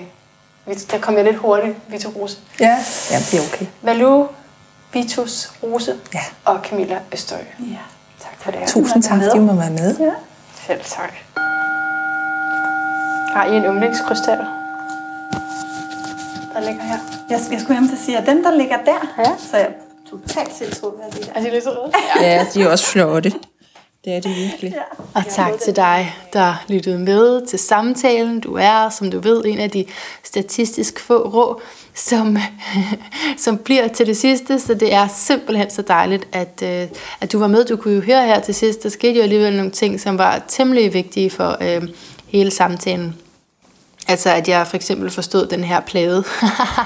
Der 0.90 0.98
kom 0.98 1.16
jeg 1.16 1.24
lidt 1.24 1.36
hurtigt, 1.36 1.76
Vitrose. 1.88 2.38
Ja, 2.60 2.78
ja 3.10 3.16
det 3.18 3.34
er 3.34 3.42
okay. 3.54 3.66
Valu, 3.82 4.26
Vitus 4.92 5.50
Rose 5.62 5.94
Ja. 6.14 6.20
og 6.44 6.60
Camilla 6.64 6.98
Østerø. 7.12 7.38
Ja. 7.60 7.64
Tak 8.20 8.32
for 8.38 8.50
det. 8.50 8.60
Tusind 8.68 9.02
tak, 9.02 9.18
fordi 9.22 9.38
du 9.38 9.44
må 9.44 9.54
være 9.54 9.70
med. 9.70 9.96
ja. 9.98 10.10
Selv 10.66 10.80
tak. 10.84 11.12
Har 13.34 13.44
I 13.46 13.56
en 13.56 13.62
yndlingskrystal? 13.64 14.38
Der 16.54 16.60
ligger 16.60 16.82
her. 16.82 16.98
Jeg, 17.30 17.40
jeg 17.52 17.60
skulle 17.60 17.78
hjem 17.78 17.88
til 17.88 17.96
at 17.96 18.02
sige, 18.02 18.18
at 18.18 18.26
dem, 18.26 18.42
der 18.42 18.54
ligger 18.54 18.76
der, 18.84 19.14
ja. 19.18 19.30
så 19.50 19.56
jeg 19.56 19.68
totalt 20.10 20.50
tiltrukket 20.50 21.00
af 21.00 21.12
de 21.12 21.18
der. 21.22 21.32
Er 21.34 21.40
de 21.40 21.50
lidt 21.50 21.64
så 21.64 21.70
røde? 21.70 21.92
Ja, 22.20 22.46
de 22.54 22.62
er 22.62 22.68
også 22.70 22.86
flotte. 22.86 23.32
Det 24.04 24.16
er 24.16 24.20
det 24.20 24.36
virkelig. 24.36 24.72
Ja. 24.74 25.04
Og 25.14 25.26
tak 25.28 25.52
til 25.64 25.76
dig, 25.76 26.14
der 26.32 26.64
lyttede 26.68 26.98
med 26.98 27.46
til 27.46 27.58
samtalen. 27.58 28.40
Du 28.40 28.54
er, 28.54 28.88
som 28.88 29.10
du 29.10 29.20
ved, 29.20 29.44
en 29.44 29.58
af 29.58 29.70
de 29.70 29.84
statistisk 30.22 31.00
få 31.00 31.28
rå, 31.28 31.60
som, 31.94 32.36
som 33.44 33.58
bliver 33.58 33.88
til 33.88 34.06
det 34.06 34.16
sidste. 34.16 34.60
Så 34.60 34.74
det 34.74 34.94
er 34.94 35.08
simpelthen 35.08 35.70
så 35.70 35.82
dejligt, 35.82 36.28
at, 36.32 36.62
øh, 36.62 36.88
at 37.20 37.32
du 37.32 37.38
var 37.38 37.46
med. 37.46 37.64
Du 37.64 37.76
kunne 37.76 37.94
jo 37.94 38.00
høre 38.00 38.26
her 38.26 38.40
til 38.40 38.54
sidst, 38.54 38.82
der 38.82 38.88
skete 38.88 39.16
jo 39.16 39.22
alligevel 39.22 39.56
nogle 39.56 39.70
ting, 39.70 40.00
som 40.00 40.18
var 40.18 40.44
temmelig 40.48 40.94
vigtige 40.94 41.30
for 41.30 41.56
øh, 41.60 41.88
hele 42.28 42.50
samtalen. 42.50 43.16
Altså 44.08 44.30
at 44.30 44.48
jeg 44.48 44.66
for 44.66 44.76
eksempel 44.76 45.10
forstod 45.10 45.46
den 45.46 45.64
her 45.64 45.80
plade, 45.80 46.24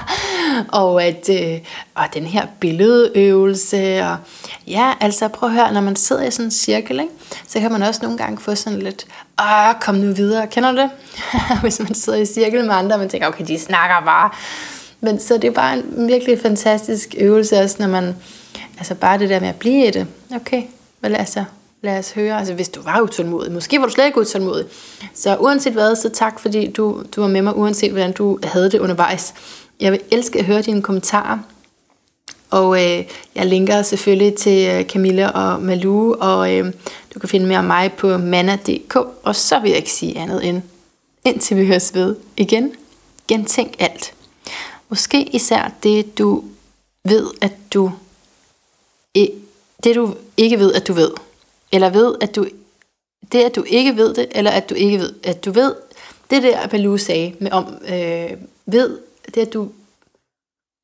og 0.81 1.03
at 1.03 1.29
øh, 1.29 1.59
og 1.95 2.05
den 2.13 2.25
her 2.25 2.45
billedøvelse, 2.59 4.01
og 4.03 4.17
ja, 4.67 4.93
altså 4.99 5.27
prøv 5.27 5.49
at 5.49 5.55
høre, 5.55 5.73
når 5.73 5.81
man 5.81 5.95
sidder 5.95 6.23
i 6.23 6.31
sådan 6.31 6.45
en 6.45 6.51
cirkel, 6.51 6.99
ikke, 6.99 7.11
så 7.47 7.59
kan 7.59 7.71
man 7.71 7.83
også 7.83 7.99
nogle 8.03 8.17
gange 8.17 8.37
få 8.37 8.55
sådan 8.55 8.79
lidt, 8.79 9.05
ah, 9.37 9.75
kom 9.81 9.95
nu 9.95 10.13
videre, 10.13 10.47
kender 10.47 10.71
du 10.71 10.77
det? 10.77 10.89
Hvis 11.61 11.79
man 11.79 11.93
sidder 11.93 12.19
i 12.19 12.25
cirkel 12.25 12.65
med 12.65 12.75
andre, 12.75 12.95
og 12.95 12.99
man 12.99 13.09
tænker, 13.09 13.27
okay, 13.27 13.45
de 13.47 13.59
snakker 13.59 14.05
bare. 14.05 14.29
Men 15.01 15.19
så 15.19 15.33
det 15.33 15.43
er 15.43 15.51
bare 15.51 15.73
en 15.73 16.07
virkelig 16.07 16.41
fantastisk 16.41 17.15
øvelse 17.17 17.59
også, 17.59 17.75
når 17.79 17.87
man, 17.87 18.15
altså 18.77 18.95
bare 18.95 19.19
det 19.19 19.29
der 19.29 19.39
med 19.39 19.49
at 19.49 19.55
blive 19.55 19.87
i 19.87 19.91
det, 19.91 20.07
okay, 20.35 20.63
vel 21.01 21.15
altså, 21.15 21.43
lad 21.83 21.99
os 21.99 22.11
høre, 22.11 22.37
altså 22.37 22.53
hvis 22.53 22.69
du 22.69 22.81
var 22.81 23.01
utålmodig, 23.01 23.51
måske 23.51 23.79
var 23.79 23.85
du 23.85 23.91
slet 23.91 24.05
ikke 24.05 24.19
utålmodig. 24.21 24.65
Så 25.13 25.37
uanset 25.37 25.73
hvad, 25.73 25.95
så 25.95 26.09
tak 26.09 26.39
fordi 26.39 26.71
du, 26.71 27.03
du 27.15 27.21
var 27.21 27.27
med 27.27 27.41
mig, 27.41 27.57
uanset 27.57 27.91
hvordan 27.91 28.11
du 28.11 28.39
havde 28.43 28.71
det 28.71 28.79
undervejs. 28.79 29.33
Jeg 29.79 29.91
vil 29.91 30.01
elske 30.11 30.39
at 30.39 30.45
høre 30.45 30.61
dine 30.61 30.81
kommentarer, 30.81 31.39
og 32.49 32.83
øh, 32.83 33.05
jeg 33.35 33.45
linker 33.45 33.81
selvfølgelig 33.81 34.35
til 34.35 34.69
øh, 34.69 34.85
Camilla 34.85 35.29
og 35.29 35.61
Malou, 35.61 36.15
og 36.19 36.53
øh, 36.53 36.73
du 37.13 37.19
kan 37.19 37.29
finde 37.29 37.45
mere 37.45 37.59
om 37.59 37.65
mig 37.65 37.93
på 37.93 38.17
manna.dk, 38.17 38.95
og 39.23 39.35
så 39.35 39.59
vil 39.59 39.69
jeg 39.69 39.77
ikke 39.77 39.91
sige 39.91 40.17
andet 40.17 40.47
end, 40.47 40.61
indtil 41.25 41.57
vi 41.57 41.65
høres 41.65 41.95
ved 41.95 42.15
igen, 42.37 42.71
gentænk 43.27 43.75
alt. 43.79 44.13
Måske 44.89 45.23
især 45.23 45.71
det, 45.83 46.17
du 46.17 46.43
ved, 47.05 47.27
at 47.41 47.53
du 47.73 47.91
det 49.83 49.95
du 49.95 50.15
ikke 50.37 50.59
ved, 50.59 50.73
at 50.73 50.87
du 50.87 50.93
ved. 50.93 51.11
Eller 51.73 51.89
ved, 51.89 52.15
at 52.21 52.35
du 52.35 52.45
det, 53.31 53.43
at 53.43 53.55
du 53.55 53.63
ikke 53.67 53.95
ved 53.95 54.13
det, 54.13 54.27
eller 54.31 54.51
at 54.51 54.69
du 54.69 54.75
ikke 54.75 54.99
ved, 54.99 55.13
at 55.23 55.45
du 55.45 55.51
ved, 55.51 55.75
det 56.29 56.43
der, 56.43 56.67
Baloo 56.67 56.97
sagde 56.97 57.35
med 57.39 57.51
om, 57.51 57.77
øh, 57.87 58.31
ved, 58.65 58.99
det 59.35 59.41
at 59.41 59.53
du, 59.53 59.71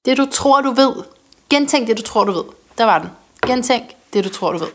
det 0.06 0.18
du 0.18 0.28
tror, 0.32 0.61
du 0.61 0.72
ved. 0.72 0.94
Gentænk 1.49 1.88
det, 1.88 1.98
du 1.98 2.02
tror, 2.02 2.24
du 2.24 2.32
ved. 2.32 2.44
Der 2.78 2.84
var 2.84 2.99
den. 2.99 3.10
Gentænk 3.48 3.84
det, 4.14 4.24
du 4.24 4.30
tror, 4.30 4.52
du 4.52 4.57
ved. 4.57 4.68